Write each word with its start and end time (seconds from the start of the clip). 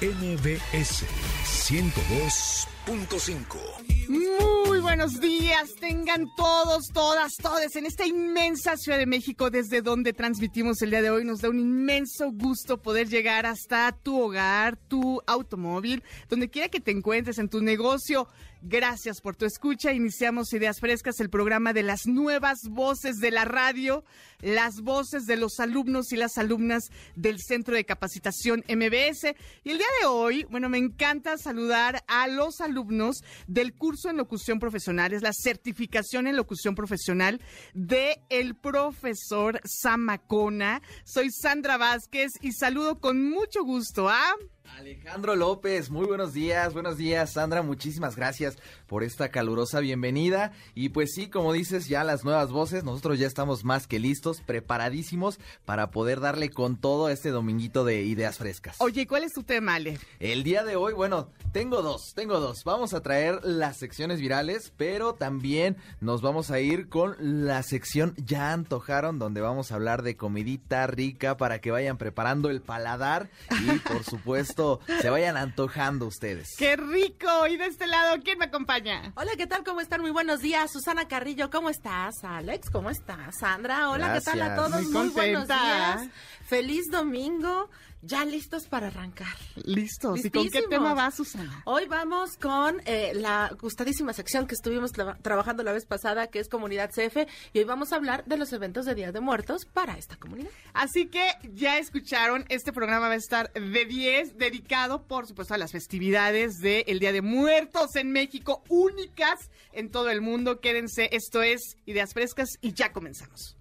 MBS 0.00 1.04
102.5. 1.44 4.08
Muy 4.08 4.78
buenos 4.78 5.20
días, 5.20 5.74
tengan 5.80 6.28
todos, 6.36 6.86
todas, 6.94 7.34
todas 7.34 7.74
en 7.74 7.84
esta 7.84 8.06
inmensa 8.06 8.76
Ciudad 8.76 8.96
de 8.96 9.06
México 9.06 9.50
desde 9.50 9.82
donde 9.82 10.12
transmitimos 10.12 10.80
el 10.82 10.90
día 10.90 11.02
de 11.02 11.10
hoy. 11.10 11.24
Nos 11.24 11.40
da 11.40 11.48
un 11.48 11.58
inmenso 11.58 12.30
gusto 12.30 12.80
poder 12.80 13.08
llegar 13.08 13.44
hasta 13.44 13.90
tu 13.90 14.22
hogar, 14.22 14.76
tu 14.76 15.20
automóvil, 15.26 16.04
donde 16.28 16.48
quiera 16.48 16.68
que 16.68 16.78
te 16.78 16.92
encuentres 16.92 17.38
en 17.38 17.48
tu 17.48 17.60
negocio. 17.60 18.28
Gracias 18.62 19.20
por 19.20 19.36
tu 19.36 19.46
escucha. 19.46 19.92
Iniciamos 19.92 20.52
Ideas 20.52 20.80
Frescas, 20.80 21.20
el 21.20 21.30
programa 21.30 21.72
de 21.72 21.84
las 21.84 22.06
nuevas 22.06 22.58
voces 22.68 23.18
de 23.18 23.30
la 23.30 23.44
radio, 23.44 24.04
las 24.40 24.80
voces 24.80 25.26
de 25.26 25.36
los 25.36 25.60
alumnos 25.60 26.12
y 26.12 26.16
las 26.16 26.38
alumnas 26.38 26.90
del 27.14 27.38
Centro 27.40 27.76
de 27.76 27.84
Capacitación 27.84 28.64
MBS. 28.68 29.36
Y 29.62 29.70
el 29.70 29.78
día 29.78 29.86
de 30.00 30.06
hoy, 30.08 30.44
bueno, 30.50 30.68
me 30.68 30.78
encanta 30.78 31.38
saludar 31.38 32.02
a 32.08 32.26
los 32.26 32.60
alumnos 32.60 33.22
del 33.46 33.74
curso 33.74 34.10
en 34.10 34.16
locución 34.16 34.58
profesional, 34.58 35.12
es 35.12 35.22
la 35.22 35.32
certificación 35.32 36.26
en 36.26 36.34
locución 36.34 36.74
profesional 36.74 37.40
de 37.74 38.20
el 38.28 38.56
profesor 38.56 39.60
Samacona. 39.64 40.82
Soy 41.04 41.30
Sandra 41.30 41.76
Vázquez 41.76 42.32
y 42.40 42.52
saludo 42.52 42.98
con 42.98 43.30
mucho 43.30 43.62
gusto 43.62 44.08
a... 44.08 44.34
Alejandro 44.76 45.36
López, 45.36 45.90
muy 45.90 46.06
buenos 46.06 46.32
días, 46.32 46.72
buenos 46.72 46.96
días 46.96 47.32
Sandra, 47.32 47.62
muchísimas 47.62 48.16
gracias 48.16 48.56
por 48.86 49.02
esta 49.02 49.28
calurosa 49.30 49.80
bienvenida 49.80 50.52
y 50.74 50.90
pues 50.90 51.14
sí, 51.14 51.28
como 51.28 51.52
dices, 51.52 51.88
ya 51.88 52.04
las 52.04 52.24
nuevas 52.24 52.50
voces, 52.50 52.84
nosotros 52.84 53.18
ya 53.18 53.26
estamos 53.26 53.64
más 53.64 53.86
que 53.86 53.98
listos, 53.98 54.40
preparadísimos 54.40 55.40
para 55.64 55.90
poder 55.90 56.20
darle 56.20 56.50
con 56.50 56.76
todo 56.76 57.08
este 57.08 57.30
dominguito 57.30 57.84
de 57.84 58.02
ideas 58.02 58.38
frescas. 58.38 58.76
Oye, 58.80 59.06
¿cuál 59.06 59.24
es 59.24 59.32
tu 59.32 59.42
tema, 59.42 59.76
Ale? 59.76 59.98
El 60.20 60.44
día 60.44 60.64
de 60.64 60.76
hoy, 60.76 60.92
bueno, 60.92 61.28
tengo 61.52 61.82
dos, 61.82 62.12
tengo 62.14 62.38
dos, 62.38 62.62
vamos 62.64 62.94
a 62.94 63.00
traer 63.00 63.40
las 63.44 63.78
secciones 63.78 64.20
virales, 64.20 64.72
pero 64.76 65.14
también 65.14 65.76
nos 66.00 66.22
vamos 66.22 66.50
a 66.50 66.60
ir 66.60 66.88
con 66.88 67.16
la 67.18 67.62
sección 67.62 68.14
Ya 68.16 68.52
antojaron, 68.52 69.18
donde 69.18 69.40
vamos 69.40 69.72
a 69.72 69.76
hablar 69.76 70.02
de 70.02 70.16
comidita 70.16 70.86
rica 70.86 71.36
para 71.36 71.60
que 71.60 71.70
vayan 71.70 71.98
preparando 71.98 72.50
el 72.50 72.60
paladar 72.60 73.28
y 73.50 73.78
por 73.80 74.04
supuesto 74.08 74.57
se 75.00 75.10
vayan 75.10 75.36
antojando 75.36 76.06
ustedes. 76.06 76.56
¡Qué 76.58 76.76
rico! 76.76 77.46
Y 77.48 77.56
de 77.56 77.66
este 77.66 77.86
lado, 77.86 78.16
¿quién 78.24 78.38
me 78.38 78.46
acompaña? 78.46 79.12
Hola, 79.14 79.32
¿qué 79.36 79.46
tal? 79.46 79.62
¿Cómo 79.64 79.80
están? 79.80 80.00
Muy 80.00 80.10
buenos 80.10 80.40
días. 80.40 80.72
Susana 80.72 81.06
Carrillo, 81.06 81.50
¿cómo 81.50 81.70
estás? 81.70 82.24
Alex, 82.24 82.70
¿cómo 82.70 82.90
estás? 82.90 83.38
Sandra, 83.38 83.90
hola, 83.90 84.14
¿qué 84.14 84.20
tal 84.20 84.42
a 84.42 84.56
todos? 84.56 84.82
Muy, 84.90 85.08
buenos 85.10 85.46
días. 85.46 86.08
Feliz 86.44 86.90
domingo 86.90 87.68
ya 88.02 88.24
listos 88.24 88.66
para 88.68 88.88
arrancar. 88.88 89.36
Listos. 89.64 90.24
¿Y 90.24 90.30
con 90.30 90.48
qué 90.48 90.62
tema 90.62 90.94
va, 90.94 91.10
Susana? 91.10 91.62
Hoy 91.64 91.86
vamos 91.86 92.36
con 92.36 92.80
eh, 92.86 93.12
la 93.14 93.50
gustadísima 93.60 94.12
sección 94.12 94.46
que 94.46 94.54
estuvimos 94.54 94.92
trabajando 94.92 95.62
la 95.62 95.72
vez 95.72 95.86
pasada, 95.86 96.28
que 96.28 96.38
es 96.38 96.48
Comunidad 96.48 96.90
CF, 96.90 97.28
y 97.52 97.58
hoy 97.58 97.64
vamos 97.64 97.92
a 97.92 97.96
hablar 97.96 98.24
de 98.26 98.36
los 98.36 98.52
eventos 98.52 98.86
de 98.86 98.94
Día 98.94 99.12
de 99.12 99.20
Muertos 99.20 99.64
para 99.64 99.98
esta 99.98 100.16
comunidad. 100.16 100.50
Así 100.72 101.06
que 101.06 101.28
ya 101.52 101.78
escucharon, 101.78 102.44
este 102.48 102.72
programa 102.72 103.08
va 103.08 103.14
a 103.14 103.16
estar 103.16 103.52
de 103.52 103.84
10, 103.84 104.38
dedicado, 104.38 105.02
por 105.02 105.26
supuesto, 105.26 105.54
a 105.54 105.58
las 105.58 105.72
festividades 105.72 106.58
del 106.58 106.98
Día 106.98 107.12
de 107.12 107.22
Muertos 107.22 107.96
en 107.96 108.12
México, 108.12 108.62
únicas 108.68 109.50
en 109.72 109.90
todo 109.90 110.10
el 110.10 110.20
mundo. 110.20 110.60
Quédense, 110.60 111.08
esto 111.12 111.42
es 111.42 111.76
Ideas 111.86 112.12
Frescas 112.12 112.58
y 112.60 112.72
ya 112.72 112.92
comenzamos. 112.92 113.56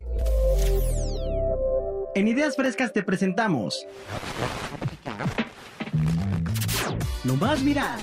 En 2.17 2.27
Ideas 2.27 2.55
Frescas 2.55 2.91
te 2.93 3.03
presentamos 3.03 3.85
lo 7.23 7.35
más 7.35 7.63
viral. 7.63 7.99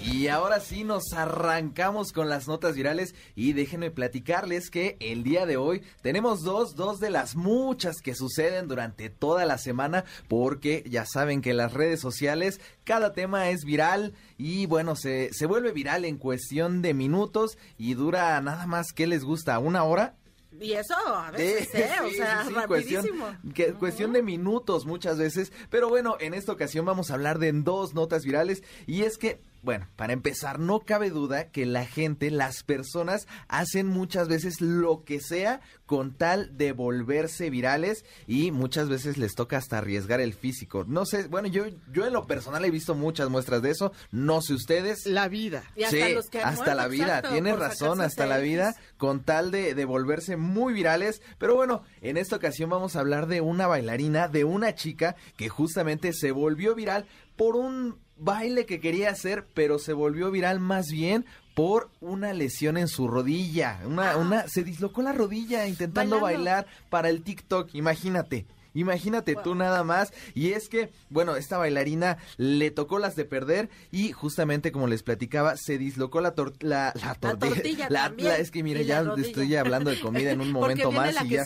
Y 0.00 0.28
ahora 0.28 0.60
sí 0.60 0.84
nos 0.84 1.12
arrancamos 1.12 2.12
con 2.12 2.28
las 2.28 2.46
notas 2.46 2.76
virales 2.76 3.16
y 3.34 3.54
déjenme 3.54 3.90
platicarles 3.90 4.70
que 4.70 4.96
el 5.00 5.24
día 5.24 5.44
de 5.44 5.56
hoy 5.56 5.82
tenemos 6.02 6.42
dos, 6.42 6.76
dos 6.76 7.00
de 7.00 7.10
las 7.10 7.34
muchas 7.34 7.96
que 7.96 8.14
suceden 8.14 8.68
durante 8.68 9.10
toda 9.10 9.44
la 9.44 9.58
semana 9.58 10.04
porque 10.28 10.84
ya 10.88 11.04
saben 11.04 11.42
que 11.42 11.52
las 11.52 11.72
redes 11.72 12.00
sociales 12.00 12.60
cada 12.84 13.12
tema 13.12 13.50
es 13.50 13.64
viral 13.64 14.14
y 14.38 14.66
bueno, 14.66 14.94
se, 14.94 15.30
se 15.32 15.46
vuelve 15.46 15.72
viral 15.72 16.04
en 16.04 16.16
cuestión 16.16 16.80
de 16.80 16.94
minutos 16.94 17.58
y 17.76 17.94
dura 17.94 18.40
nada 18.40 18.66
más 18.66 18.92
que 18.92 19.08
les 19.08 19.24
gusta 19.24 19.58
una 19.58 19.82
hora 19.82 20.14
y 20.60 20.72
eso 20.72 20.94
a 20.96 21.30
veces, 21.30 21.74
¿eh? 21.74 21.90
o 22.04 22.10
sea, 22.10 22.44
rapidísimo. 22.44 23.26
Cuestión, 23.42 23.78
cuestión 23.78 24.12
de 24.12 24.22
minutos 24.22 24.86
muchas 24.86 25.18
veces. 25.18 25.52
Pero 25.70 25.88
bueno, 25.88 26.16
en 26.20 26.34
esta 26.34 26.52
ocasión 26.52 26.84
vamos 26.84 27.10
a 27.10 27.14
hablar 27.14 27.38
de 27.38 27.52
dos 27.52 27.94
notas 27.94 28.24
virales. 28.24 28.62
Y 28.86 29.02
es 29.02 29.18
que 29.18 29.40
bueno, 29.68 29.86
para 29.96 30.14
empezar, 30.14 30.58
no 30.58 30.80
cabe 30.80 31.10
duda 31.10 31.50
que 31.50 31.66
la 31.66 31.84
gente, 31.84 32.30
las 32.30 32.62
personas, 32.62 33.28
hacen 33.48 33.86
muchas 33.86 34.26
veces 34.26 34.62
lo 34.62 35.04
que 35.04 35.20
sea 35.20 35.60
con 35.84 36.14
tal 36.14 36.56
de 36.56 36.72
volverse 36.72 37.50
virales 37.50 38.06
y 38.26 38.50
muchas 38.50 38.88
veces 38.88 39.18
les 39.18 39.34
toca 39.34 39.58
hasta 39.58 39.76
arriesgar 39.76 40.22
el 40.22 40.32
físico. 40.32 40.86
No 40.88 41.04
sé, 41.04 41.26
bueno, 41.28 41.48
yo, 41.48 41.66
yo 41.92 42.06
en 42.06 42.14
lo 42.14 42.26
personal 42.26 42.64
he 42.64 42.70
visto 42.70 42.94
muchas 42.94 43.28
muestras 43.28 43.60
de 43.60 43.68
eso, 43.68 43.92
no 44.10 44.40
sé 44.40 44.54
ustedes. 44.54 45.04
La 45.04 45.28
vida. 45.28 45.64
Y 45.76 45.82
hasta 45.82 46.08
los 46.08 46.30
que 46.30 46.40
hasta 46.40 46.74
la 46.74 46.88
vida, 46.88 47.20
tienes 47.20 47.58
razón, 47.58 48.00
hasta 48.00 48.24
la 48.24 48.38
vida, 48.38 48.74
con 48.96 49.22
tal 49.22 49.50
de, 49.50 49.74
de 49.74 49.84
volverse 49.84 50.38
muy 50.38 50.72
virales. 50.72 51.20
Pero 51.36 51.56
bueno, 51.56 51.82
en 52.00 52.16
esta 52.16 52.36
ocasión 52.36 52.70
vamos 52.70 52.96
a 52.96 53.00
hablar 53.00 53.26
de 53.26 53.42
una 53.42 53.66
bailarina, 53.66 54.28
de 54.28 54.44
una 54.44 54.74
chica 54.74 55.14
que 55.36 55.50
justamente 55.50 56.14
se 56.14 56.32
volvió 56.32 56.74
viral 56.74 57.04
por 57.36 57.54
un 57.54 57.98
baile 58.18 58.66
que 58.66 58.80
quería 58.80 59.10
hacer, 59.10 59.46
pero 59.54 59.78
se 59.78 59.92
volvió 59.92 60.30
viral 60.30 60.60
más 60.60 60.86
bien 60.88 61.24
por 61.54 61.90
una 62.00 62.32
lesión 62.32 62.76
en 62.76 62.88
su 62.88 63.08
rodilla. 63.08 63.80
Una, 63.84 64.12
ah. 64.12 64.16
una, 64.16 64.48
se 64.48 64.62
dislocó 64.62 65.02
la 65.02 65.12
rodilla 65.12 65.66
intentando 65.66 66.20
bailar 66.20 66.66
para 66.88 67.08
el 67.08 67.22
TikTok, 67.22 67.74
imagínate. 67.74 68.46
Imagínate 68.78 69.34
tú 69.42 69.54
nada 69.54 69.82
más. 69.82 70.12
Y 70.34 70.52
es 70.52 70.68
que, 70.68 70.90
bueno, 71.10 71.36
esta 71.36 71.58
bailarina 71.58 72.18
le 72.36 72.70
tocó 72.70 72.98
las 72.98 73.16
de 73.16 73.24
perder 73.24 73.68
y 73.90 74.12
justamente 74.12 74.72
como 74.72 74.86
les 74.86 75.02
platicaba, 75.02 75.56
se 75.56 75.78
dislocó 75.78 76.20
la, 76.20 76.34
la, 76.60 76.92
la, 76.94 77.14
tortilla. 77.14 77.88
La, 77.90 78.12
es 78.36 78.50
que 78.50 78.62
mire, 78.62 78.84
ya 78.84 79.04
estoy 79.16 79.56
hablando 79.56 79.90
de 79.90 80.00
comida 80.00 80.30
en 80.30 80.40
un 80.40 80.52
momento 80.52 80.92
más. 80.92 81.14
y 81.24 81.28
ya, 81.28 81.44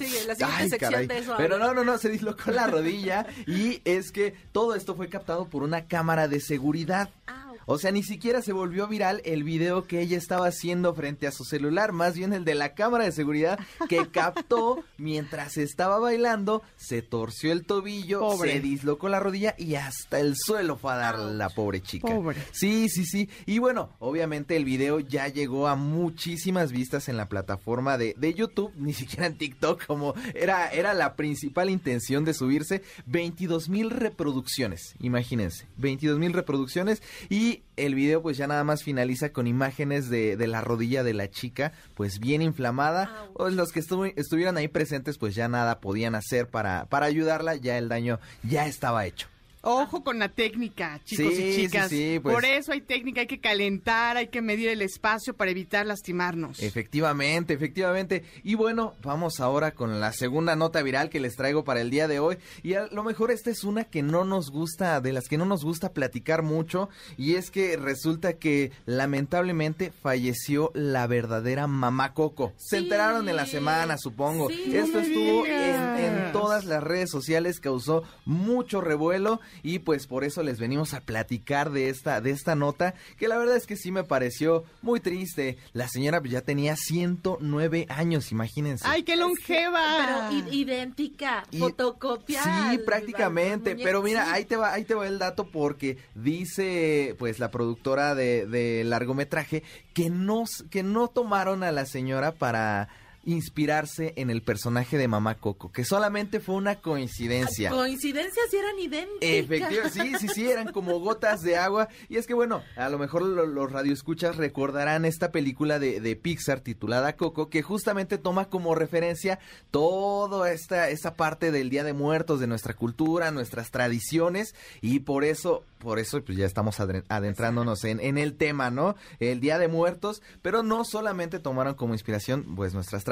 ay, 0.57 0.71
caray. 0.71 1.09
Pero 1.37 1.59
no, 1.59 1.73
no, 1.73 1.85
no, 1.85 1.99
se 1.99 2.11
dislocó 2.11 2.51
la 2.51 2.67
rodilla 2.67 3.27
y 3.47 3.81
es 3.85 4.13
que 4.13 4.35
todo 4.53 4.75
esto 4.75 4.95
fue 4.95 5.09
captado 5.09 5.47
por 5.47 5.63
una 5.63 5.87
cámara 5.87 6.29
de 6.29 6.41
seguridad. 6.41 7.11
Ah. 7.27 7.42
O 7.67 7.79
sea, 7.79 7.93
ni 7.93 8.03
siquiera 8.03 8.43
se 8.43 8.53
volvió 8.53 8.89
viral 8.89 9.23
el 9.25 9.45
video 9.45 9.87
que 9.87 10.01
ella 10.01 10.17
estaba 10.17 10.47
haciendo 10.47 10.95
frente 10.95 11.27
a 11.27 11.33
su 11.33 11.45
celular, 11.45 11.93
más 11.93 12.15
bien 12.15 12.33
el 12.33 12.45
de 12.45 12.55
la 12.55 12.75
cámara 12.75 13.05
de 13.05 13.13
seguridad 13.13 13.59
que 13.89 14.07
captó 14.13 14.85
mientras 14.99 15.57
estaba 15.57 15.99
bailando, 15.99 16.63
se 16.77 17.03
torció 17.03 17.53
el 17.53 17.65
tobillo, 17.65 18.37
se 18.39 18.61
dislocó 18.61 19.09
la 19.09 19.21
rodilla 19.21 19.55
y 19.59 19.75
hasta 19.75 20.21
el 20.21 20.35
suelo 20.37 20.77
fue 20.77 20.93
a 20.93 20.97
dar 20.97 21.19
la 21.19 21.49
pobre 21.49 21.81
chica. 21.81 22.09
Pobre. 22.09 22.39
Sí, 22.53 22.89
sí, 22.89 23.05
sí. 23.05 23.29
Y 23.47 23.59
bueno, 23.59 23.91
obviamente 23.99 24.57
el 24.57 24.65
video 24.65 25.01
ya 25.01 25.29
llegó 25.29 25.69
a 25.69 25.77
muchísimas 25.77 26.73
vistas 26.73 27.09
en 27.09 27.17
la 27.17 27.29
plataforma 27.29 27.99
de, 27.99 28.15
de 28.17 28.35
YouTube, 28.35 28.73
ni 28.77 28.93
siquiera 28.93 29.27
en 29.27 29.37
TikTok, 29.37 29.87
como 29.87 30.15
era, 30.35 30.69
era 30.69 30.95
la 30.95 31.15
principal 31.17 31.71
intención 31.71 32.25
de 32.25 32.35
subirse. 32.35 32.83
22 33.07 33.69
mil 33.69 33.91
reproducciones, 33.91 34.95
imagínense, 35.01 35.67
22 35.77 36.19
mil 36.19 36.33
reproducciones 36.33 37.03
y 37.29 37.52
el 37.77 37.95
video 37.95 38.23
pues 38.23 38.37
ya 38.37 38.47
nada 38.47 38.65
más 38.65 38.83
finaliza 38.83 39.33
con 39.33 39.47
imágenes 39.47 40.09
de, 40.09 40.37
la 40.47 40.61
rodilla 40.61 41.03
de 41.03 41.15
la 41.15 41.31
chica 41.31 41.73
pues 41.95 42.19
bien 42.19 42.43
inflamada. 42.43 43.29
O 43.35 43.49
los 43.49 43.73
que 43.73 43.81
estuvieran 43.81 44.57
ahí 44.57 44.69
presentes 44.69 45.19
pues 45.19 45.35
ya 45.35 45.49
nada 45.49 45.81
podían 45.81 46.15
hacer 46.15 46.49
para, 46.49 46.87
para 46.87 47.07
ayudarla, 47.07 47.57
ya 47.57 47.79
el 47.79 47.89
daño 47.89 48.21
ya 48.43 48.67
estaba 48.67 49.07
hecho. 49.07 49.32
Ojo 49.65 50.03
con 50.03 50.19
la 50.19 50.29
técnica, 50.29 51.01
chicos 51.05 51.35
Sí, 51.35 51.43
y 51.43 51.57
chicas. 51.57 51.89
sí, 51.89 52.19
pues. 52.21 52.35
Por 52.35 52.45
eso 52.45 52.73
hay 52.73 52.81
técnica, 52.81 53.21
hay 53.21 53.29
que 53.29 53.39
calentar, 53.39 54.17
hay 54.17 54.27
que 54.27 54.43
medir 54.43 54.69
el 54.69 54.83
espacio 54.83 55.35
para 55.35 55.53
evitar 55.53 55.87
lastimarnos. 55.87 56.61
Efectivamente, 56.61 57.55
efectivamente. 57.55 58.25
Y 58.43 58.57
bueno, 58.57 58.95
vamos 59.05 59.39
ahora 59.39 59.71
con 59.71 60.01
la 60.01 60.13
segunda 60.13 60.57
nota 60.57 60.83
viral 60.83 61.11
que 61.11 61.21
les 61.21 61.37
traigo 61.37 61.63
para 61.63 61.81
el 61.81 61.91
día 61.91 62.09
de 62.09 62.19
hoy. 62.19 62.39
Y 62.65 62.75
a 62.75 62.87
lo 62.87 63.05
mejor 63.05 63.31
esta 63.31 63.51
es 63.51 63.63
una 63.63 63.85
que 63.85 64.03
no 64.03 64.25
nos 64.25 64.51
gusta, 64.51 65.01
de 65.01 65.13
las 65.13 65.29
que 65.29 65.39
no 65.39 65.45
nos 65.45 65.65
gusta 65.65 65.93
platicar 65.93 66.43
mucho. 66.43 66.89
Y 67.17 67.37
es 67.37 67.53
que 67.53 67.77
resulta 67.77 68.33
que 68.33 68.73
lamentablemente 68.85 69.93
falleció 69.93 70.73
la 70.75 71.07
verdadera 71.07 71.69
mamá 71.69 72.15
Coco. 72.15 72.53
Se 72.57 72.79
enteraron 72.79 73.29
en 73.29 73.37
la 73.37 73.47
semana, 73.47 73.97
supongo. 73.97 74.51
Esto 74.51 74.99
no 74.99 75.01
estuvo 75.01 75.47
en 75.47 76.33
todas 76.33 76.65
las 76.65 76.83
redes 76.83 77.11
sociales, 77.11 77.61
causó 77.61 78.03
mucho 78.25 78.81
revuelo. 78.81 79.41
Y 79.63 79.81
pues 79.81 80.07
por 80.07 80.25
eso 80.25 80.43
les 80.43 80.59
venimos 80.59 80.95
a 80.95 81.01
platicar 81.01 81.71
de 81.71 81.89
esta, 81.89 82.21
de 82.21 82.31
esta 82.31 82.55
nota. 82.55 82.95
Que 83.19 83.29
la 83.29 83.37
verdad 83.39 83.57
es 83.57 83.67
que 83.67 83.77
sí 83.77 83.91
me 83.93 84.05
pareció 84.05 84.65
muy 84.83 85.01
triste. 85.01 85.59
La 85.73 85.89
señora 85.89 86.21
ya 86.25 86.41
tenía 86.43 86.77
109 86.77 87.87
años, 87.89 88.33
imagínense. 88.33 88.85
¡Ay, 88.87 89.03
qué 89.03 89.17
longeva! 89.17 90.31
Pero 90.31 90.53
idéntica, 90.53 91.45
Y- 91.51 91.59
fotocopia. 91.59 92.43
Sí, 92.43 92.79
prácticamente. 92.79 93.77
Pero 93.77 94.03
mira, 94.03 94.33
ahí 94.33 94.45
te 94.45 94.57
va, 94.57 94.73
ahí 94.73 94.85
te 94.85 94.95
va 94.95 95.07
el 95.07 95.19
dato 95.19 95.47
porque 95.49 95.99
dice, 96.15 97.15
pues, 97.19 97.39
la 97.39 97.51
productora 97.51 98.15
de, 98.15 98.47
de 98.47 98.85
largometraje 98.85 99.63
que 99.95 100.11
no, 100.11 100.45
que 100.71 100.83
no 100.83 101.09
tomaron 101.09 101.63
a 101.63 101.73
la 101.73 101.87
señora 101.87 102.33
para 102.33 102.89
inspirarse 103.25 104.13
en 104.17 104.31
el 104.31 104.43
personaje 104.43 104.99
de 104.99 105.09
Mamá 105.09 105.37
Coco, 105.37 105.71
que 105.71 105.85
solamente 105.85 106.41
fue 106.41 106.55
una 106.57 106.77
coincidencia. 106.77 107.71
Coincidencias 107.71 108.53
y 108.53 108.57
eran 108.57 108.79
idénticas. 108.79 109.21
Efectivamente, 109.31 110.19
sí, 110.19 110.29
sí, 110.29 110.29
sí, 110.35 110.51
eran 110.51 110.73
como 110.73 110.99
gotas 111.01 111.41
de 111.43 111.57
agua. 111.57 111.89
Y 112.09 112.17
es 112.17 112.27
que 112.27 112.35
bueno, 112.35 112.63
a 112.77 112.89
lo 112.89 112.99
mejor 112.99 113.23
lo- 113.23 113.47
los 113.47 113.71
radioescuchas 113.71 114.37
recordarán 114.37 115.05
esta 115.05 115.31
película 115.31 115.79
de, 115.79 116.01
de 116.01 116.17
Pixar 116.17 116.61
titulada 116.61 117.17
Coco, 117.17 117.49
que 117.49 117.63
justamente 117.63 118.19
toma 118.19 118.47
como 118.47 118.75
referencia 118.75 119.39
toda 119.71 120.53
esta, 120.53 120.89
esta 120.91 121.15
parte 121.15 121.51
del 121.53 121.71
Día 121.71 121.85
de 121.85 121.93
Muertos, 121.93 122.41
de 122.41 122.47
nuestra 122.47 122.75
cultura, 122.75 123.31
nuestras 123.31 123.71
tradiciones, 123.71 124.55
y 124.81 125.01
por 125.01 125.25
eso, 125.25 125.65
por 125.79 125.99
eso 125.99 126.23
pues 126.25 126.37
ya 126.39 126.47
estamos 126.47 126.79
adentrándonos 126.81 127.85
en, 127.85 128.01
en 128.01 128.19
el 128.19 128.35
tema, 128.35 128.71
¿no? 128.71 128.97
El 129.21 129.41
Día 129.41 129.59
de 129.59 129.69
Muertos, 129.69 130.23
pero 130.43 130.63
no 130.63 130.85
solamente 130.85 131.39
tomaron 131.39 131.75
como 131.75 131.95
inspiración 131.95 132.55
pues 132.57 132.75
nuestras 132.75 133.05
tradiciones, 133.05 133.12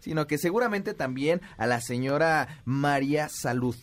sino 0.00 0.26
que 0.26 0.38
seguramente 0.38 0.94
también 0.94 1.40
a 1.56 1.66
la 1.66 1.80
señora 1.80 2.60
María 2.64 3.28
Salud. 3.28 3.76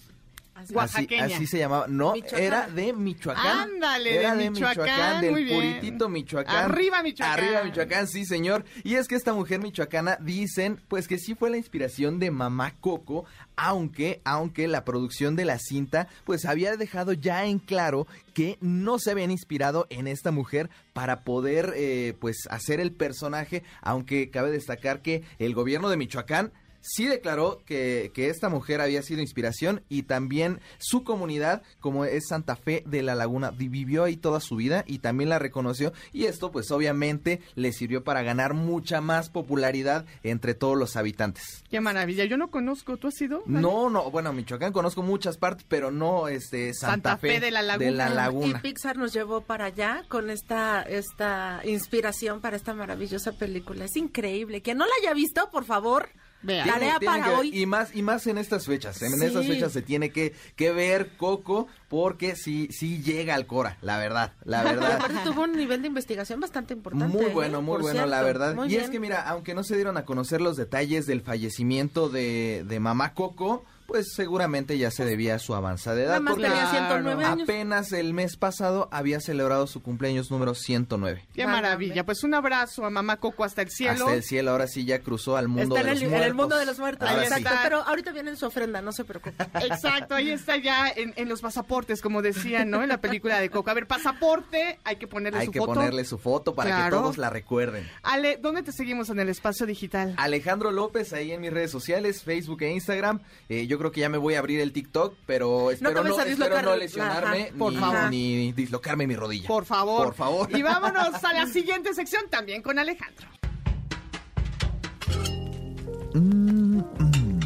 Así- 0.56 0.63
Así, 0.68 0.74
Oaxaqueña. 0.74 1.25
así 1.36 1.48
se 1.48 1.57
llamaba. 1.60 1.86
No, 1.90 2.13
Michoacán. 2.13 2.42
era 2.42 2.68
de 2.69 2.94
Michoacán. 2.94 3.46
Ándale, 3.74 4.16
era 4.19 4.36
de 4.36 4.50
Michoacán, 4.50 5.22
del 5.22 5.31
muy 5.31 5.44
bien. 5.44 5.56
puritito 5.74 6.07
Michoacán. 6.07 6.72
Arriba, 6.72 7.04
Michoacán. 7.04 7.38
Arriba 7.38 7.63
Michoacán, 7.63 8.07
sí, 8.07 8.25
señor. 8.25 8.63
Y 8.84 8.96
es 8.96 9.07
que 9.10 9.16
esta 9.16 9.34
mujer 9.34 9.60
michoacana 9.60 10.18
dicen, 10.22 10.80
pues 10.88 11.10
que 11.10 11.18
sí 11.18 11.36
fue 11.36 11.50
la 11.50 11.57
inspiración 11.57 12.19
de 12.19 12.31
Mamá 12.31 12.74
Coco, 12.80 13.25
aunque, 13.57 14.22
aunque 14.24 14.69
la 14.69 14.86
producción 14.86 15.36
de 15.36 15.44
la 15.44 15.60
cinta, 15.60 16.07
pues 16.24 16.46
había 16.46 16.78
dejado 16.78 17.12
ya 17.12 17.46
en 17.46 17.60
claro 17.60 18.07
que 18.34 18.57
no 18.62 18.98
se 18.98 19.12
habían 19.12 19.31
inspirado 19.31 19.88
en 19.90 20.07
esta 20.07 20.31
mujer 20.31 20.69
para 20.94 21.24
poder, 21.25 21.74
eh, 21.75 22.13
pues, 22.19 22.48
hacer 22.50 22.80
el 22.80 22.94
personaje, 22.94 23.62
aunque 23.81 24.30
cabe 24.30 24.52
destacar 24.52 25.02
que 25.02 25.24
el 25.38 25.54
gobierno 25.54 25.90
de 25.90 25.98
Michoacán 25.98 26.54
sí 26.87 27.05
declaró 27.07 27.59
que, 27.65 28.11
que 28.13 28.29
esta 28.29 28.49
mujer 28.49 28.79
había 28.81 29.01
sido 29.01 29.21
inspiración 29.21 29.81
y 29.89 30.03
también 30.03 30.59
su 30.77 31.03
comunidad, 31.03 31.63
como 31.79 32.05
es 32.05 32.27
Santa 32.29 32.55
Fe 32.55 32.83
de 32.85 33.01
la 33.01 33.15
Laguna, 33.15 33.49
vi- 33.51 33.67
vivió 33.69 34.03
ahí 34.03 34.17
toda 34.17 34.39
su 34.39 34.55
vida 34.55 34.83
y 34.87 34.99
también 34.99 35.29
la 35.29 35.39
reconoció 35.39 35.93
y 36.13 36.25
esto 36.25 36.51
pues 36.51 36.69
obviamente 36.71 37.41
le 37.55 37.73
sirvió 37.73 38.03
para 38.03 38.21
ganar 38.21 38.53
mucha 38.53 39.01
más 39.01 39.29
popularidad 39.29 40.05
entre 40.23 40.53
todos 40.53 40.77
los 40.77 40.95
habitantes. 40.95 41.63
¡Qué 41.69 41.79
maravilla! 41.81 42.25
Yo 42.25 42.37
no 42.37 42.51
conozco, 42.51 42.97
¿tú 42.97 43.07
has 43.07 43.19
ido? 43.21 43.41
Dani? 43.45 43.61
No, 43.61 43.89
no, 43.89 44.11
bueno, 44.11 44.31
Michoacán 44.33 44.71
conozco 44.73 45.01
muchas 45.01 45.37
partes, 45.37 45.65
pero 45.67 45.89
no 45.91 46.27
este 46.27 46.73
Santa, 46.73 47.11
Santa 47.11 47.17
Fe 47.17 47.39
de 47.39 47.51
la 47.51 47.61
Laguna. 47.61 48.09
Laguna. 48.09 48.59
Y 48.59 48.61
Pixar 48.61 48.97
nos 48.97 49.11
llevó 49.13 49.41
para 49.41 49.65
allá 49.65 50.03
con 50.07 50.29
esta, 50.29 50.83
esta 50.83 51.61
inspiración 51.65 52.41
para 52.41 52.55
esta 52.55 52.73
maravillosa 52.73 53.31
película. 53.33 53.85
Es 53.85 53.95
increíble. 53.95 54.61
Quien 54.61 54.77
no 54.77 54.85
la 54.85 54.91
haya 55.01 55.13
visto, 55.13 55.49
por 55.51 55.65
favor, 55.65 56.09
Vea. 56.45 56.63
Tiene- 56.63 56.80
tarea 56.80 57.00
tiene 57.00 57.13
para 57.19 57.25
que- 57.31 57.36
hoy. 57.36 57.57
Y 57.62 57.65
más, 57.65 57.95
y 57.95 58.01
más 58.01 58.27
en 58.27 58.38
estas 58.38 58.65
fechas. 58.65 59.01
En 59.01 59.12
Sí. 59.18 59.25
estas 59.25 59.45
fechas 59.47 59.71
se 59.74 59.81
tiene 59.81 60.12
que, 60.12 60.33
que 60.56 60.71
ver 60.71 61.18
Coco 61.18 61.68
porque 61.89 62.36
sí, 62.36 62.68
sí 62.71 63.01
llega 63.01 63.36
al 63.36 63.45
Cora, 63.47 63.77
la 63.81 63.97
verdad, 63.97 64.33
la 64.44 64.63
verdad. 64.63 64.94
Aparte 64.95 65.15
tuvo 65.24 65.44
un 65.44 65.53
nivel 65.53 65.81
de 65.81 65.88
investigación 65.88 66.39
bastante 66.39 66.74
importante. 66.74 67.15
Muy 67.18 67.25
¿eh? 67.27 67.33
bueno, 67.33 67.62
muy 67.62 67.81
bueno, 67.81 68.06
la 68.06 68.21
verdad. 68.21 68.56
Y 68.68 68.75
es 68.75 68.89
que 68.89 69.00
mira, 69.00 69.21
aunque 69.27 69.53
no 69.53 69.63
se 69.63 69.75
dieron 69.75 69.97
a 69.97 70.06
conocer 70.06 70.42
los 70.42 70.56
detalles 70.57 71.06
del 71.06 71.21
fallecimiento 71.21 72.09
de, 72.09 72.63
de 72.68 72.80
mamá 72.80 73.13
Coco, 73.13 73.65
pues 73.85 74.13
seguramente 74.15 74.77
ya 74.77 74.91
se 74.91 75.05
debía 75.05 75.35
a 75.35 75.39
su 75.39 75.53
avanzada 75.55 75.99
edad. 76.01 76.07
Nada 76.07 76.19
más 76.21 76.33
porque 76.35 76.47
tenía 76.49 76.69
109 76.69 77.23
años. 77.25 77.43
apenas 77.43 77.91
el 77.93 78.13
mes 78.13 78.35
pasado 78.37 78.87
había 78.91 79.19
celebrado 79.19 79.67
su 79.67 79.81
cumpleaños 79.81 80.31
número 80.31 80.55
109. 80.55 81.25
¡Qué 81.33 81.45
maravilla! 81.47 82.03
Pues 82.05 82.23
un 82.23 82.33
abrazo 82.33 82.85
a 82.85 82.89
Mamá 82.89 83.17
Coco 83.17 83.43
hasta 83.43 83.61
el 83.61 83.69
cielo. 83.69 84.05
Hasta 84.05 84.13
el 84.13 84.23
cielo, 84.23 84.51
ahora 84.51 84.67
sí 84.67 84.85
ya 84.85 84.99
cruzó 84.99 85.37
al 85.37 85.47
mundo 85.47 85.75
Está 85.77 85.81
en 85.81 85.85
de 85.85 85.91
el, 85.91 85.99
los 85.99 86.03
en 86.03 86.05
el 86.13 86.19
muertos. 86.19 86.35
mundo 86.35 86.57
de 86.57 86.65
los 86.65 86.79
muertos. 86.79 87.09
Ahora 87.09 87.21
sí. 87.27 87.33
exacto. 87.33 87.59
Pero 87.63 87.83
ahorita 87.83 88.11
viene 88.11 88.29
en 88.31 88.37
su 88.37 88.45
ofrenda, 88.45 88.81
no 88.81 88.91
se 88.91 89.03
preocupe. 89.05 89.43
Exacto, 89.61 90.15
ahí 90.15 90.29
está 90.31 90.57
ya 90.57 90.89
en, 90.89 91.13
en 91.15 91.29
los 91.29 91.41
pasaportes, 91.41 92.01
como 92.01 92.21
decían, 92.21 92.69
¿no? 92.69 92.81
En 92.83 92.89
la 92.89 92.99
película 92.99 93.39
de 93.39 93.49
Coco. 93.49 93.69
A 93.69 93.73
ver, 93.73 93.87
pasaporte, 93.87 94.79
hay 94.83 94.95
que 94.97 95.07
ponerle 95.07 95.39
Hay 95.39 95.45
su 95.47 95.51
que 95.51 95.59
foto. 95.59 95.73
ponerle 95.75 96.05
su 96.05 96.17
foto 96.17 96.55
para 96.55 96.69
Claro. 96.69 96.97
que 96.97 97.01
todos 97.03 97.17
la 97.17 97.29
recuerden. 97.29 97.87
Ale, 98.03 98.37
¿dónde 98.41 98.63
te 98.63 98.71
seguimos 98.71 99.09
en 99.09 99.19
el 99.19 99.29
espacio 99.29 99.65
digital? 99.65 100.13
Alejandro 100.17 100.71
López 100.71 101.13
ahí 101.13 101.31
en 101.31 101.41
mis 101.41 101.51
redes 101.53 101.71
sociales, 101.71 102.23
Facebook 102.23 102.61
e 102.63 102.71
Instagram. 102.71 103.19
Eh, 103.49 103.67
yo 103.67 103.75
creo 103.77 103.92
que 103.92 104.01
ya 104.01 104.10
me 104.10 104.18
voy 104.18 104.36
a 104.36 104.39
abrir 104.39 104.60
el 104.60 104.72
TikTok, 104.72 105.16
pero 105.25 105.72
espero 105.72 105.94
no, 105.94 106.00
a 106.00 106.10
espero 106.10 106.30
dislocar, 106.30 106.66
no 106.66 106.75
lesionarme 106.75 107.44
ajá, 107.44 107.57
por 107.57 107.74
ni, 107.74 107.80
favor. 107.80 108.10
ni 108.10 108.51
dislocarme 108.51 109.07
mi 109.07 109.16
rodilla. 109.16 109.48
Por 109.48 109.66
favor. 109.66 110.06
Por 110.06 110.13
favor. 110.16 110.50
Y 110.57 110.62
vámonos 110.62 111.24
a 111.24 111.33
la 111.33 111.48
siguiente 111.48 111.94
sección 111.94 112.24
también 112.30 112.62
con 112.62 112.80
Alejandro. 112.80 113.27
Mm, 116.13 116.77
mm, 116.80 117.39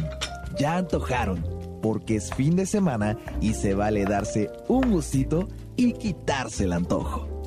ya 0.58 0.76
antojaron, 0.76 1.44
porque 1.82 2.16
es 2.16 2.32
fin 2.34 2.56
de 2.56 2.66
semana 2.66 3.16
y 3.40 3.54
se 3.54 3.74
vale 3.74 4.04
darse 4.04 4.50
un 4.68 4.90
gustito 4.90 5.48
y 5.76 5.92
quitarse 5.94 6.64
el 6.64 6.72
antojo. 6.72 7.39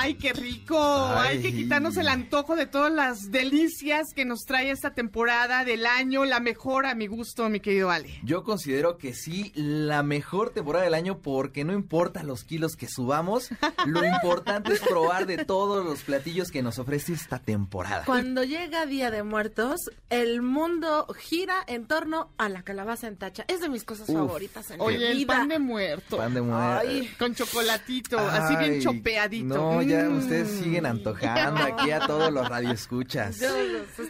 ¡Ay, 0.00 0.14
qué 0.14 0.32
rico! 0.32 0.78
Hay 0.80 1.40
que 1.42 1.52
quitarnos 1.52 1.96
el 1.96 2.08
antojo 2.08 2.54
de 2.54 2.66
todas 2.66 2.92
las 2.92 3.30
delicias 3.32 4.14
que 4.14 4.24
nos 4.24 4.40
trae 4.44 4.70
esta 4.70 4.94
temporada 4.94 5.64
del 5.64 5.86
año. 5.86 6.24
La 6.24 6.38
mejor 6.38 6.86
a 6.86 6.94
mi 6.94 7.08
gusto, 7.08 7.48
mi 7.48 7.58
querido 7.58 7.90
Ale. 7.90 8.20
Yo 8.22 8.44
considero 8.44 8.96
que 8.96 9.12
sí, 9.12 9.50
la 9.56 10.02
mejor 10.04 10.50
temporada 10.50 10.84
del 10.84 10.94
año 10.94 11.18
porque 11.18 11.64
no 11.64 11.72
importa 11.72 12.22
los 12.22 12.44
kilos 12.44 12.76
que 12.76 12.86
subamos, 12.88 13.48
lo 13.86 14.04
importante 14.04 14.72
es 14.74 14.80
probar 14.80 15.26
de 15.26 15.44
todos 15.44 15.84
los 15.84 16.02
platillos 16.02 16.50
que 16.52 16.62
nos 16.62 16.78
ofrece 16.78 17.12
esta 17.14 17.40
temporada. 17.40 18.04
Cuando 18.04 18.44
llega 18.44 18.86
Día 18.86 19.10
de 19.10 19.24
Muertos, 19.24 19.90
el 20.10 20.42
mundo 20.42 21.06
gira 21.18 21.56
en 21.66 21.86
torno 21.86 22.30
a 22.38 22.48
la 22.48 22.62
calabaza 22.62 23.08
en 23.08 23.16
tacha. 23.16 23.44
Es 23.48 23.60
de 23.60 23.68
mis 23.68 23.82
cosas 23.82 24.08
Uf. 24.08 24.16
favoritas 24.16 24.70
en 24.70 24.80
Oye, 24.80 25.12
vida. 25.14 25.26
pan 25.38 25.48
de 25.48 25.58
muerto. 25.58 26.16
Pan 26.18 26.34
de 26.34 26.40
muerto. 26.42 26.88
Ay, 26.88 27.10
con 27.18 27.34
chocolatito, 27.34 28.18
así 28.18 28.54
bien 28.56 28.80
chopeadito. 28.80 29.54
No, 29.54 29.87
ya 29.88 30.08
Mm. 30.08 30.18
ustedes 30.18 30.48
siguen 30.50 30.86
antojando 30.86 31.62
aquí 31.62 31.90
a 31.90 32.00
todos 32.00 32.32
los 32.32 32.48
radioescuchas. 32.48 33.38
Yo, 33.40 33.48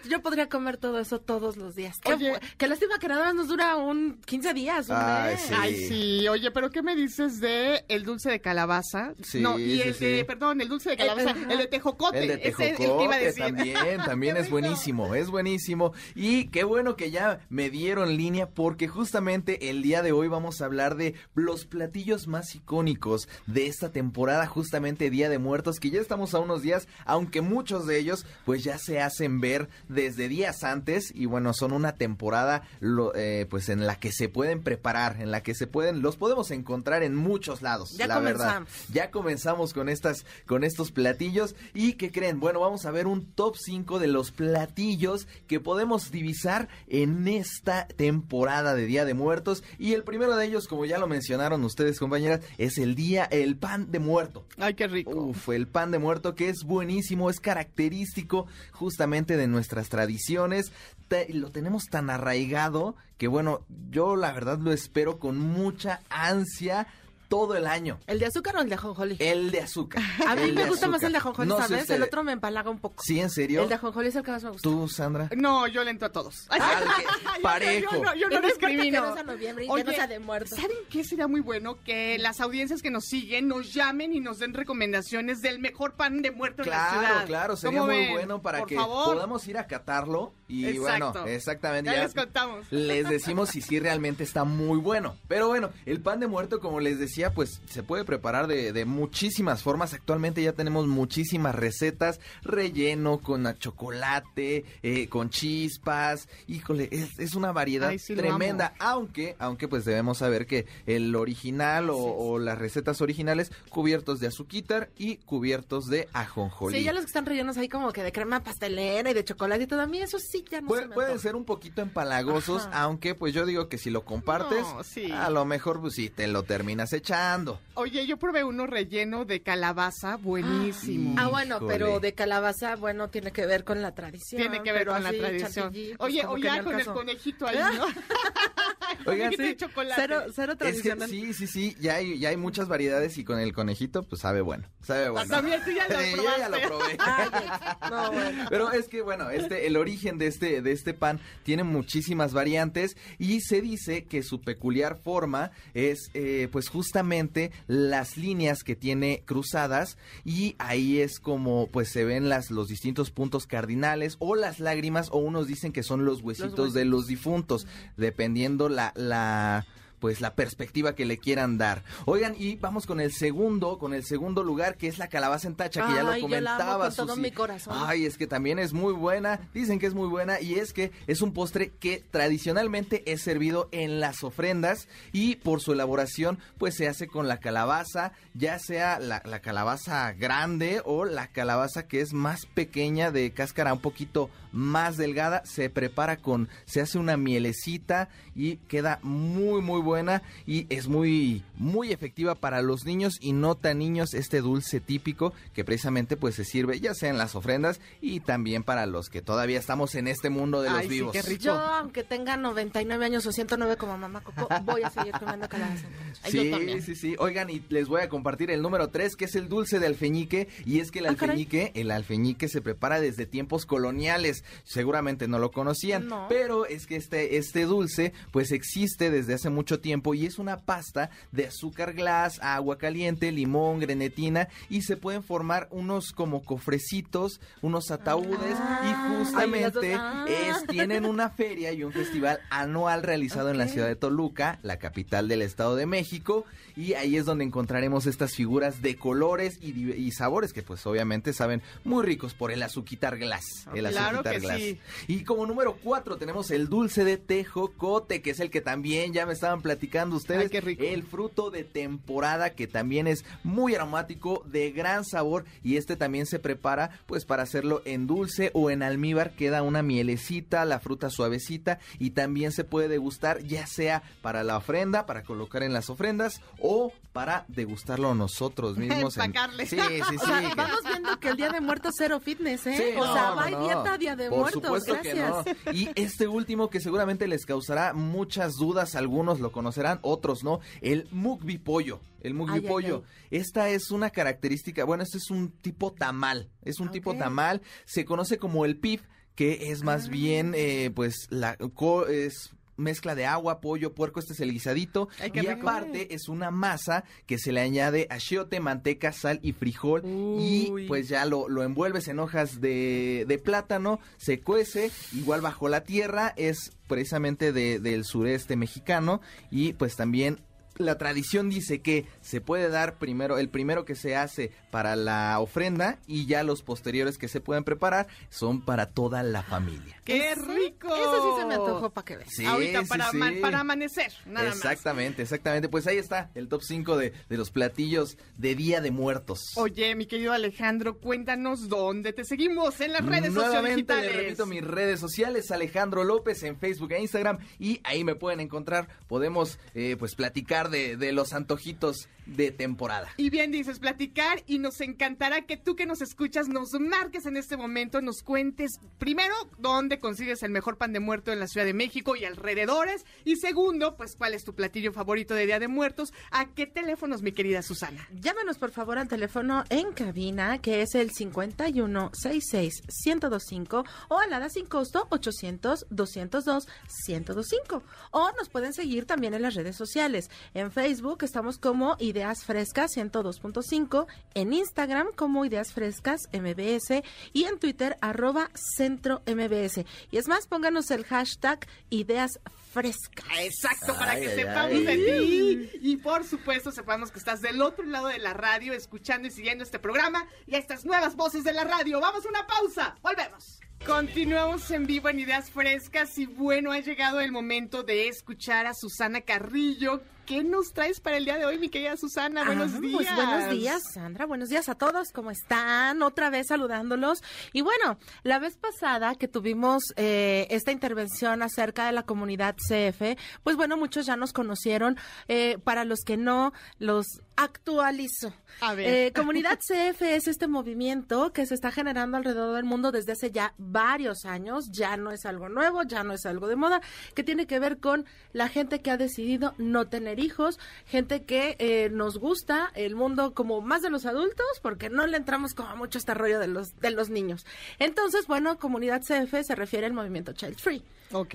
yo 0.08 0.22
podría 0.22 0.48
comer 0.48 0.76
todo 0.76 0.98
eso 1.00 1.20
todos 1.20 1.56
los 1.56 1.74
días. 1.74 1.96
Qué, 2.02 2.12
Oye. 2.14 2.34
fu- 2.34 2.40
qué 2.58 2.68
lástima 2.68 2.98
que 2.98 3.08
nada 3.08 3.24
más 3.26 3.34
nos 3.34 3.48
dura 3.48 3.76
un 3.76 4.20
15 4.26 4.54
días, 4.54 4.88
un 4.88 4.96
Ay, 4.98 5.32
mes. 5.34 5.40
sí. 5.42 5.54
Ay, 5.56 5.74
sí, 5.88 6.28
oye, 6.28 6.50
pero 6.50 6.70
¿qué 6.70 6.82
me 6.82 6.94
dices 6.96 7.40
de 7.40 7.84
el 7.88 8.04
dulce 8.04 8.30
de 8.30 8.40
calabaza? 8.40 9.14
Sí, 9.22 9.40
no, 9.40 9.58
y 9.58 9.76
sí, 9.76 9.82
el 9.82 9.98
de, 9.98 10.24
perdón, 10.24 10.60
el 10.60 10.68
dulce 10.68 10.90
de 10.90 10.96
calabaza, 10.96 11.30
ajá. 11.30 11.46
el 11.52 11.58
de 11.58 11.66
tejocote. 11.66 12.18
El 12.22 12.28
de 12.28 12.34
ese 12.34 12.48
es 12.48 12.58
el 12.60 12.76
que 12.76 12.82
tejocote 12.84 13.04
iba 13.04 13.14
a 13.14 13.18
decir. 13.18 13.44
también, 13.44 13.76
también 14.04 14.36
es 14.36 14.50
buenísimo, 14.50 15.14
es 15.14 15.30
buenísimo. 15.30 15.92
Y 16.14 16.48
qué 16.48 16.64
bueno 16.64 16.96
que 16.96 17.10
ya 17.10 17.40
me 17.48 17.70
dieron 17.70 18.16
línea 18.16 18.48
porque 18.50 18.88
justamente 18.88 19.70
el 19.70 19.82
día 19.82 20.02
de 20.02 20.12
hoy 20.12 20.28
vamos 20.28 20.60
a 20.60 20.64
hablar 20.64 20.96
de 20.96 21.14
los 21.34 21.64
platillos 21.66 22.26
más 22.28 22.54
icónicos 22.54 23.28
de 23.46 23.66
esta 23.66 23.92
temporada, 23.92 24.46
justamente 24.46 25.10
Día 25.10 25.28
de 25.28 25.38
Muertos. 25.38 25.67
Que 25.80 25.90
ya 25.90 26.00
estamos 26.00 26.34
a 26.34 26.38
unos 26.40 26.62
días, 26.62 26.88
aunque 27.04 27.40
muchos 27.42 27.86
de 27.86 27.98
ellos 27.98 28.24
pues 28.44 28.64
ya 28.64 28.78
se 28.78 29.00
hacen 29.00 29.40
ver 29.40 29.68
desde 29.88 30.28
días 30.28 30.64
antes 30.64 31.12
y 31.14 31.26
bueno, 31.26 31.52
son 31.52 31.72
una 31.72 31.92
temporada 31.96 32.62
lo, 32.80 33.14
eh, 33.14 33.46
pues 33.48 33.68
en 33.68 33.86
la 33.86 33.96
que 34.00 34.10
se 34.12 34.28
pueden 34.28 34.62
preparar, 34.62 35.20
en 35.20 35.30
la 35.30 35.42
que 35.42 35.54
se 35.54 35.66
pueden, 35.66 36.00
los 36.02 36.16
podemos 36.16 36.50
encontrar 36.50 37.02
en 37.02 37.14
muchos 37.14 37.62
lados, 37.62 37.92
Ya 37.96 38.06
la 38.06 38.18
verdad. 38.18 38.46
comenzamos. 38.54 38.70
Ya 38.92 39.10
comenzamos 39.10 39.74
con 39.74 39.88
estas, 39.88 40.24
con 40.46 40.64
estos 40.64 40.90
platillos 40.92 41.54
y 41.74 41.92
¿qué 41.94 42.10
creen? 42.10 42.40
Bueno, 42.40 42.60
vamos 42.60 42.86
a 42.86 42.90
ver 42.90 43.06
un 43.06 43.26
top 43.32 43.56
5 43.56 43.98
de 43.98 44.06
los 44.08 44.30
platillos 44.30 45.26
que 45.46 45.60
podemos 45.60 46.10
divisar 46.10 46.68
en 46.88 47.28
esta 47.28 47.86
temporada 47.88 48.74
de 48.74 48.86
Día 48.86 49.04
de 49.04 49.14
Muertos 49.14 49.62
y 49.78 49.92
el 49.94 50.04
primero 50.04 50.36
de 50.36 50.46
ellos, 50.46 50.66
como 50.68 50.84
ya 50.84 50.98
lo 50.98 51.06
mencionaron 51.06 51.64
ustedes 51.64 51.98
compañeras, 51.98 52.40
es 52.58 52.78
el 52.78 52.94
día, 52.94 53.24
el 53.24 53.56
pan 53.56 53.90
de 53.90 53.98
muerto. 53.98 54.44
Ay, 54.56 54.74
qué 54.74 54.86
rico. 54.86 55.10
Uf, 55.10 55.47
el 55.56 55.66
pan 55.68 55.90
de 55.90 55.98
muerto 55.98 56.34
que 56.34 56.48
es 56.48 56.64
buenísimo, 56.64 57.30
es 57.30 57.40
característico 57.40 58.46
justamente 58.72 59.36
de 59.36 59.46
nuestras 59.46 59.88
tradiciones. 59.88 60.72
Te- 61.08 61.32
lo 61.32 61.50
tenemos 61.50 61.84
tan 61.90 62.10
arraigado 62.10 62.94
que 63.16 63.28
bueno, 63.28 63.64
yo 63.90 64.14
la 64.16 64.32
verdad 64.32 64.58
lo 64.58 64.72
espero 64.72 65.18
con 65.18 65.38
mucha 65.38 66.00
ansia 66.10 66.86
todo 67.28 67.56
el 67.56 67.66
año. 67.66 67.98
¿El 68.06 68.18
de 68.18 68.26
azúcar 68.26 68.56
o 68.56 68.60
el 68.60 68.68
de 68.68 68.74
ajonjolí? 68.74 69.16
El 69.20 69.50
de 69.50 69.60
azúcar. 69.60 70.02
A 70.26 70.34
mí 70.34 70.50
me 70.52 70.64
gusta 70.66 70.88
más 70.88 71.02
el 71.02 71.12
de 71.12 71.18
ajonjolí, 71.18 71.48
No 71.48 71.58
¿sabes? 71.58 71.88
El 71.90 72.02
otro 72.02 72.24
me 72.24 72.32
empalaga 72.32 72.70
un 72.70 72.78
poco. 72.78 73.02
¿Sí, 73.02 73.20
en 73.20 73.30
serio? 73.30 73.62
El 73.62 73.68
de 73.68 73.74
ajonjolí 73.74 74.08
es 74.08 74.16
el 74.16 74.22
que 74.22 74.30
más 74.30 74.42
me 74.44 74.50
gusta. 74.50 74.68
¿Tú, 74.68 74.88
Sandra? 74.88 75.28
No, 75.36 75.66
yo 75.66 75.84
le 75.84 75.90
entro 75.90 76.06
a 76.08 76.12
todos. 76.12 76.46
Ah, 76.50 76.58
Yo- 77.36 77.42
parejo. 77.42 77.94
Yo, 77.96 78.02
no, 78.02 78.14
yo 78.14 78.28
no 78.30 78.40
discrimino. 78.40 79.14
que 79.14 79.24
noviembre 79.24 79.64
y 79.66 79.68
que 79.68 79.84
de. 79.84 80.46
¿Saben 80.46 80.76
qué 80.90 81.04
sería 81.04 81.28
muy 81.28 81.40
bueno? 81.40 81.78
Que 81.84 82.18
las 82.18 82.40
audiencias 82.40 82.82
que 82.82 82.90
nos 82.90 83.04
siguen 83.04 83.48
nos 83.48 83.72
llamen 83.74 84.12
y 84.12 84.20
nos 84.20 84.38
den 84.38 84.54
recomendaciones 84.54 85.42
del 85.42 85.58
mejor 85.58 85.94
pan 85.94 86.22
de 86.22 86.30
muerto 86.30 86.62
en 86.62 86.70
la 86.70 86.76
Claro, 86.88 86.98
ciudad. 87.08 87.26
claro, 87.26 87.56
sería 87.56 87.80
¿Cómo 87.80 87.92
muy 87.92 88.00
ven? 88.04 88.12
bueno 88.12 88.42
para 88.42 88.60
Por 88.60 88.68
que 88.68 88.76
favor. 88.76 89.14
podamos 89.14 89.46
ir 89.48 89.58
a 89.58 89.66
catarlo 89.66 90.32
y 90.48 90.66
Exacto. 90.66 91.12
bueno, 91.12 91.26
exactamente. 91.28 91.90
Ya 91.90 92.02
les 92.02 92.14
contamos. 92.14 92.66
Les 92.70 93.08
decimos 93.08 93.50
si 93.50 93.60
sí 93.60 93.78
realmente 93.78 94.24
está 94.24 94.44
muy 94.44 94.78
bueno. 94.78 95.16
Pero 95.28 95.48
bueno, 95.48 95.70
el 95.84 96.00
pan 96.00 96.20
de 96.20 96.26
muerto, 96.26 96.60
como 96.60 96.80
les 96.80 96.98
decía, 96.98 97.34
pues 97.34 97.60
se 97.68 97.82
puede 97.82 98.04
preparar 98.04 98.46
de, 98.46 98.72
de 98.72 98.84
muchísimas 98.86 99.62
formas. 99.62 99.92
Actualmente 99.92 100.42
ya 100.42 100.54
tenemos 100.54 100.86
muchísimas 100.86 101.54
recetas, 101.54 102.20
relleno 102.42 103.18
con 103.18 103.46
chocolate, 103.58 104.64
eh, 104.82 105.08
con 105.08 105.30
chispas. 105.30 106.28
Híjole, 106.46 106.88
es, 106.90 107.18
es 107.18 107.34
una 107.34 107.52
variedad 107.52 107.90
Ay, 107.90 107.98
sí 107.98 108.14
lo 108.14 108.22
tremenda. 108.22 108.74
Aunque, 108.78 109.36
aunque 109.38 109.68
pues 109.68 109.84
debemos 109.84 110.18
saber 110.18 110.46
que 110.46 110.66
el 110.86 111.14
original 111.14 111.90
o, 111.90 111.98
o 111.98 112.38
las 112.38 112.58
recetas 112.58 113.00
originales 113.00 113.52
cubiertos 113.68 114.20
de 114.20 114.28
azuquitar 114.28 114.90
y 114.96 115.16
cubiertos 115.16 115.88
de 115.88 116.08
ajonjolí. 116.12 116.78
Sí, 116.78 116.84
ya 116.84 116.92
los 116.92 117.02
que 117.02 117.08
están 117.08 117.26
rellenos 117.26 117.58
ahí 117.58 117.68
como 117.68 117.92
que 117.92 118.02
de 118.02 118.12
crema 118.12 118.42
pastelera 118.42 119.10
y 119.10 119.14
de 119.14 119.24
chocolate 119.24 119.64
y 119.64 119.66
todo. 119.66 119.82
A 119.82 119.86
mí 119.86 120.00
eso 120.00 120.18
sí 120.18 120.37
ya 120.50 120.60
no 120.60 120.66
se 120.68 120.74
Puede- 120.74 120.86
me 120.88 120.94
pueden 120.94 121.18
ser 121.18 121.36
un 121.36 121.44
poquito 121.44 121.82
empalagosos, 121.82 122.66
Ajá. 122.66 122.82
aunque 122.82 123.14
pues 123.14 123.32
yo 123.34 123.46
digo 123.46 123.68
que 123.68 123.78
si 123.78 123.90
lo 123.90 124.04
compartes, 124.04 124.60
No, 124.60 124.84
sí. 124.84 125.10
a 125.10 125.30
lo 125.30 125.44
mejor 125.44 125.80
pues 125.80 125.94
sí 125.94 126.10
te 126.10 126.26
lo 126.26 126.42
terminas 126.42 126.92
echando. 126.92 127.60
Oye, 127.74 128.06
yo 128.06 128.16
probé 128.16 128.44
uno 128.44 128.66
relleno 128.66 129.24
de 129.24 129.42
calabaza, 129.42 130.16
buenísimo. 130.16 131.14
Ah, 131.18 131.28
bueno, 131.28 131.56
Híjole. 131.56 131.72
pero 131.72 132.00
de 132.00 132.12
calabaza, 132.14 132.76
bueno, 132.76 133.08
tiene 133.08 133.30
que 133.32 133.46
ver 133.46 133.64
con 133.64 133.82
la 133.82 133.94
tradición. 133.94 134.40
Tiene 134.40 134.62
que 134.62 134.72
ver 134.72 134.86
con 134.86 135.02
la 135.02 135.10
tradición. 135.12 135.70
pues, 135.72 135.94
Oye, 135.98 136.22
como 136.22 136.32
o 136.32 136.36
que 136.36 136.42
ya 136.42 136.52
ni 136.52 136.58
al 136.58 136.64
con 136.64 136.80
el 136.80 136.86
conejito 136.86 137.46
ahí, 137.46 137.58
¿no? 137.76 137.86
Oigan, 139.06 139.30
Conejito 139.34 139.66
sí. 139.68 139.74
Cero, 139.94 140.22
cero 140.34 140.52
Es 140.52 140.58
que 140.58 140.64
tradicional. 140.64 141.08
sí, 141.10 141.34
sí, 141.34 141.46
sí, 141.46 141.76
ya 141.80 141.96
hay, 141.96 142.18
ya 142.18 142.30
hay 142.30 142.36
muchas 142.36 142.68
variedades 142.68 143.18
y 143.18 143.24
con 143.24 143.38
el 143.38 143.52
conejito 143.52 144.02
pues 144.02 144.22
sabe 144.22 144.40
bueno, 144.40 144.66
sabe 144.82 145.10
bueno. 145.10 145.28
También 145.28 145.62
tú 145.64 145.70
ya 145.70 145.86
lo 145.88 145.98
Sí, 146.00 146.12
yo 146.16 146.22
ya 146.38 146.48
lo 146.48 146.58
probaste. 146.60 146.96
probé. 146.96 146.98
Ay, 147.00 147.90
no, 147.90 148.12
bueno. 148.12 148.46
Pero 148.48 148.72
es 148.72 148.88
que 148.88 149.02
bueno, 149.02 149.30
este, 149.30 149.66
el 149.66 149.76
origen 149.76 150.18
de 150.18 150.27
este, 150.28 150.62
de 150.62 150.72
este 150.72 150.94
pan 150.94 151.20
tiene 151.42 151.64
muchísimas 151.64 152.32
variantes 152.32 152.96
y 153.18 153.40
se 153.40 153.60
dice 153.60 154.04
que 154.04 154.22
su 154.22 154.40
peculiar 154.40 154.98
forma 155.02 155.50
es 155.74 156.10
eh, 156.14 156.48
pues 156.52 156.68
justamente 156.68 157.50
las 157.66 158.16
líneas 158.16 158.62
que 158.62 158.76
tiene 158.76 159.22
cruzadas 159.24 159.98
y 160.24 160.54
ahí 160.58 161.00
es 161.00 161.20
como 161.20 161.68
pues 161.68 161.90
se 161.90 162.04
ven 162.04 162.28
las, 162.28 162.50
los 162.50 162.68
distintos 162.68 163.10
puntos 163.10 163.46
cardinales 163.46 164.16
o 164.18 164.34
las 164.34 164.60
lágrimas 164.60 165.08
o 165.10 165.18
unos 165.18 165.46
dicen 165.46 165.72
que 165.72 165.82
son 165.82 166.04
los 166.04 166.22
huesitos 166.22 166.72
de 166.72 166.84
los 166.84 167.06
difuntos, 167.06 167.66
dependiendo 167.96 168.68
la, 168.68 168.92
la 168.94 169.66
pues 170.00 170.20
la 170.20 170.34
perspectiva 170.34 170.94
que 170.94 171.04
le 171.04 171.18
quieran 171.18 171.58
dar. 171.58 171.84
Oigan, 172.06 172.34
y 172.38 172.56
vamos 172.56 172.86
con 172.86 173.00
el 173.00 173.12
segundo, 173.12 173.78
con 173.78 173.94
el 173.94 174.04
segundo 174.04 174.42
lugar, 174.42 174.76
que 174.76 174.88
es 174.88 174.98
la 174.98 175.08
calabaza 175.08 175.48
en 175.48 175.54
tacha, 175.54 175.86
que 175.86 175.94
ya 175.94 176.02
lo 176.02 176.10
Ay, 176.10 176.22
yo 176.22 176.28
la 176.28 176.56
amo 176.56 176.62
comentaba. 176.62 176.86
con 176.86 176.94
todo 176.96 177.16
mi 177.16 177.30
corazón. 177.30 177.74
Ay, 177.76 178.04
es 178.04 178.16
que 178.16 178.26
también 178.26 178.58
es 178.58 178.72
muy 178.72 178.92
buena, 178.92 179.40
dicen 179.54 179.78
que 179.78 179.86
es 179.86 179.94
muy 179.94 180.08
buena, 180.08 180.40
y 180.40 180.54
es 180.54 180.72
que 180.72 180.92
es 181.06 181.22
un 181.22 181.32
postre 181.32 181.70
que 181.70 182.04
tradicionalmente 182.10 183.10
es 183.10 183.22
servido 183.22 183.68
en 183.72 184.00
las 184.00 184.22
ofrendas, 184.22 184.88
y 185.12 185.36
por 185.36 185.60
su 185.60 185.72
elaboración, 185.72 186.38
pues 186.58 186.76
se 186.76 186.88
hace 186.88 187.06
con 187.08 187.28
la 187.28 187.38
calabaza, 187.38 188.12
ya 188.34 188.58
sea 188.58 188.98
la, 188.98 189.22
la 189.24 189.40
calabaza 189.40 190.12
grande 190.12 190.82
o 190.84 191.04
la 191.04 191.28
calabaza 191.28 191.86
que 191.86 192.00
es 192.00 192.12
más 192.12 192.46
pequeña, 192.46 193.10
de 193.10 193.32
cáscara 193.32 193.72
un 193.72 193.80
poquito 193.80 194.30
más 194.52 194.96
delgada, 194.96 195.42
se 195.44 195.70
prepara 195.70 196.16
con, 196.16 196.48
se 196.64 196.80
hace 196.80 196.98
una 196.98 197.16
mielecita 197.16 198.08
y 198.34 198.56
queda 198.56 198.98
muy 199.02 199.60
muy 199.60 199.80
buena 199.88 200.22
y 200.46 200.66
es 200.68 200.86
muy 200.88 201.42
muy 201.56 201.92
efectiva 201.92 202.34
para 202.34 202.60
los 202.62 202.84
niños 202.84 203.14
y 203.20 203.32
no 203.32 203.54
tan 203.54 203.78
niños 203.78 204.12
este 204.14 204.40
dulce 204.40 204.80
típico 204.80 205.32
que 205.54 205.64
precisamente 205.64 206.16
pues 206.16 206.34
se 206.34 206.44
sirve 206.44 206.78
ya 206.80 206.92
sea 206.94 207.08
en 207.10 207.16
las 207.18 207.34
ofrendas 207.34 207.80
y 208.00 208.20
también 208.20 208.62
para 208.62 208.86
los 208.86 209.08
que 209.08 209.22
todavía 209.22 209.58
estamos 209.58 209.94
en 209.94 210.06
este 210.08 210.28
mundo 210.30 210.60
de 210.62 210.68
los 210.70 210.78
Ay, 210.80 210.88
sí, 210.88 210.94
vivos. 210.94 211.12
qué 211.12 211.22
rico. 211.22 211.42
Yo, 211.44 211.54
aunque 211.58 212.04
tenga 212.04 212.36
99 212.36 213.04
años 213.04 213.26
o 213.26 213.32
109 213.32 213.76
como 213.76 213.96
mamá 213.96 214.20
Coco, 214.20 214.46
voy 214.64 214.82
a 214.82 214.90
seguir 214.90 215.12
comiendo 215.18 215.48
calabaza. 215.48 215.86
Ay, 216.22 216.32
yo 216.32 216.58
Sí, 216.58 216.82
sí, 216.82 216.94
sí. 216.94 217.16
Oigan, 217.18 217.48
y 217.50 217.62
les 217.70 217.88
voy 217.88 218.02
a 218.02 218.08
compartir 218.08 218.50
el 218.50 218.60
número 218.62 218.88
3, 218.88 219.16
que 219.16 219.24
es 219.24 219.34
el 219.36 219.48
dulce 219.48 219.78
de 219.80 219.86
alfeñique. 219.86 220.48
Y 220.66 220.80
es 220.80 220.90
que 220.90 220.98
el 221.00 221.06
Ah, 221.06 221.14
caray. 221.14 221.30
alfeñique, 221.30 221.72
el 221.74 221.90
alfeñique 221.90 222.48
se 222.48 222.60
prepara 222.60 223.00
desde 223.00 223.26
tiempos 223.26 223.64
coloniales. 223.66 224.44
Seguramente 224.64 225.28
no 225.28 225.38
lo 225.38 225.50
conocían, 225.50 226.08
No. 226.08 226.26
pero 226.28 226.66
es 226.66 226.86
que 226.86 226.96
este, 226.96 227.36
este 227.38 227.64
dulce, 227.64 228.12
pues 228.32 228.52
existe 228.52 229.10
desde 229.10 229.34
hace 229.34 229.50
mucho 229.50 229.77
tiempo 229.78 230.14
y 230.14 230.26
es 230.26 230.38
una 230.38 230.58
pasta 230.58 231.10
de 231.32 231.46
azúcar 231.46 231.92
glass, 231.94 232.38
agua 232.42 232.78
caliente, 232.78 233.32
limón, 233.32 233.80
grenetina 233.80 234.48
y 234.68 234.82
se 234.82 234.96
pueden 234.96 235.22
formar 235.22 235.68
unos 235.70 236.12
como 236.12 236.42
cofrecitos, 236.42 237.40
unos 237.62 237.90
ataúdes 237.90 238.56
Ah. 238.60 238.80
y 238.84 238.90
las 238.90 239.18
justamente 239.18 239.94
ah. 239.94 240.24
es, 240.28 240.66
tienen 240.66 241.04
una 241.04 241.30
feria 241.30 241.72
y 241.72 241.82
un 241.84 241.92
festival 241.92 242.40
anual 242.50 243.02
realizado 243.02 243.50
en 243.50 243.58
la 243.58 243.68
ciudad 243.68 243.86
de 243.86 243.96
Toluca, 243.96 244.58
la 244.62 244.78
capital 244.78 245.28
del 245.28 245.42
Estado 245.42 245.76
de 245.76 245.86
México, 245.86 246.44
y 246.76 246.94
ahí 246.94 247.16
es 247.16 247.24
donde 247.24 247.44
encontraremos 247.44 248.06
estas 248.06 248.34
figuras 248.34 248.82
de 248.82 248.96
colores 248.96 249.58
y, 249.60 250.10
sabores 250.12 250.52
que 250.52 250.62
pues 250.62 250.86
obviamente 250.86 251.32
saben 251.32 251.62
muy 251.84 252.04
ricos 252.04 252.34
por 252.34 252.50
el 252.52 252.62
azuquitar 252.62 253.18
glass. 253.18 253.44
El 253.74 253.86
Ah, 253.86 253.90
Claro 253.90 254.20
azuquitar 254.20 254.32
que 254.34 254.40
glass. 254.40 254.58
sí. 254.58 254.80
Y 255.08 255.24
como 255.24 255.46
número 255.46 255.76
cuatro 255.82 256.16
tenemos 256.16 256.50
el 256.50 256.68
dulce 256.68 257.04
de 257.04 257.16
tejocote, 257.18 258.22
que 258.22 258.30
es 258.30 258.40
el 258.40 258.50
que 258.50 258.60
también 258.60 259.12
ya 259.12 259.26
me 259.26 259.32
estaban 259.32 259.60
platicando 259.68 260.16
ustedes. 260.16 260.44
Ay, 260.44 260.48
qué 260.48 260.62
rico. 260.62 260.82
El 260.82 261.02
fruto 261.02 261.50
de 261.50 261.62
temporada 261.62 262.54
que 262.54 262.66
también 262.66 263.06
es 263.06 263.26
muy 263.44 263.74
aromático, 263.74 264.42
de 264.46 264.70
gran 264.70 265.04
sabor 265.04 265.44
y 265.62 265.76
este 265.76 265.94
también 265.94 266.24
se 266.24 266.38
prepara 266.38 267.02
pues 267.04 267.26
para 267.26 267.42
hacerlo 267.42 267.82
en 267.84 268.06
dulce 268.06 268.50
o 268.54 268.70
en 268.70 268.82
almíbar, 268.82 269.32
queda 269.32 269.62
una 269.62 269.82
mielecita, 269.82 270.64
la 270.64 270.80
fruta 270.80 271.10
suavecita 271.10 271.80
y 271.98 272.12
también 272.12 272.50
se 272.52 272.64
puede 272.64 272.88
degustar 272.88 273.42
ya 273.42 273.66
sea 273.66 274.02
para 274.22 274.42
la 274.42 274.56
ofrenda, 274.56 275.04
para 275.04 275.22
colocar 275.22 275.62
en 275.62 275.74
las 275.74 275.90
ofrendas 275.90 276.40
o 276.60 276.90
para 277.18 277.44
degustarlo 277.48 278.14
nosotros 278.14 278.76
mismos. 278.78 279.16
en-. 279.16 279.32
Sí, 279.66 279.76
sí, 279.76 280.00
O 280.00 280.04
sí. 280.04 280.18
sea, 280.24 280.54
vamos 280.54 280.78
viendo 280.88 281.18
que 281.18 281.28
el 281.30 281.36
Día 281.36 281.48
de 281.50 281.60
Muertos 281.60 281.94
cero 281.98 282.20
fitness, 282.20 282.64
¿eh? 282.68 282.76
Sí, 282.76 282.96
o 282.96 283.04
no, 283.04 283.12
sea, 283.12 283.30
no, 283.30 283.36
va 283.36 283.48
y 283.50 283.52
no. 283.54 283.64
dieta 283.64 283.98
Día 283.98 284.14
de 284.14 284.28
Por 284.28 284.38
Muertos. 284.38 284.62
supuesto 284.62 284.92
Gracias. 284.94 285.44
que 285.44 285.56
no. 285.66 285.72
Y 285.72 285.90
este 285.96 286.28
último 286.28 286.70
que 286.70 286.80
seguramente 286.80 287.26
les 287.26 287.44
causará 287.44 287.92
muchas 287.92 288.52
dudas, 288.54 288.94
algunos 288.94 289.40
lo 289.40 289.50
conocerán, 289.50 289.98
otros 290.02 290.44
no, 290.44 290.60
el 290.80 291.08
mukbi 291.10 291.58
pollo. 291.58 291.98
El 292.20 292.36
ay, 292.48 292.60
pollo. 292.60 293.02
Esta 293.32 293.68
es 293.70 293.90
una 293.90 294.10
característica, 294.10 294.84
bueno, 294.84 295.02
este 295.02 295.18
es 295.18 295.28
un 295.30 295.50
tipo 295.50 295.92
tamal, 295.92 296.50
es 296.62 296.78
un 296.78 296.92
tipo 296.92 297.14
tamal, 297.16 297.62
se 297.84 298.04
conoce 298.04 298.38
como 298.38 298.64
el 298.64 298.78
pif, 298.78 299.02
que 299.34 299.70
es 299.72 299.82
más 299.82 300.06
Ah. 300.06 300.10
bien, 300.10 300.52
eh, 300.56 300.92
pues, 300.94 301.26
la 301.30 301.56
co- 301.74 302.06
es 302.06 302.50
mezcla 302.78 303.14
de 303.14 303.26
agua, 303.26 303.60
pollo, 303.60 303.92
puerco, 303.94 304.20
este 304.20 304.32
es 304.32 304.40
el 304.40 304.52
guisadito. 304.52 305.08
Ay, 305.20 305.30
y 305.34 305.40
rico. 305.40 305.52
aparte 305.68 306.14
es 306.14 306.28
una 306.28 306.50
masa 306.50 307.04
que 307.26 307.36
se 307.38 307.52
le 307.52 307.60
añade 307.60 308.06
achiote, 308.08 308.60
manteca, 308.60 309.12
sal 309.12 309.38
y 309.42 309.52
frijol. 309.52 310.02
Y 310.06 310.86
pues 310.88 311.08
ya 311.08 311.26
lo, 311.26 311.48
lo 311.50 311.62
envuelves 311.62 312.08
en 312.08 312.18
hojas 312.20 312.60
de, 312.62 313.26
de 313.28 313.38
plátano, 313.38 314.00
se 314.16 314.40
cuece, 314.40 314.90
igual 315.12 315.42
bajo 315.42 315.68
la 315.68 315.82
tierra, 315.84 316.32
es 316.36 316.70
precisamente 316.86 317.52
de- 317.52 317.80
del 317.80 318.04
sureste 318.04 318.56
mexicano 318.56 319.20
y 319.50 319.74
pues 319.74 319.94
también 319.96 320.40
la 320.78 320.96
tradición 320.98 321.48
dice 321.50 321.80
que 321.80 322.06
se 322.20 322.40
puede 322.40 322.68
dar 322.68 322.98
primero, 322.98 323.38
el 323.38 323.48
primero 323.48 323.84
que 323.84 323.94
se 323.94 324.16
hace 324.16 324.52
para 324.70 324.96
la 324.96 325.38
ofrenda 325.40 325.98
y 326.06 326.26
ya 326.26 326.42
los 326.42 326.62
posteriores 326.62 327.18
que 327.18 327.28
se 327.28 327.40
pueden 327.40 327.64
preparar 327.64 328.06
son 328.30 328.60
para 328.64 328.86
toda 328.86 329.22
la 329.22 329.42
familia. 329.42 330.00
¡Qué 330.04 330.34
rico! 330.34 330.88
Eso 330.94 331.34
sí 331.34 331.40
se 331.40 331.46
me 331.46 331.54
antojó 331.54 331.90
para 331.90 332.04
que 332.04 332.16
veas. 332.16 332.28
Sí, 332.32 332.44
Ahorita 332.44 332.82
sí, 332.82 332.88
para, 332.88 333.10
sí. 333.10 333.16
ama- 333.16 333.32
para 333.40 333.60
amanecer, 333.60 334.12
nada 334.26 334.48
más. 334.48 334.56
Exactamente, 334.56 335.22
exactamente. 335.22 335.68
Pues 335.68 335.86
ahí 335.86 335.98
está 335.98 336.30
el 336.34 336.48
top 336.48 336.62
5 336.62 336.96
de, 336.96 337.12
de 337.28 337.36
los 337.36 337.50
platillos 337.50 338.16
de 338.36 338.54
Día 338.54 338.80
de 338.80 338.90
Muertos. 338.90 339.40
Oye, 339.56 339.94
mi 339.94 340.06
querido 340.06 340.32
Alejandro, 340.32 340.98
cuéntanos 340.98 341.68
dónde 341.68 342.12
te 342.12 342.24
seguimos 342.24 342.80
en 342.80 342.92
las 342.92 343.04
redes 343.04 343.32
Nuevamente 343.32 343.94
sociales. 343.94 344.16
le 344.16 344.22
repito 344.22 344.46
mis 344.46 344.62
redes 344.64 345.00
sociales, 345.00 345.50
Alejandro 345.50 346.04
López 346.04 346.42
en 346.42 346.56
Facebook 346.58 346.92
e 346.92 347.00
Instagram 347.00 347.38
y 347.58 347.80
ahí 347.84 348.04
me 348.04 348.14
pueden 348.14 348.40
encontrar. 348.40 348.88
Podemos 349.08 349.58
eh, 349.74 349.96
pues 349.98 350.14
platicar 350.14 350.67
de, 350.68 350.96
de 350.96 351.12
los 351.12 351.32
antojitos 351.32 352.08
de 352.28 352.50
temporada. 352.50 353.08
Y 353.16 353.30
bien 353.30 353.50
dices, 353.50 353.78
platicar 353.78 354.42
y 354.46 354.58
nos 354.58 354.80
encantará 354.80 355.42
que 355.46 355.56
tú 355.56 355.76
que 355.76 355.86
nos 355.86 356.02
escuchas 356.02 356.48
nos 356.48 356.72
marques 356.78 357.26
en 357.26 357.36
este 357.36 357.56
momento, 357.56 358.00
nos 358.00 358.22
cuentes 358.22 358.80
primero 358.98 359.34
dónde 359.58 359.98
consigues 359.98 360.42
el 360.42 360.50
mejor 360.50 360.76
pan 360.76 360.92
de 360.92 361.00
muerto 361.00 361.32
en 361.32 361.40
la 361.40 361.46
Ciudad 361.46 361.66
de 361.66 361.74
México 361.74 362.16
y 362.16 362.24
alrededores 362.24 363.04
y 363.24 363.36
segundo, 363.36 363.96
pues 363.96 364.14
cuál 364.16 364.34
es 364.34 364.44
tu 364.44 364.54
platillo 364.54 364.92
favorito 364.92 365.34
de 365.34 365.46
Día 365.46 365.58
de 365.58 365.68
Muertos, 365.68 366.12
a 366.30 366.46
qué 366.46 366.66
teléfonos 366.66 367.22
mi 367.22 367.32
querida 367.32 367.62
Susana. 367.62 368.06
Llámanos 368.12 368.58
por 368.58 368.70
favor 368.70 368.98
al 368.98 369.08
teléfono 369.08 369.64
en 369.70 369.92
cabina 369.92 370.58
que 370.58 370.82
es 370.82 370.94
el 370.94 371.10
51 371.10 372.10
66 372.12 372.82
1025 373.06 373.84
o 374.08 374.18
alada 374.18 374.50
sin 374.50 374.66
costo 374.66 375.06
800 375.10 375.86
202 375.90 376.68
1025 377.08 377.82
o 378.10 378.30
nos 378.32 378.48
pueden 378.50 378.72
seguir 378.74 379.06
también 379.06 379.34
en 379.34 379.42
las 379.42 379.54
redes 379.54 379.76
sociales. 379.76 380.30
En 380.58 380.72
Facebook 380.72 381.22
estamos 381.22 381.56
como 381.56 381.94
Ideas 382.00 382.44
Frescas 382.44 382.96
102.5, 382.96 384.08
en 384.34 384.52
Instagram 384.52 385.06
como 385.14 385.44
Ideas 385.44 385.72
Frescas 385.72 386.28
MBS 386.32 387.04
y 387.32 387.44
en 387.44 387.60
Twitter 387.60 387.96
arroba 388.00 388.50
Centro 388.54 389.22
MBS. 389.24 389.84
Y 390.10 390.16
es 390.16 390.26
más, 390.26 390.48
pónganos 390.48 390.90
el 390.90 391.04
hashtag 391.04 391.64
Ideas 391.90 392.40
Frescas. 392.72 393.24
Exacto, 393.38 393.94
para 393.96 394.14
Ay, 394.14 394.22
que 394.22 394.30
ay, 394.30 394.34
sepamos 394.34 394.72
ay. 394.72 394.84
de 394.84 394.96
ti. 394.96 395.70
Y 395.80 395.96
por 395.98 396.24
supuesto, 396.24 396.72
sepamos 396.72 397.12
que 397.12 397.20
estás 397.20 397.40
del 397.40 397.62
otro 397.62 397.84
lado 397.84 398.08
de 398.08 398.18
la 398.18 398.34
radio, 398.34 398.72
escuchando 398.72 399.28
y 399.28 399.30
siguiendo 399.30 399.62
este 399.62 399.78
programa 399.78 400.26
y 400.48 400.56
a 400.56 400.58
estas 400.58 400.84
nuevas 400.84 401.14
voces 401.14 401.44
de 401.44 401.52
la 401.52 401.62
radio. 401.62 402.00
Vamos 402.00 402.26
a 402.26 402.28
una 402.30 402.48
pausa. 402.48 402.96
Volvemos. 403.00 403.60
Continuamos 403.86 404.68
en 404.72 404.88
vivo 404.88 405.08
en 405.08 405.20
Ideas 405.20 405.52
Frescas 405.52 406.18
y 406.18 406.26
bueno, 406.26 406.72
ha 406.72 406.80
llegado 406.80 407.20
el 407.20 407.30
momento 407.30 407.84
de 407.84 408.08
escuchar 408.08 408.66
a 408.66 408.74
Susana 408.74 409.20
Carrillo. 409.20 410.02
¿Qué 410.28 410.44
nos 410.44 410.74
traes 410.74 411.00
para 411.00 411.16
el 411.16 411.24
día 411.24 411.38
de 411.38 411.46
hoy, 411.46 411.56
mi 411.56 411.70
querida 411.70 411.96
Susana? 411.96 412.44
Buenos 412.44 412.74
Ah, 412.74 412.80
días. 412.80 412.92
Pues 412.96 413.16
buenos 413.16 413.50
días, 413.50 413.82
Sandra. 413.94 414.26
Buenos 414.26 414.50
días 414.50 414.68
a 414.68 414.74
todos. 414.74 415.08
¿Cómo 415.10 415.30
están? 415.30 416.02
Otra 416.02 416.28
vez 416.28 416.48
saludándolos. 416.48 417.22
Y 417.54 417.62
bueno, 417.62 417.98
la 418.24 418.38
vez 418.38 418.58
pasada 418.58 419.14
que 419.14 419.26
tuvimos 419.26 419.82
eh, 419.96 420.46
esta 420.50 420.70
intervención 420.70 421.42
acerca 421.42 421.86
de 421.86 421.92
la 421.92 422.02
comunidad 422.02 422.56
CF, 422.56 423.16
pues 423.42 423.56
bueno, 423.56 423.78
muchos 423.78 424.04
ya 424.04 424.16
nos 424.16 424.34
conocieron. 424.34 424.98
Eh, 425.28 425.56
para 425.64 425.86
los 425.86 426.00
que 426.00 426.18
no, 426.18 426.52
los 426.78 427.06
actualizo. 427.36 428.34
A 428.60 428.74
ver. 428.74 428.86
Eh, 428.86 429.12
comunidad 429.16 429.58
CF 429.58 430.02
es 430.02 430.28
este 430.28 430.46
movimiento 430.46 431.32
que 431.32 431.46
se 431.46 431.54
está 431.54 431.70
generando 431.70 432.18
alrededor 432.18 432.54
del 432.54 432.64
mundo 432.64 432.92
desde 432.92 433.12
hace 433.12 433.30
ya 433.30 433.54
varios 433.56 434.26
años. 434.26 434.66
Ya 434.72 434.98
no 434.98 435.10
es 435.10 435.24
algo 435.24 435.48
nuevo, 435.48 435.84
ya 435.84 436.04
no 436.04 436.12
es 436.12 436.26
algo 436.26 436.48
de 436.48 436.56
moda, 436.56 436.82
que 437.14 437.24
tiene 437.24 437.46
que 437.46 437.58
ver 437.58 437.78
con 437.78 438.04
la 438.34 438.48
gente 438.48 438.82
que 438.82 438.90
ha 438.90 438.98
decidido 438.98 439.54
no 439.56 439.88
tener 439.88 440.17
hijos, 440.18 440.58
gente 440.86 441.24
que 441.24 441.56
eh, 441.58 441.88
nos 441.90 442.18
gusta 442.18 442.70
el 442.74 442.94
mundo 442.94 443.34
como 443.34 443.60
más 443.60 443.82
de 443.82 443.90
los 443.90 444.06
adultos, 444.06 444.46
porque 444.62 444.90
no 444.90 445.06
le 445.06 445.16
entramos 445.16 445.54
como 445.54 445.76
mucho 445.76 445.98
este 445.98 446.14
rollo 446.14 446.38
de 446.38 446.48
los, 446.48 446.78
de 446.80 446.90
los 446.90 447.10
niños. 447.10 447.46
Entonces, 447.78 448.26
bueno, 448.26 448.58
comunidad 448.58 449.02
CF 449.02 449.34
se 449.42 449.54
refiere 449.54 449.86
al 449.86 449.92
movimiento 449.92 450.32
Child 450.32 450.58
Free. 450.58 450.82
Ok. 451.12 451.34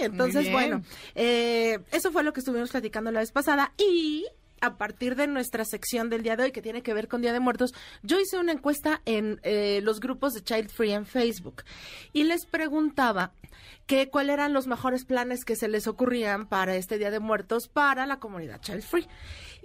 entonces, 0.00 0.50
bueno, 0.52 0.82
eh, 1.14 1.80
eso 1.90 2.12
fue 2.12 2.22
lo 2.22 2.32
que 2.32 2.40
estuvimos 2.40 2.70
platicando 2.70 3.10
la 3.10 3.20
vez 3.20 3.32
pasada 3.32 3.72
y 3.76 4.26
a 4.60 4.76
partir 4.76 5.16
de 5.16 5.26
nuestra 5.26 5.64
sección 5.64 6.10
del 6.10 6.22
día 6.22 6.36
de 6.36 6.44
hoy 6.44 6.52
que 6.52 6.62
tiene 6.62 6.82
que 6.82 6.94
ver 6.94 7.08
con 7.08 7.22
Día 7.22 7.32
de 7.32 7.40
Muertos, 7.40 7.74
yo 8.02 8.18
hice 8.18 8.38
una 8.38 8.52
encuesta 8.52 9.00
en 9.04 9.40
eh, 9.42 9.80
los 9.82 10.00
grupos 10.00 10.34
de 10.34 10.42
Child 10.42 10.70
Free 10.70 10.92
en 10.92 11.06
Facebook 11.06 11.62
y 12.12 12.24
les 12.24 12.46
preguntaba 12.46 13.32
que 13.86 14.10
cuáles 14.10 14.34
eran 14.34 14.52
los 14.52 14.66
mejores 14.66 15.04
planes 15.04 15.44
que 15.44 15.56
se 15.56 15.68
les 15.68 15.86
ocurrían 15.86 16.46
para 16.46 16.76
este 16.76 16.98
Día 16.98 17.10
de 17.10 17.20
Muertos 17.20 17.68
para 17.68 18.06
la 18.06 18.18
comunidad 18.18 18.60
Child 18.60 18.82
Free. 18.82 19.08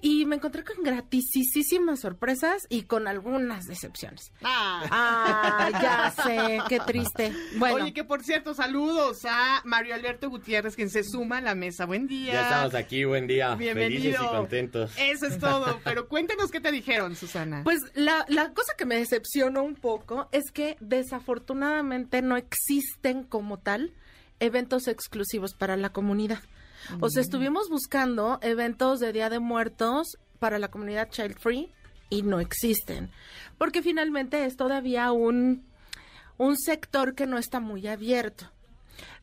Y 0.06 0.26
me 0.26 0.36
encontré 0.36 0.66
con 0.66 0.84
gratisísimas 0.84 2.02
sorpresas 2.02 2.68
y 2.68 2.82
con 2.84 3.08
algunas 3.08 3.68
decepciones. 3.68 4.34
Ah. 4.44 4.84
Ah, 4.92 5.70
ya 5.82 6.24
sé, 6.24 6.60
qué 6.68 6.82
triste. 6.82 7.32
Bueno, 7.56 7.78
Oye, 7.78 7.94
que 7.94 8.04
por 8.04 8.22
cierto, 8.22 8.54
saludos 8.54 9.24
a 9.24 9.62
Mario 9.64 9.96
Alberto 9.96 10.30
Gutiérrez, 10.30 10.76
quien 10.76 10.90
se 10.90 11.06
suma 11.06 11.38
a 11.38 11.42
la 11.42 11.56
mesa. 11.56 11.86
Buen 11.86 12.08
día. 12.08 12.34
Ya 12.34 12.44
estamos 12.44 12.76
aquí, 12.76 13.06
buen 13.06 13.28
día. 13.28 13.56
Bienvenido. 13.56 14.02
Felices 14.02 14.22
y 14.22 14.28
contentos. 14.28 14.92
Eso 14.98 15.26
es 15.26 15.40
todo. 15.40 15.80
Pero 15.86 16.10
cuéntanos 16.10 16.52
qué 16.52 16.60
te 16.60 16.74
dijeron, 16.74 17.16
Susana. 17.16 17.62
Pues 17.64 17.80
la, 17.94 18.26
la 18.28 18.52
cosa 18.52 18.74
que 18.78 18.86
me 18.86 18.98
decepcionó 18.98 19.63
un 19.63 19.76
poco 19.76 20.28
es 20.34 20.52
que 20.52 20.76
desafortunadamente 20.82 22.22
no 22.22 22.36
existen 22.36 23.24
como 23.24 23.58
tal 23.58 23.94
eventos 24.42 24.89
exclusivos 24.89 25.54
para 25.54 25.78
la 25.78 25.94
comunidad. 25.94 26.39
O 27.00 27.10
sea, 27.10 27.22
estuvimos 27.22 27.69
buscando 27.69 28.39
eventos 28.41 29.00
de 29.00 29.13
Día 29.13 29.30
de 29.30 29.39
Muertos 29.39 30.17
para 30.39 30.60
la 30.60 30.69
comunidad 30.69 31.10
Child 31.10 31.38
Free 31.39 31.72
y 32.10 32.22
no 32.22 32.39
existen. 32.39 33.12
Porque 33.58 33.82
finalmente 33.82 34.46
es 34.46 34.56
todavía 34.56 35.12
un, 35.12 35.65
un 36.38 36.58
sector 36.58 37.15
que 37.15 37.26
no 37.26 37.38
está 37.38 37.60
muy 37.60 37.88
abierto. 37.88 38.52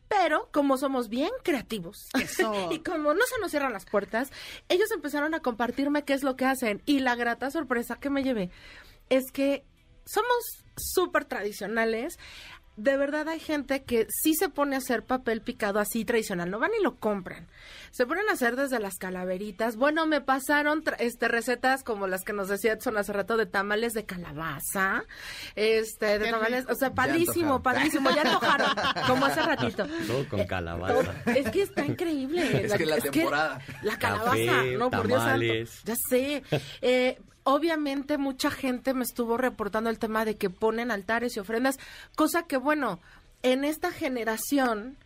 Pero 0.07 0.49
como 0.51 0.77
somos 0.77 1.07
bien 1.07 1.29
creativos 1.41 2.09
y 2.71 2.79
como 2.79 3.13
no 3.13 3.21
se 3.25 3.39
nos 3.39 3.51
cierran 3.51 3.71
las 3.71 3.85
puertas, 3.85 4.29
ellos 4.67 4.91
empezaron 4.91 5.33
a 5.33 5.39
compartirme 5.39 6.03
qué 6.03 6.13
es 6.13 6.23
lo 6.23 6.35
que 6.35 6.45
hacen. 6.45 6.81
Y 6.85 6.99
la 6.99 7.15
grata 7.15 7.49
sorpresa 7.49 7.95
que 7.95 8.09
me 8.09 8.23
llevé 8.23 8.51
es 9.09 9.31
que 9.31 9.65
somos 10.05 10.65
súper 10.75 11.25
tradicionales. 11.25 12.17
De 12.77 12.95
verdad 12.95 13.27
hay 13.27 13.39
gente 13.39 13.83
que 13.83 14.07
sí 14.09 14.33
se 14.33 14.47
pone 14.47 14.75
a 14.75 14.79
hacer 14.79 15.03
papel 15.03 15.41
picado 15.41 15.79
así 15.79 16.05
tradicional, 16.05 16.49
no 16.49 16.57
van 16.57 16.71
y 16.79 16.81
lo 16.81 16.95
compran. 16.95 17.47
Se 17.91 18.05
ponen 18.05 18.29
a 18.29 18.33
hacer 18.33 18.55
desde 18.55 18.79
las 18.79 18.95
calaveritas. 18.95 19.75
Bueno, 19.75 20.07
me 20.07 20.21
pasaron 20.21 20.81
este 20.99 21.27
recetas 21.27 21.83
como 21.83 22.07
las 22.07 22.23
que 22.23 22.31
nos 22.31 22.47
decía 22.47 22.73
Edson 22.73 22.97
hace 22.97 23.11
rato 23.11 23.35
de 23.35 23.45
tamales 23.45 23.93
de 23.93 24.05
calabaza, 24.05 25.03
este, 25.55 26.17
de 26.17 26.31
tamales, 26.31 26.65
o 26.69 26.75
sea, 26.75 26.93
padrísimo, 26.93 27.61
padrísimo, 27.61 28.09
ya 28.11 28.21
antojaron, 28.21 28.69
como 29.05 29.25
hace 29.25 29.41
ratito. 29.41 29.85
Todo 30.07 30.29
con 30.29 30.45
calabaza. 30.45 31.13
Es 31.25 31.51
que 31.51 31.63
está 31.63 31.85
increíble. 31.85 32.65
Es 32.65 32.73
que 32.73 32.85
la 32.85 32.97
temporada. 32.99 33.59
la 33.83 33.99
calabaza, 33.99 34.31
Café, 34.31 34.77
no, 34.77 34.89
por 34.89 35.07
Dios 35.07 35.19
santo. 35.19 35.31
tamales. 35.39 35.81
Ya 35.83 35.95
sé. 36.09 36.43
Eh, 36.81 37.19
obviamente 37.43 38.17
mucha 38.17 38.51
gente 38.51 38.93
me 38.93 39.03
estuvo 39.03 39.37
reportando 39.37 39.89
el 39.89 39.99
tema 39.99 40.25
de 40.25 40.35
que 40.35 40.49
ponen 40.49 40.91
altares 40.91 41.35
y 41.35 41.39
ofrendas, 41.39 41.79
cosa 42.15 42.43
que 42.43 42.57
bueno, 42.57 42.99
en 43.43 43.63
esta 43.63 43.91
generación 43.91 44.97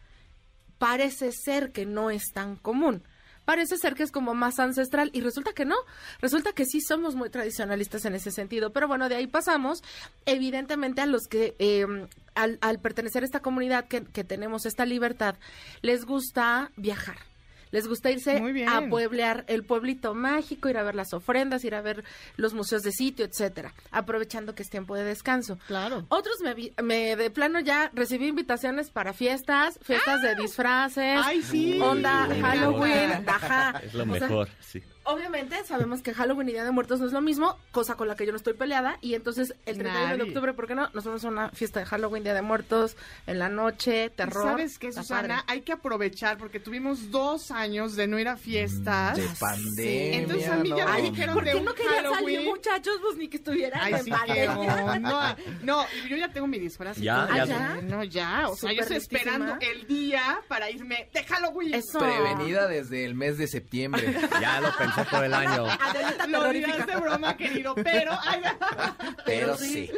parece 0.77 1.31
ser 1.31 1.71
que 1.71 1.85
no 1.85 2.09
es 2.09 2.31
tan 2.33 2.55
común. 2.55 3.03
Parece 3.45 3.77
ser 3.77 3.93
que 3.93 4.01
es 4.01 4.11
como 4.11 4.33
más 4.33 4.59
ancestral 4.59 5.11
y 5.13 5.21
resulta 5.21 5.53
que 5.53 5.65
no. 5.65 5.75
Resulta 6.19 6.53
que 6.53 6.65
sí 6.65 6.81
somos 6.81 7.13
muy 7.13 7.29
tradicionalistas 7.29 8.03
en 8.05 8.15
ese 8.15 8.31
sentido. 8.31 8.71
Pero 8.73 8.87
bueno, 8.87 9.07
de 9.07 9.15
ahí 9.15 9.27
pasamos, 9.27 9.83
evidentemente, 10.25 11.01
a 11.01 11.05
los 11.05 11.27
que 11.29 11.55
eh, 11.59 11.85
al, 12.33 12.79
pertenecer 12.79 13.21
a 13.21 13.25
esta 13.27 13.41
comunidad 13.41 13.85
que 13.85 14.23
tenemos 14.23 14.65
esta 14.65 14.85
libertad, 14.85 15.35
les 15.83 16.05
gusta 16.05 16.71
viajar. 16.75 17.17
Les 17.75 17.87
gusta 17.89 18.09
irse 18.09 18.41
a 18.69 18.81
pueblear 18.89 19.43
el 19.49 19.65
pueblito 19.65 20.13
mágico, 20.13 20.69
ir 20.69 20.77
a 20.77 20.83
ver 20.83 20.95
las 20.95 21.11
ofrendas, 21.11 21.65
ir 21.65 21.75
a 21.75 21.81
ver 21.81 22.05
los 22.37 22.53
museos 22.53 22.83
de 22.83 22.93
sitio, 22.93 23.25
etcétera, 23.25 23.73
aprovechando 23.91 24.55
que 24.55 24.63
es 24.63 24.69
tiempo 24.69 24.95
de 24.95 25.03
descanso. 25.03 25.59
Claro. 25.67 26.05
Otros 26.07 26.35
me, 26.41 26.53
vi- 26.53 26.73
me 26.81 27.17
de 27.17 27.29
plano 27.31 27.59
ya 27.59 27.91
recibí 27.93 28.27
invitaciones 28.27 28.89
para 28.91 29.11
fiestas, 29.11 29.77
fiestas 29.81 30.21
de 30.21 30.35
disfraces, 30.35 31.19
¡Ay, 31.21 31.41
sí! 31.41 31.77
onda 31.81 32.29
Halloween, 32.41 33.11
ajá. 33.27 33.81
Es 33.83 33.93
lo 33.93 34.03
O 34.03 34.15
sea, 34.15 34.27
mejor, 34.27 34.49
sí. 34.61 34.81
Obviamente 35.05 35.63
sabemos 35.65 36.01
que 36.01 36.13
Halloween 36.13 36.49
y 36.49 36.51
Día 36.53 36.63
de 36.63 36.71
Muertos 36.71 36.99
no 36.99 37.05
es 37.07 37.13
lo 37.13 37.21
mismo, 37.21 37.57
cosa 37.71 37.95
con 37.95 38.07
la 38.07 38.15
que 38.15 38.25
yo 38.25 38.31
no 38.31 38.37
estoy 38.37 38.53
peleada. 38.53 38.97
Y 39.01 39.13
entonces 39.15 39.55
el 39.65 39.77
31 39.77 39.99
de 39.99 40.17
Nadie. 40.17 40.29
octubre, 40.29 40.53
¿por 40.53 40.67
qué 40.67 40.75
no? 40.75 40.89
Nos 40.93 41.05
vamos 41.05 41.23
a 41.25 41.27
una 41.29 41.49
fiesta 41.51 41.79
de 41.79 41.85
Halloween, 41.85 42.23
Día 42.23 42.33
de 42.33 42.41
Muertos, 42.41 42.97
en 43.27 43.39
la 43.39 43.49
noche, 43.49 44.05
¿Y 44.05 44.09
terror. 44.09 44.43
¿Sabes 44.43 44.77
qué, 44.79 44.91
Susana? 44.91 45.37
padre. 45.37 45.43
Hay 45.47 45.61
que 45.61 45.73
aprovechar 45.73 46.37
porque 46.37 46.59
tuvimos 46.59 47.11
dos 47.11 47.51
años 47.51 47.95
de 47.95 48.07
no 48.07 48.19
ir 48.19 48.27
a 48.27 48.37
fiestas. 48.37 49.17
De 49.17 49.27
pandemia. 49.39 50.17
Entonces 50.17 50.49
a 50.49 50.55
mí 50.57 50.69
ya 50.69 50.85
no. 50.85 50.93
me 50.93 51.01
dijeron 51.01 51.35
¿Por 51.35 51.45
de 51.45 51.55
un 51.55 51.65
no 51.65 51.73
querían 51.73 52.05
salir, 52.13 52.41
muchachos? 52.43 52.95
Pues 53.01 53.17
ni 53.17 53.27
que 53.27 53.37
estuvieran 53.37 53.79
Ay, 53.83 53.93
en 53.93 54.03
sí, 54.03 54.11
pandemia. 54.11 54.99
no, 54.99 54.99
no, 54.99 55.35
no, 55.63 55.85
yo 56.09 56.17
ya 56.17 56.31
tengo 56.31 56.47
mi 56.47 56.59
disfraz. 56.59 56.97
Ya. 56.97 57.27
Ah, 57.29 57.45
¿ya? 57.45 57.79
No, 57.83 58.03
ya, 58.03 58.49
o 58.49 58.55
sea, 58.55 58.71
yo 58.71 58.81
estoy 58.81 58.97
esperando 58.97 59.57
el 59.61 59.87
día 59.87 60.39
para 60.47 60.69
irme 60.69 61.09
de 61.13 61.23
Halloween. 61.23 61.73
Eso. 61.75 61.99
Prevenida 61.99 62.67
desde 62.67 63.05
el 63.05 63.15
mes 63.15 63.37
de 63.37 63.47
septiembre. 63.47 64.15
Ya 64.41 64.59
lo 64.59 64.71
pensé 64.75 64.94
por 65.03 65.23
el 65.23 65.33
año. 65.33 65.65
Adelita 65.79 66.27
Lo 66.27 66.43
de 66.43 66.95
broma, 66.99 67.35
querido, 67.37 67.75
pero... 67.75 68.17
ay, 68.21 68.41
Pero 69.25 69.57
sí. 69.57 69.87
sí. 69.87 69.91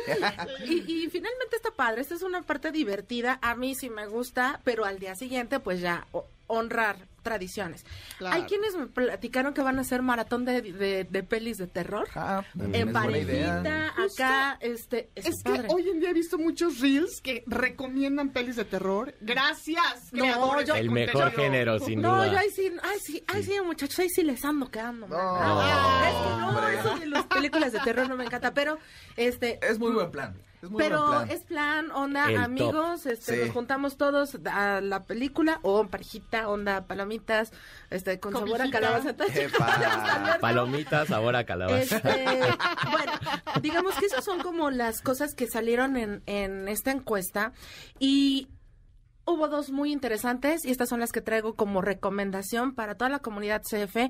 Y, 0.65 1.05
y 1.05 1.09
finalmente 1.09 1.55
está 1.55 1.71
padre, 1.71 2.01
esta 2.01 2.15
es 2.15 2.21
una 2.21 2.41
parte 2.41 2.71
divertida, 2.71 3.39
a 3.41 3.55
mí 3.55 3.75
sí 3.75 3.89
me 3.89 4.07
gusta, 4.07 4.59
pero 4.63 4.85
al 4.85 4.99
día 4.99 5.15
siguiente 5.15 5.59
pues 5.59 5.81
ya 5.81 6.07
honrar 6.47 6.97
tradiciones. 7.27 7.85
Claro. 8.17 8.35
Hay 8.35 8.43
quienes 8.43 8.75
me 8.75 8.87
platicaron 8.87 9.53
que 9.53 9.61
van 9.61 9.77
a 9.77 9.81
hacer 9.81 10.01
maratón 10.01 10.45
de, 10.45 10.61
de- 10.61 11.03
de 11.03 11.23
pelis 11.23 11.57
de 11.57 11.67
terror. 11.67 12.07
Ah, 12.15 12.43
en 12.57 12.73
es 12.73 12.85
buena 12.91 13.17
idea. 13.17 13.61
parejita, 13.63 13.93
acá, 14.03 14.57
este, 14.61 15.09
Es 15.15 15.43
que 15.43 15.49
padre. 15.51 15.67
hoy 15.71 15.89
en 15.89 15.99
día 15.99 16.11
he 16.11 16.13
visto 16.13 16.37
muchos 16.37 16.79
reels 16.79 17.19
que 17.21 17.43
recomiendan 17.47 18.29
pelis 18.29 18.55
de 18.55 18.65
terror. 18.65 19.13
Gracias, 19.21 20.13
No, 20.13 20.23
creadores 20.23 20.67
yo- 20.67 20.75
El 20.75 20.89
mejor 20.91 21.23
contenido. 21.23 21.43
género, 21.43 21.79
sin 21.79 22.01
no, 22.01 22.15
duda. 22.15 22.31
yo 22.31 22.37
ahí 22.37 22.49
sí, 22.49 22.71
ay 22.83 22.99
sí, 22.99 23.23
ay 23.27 23.43
sí, 23.43 23.53
muchachos, 23.65 23.99
ahí 23.99 24.09
sí 24.09 24.23
les 24.23 24.43
ando 24.45 24.69
quedando. 24.71 25.07
No, 25.07 25.15
mal. 25.17 25.41
Ah, 25.59 26.09
es 26.09 26.15
que 26.15 26.39
no, 26.39 26.49
hombre. 26.49 26.79
eso 26.79 26.99
de 26.99 27.05
las 27.07 27.25
películas 27.25 27.71
de 27.73 27.79
terror 27.79 28.07
no 28.07 28.15
me 28.15 28.23
encanta, 28.25 28.53
pero 28.53 28.77
este 29.15 29.59
Es 29.61 29.77
muy 29.79 29.91
buen 29.91 30.11
plan. 30.11 30.35
Es 30.61 30.71
muy 30.71 30.81
Pero 30.81 31.05
buen 31.05 31.27
plan. 31.27 31.29
es 31.37 31.43
plan, 31.43 31.91
onda, 31.91 32.29
El 32.29 32.37
amigos, 32.37 33.05
este, 33.05 33.35
Sí. 33.35 33.41
nos 33.45 33.51
juntamos 33.53 33.95
todos 33.97 34.37
a 34.51 34.81
la 34.81 35.03
película, 35.03 35.59
o 35.61 35.85
parejita, 35.85 36.47
onda, 36.49 36.85
palomitas, 36.87 37.51
este, 37.91 38.19
con 38.19 38.33
sabor 38.33 38.61
a 38.63 38.69
calabaza. 38.71 39.15
Palomitas, 40.41 41.07
sabor 41.09 41.35
a 41.35 41.43
calabaza. 41.45 41.97
Este, 41.97 42.25
bueno, 42.91 43.11
digamos 43.61 43.95
que 43.95 44.05
esas 44.07 44.23
son 44.25 44.39
como 44.41 44.71
las 44.71 45.01
cosas 45.01 45.35
que 45.35 45.47
salieron 45.47 45.95
en, 45.97 46.23
en 46.25 46.67
esta 46.67 46.91
encuesta 46.91 47.51
y 47.99 48.47
hubo 49.27 49.47
dos 49.49 49.69
muy 49.71 49.91
interesantes 49.91 50.65
y 50.65 50.71
estas 50.71 50.89
son 50.89 50.99
las 50.99 51.11
que 51.11 51.21
traigo 51.21 51.53
como 51.53 51.81
recomendación 51.81 52.73
para 52.73 52.95
toda 52.95 53.09
la 53.09 53.19
comunidad 53.19 53.61
CF. 53.61 54.09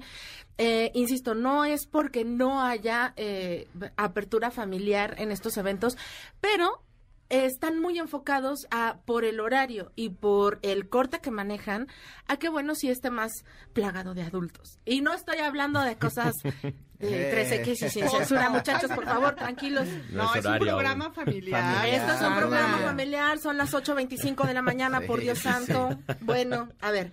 Eh, 0.58 0.91
insisto, 0.93 1.34
no 1.34 1.65
es 1.65 1.88
porque 1.88 2.23
no 2.23 2.62
haya 2.62 3.13
eh, 3.17 3.67
apertura 3.97 4.51
familiar 4.51 5.15
en 5.17 5.32
estos 5.32 5.58
eventos, 5.58 5.97
pero 6.39 6.82
están 7.29 7.79
muy 7.79 7.99
enfocados 7.99 8.67
a 8.71 8.97
por 9.05 9.25
el 9.25 9.39
horario 9.39 9.91
y 9.95 10.09
por 10.09 10.59
el 10.61 10.87
corte 10.89 11.19
que 11.19 11.31
manejan 11.31 11.87
a 12.27 12.37
que 12.37 12.49
bueno 12.49 12.73
si 12.75 12.89
esté 12.89 13.09
más 13.09 13.31
plagado 13.73 14.13
de 14.13 14.23
adultos 14.23 14.79
y 14.85 15.01
no 15.01 15.13
estoy 15.13 15.39
hablando 15.39 15.81
de 15.81 15.97
cosas 15.97 16.33
de 16.99 17.61
13X 17.61 17.67
y 17.85 17.89
sin 17.89 18.09
censura 18.09 18.49
muchachos 18.49 18.89
por 18.91 19.05
favor 19.05 19.35
tranquilos 19.35 19.87
No 20.11 20.23
No, 20.23 20.33
es 20.35 20.39
es 20.39 20.45
un 20.45 20.57
programa 20.59 21.05
aún. 21.05 21.13
familiar. 21.13 21.61
Familiar. 21.61 22.01
esto 22.01 22.13
es 22.13 22.21
un 22.31 22.37
programa 22.37 22.77
Familiar. 22.79 23.39
son 23.39 23.57
las 23.57 23.73
8.25 23.73 24.47
de 24.47 24.53
la 24.53 24.61
mañana, 24.61 25.01
por 25.01 25.19
Dios 25.19 25.37
sí, 25.37 25.43
santo. 25.43 25.89
Bueno, 26.21 26.69
a 26.81 26.91
ver, 26.91 27.11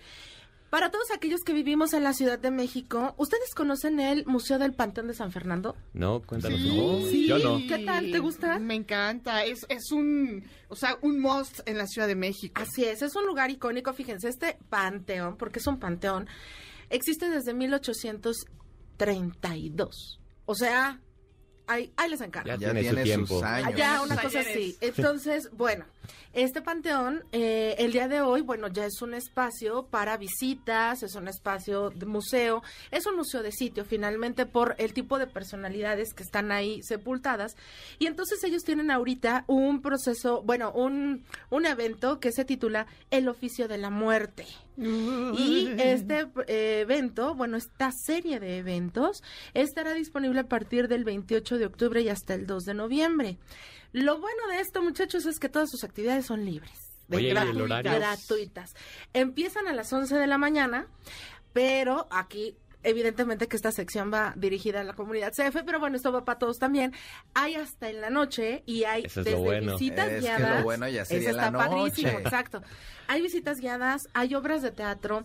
para 0.75 0.91
todos 0.91 1.13
aquellos 1.13 1.43
que 1.43 1.53
vivimos 1.53 1.93
en 1.93 2.03
la 2.03 2.13
Ciudad 2.13 2.37
de 2.37 2.51
México, 2.51 3.15
¿ustedes 3.17 3.55
conocen 3.55 4.01
el 4.01 4.27
Museo 4.27 4.59
del 4.59 4.73
Panteón 4.75 5.07
de 5.07 5.15
San 5.15 5.31
Fernando? 5.31 5.77
No, 5.93 6.21
cuéntanos. 6.21 6.59
Sí, 6.61 6.77
No, 6.77 7.01
sí. 7.09 7.29
Yo 7.29 7.39
no. 7.39 7.59
¿Qué 7.69 7.85
tal? 7.85 8.11
¿Te 8.11 8.19
gusta? 8.19 8.59
Me 8.59 8.75
encanta. 8.75 9.45
Es, 9.45 9.65
es 9.69 9.93
un, 9.93 10.43
o 10.67 10.75
sea, 10.75 10.99
un 11.01 11.21
must 11.21 11.61
en 11.67 11.79
la 11.79 11.87
Ciudad 11.87 12.09
de 12.09 12.17
México. 12.17 12.61
Así 12.61 12.85
es, 12.85 13.03
es 13.03 13.15
un 13.15 13.25
lugar 13.25 13.53
icónico, 13.53 13.93
fíjense, 13.93 14.29
este 14.29 14.59
panteón, 14.69 15.37
porque 15.37 15.61
es 15.61 15.67
un 15.69 15.79
panteón, 15.79 16.27
existe 16.91 17.31
desde 17.31 17.55
1832. 17.55 20.21
O 20.47 20.55
sea, 20.57 21.01
ahí, 21.69 21.93
ahí 21.97 22.11
les 22.11 22.21
encargo. 22.21 22.49
Ya 22.49 22.57
Ya 22.57 22.73
tiene 22.73 22.81
su 22.81 22.87
tiene 22.87 23.03
tiempo. 23.05 23.27
sus 23.35 23.43
años. 23.45 23.69
Allá, 23.69 24.03
una 24.03 24.21
cosa 24.21 24.41
así. 24.41 24.77
Entonces, 24.81 25.49
bueno, 25.53 25.85
este 26.33 26.63
panteón, 26.63 27.25
eh, 27.33 27.77
el 27.79 27.93
día 27.93 28.09
de 28.09 28.21
hoy, 28.21 28.41
bueno, 28.41 28.69
ya 28.69 28.87
es 28.87 29.01
un 29.03 29.15
espacio 29.15 29.87
para 29.87 30.17
visitas, 30.17 31.03
es 31.03 31.15
un 31.15 31.29
espacio 31.29 31.91
de 31.91 32.07
museo, 32.07 32.63
es 32.91 33.07
un 33.07 33.17
museo 33.17 33.43
de 33.43 33.53
sitio, 33.53 33.85
finalmente, 33.85 34.47
por 34.47 34.75
el 34.79 34.93
tipo 34.93 35.19
de 35.19 35.27
personalidades 35.27 36.13
que 36.13 36.23
están 36.23 36.51
ahí 36.51 36.83
sepultadas. 36.83 37.57
Y 37.99 38.07
entonces 38.07 38.43
ellos 38.45 38.65
tienen 38.65 38.91
ahorita 38.91 39.45
un 39.47 39.81
proceso, 39.81 40.43
bueno, 40.43 40.73
un, 40.73 41.25
un 41.51 41.67
evento 41.67 42.19
que 42.19 42.33
se 42.33 42.45
titula 42.45 42.87
El 43.11 43.29
oficio 43.29 43.69
de 43.69 43.79
la 43.79 43.91
muerte. 43.91 44.47
Y 44.77 45.69
este 45.79 46.27
eh, 46.49 46.81
evento, 46.81 47.35
bueno, 47.37 47.57
esta 47.57 47.93
serie 47.93 48.41
de 48.41 48.59
eventos 48.59 49.23
estará 49.55 49.95
disponible 49.95 50.41
a 50.41 50.49
partir 50.49 50.89
del 50.89 51.05
28 51.05 51.59
de 51.59 51.67
octubre 51.67 52.01
y 52.01 52.09
hasta 52.09 52.35
el 52.35 52.47
2 52.47 52.65
de 52.65 52.75
noviembre. 52.75 53.39
Lo 53.95 54.19
bueno 54.19 54.49
de 54.51 54.59
esto, 54.59 54.83
muchachos, 54.83 55.25
es 55.25 55.39
que 55.39 55.49
todas 55.49 55.71
sus 55.71 55.85
actividades 55.85 56.27
son 56.27 56.45
libres. 56.45 56.73
Gratuitas. 57.09 58.75
Empiezan 59.13 59.69
a 59.69 59.73
las 59.73 59.93
11 59.93 60.17
de 60.17 60.27
la 60.27 60.37
mañana, 60.37 60.89
pero 61.53 62.09
aquí... 62.11 62.57
Evidentemente 62.87 63.49
que 63.49 63.57
esta 63.57 63.73
sección 63.73 64.13
va 64.13 64.35
dirigida 64.37 64.83
a 64.83 64.85
la 64.85 64.93
comunidad 64.93 65.33
CF, 65.33 65.63
pero 65.65 65.81
bueno, 65.81 65.97
esto 65.97 66.13
va 66.13 66.27
para 66.27 66.39
todos 66.39 66.59
también. 66.59 66.93
Hay 67.33 67.55
hasta 67.55 67.89
en 67.89 68.03
la 68.03 68.11
noche 68.11 68.63
y 68.67 68.85
hay 68.85 69.05
Eso 69.07 69.21
es 69.21 69.27
lo 69.27 69.33
desde 69.33 69.43
bueno. 69.43 69.73
visitas 69.79 70.07
Es 70.07 70.13
que 70.13 70.21
guiadas. 70.21 70.59
lo 70.59 70.65
bueno 70.65 70.89
ya 70.89 71.07
sería 71.07 71.31
Eso 71.31 71.39
la 71.39 71.47
está 71.47 71.59
padrísimo, 71.59 72.19
exacto. 72.19 72.63
Hay 73.09 73.23
visitas 73.23 73.59
guiadas, 73.59 74.03
hay 74.13 74.35
obras 74.35 74.61
de 74.61 74.71
teatro, 74.71 75.25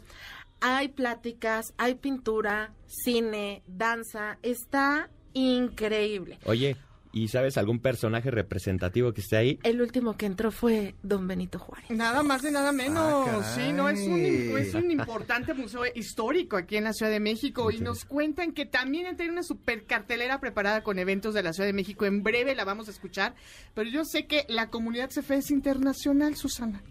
hay 0.61 0.87
pláticas, 0.87 1.73
hay 1.77 1.95
pintura, 1.95 2.71
cine, 2.87 3.61
danza. 3.67 4.37
Está 4.41 5.09
increíble. 5.33 6.39
Oye, 6.45 6.77
¿y 7.11 7.27
sabes 7.27 7.57
algún 7.57 7.79
personaje 7.79 8.31
representativo 8.31 9.13
que 9.13 9.21
esté 9.21 9.37
ahí? 9.37 9.59
El 9.63 9.81
último 9.81 10.15
que 10.17 10.25
entró 10.25 10.51
fue 10.51 10.95
Don 11.03 11.27
Benito 11.27 11.59
Juárez. 11.59 11.89
Nada 11.89 12.23
más 12.23 12.43
y 12.43 12.51
nada 12.51 12.71
menos. 12.71 13.27
Ah, 13.27 13.53
sí, 13.55 13.73
no 13.73 13.89
es 13.89 13.99
un, 14.01 14.19
es 14.57 14.73
un 14.73 14.91
importante 14.91 15.53
museo 15.53 15.83
histórico 15.95 16.57
aquí 16.57 16.77
en 16.77 16.83
la 16.85 16.93
Ciudad 16.93 17.11
de 17.11 17.19
México 17.19 17.71
y 17.71 17.79
nos 17.79 18.05
cuentan 18.05 18.51
que 18.53 18.65
también 18.65 19.15
tiene 19.17 19.31
una 19.31 19.43
super 19.43 19.85
cartelera 19.85 20.39
preparada 20.39 20.83
con 20.83 20.99
eventos 20.99 21.33
de 21.33 21.43
la 21.43 21.53
Ciudad 21.53 21.67
de 21.67 21.73
México. 21.73 22.05
En 22.05 22.23
breve 22.23 22.55
la 22.55 22.65
vamos 22.65 22.87
a 22.87 22.91
escuchar, 22.91 23.35
pero 23.73 23.89
yo 23.89 24.05
sé 24.05 24.27
que 24.27 24.45
la 24.47 24.69
comunidad 24.69 25.09
CFE 25.09 25.37
es 25.37 25.51
internacional, 25.51 26.35
Susana. 26.35 26.81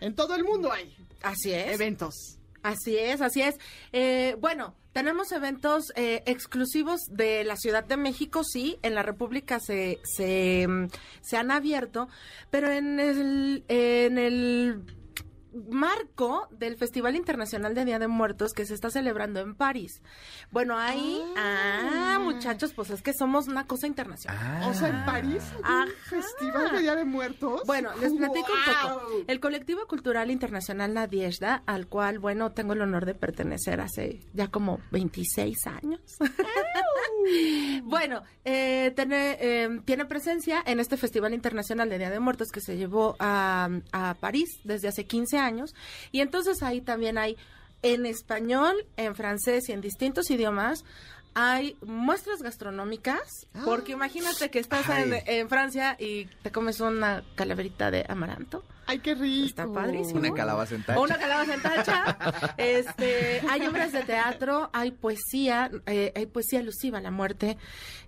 En 0.00 0.14
todo 0.14 0.34
el 0.34 0.44
mundo 0.44 0.72
hay 0.72 0.94
Así 1.22 1.52
es. 1.52 1.72
eventos. 1.74 2.38
Así 2.62 2.96
es, 2.96 3.20
así 3.20 3.42
es. 3.42 3.58
Eh, 3.92 4.36
bueno, 4.40 4.74
tenemos 4.92 5.32
eventos 5.32 5.92
eh, 5.96 6.22
exclusivos 6.26 7.00
de 7.10 7.44
la 7.44 7.56
Ciudad 7.56 7.84
de 7.84 7.96
México, 7.96 8.44
sí, 8.44 8.78
en 8.82 8.94
la 8.94 9.02
República 9.02 9.58
se, 9.58 9.98
se, 10.04 10.66
mm, 10.68 10.88
se 11.22 11.36
han 11.36 11.50
abierto, 11.50 12.08
pero 12.50 12.70
en 12.70 13.00
el, 13.00 13.64
en 13.68 14.18
el 14.18 15.01
marco 15.70 16.48
del 16.50 16.76
Festival 16.76 17.16
Internacional 17.16 17.74
de 17.74 17.84
Día 17.84 17.98
de 17.98 18.08
Muertos 18.08 18.52
que 18.52 18.66
se 18.66 18.74
está 18.74 18.90
celebrando 18.90 19.40
en 19.40 19.54
París. 19.54 20.02
Bueno, 20.50 20.78
ahí, 20.78 21.22
ah, 21.36 22.18
muchachos, 22.20 22.72
pues 22.74 22.90
es 22.90 23.02
que 23.02 23.12
somos 23.12 23.48
una 23.48 23.66
cosa 23.66 23.86
internacional. 23.86 24.38
Ah. 24.40 24.68
O 24.68 24.74
sea, 24.74 24.88
en 24.88 25.04
París 25.04 25.42
hay 25.64 25.88
un 25.88 25.94
festival 26.08 26.72
de 26.72 26.80
Día 26.80 26.96
de 26.96 27.04
Muertos. 27.04 27.62
Bueno, 27.66 27.90
les 28.00 28.12
platico 28.12 28.52
un 28.52 28.90
poco. 28.92 29.24
El 29.26 29.40
colectivo 29.40 29.86
cultural 29.86 30.30
internacional 30.30 30.94
Nadiezhda, 30.94 31.62
al 31.66 31.86
cual, 31.86 32.18
bueno, 32.18 32.52
tengo 32.52 32.72
el 32.72 32.80
honor 32.80 33.06
de 33.06 33.14
pertenecer 33.14 33.80
hace 33.80 34.20
ya 34.32 34.48
como 34.48 34.80
26 34.90 35.66
años. 35.66 36.00
bueno, 37.84 38.22
eh, 38.44 38.92
tiene, 38.96 39.36
eh, 39.40 39.80
tiene 39.84 40.04
presencia 40.06 40.62
en 40.64 40.80
este 40.80 40.96
Festival 40.96 41.34
Internacional 41.34 41.88
de 41.88 41.98
Día 41.98 42.10
de 42.10 42.20
Muertos 42.20 42.48
que 42.50 42.60
se 42.60 42.76
llevó 42.76 43.16
a, 43.18 43.68
a 43.92 44.14
París 44.14 44.60
desde 44.64 44.88
hace 44.88 45.04
15 45.04 45.38
años. 45.38 45.41
Y 46.10 46.20
entonces 46.20 46.62
ahí 46.62 46.80
también 46.80 47.18
hay 47.18 47.36
en 47.82 48.06
español, 48.06 48.74
en 48.96 49.14
francés 49.14 49.68
y 49.68 49.72
en 49.72 49.80
distintos 49.80 50.30
idiomas. 50.30 50.84
Hay 51.34 51.78
muestras 51.80 52.42
gastronómicas, 52.42 53.46
porque 53.64 53.92
imagínate 53.92 54.50
que 54.50 54.58
estás 54.58 54.84
en, 54.90 55.48
Francia 55.48 55.96
y 55.98 56.26
te 56.42 56.52
comes 56.52 56.78
una 56.80 57.24
calaverita 57.36 57.90
de 57.90 58.04
amaranto. 58.06 58.62
Ay, 58.86 58.98
qué 58.98 59.14
rico. 59.14 59.46
Está 59.46 59.66
padrísimo. 59.66 60.20
Una 60.20 60.34
calabaza 60.34 60.74
en 60.74 60.82
tacha. 60.82 61.00
O 61.00 61.02
una 61.04 61.18
calabaza 61.18 61.54
en 61.54 61.62
tacha. 61.62 62.18
Este, 62.58 63.40
hay 63.48 63.66
obras 63.66 63.92
de 63.92 64.02
teatro, 64.02 64.68
hay 64.74 64.90
poesía, 64.90 65.70
eh, 65.86 66.12
hay 66.14 66.26
poesía 66.26 66.58
alusiva 66.58 66.98
a 66.98 67.00
la 67.00 67.10
muerte. 67.10 67.56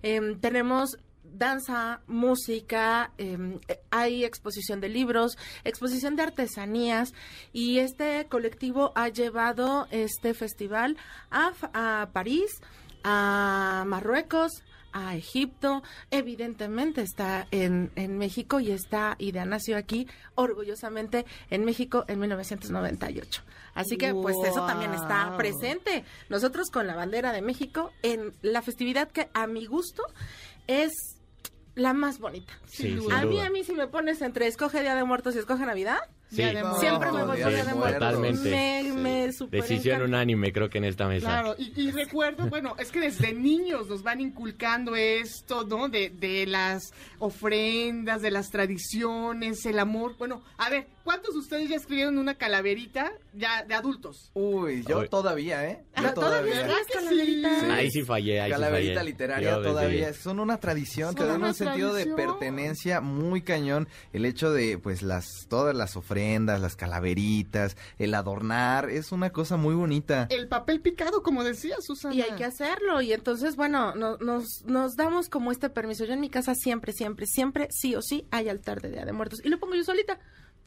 Em, 0.03 0.39
tenemos 0.39 0.99
danza, 1.37 2.01
música, 2.07 3.11
em, 3.17 3.59
eh, 3.67 3.79
hay 3.91 4.23
exposición 4.23 4.81
de 4.81 4.89
libros, 4.89 5.37
exposición 5.63 6.15
de 6.15 6.23
artesanías 6.23 7.13
y 7.53 7.79
este 7.79 8.27
colectivo 8.27 8.91
ha 8.95 9.09
llevado 9.09 9.87
este 9.91 10.33
festival 10.33 10.97
a, 11.31 11.53
a 11.73 12.09
París, 12.11 12.51
a 13.03 13.83
Marruecos, 13.87 14.63
a 14.95 15.13
Egipto, 15.13 15.83
evidentemente 16.09 17.01
está 17.01 17.47
en, 17.51 17.91
en 17.97 18.17
México 18.17 18.61
y 18.61 18.71
está, 18.71 19.17
y 19.19 19.33
nació 19.33 19.75
aquí 19.75 20.07
orgullosamente 20.35 21.25
en 21.49 21.65
México 21.65 22.05
en 22.07 22.21
1998. 22.21 23.43
Así 23.73 23.97
que 23.97 24.13
pues 24.13 24.37
eso 24.45 24.65
también 24.65 24.93
está 24.93 25.35
presente. 25.35 26.05
Nosotros 26.29 26.69
con 26.71 26.87
la 26.87 26.95
bandera 26.95 27.33
de 27.33 27.41
México 27.41 27.91
en 28.03 28.33
la 28.41 28.61
festividad 28.61 29.11
que 29.11 29.27
a 29.33 29.47
mi 29.47 29.65
gusto 29.65 30.01
es 30.65 30.93
la 31.75 31.93
más 31.93 32.19
bonita. 32.19 32.53
Sí, 32.65 32.83
Sin 32.83 32.87
sin 32.87 32.99
duda. 33.03 33.19
A 33.19 33.25
mí, 33.25 33.39
a 33.39 33.49
mí 33.49 33.63
si 33.63 33.73
me 33.73 33.87
pones 33.87 34.21
entre 34.21 34.47
escoge 34.47 34.81
Día 34.81 34.95
de 34.95 35.03
Muertos 35.03 35.35
y 35.35 35.39
escoge 35.39 35.65
Navidad, 35.65 35.99
Sí, 36.29 36.37
Día 36.37 36.47
de 36.47 36.53
Muertos. 36.63 36.79
siempre 36.79 37.11
me 37.11 37.23
voy 37.23 37.37
de 37.37 37.45
Día 37.49 37.63
de 37.65 37.73
Muertos. 37.73 37.93
Totalmente. 37.99 38.49
Me, 38.49 38.81
Sí. 38.85 38.91
me 38.91 39.33
super 39.33 39.61
Decisión 39.61 39.95
encanta. 39.97 40.05
unánime, 40.17 40.51
creo 40.53 40.69
que 40.69 40.77
en 40.79 40.83
esta 40.85 41.07
mesa. 41.07 41.27
Claro, 41.27 41.55
y, 41.57 41.71
y 41.79 41.91
recuerdo, 41.91 42.47
bueno, 42.49 42.75
es 42.79 42.91
que 42.91 42.99
desde 42.99 43.33
niños 43.33 43.87
nos 43.87 44.03
van 44.03 44.21
inculcando 44.21 44.95
esto, 44.95 45.63
¿no? 45.65 45.87
De, 45.89 46.09
de 46.09 46.45
las 46.47 46.91
ofrendas, 47.19 48.21
de 48.21 48.31
las 48.31 48.49
tradiciones, 48.49 49.65
el 49.65 49.79
amor. 49.79 50.15
Bueno, 50.17 50.41
a 50.57 50.69
ver, 50.69 50.87
¿cuántos 51.03 51.33
de 51.33 51.39
ustedes 51.41 51.69
ya 51.69 51.75
escribieron 51.75 52.17
una 52.17 52.35
calaverita 52.35 53.11
ya 53.33 53.63
de 53.63 53.73
adultos? 53.75 54.31
Uy, 54.33 54.83
yo 54.87 54.99
Uy. 54.99 55.09
todavía, 55.09 55.67
¿eh? 55.69 55.83
Yo 55.97 56.13
¿todavía 56.13 56.13
todavía. 56.13 56.53
escribes 56.53 56.67
¿Verdad 56.67 56.87
que 56.87 56.93
calaverita? 56.93 57.59
sí? 57.59 57.65
Ahí 57.71 57.91
sí 57.91 58.03
fallé, 58.03 58.41
ahí 58.41 58.51
Calaverita 58.51 58.91
sí 58.93 58.97
fallé. 58.97 59.09
literaria 59.11 59.49
Yo 59.49 59.57
desde- 59.61 59.69
todavía 59.71 60.13
son 60.13 60.39
una 60.39 60.59
tradición, 60.59 61.07
Son 61.09 61.15
te 61.15 61.25
dan 61.25 61.43
un 61.43 61.53
sentido 61.53 61.93
de 61.93 62.07
pertenencia 62.07 63.01
muy 63.01 63.41
cañón. 63.41 63.87
El 64.13 64.25
hecho 64.25 64.51
de, 64.51 64.77
pues, 64.77 65.01
las 65.03 65.25
todas 65.49 65.75
las 65.75 65.95
ofrendas, 65.95 66.14
las 66.15 66.75
calaveritas, 66.75 67.75
el 67.97 68.13
adornar, 68.13 68.89
es 68.89 69.11
una 69.11 69.31
cosa 69.31 69.57
muy 69.57 69.75
bonita. 69.75 70.27
El 70.29 70.47
papel 70.47 70.79
picado, 70.81 71.21
como 71.23 71.43
decía 71.43 71.75
Susana. 71.81 72.15
Y 72.15 72.21
hay 72.21 72.31
que 72.31 72.45
hacerlo. 72.45 73.01
Y 73.01 73.13
entonces, 73.13 73.55
bueno, 73.55 73.93
no- 73.95 74.17
nos, 74.17 74.63
nos 74.65 74.95
damos 74.95 75.29
como 75.29 75.51
este 75.51 75.69
permiso. 75.69 76.05
Yo 76.05 76.13
en 76.13 76.21
mi 76.21 76.29
casa 76.29 76.55
siempre, 76.55 76.93
siempre, 76.93 77.25
siempre, 77.27 77.67
sí 77.71 77.95
o 77.95 78.01
sí, 78.01 78.27
hay 78.31 78.49
altar 78.49 78.81
de 78.81 78.91
Día 78.91 79.05
de 79.05 79.11
Muertos. 79.13 79.41
Y 79.43 79.49
lo 79.49 79.59
pongo 79.59 79.75
yo 79.75 79.83
solita. 79.83 80.19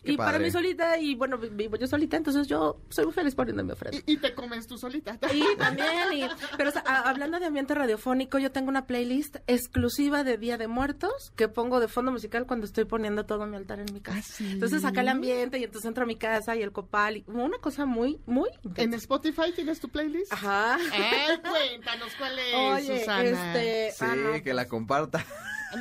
Qué 0.03 0.13
y 0.13 0.17
para 0.17 0.39
mí 0.39 0.51
solita, 0.51 0.97
y 0.99 1.15
bueno, 1.17 1.37
vi- 1.39 1.49
vivo 1.51 1.77
yo 1.77 1.87
solita, 1.87 2.17
entonces 2.17 2.47
yo 2.47 2.81
soy 2.89 3.05
muy 3.05 3.13
feliz 3.15 3.35
poniendo 3.35 3.65
mi 3.65 3.73
ofrenda. 3.73 3.99
Y, 4.07 4.13
y 4.13 4.17
te 4.17 4.33
comes 4.35 4.67
tú 4.67 4.79
solita. 4.79 5.19
Y 5.35 5.43
también, 5.57 6.13
y- 6.15 6.29
pero 6.57 6.71
o 6.71 6.73
sea, 6.73 6.83
a- 6.87 7.09
hablando 7.11 7.39
de 7.41 7.47
ambiente 7.47 7.75
radiofónico, 7.75 8.39
yo 8.39 8.53
tengo 8.53 8.69
una 8.69 8.87
playlist 8.87 9.37
exclusiva 9.49 10.23
de 10.25 10.39
Día 10.39 10.57
de 10.57 10.69
Muertos 10.69 11.33
que 11.37 11.49
pongo 11.49 11.81
de 11.81 11.89
fondo 11.89 12.13
musical 12.13 12.47
cuando 12.47 12.65
estoy 12.67 12.85
poniendo 12.85 13.27
todo 13.27 13.47
mi 13.47 13.57
altar 13.57 13.81
en 13.81 13.93
mi 13.93 14.01
casa. 14.01 14.19
¿Ah, 14.19 14.23
sí? 14.23 14.51
Entonces 14.53 14.85
acá 14.85 15.01
el 15.01 15.09
ambiente 15.09 15.59
y 15.59 15.65
entonces 15.65 15.89
entro 15.89 16.05
a 16.05 16.07
mi 16.07 16.17
casa 16.17 16.55
y 16.57 16.63
el 16.63 16.73
copal, 16.73 17.17
y 17.19 17.25
una 17.27 17.59
cosa 17.59 17.85
muy, 17.85 18.21
muy 18.25 18.49
¿En. 18.77 18.95
Spotify 18.95 19.53
tienes 19.55 19.81
tu 19.81 19.89
playlist? 19.89 20.33
Ajá. 20.33 20.79
Eh, 20.95 21.41
cuéntanos 21.49 22.13
cuál 22.17 22.39
es, 22.39 22.55
Oye, 22.55 23.01
Susana. 23.01 23.25
este, 23.25 23.93
Sí, 23.93 24.05
ah, 24.09 24.15
no, 24.17 24.43
que 24.43 24.55
la 24.55 24.67
comparta. 24.69 25.25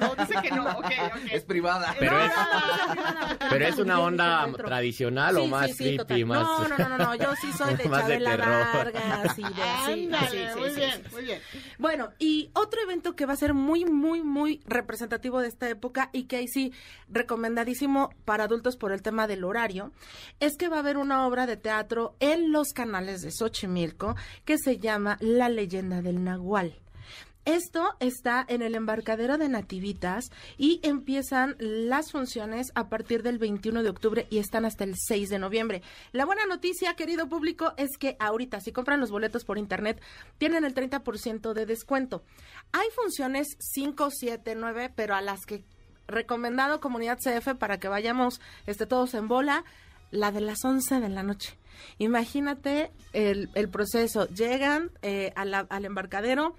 No, 0.02 0.14
dice 0.16 0.34
que 0.42 0.52
no, 0.52 0.66
ok, 0.66 0.86
ok. 0.86 1.32
es 1.32 1.46
privada. 1.46 1.96
Pero 1.98 2.12
No, 2.18 2.26
es- 2.26 2.32
no, 2.36 2.96
no, 3.30 3.38
Pero 3.50 3.66
es 3.68 3.78
una 3.78 4.02
onda 4.08 4.52
tradicional 4.54 5.38
o 5.38 5.48
más 5.48 5.68
sí, 5.68 5.74
sí, 5.74 5.84
creepy, 5.84 5.98
total. 5.98 6.26
más... 6.26 6.42
No, 6.44 6.68
no, 6.68 6.90
no, 6.90 6.98
no, 6.98 7.16
yo 7.16 7.36
sí 7.40 7.52
soy 7.54 7.76
de 7.78 7.90
Más 7.90 8.08
de 8.08 8.14
Chabela 8.14 8.30
terror. 8.32 8.94
Vargas 8.94 9.40
y 9.40 9.44
de. 9.44 9.64
Ándale, 9.88 10.30
sí, 10.30 10.38
sí, 10.38 10.60
muy 10.60 10.70
sí, 10.70 10.76
bien, 10.76 11.04
muy 11.12 11.24
bien. 11.24 11.42
Bueno, 11.78 12.10
y 12.20 12.50
otro 12.54 12.82
evento 12.82 13.16
que 13.16 13.26
va 13.26 13.34
a 13.34 13.38
ser 13.38 13.54
muy, 13.54 13.86
muy, 13.86 14.24
muy 14.24 14.62
representativo 14.66 15.42
de 15.42 15.48
esta 15.48 15.70
época 15.70 16.10
y 16.14 16.24
que 16.24 16.38
ahí 16.38 16.48
sí 16.48 16.74
recomendadísimo 17.10 18.10
para 18.26 18.46
adultos 18.46 18.78
por 18.78 18.92
el 18.92 19.02
tema 19.02 19.28
del 19.28 19.44
horario, 19.44 19.92
es 20.40 20.58
que 20.58 20.70
va 20.70 20.78
a 20.78 20.80
haber 20.80 20.98
una 20.98 21.26
obra 21.28 21.46
de 21.46 21.58
teatro 21.58 22.16
en 22.20 22.52
los 22.52 22.70
canales 22.74 23.22
de 23.22 23.32
Xochimilco 23.32 24.16
que 24.46 24.58
se 24.58 24.78
llama 24.78 25.18
La 25.22 25.50
leyenda 25.50 26.02
del 26.02 26.24
Nahual. 26.24 26.76
Esto 27.48 27.96
está 28.02 28.46
en 28.50 28.62
el 28.62 28.76
embarcadero 28.76 29.38
de 29.38 29.48
Nativitas 29.48 30.32
y 30.58 30.82
empiezan 30.84 31.56
las 31.60 32.12
funciones 32.12 32.74
a 32.76 32.90
partir 32.90 33.24
del 33.24 33.38
21 33.38 33.84
de 33.84 33.90
octubre 33.90 34.28
y 34.30 34.40
están 34.40 34.66
hasta 34.66 34.84
el 34.84 34.96
6 34.98 35.30
de 35.30 35.40
noviembre. 35.40 35.82
La 36.12 36.26
buena 36.26 36.46
noticia, 36.46 36.98
querido 36.98 37.30
público, 37.30 37.72
es 37.78 37.98
que 37.98 38.18
ahorita 38.20 38.60
si 38.60 38.74
compran 38.74 39.00
los 39.00 39.12
boletos 39.12 39.46
por 39.46 39.58
internet 39.58 40.02
tienen 40.38 40.66
el 40.66 40.76
30% 40.76 41.54
de 41.54 41.66
descuento. 41.66 42.22
Hay 42.74 42.90
funciones 42.94 43.56
5, 43.60 44.10
7, 44.12 44.56
9, 44.56 44.92
pero 44.94 45.16
a 45.16 45.22
las 45.22 45.46
que 45.46 45.64
recomendado 46.06 46.82
comunidad 46.82 47.18
CF 47.18 47.56
para 47.58 47.80
que 47.80 47.88
vayamos 47.88 48.42
este, 48.66 48.86
todos 48.86 49.14
en 49.14 49.30
bola, 49.30 49.64
la 50.12 50.34
de 50.34 50.42
las 50.42 50.66
11 50.66 51.00
de 51.00 51.08
la 51.08 51.24
noche. 51.24 51.58
Imagínate 51.98 52.92
el, 53.14 53.70
proceso. 53.70 54.28
Llegan 54.28 54.92
eh, 55.02 55.32
al 55.38 55.86
embarcadero. 55.86 56.58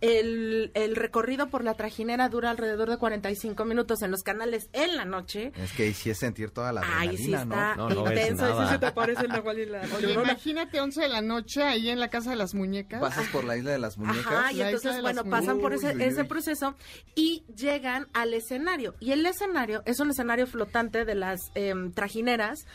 El, 0.00 0.70
el 0.74 0.94
recorrido 0.94 1.48
por 1.48 1.64
la 1.64 1.74
trajinera 1.74 2.28
dura 2.28 2.50
alrededor 2.50 2.88
de 2.88 2.98
45 2.98 3.64
minutos 3.64 4.00
en 4.02 4.10
los 4.12 4.22
canales 4.22 4.68
en 4.72 4.96
la 4.96 5.04
noche. 5.04 5.52
Es 5.56 5.72
que 5.72 5.84
ahí 5.84 5.92
sí 5.94 6.10
es 6.10 6.18
sentir 6.18 6.50
toda 6.50 6.72
la 6.72 6.82
Ay, 6.84 7.16
sí 7.16 7.34
adrenalina, 7.34 7.42
está 7.72 7.74
¿no? 7.76 7.88
No, 7.88 7.94
no 7.96 8.04
ves 8.04 8.20
intenso. 8.20 8.46
sí 8.46 8.52
nada. 8.52 8.70
se 8.72 8.78
te 8.78 8.92
parece 8.92 9.22
el 9.22 9.28
Nahual 9.28 9.58
y 9.58 9.66
la 9.66 9.82
Oye, 9.96 10.12
imagínate 10.12 10.80
11 10.80 11.00
de 11.00 11.08
la 11.08 11.20
noche 11.20 11.62
ahí 11.64 11.90
en 11.90 11.98
la 11.98 12.08
casa 12.08 12.30
de 12.30 12.36
las 12.36 12.54
muñecas. 12.54 13.00
Pasas 13.00 13.26
por 13.28 13.42
la 13.44 13.56
isla 13.56 13.72
de 13.72 13.78
las 13.78 13.98
muñecas. 13.98 14.26
Ajá, 14.26 14.52
y 14.52 14.56
La 14.56 14.66
entonces, 14.70 15.00
bueno, 15.02 15.24
pasan 15.24 15.58
por 15.58 15.74
ese, 15.74 15.94
uy, 15.96 16.02
ese 16.04 16.22
uy. 16.22 16.28
proceso 16.28 16.76
y 17.16 17.44
llegan 17.56 18.06
al 18.12 18.34
escenario. 18.34 18.94
Y 19.00 19.10
el 19.12 19.26
escenario 19.26 19.82
es 19.84 19.98
un 20.00 20.10
escenario 20.10 20.46
flotante 20.46 21.04
de 21.04 21.14
las 21.16 21.40
em, 21.54 21.92
trajineras. 21.92 22.66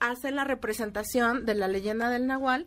Hacen 0.00 0.36
la 0.36 0.44
representación 0.44 1.44
de 1.44 1.54
la 1.54 1.66
leyenda 1.68 2.08
del 2.10 2.26
Nahual 2.26 2.66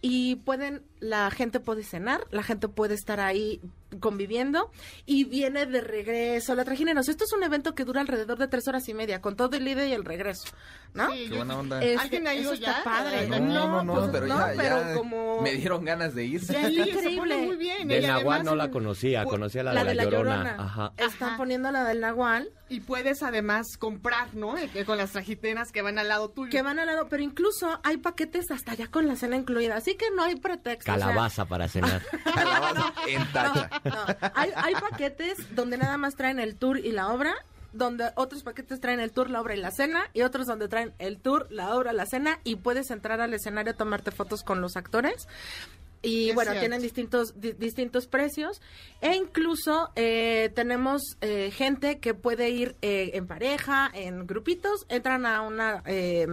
y 0.00 0.36
pueden, 0.36 0.82
la 1.00 1.30
gente 1.30 1.60
puede 1.60 1.82
cenar, 1.82 2.26
la 2.30 2.42
gente 2.42 2.68
puede 2.68 2.94
estar 2.94 3.20
ahí 3.20 3.60
conviviendo 4.00 4.70
y 5.06 5.24
viene 5.24 5.66
de 5.66 5.80
regreso. 5.80 6.54
La 6.54 6.64
sea, 6.64 7.12
esto 7.12 7.24
es 7.24 7.32
un 7.32 7.42
evento 7.42 7.74
que 7.74 7.84
dura 7.84 8.00
alrededor 8.00 8.38
de 8.38 8.48
tres 8.48 8.68
horas 8.68 8.88
y 8.88 8.94
media, 8.94 9.20
con 9.20 9.36
todo 9.36 9.56
el 9.56 9.66
ida 9.66 9.86
y 9.86 9.92
el 9.92 10.04
regreso, 10.04 10.48
¿no? 10.96 11.10
Sí, 11.12 11.26
Qué 11.28 11.36
buena 11.36 11.58
onda. 11.58 11.82
Este, 11.82 11.98
¿Alguien 12.02 12.26
ha 12.26 12.34
ido 12.34 12.52
eso 12.52 12.64
está 12.64 12.82
padre. 12.84 13.26
no, 13.28 13.38
no, 13.40 13.84
no, 13.84 13.94
pues, 13.94 14.08
pero 14.12 14.26
no, 14.26 14.38
ya, 14.38 14.52
pero 14.56 14.80
ya 14.88 14.94
como... 14.94 15.40
me 15.42 15.52
dieron 15.52 15.84
ganas 15.84 16.14
de 16.14 16.24
ir. 16.24 16.40
Sí, 16.46 16.52
pone 16.54 16.90
increíble. 16.90 17.36
muy 17.38 17.56
bien. 17.56 17.88
Del 17.88 18.06
Nahual 18.06 18.44
no 18.44 18.54
la 18.56 18.70
conocía, 18.70 19.24
conocía 19.24 19.62
la, 19.62 19.72
la 19.74 19.84
de 19.84 19.94
la, 19.94 20.04
Llorona. 20.04 20.56
Ajá. 20.58 20.92
Están 20.96 21.28
Ajá. 21.30 21.36
poniendo 21.36 21.70
la 21.70 21.84
del 21.84 22.00
Nahual. 22.00 22.50
Y 22.68 22.80
puedes 22.80 23.22
además 23.22 23.76
comprar, 23.78 24.34
¿no? 24.34 24.56
Eh, 24.58 24.84
Con 24.84 24.98
las 24.98 25.12
trajiteras 25.12 25.70
que 25.70 25.82
van 25.82 25.98
al 25.98 26.08
lado 26.08 26.30
tuyo. 26.30 26.50
que 26.50 26.62
van 26.62 26.78
al 26.80 26.86
lado, 26.86 27.06
pero 27.08 27.22
incluso 27.22 27.78
hay 27.84 27.96
paquetes 27.98 28.50
hasta 28.50 28.74
ya 28.74 28.88
con 28.88 29.06
la 29.06 29.14
cena 29.14 29.36
incluida, 29.36 29.76
así 29.76 29.94
que 29.94 30.06
no 30.10 30.24
hay 30.24 30.34
pretexto. 30.36 30.90
o 30.90 30.94
sea, 30.96 31.06
Calabaza 31.06 31.44
para 31.44 31.68
cenar. 31.68 32.02
Calabaza 32.34 32.92
en 33.06 33.32
tacha. 33.32 33.70
no, 33.84 34.30
hay, 34.34 34.50
hay 34.56 34.74
paquetes 34.74 35.54
donde 35.54 35.78
nada 35.78 35.96
más 35.96 36.16
traen 36.16 36.40
el 36.40 36.56
tour 36.56 36.78
y 36.78 36.90
la 36.90 37.08
obra, 37.12 37.34
donde 37.72 38.10
otros 38.16 38.42
paquetes 38.42 38.80
traen 38.80 39.00
el 39.00 39.10
tour, 39.12 39.30
la 39.30 39.40
obra 39.40 39.54
y 39.56 39.60
la 39.60 39.70
cena, 39.70 40.08
y 40.14 40.22
otros 40.22 40.46
donde 40.46 40.68
traen 40.68 40.92
el 40.98 41.18
tour, 41.18 41.46
la 41.50 41.74
obra, 41.74 41.92
la 41.92 42.06
cena, 42.06 42.38
y 42.44 42.56
puedes 42.56 42.90
entrar 42.90 43.20
al 43.20 43.34
escenario 43.34 43.72
a 43.72 43.76
tomarte 43.76 44.10
fotos 44.10 44.42
con 44.42 44.60
los 44.60 44.76
actores. 44.76 45.28
Y 46.02 46.28
Es 46.28 46.34
bueno, 46.34 46.50
cierto. 46.52 46.60
tienen 46.60 46.82
distintos 46.82 47.40
di- 47.40 47.52
distintos 47.54 48.06
precios 48.06 48.60
e 49.00 49.16
incluso 49.16 49.90
eh, 49.96 50.52
tenemos 50.54 51.02
eh, 51.20 51.50
gente 51.50 51.98
que 51.98 52.14
puede 52.14 52.50
ir 52.50 52.76
eh, 52.82 53.12
en 53.14 53.26
pareja, 53.26 53.90
en 53.92 54.26
grupitos, 54.26 54.86
entran 54.88 55.26
a 55.26 55.40
una 55.40 55.82
eh, 55.86 56.26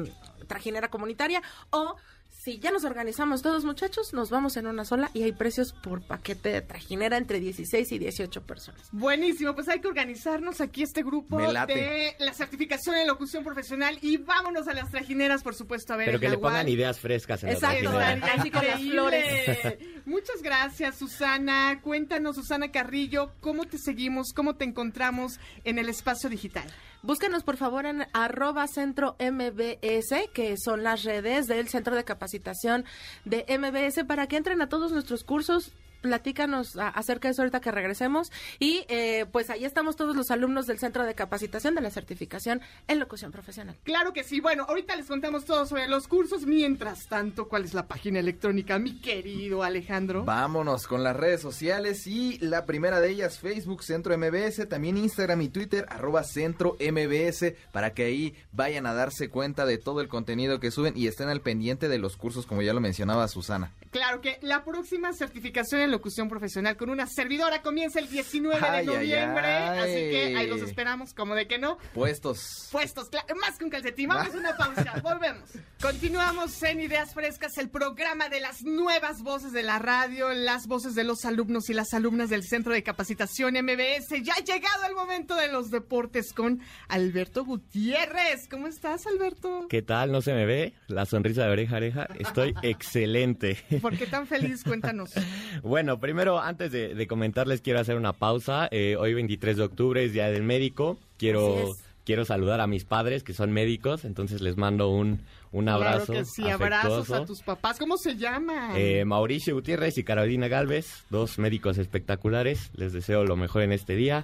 trajinera 0.48 0.89
comunitaria 0.89 1.41
o 1.72 1.96
si 2.43 2.60
ya 2.60 2.71
nos 2.71 2.84
organizamos 2.84 3.41
todos 3.41 3.63
muchachos, 3.63 4.13
nos 4.13 4.29
vamos 4.29 4.58
en 4.58 4.67
una 4.67 4.84
sola 4.84 5.10
y 5.13 5.23
hay 5.23 5.32
precios 5.32 5.71
por 5.71 6.01
paquete 6.01 6.49
de 6.49 6.62
trajinera 6.62 7.15
entre 7.15 7.39
16 7.39 7.89
y 7.93 7.99
18 7.99 8.41
personas. 8.45 8.82
Buenísimo, 8.91 9.56
pues 9.56 9.69
hay 9.69 9.79
que 9.79 9.88
organizarnos 9.88 10.60
aquí 10.60 10.84
este 10.84 11.03
grupo 11.03 11.38
Me 11.38 11.53
late. 11.53 11.73
de 11.73 12.15
la 12.19 12.34
certificación 12.34 12.97
en 12.97 13.08
locución 13.08 13.45
profesional 13.45 13.97
y 14.01 14.17
vámonos 14.17 14.67
a 14.67 14.73
las 14.73 14.91
trajineras, 14.91 15.41
por 15.41 15.56
supuesto, 15.56 15.93
a 15.93 15.95
ver 15.95 16.08
Pero 16.08 16.17
el 16.17 16.21
que 16.21 16.29
le 16.29 16.38
pongan 16.38 16.67
ideas 16.67 16.99
frescas 16.99 17.43
en 17.43 17.49
la 17.49 17.53
Exacto, 17.56 17.91
trajinera. 17.91 18.27
Dani. 18.27 18.32
Así 18.41 18.51
con 18.51 18.67
las 18.67 18.79
Increíble. 18.82 20.01
Muchas 20.06 20.41
gracias, 20.41 20.97
Susana. 20.97 21.79
Cuéntanos, 21.82 22.36
Susana 22.36 22.71
Carrillo, 22.71 23.32
cómo 23.39 23.63
te 23.63 23.77
seguimos, 23.77 24.34
cómo 24.34 24.56
te 24.56 24.65
encontramos 24.65 25.39
en 25.63 25.79
el 25.79 25.88
espacio 25.88 26.29
digital. 26.29 26.65
Búscanos 27.06 27.44
por 27.44 27.58
favor 27.58 27.86
en 27.86 28.08
arroba 28.13 28.66
centro 28.66 29.18
MBS, 29.20 30.30
que 30.34 30.56
son 30.58 30.84
las 30.84 31.04
redes 31.04 31.48
del 31.48 31.68
Centro 31.68 31.98
de 31.98 32.06
Capacitación 32.06 32.86
de 33.26 33.44
MBS, 33.60 34.06
para 34.06 34.28
que 34.28 34.38
entren 34.38 34.62
a 34.62 34.70
todos 34.70 34.94
nuestros 34.94 35.26
cursos. 35.26 35.74
Platícanos 36.04 36.76
a- 36.78 36.89
acerca 36.89 37.28
de 37.28 37.32
eso 37.32 37.42
ahorita 37.42 37.62
que 37.62 37.72
regresemos. 37.72 38.32
Y 38.60 38.86
eh, 38.89 39.26
pues 39.32 39.50
ahí 39.50 39.66
estamos 39.66 39.96
todos 39.96 40.16
los 40.16 40.30
alumnos 40.32 40.68
del 40.68 40.78
Centro 40.78 41.06
de 41.06 41.16
Capacitación 41.16 41.76
de 41.76 41.82
la 41.82 41.89
Certificación 41.89 42.62
en 42.88 43.00
Locución 43.00 43.32
Profesional. 43.32 43.76
Claro 43.84 44.12
que 44.13 44.24
sí. 44.24 44.42
Bueno, 44.42 44.66
ahorita 44.68 44.96
les 44.98 45.08
contamos 45.08 45.46
todo 45.46 45.66
sobre 45.66 45.88
los 45.88 46.08
cursos. 46.08 46.46
Mientras 46.46 47.08
tanto, 47.08 47.48
¿cuál 47.48 47.63
es 47.63 47.74
la 47.74 47.88
página 47.88 48.20
electrónica, 48.20 48.78
mi 48.80 49.00
querido 49.00 49.63
Alejandro? 49.63 50.26
Vámonos 50.26 50.88
con 50.88 51.04
las 51.04 51.16
redes 51.16 51.42
sociales 51.42 52.06
y 52.06 52.38
la 52.39 52.66
primera 52.66 53.00
de 53.00 53.10
ellas 53.10 53.39
Facebook 53.39 53.84
Centro 53.84 54.18
MBS, 54.18 54.68
también 54.68 54.98
Instagram 54.98 55.42
y 55.42 55.50
Twitter 55.50 55.86
arroba 55.89 56.24
Centro 56.26 56.76
MBS 56.82 57.54
para 57.72 57.94
que 57.94 58.04
ahí 58.04 58.36
vayan 58.52 58.86
a 58.88 58.94
darse 58.94 59.30
cuenta 59.30 59.66
de 59.66 59.78
todo 59.78 60.02
el 60.02 60.10
contenido 60.10 60.60
que 60.60 60.70
suben 60.70 60.94
y 60.98 61.08
estén 61.08 61.30
al 61.30 61.39
pendiente 61.42 61.88
de 61.88 61.98
los 61.98 62.18
cursos 62.18 62.46
como 62.46 62.62
ya 62.62 62.74
lo 62.74 62.82
mencionaba 62.82 63.28
Susana. 63.30 63.72
Claro 63.92 64.22
que 64.22 64.38
la 64.42 64.63
próxima 64.66 65.13
certificación 65.13 65.82
en 65.82 65.92
locución 65.93 66.27
profesional 66.27 66.75
con 66.75 66.89
una 66.89 67.06
servidora. 67.08 67.62
Comienza 67.62 67.99
el 67.99 68.10
19 68.10 68.60
de 68.60 68.65
Ay, 68.67 68.86
noviembre, 68.86 69.45
ay. 69.45 69.79
así 69.79 70.10
que 70.10 70.36
ahí 70.36 70.47
los 70.47 70.62
esperamos, 70.62 71.13
como 71.13 71.36
de 71.36 71.47
que 71.47 71.60
no. 71.60 71.77
Puestos. 71.93 72.67
Puestos, 72.71 73.10
más 73.39 73.58
que 73.58 73.63
un 73.63 73.69
calcetín. 73.69 74.10
Vamos 74.10 74.34
a 74.34 74.38
una 74.38 74.58
pausa, 74.58 74.99
volvemos. 75.03 75.49
Continuamos 75.79 76.62
en 76.63 76.79
Ideas 76.82 77.13
Frescas, 77.13 77.58
el 77.58 77.69
programa 77.69 78.27
de 78.29 78.39
las 78.39 78.63
nuevas 78.63 79.21
voces 79.21 79.51
de 79.51 79.62
la 79.62 79.77
radio, 79.77 80.34
las 80.34 80.65
voces 80.65 80.95
de 80.95 81.03
los 81.03 81.25
alumnos 81.25 81.69
y 81.69 81.73
las 81.73 81.93
alumnas 81.93 82.29
del 82.29 82.43
Centro 82.43 82.73
de 82.73 82.82
Capacitación 82.82 83.53
MBS. 83.53 84.10
Ya 84.23 84.34
ha 84.34 84.43
llegado 84.43 84.86
el 84.89 84.95
momento 84.95 85.36
de 85.36 85.49
los 85.49 85.69
deportes 85.69 86.34
con 86.34 86.60
Alberto 86.88 87.45
Gutiérrez. 87.45 88.47
¿Cómo 88.49 88.67
estás, 88.67 89.06
Alberto? 89.06 89.67
¿Qué 89.69 89.84
tal? 89.84 90.12
¿No 90.12 90.21
se 90.23 90.34
me 90.34 90.45
ve? 90.47 90.73
La 90.88 91.06
sonrisa 91.06 91.43
de 91.45 91.51
oreja 91.51 91.75
a 91.75 91.77
oreja. 91.77 92.08
Estoy 92.17 92.56
excelente. 92.63 93.58
¿Por 93.82 93.95
qué 93.95 94.08
tan 94.08 94.25
feliz? 94.25 94.63
Cuéntanos. 94.63 95.12
Bueno, 95.62 95.83
primero, 96.00 96.39
antes 96.39 96.72
de, 96.72 96.96
de 96.96 97.08
comentarles, 97.08 97.62
quiero 97.62 97.80
hacer 97.80 97.96
una 97.96 98.13
pausa. 98.13 98.67
Eh, 98.72 98.96
hoy, 98.98 99.13
23 99.13 99.58
de 99.58 99.63
octubre, 99.63 100.04
es 100.04 100.13
Día 100.13 100.30
del 100.30 100.43
Médico. 100.43 100.98
Quiero, 101.17 101.76
quiero 102.06 102.26
saludar 102.26 102.62
a 102.62 102.67
mis 102.67 102.86
padres, 102.86 103.24
que 103.24 103.34
son 103.34 103.52
médicos. 103.52 104.06
Entonces, 104.06 104.41
les 104.41 104.58
mando 104.58 104.89
un, 104.89 105.22
un 105.52 105.69
abrazo 105.69 106.13
Claro 106.13 106.22
que 106.22 106.26
sí, 106.26 106.50
abrazos 106.50 107.12
a 107.12 107.26
tus 107.26 107.41
papás. 107.41 107.78
¿Cómo 107.80 107.98
se 107.98 108.15
llaman? 108.15 108.72
Eh, 108.76 109.06
Mauricio 109.06 109.54
Gutiérrez 109.54 109.98
y 109.98 110.04
Carolina 110.04 110.48
Galvez, 110.48 111.04
dos 111.10 111.38
médicos 111.39 111.78
espectaculares. 111.78 112.72
Les 112.76 112.93
deseo 112.93 113.24
lo 113.24 113.36
mejor 113.36 113.62
en 113.62 113.72
este 113.72 113.96
día 113.96 114.24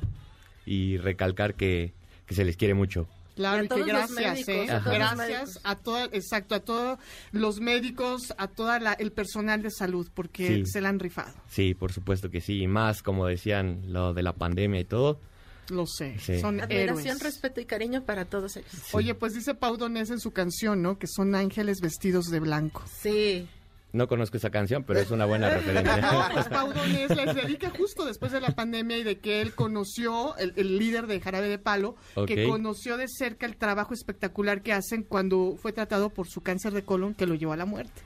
y 0.66 0.98
recalcar 0.98 1.56
que, 1.56 1.94
que 2.26 2.36
se 2.36 2.46
les 2.46 2.58
quiere 2.58 2.74
mucho. 2.74 3.08
Claro, 3.40 3.64
Y 3.64 3.68
a 3.68 3.78
y 3.78 3.84
que 3.84 3.84
gracias, 3.86 4.12
médicos, 4.48 4.50
¿eh? 4.50 4.70
a 4.70 4.84
todos 4.84 4.86
los 4.86 4.94
Gracias 5.16 5.60
a 5.64 5.76
todo, 5.78 6.04
exacto, 6.12 6.56
a 6.56 6.60
todos 6.60 7.00
los 7.32 7.62
médicos, 7.62 8.34
a 8.38 8.48
todo 8.50 8.70
el 9.00 9.12
personal 9.14 9.62
de 9.62 9.72
salud, 9.72 10.10
porque 10.14 10.48
Sí. 10.58 10.66
se 10.66 10.82
la 10.82 10.90
han 10.90 11.00
rifado. 11.00 11.34
Sí, 11.50 11.74
por 11.74 11.94
supuesto 11.94 12.30
que 12.30 12.42
sí. 12.42 12.62
Y 12.62 12.68
más, 12.68 13.02
como 13.02 13.26
decían, 13.28 13.94
lo 13.94 14.14
de 14.14 14.24
la 14.24 14.34
pandemia 14.34 14.82
y 14.82 14.84
todo. 14.86 15.22
Lo 15.70 15.86
sé, 15.88 16.20
Sí. 16.20 16.42
son 16.42 16.60
Admiración, 16.60 17.00
héroes. 17.08 17.24
respeto 17.24 17.62
y 17.62 17.66
cariño 17.66 18.04
para 18.04 18.26
todos 18.26 18.58
ellos. 18.58 18.72
Oye, 18.92 19.16
pues 19.16 19.36
dice 19.36 19.54
Pau 19.56 19.78
Donés 19.78 20.10
en 20.10 20.20
su 20.20 20.32
canción, 20.32 20.82
¿no? 20.82 21.00
Que 21.00 21.08
son 21.08 21.34
ángeles 21.34 21.80
vestidos 21.80 22.26
de 22.26 22.42
blanco. 22.42 22.84
Sí. 23.02 23.48
No 23.92 24.08
conozco 24.08 24.38
esa 24.38 24.52
canción, 24.52 24.84
pero 24.84 25.00
es 25.00 25.10
una 25.10 25.26
buena 25.26 25.50
No, 25.50 25.56
referencia. 25.60 26.30
pues 26.32 26.48
Pau 26.48 26.72
Donés 26.74 27.10
les 27.16 27.34
dedica 27.36 27.72
justo 27.72 28.06
después 28.06 28.32
de 28.32 28.40
la 28.40 28.52
pandemia 28.52 28.98
y 28.98 29.04
de 29.04 29.18
que 29.20 29.42
él 29.42 29.54
conoció, 29.56 30.38
el, 30.38 30.54
el 30.58 30.78
líder 30.78 31.08
de 31.08 31.20
Jarabe 31.20 31.48
de 31.48 31.58
Palo, 31.58 31.96
que 32.28 32.48
conoció 32.48 32.98
de 32.98 33.08
cerca 33.08 33.46
el 33.48 33.58
trabajo 33.58 33.94
espectacular 33.96 34.62
que 34.62 34.74
hacen 34.74 35.02
cuando 35.04 35.56
fue 35.60 35.72
tratado 35.74 36.10
por 36.12 36.28
su 36.28 36.42
cáncer 36.42 36.74
de 36.74 36.84
colon 36.84 37.16
que 37.16 37.26
lo 37.26 37.34
llevó 37.36 37.54
a 37.54 37.58
la 37.58 37.66
muerte. 37.66 38.02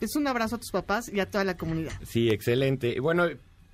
Es 0.00 0.14
un 0.16 0.26
abrazo 0.28 0.56
a 0.56 0.58
tus 0.58 0.70
papás 0.70 1.10
y 1.12 1.20
a 1.20 1.28
toda 1.28 1.44
la 1.44 1.56
comunidad. 1.56 1.92
Sí, 2.04 2.28
excelente. 2.30 2.94
Y 2.96 3.00
Bueno, 3.00 3.26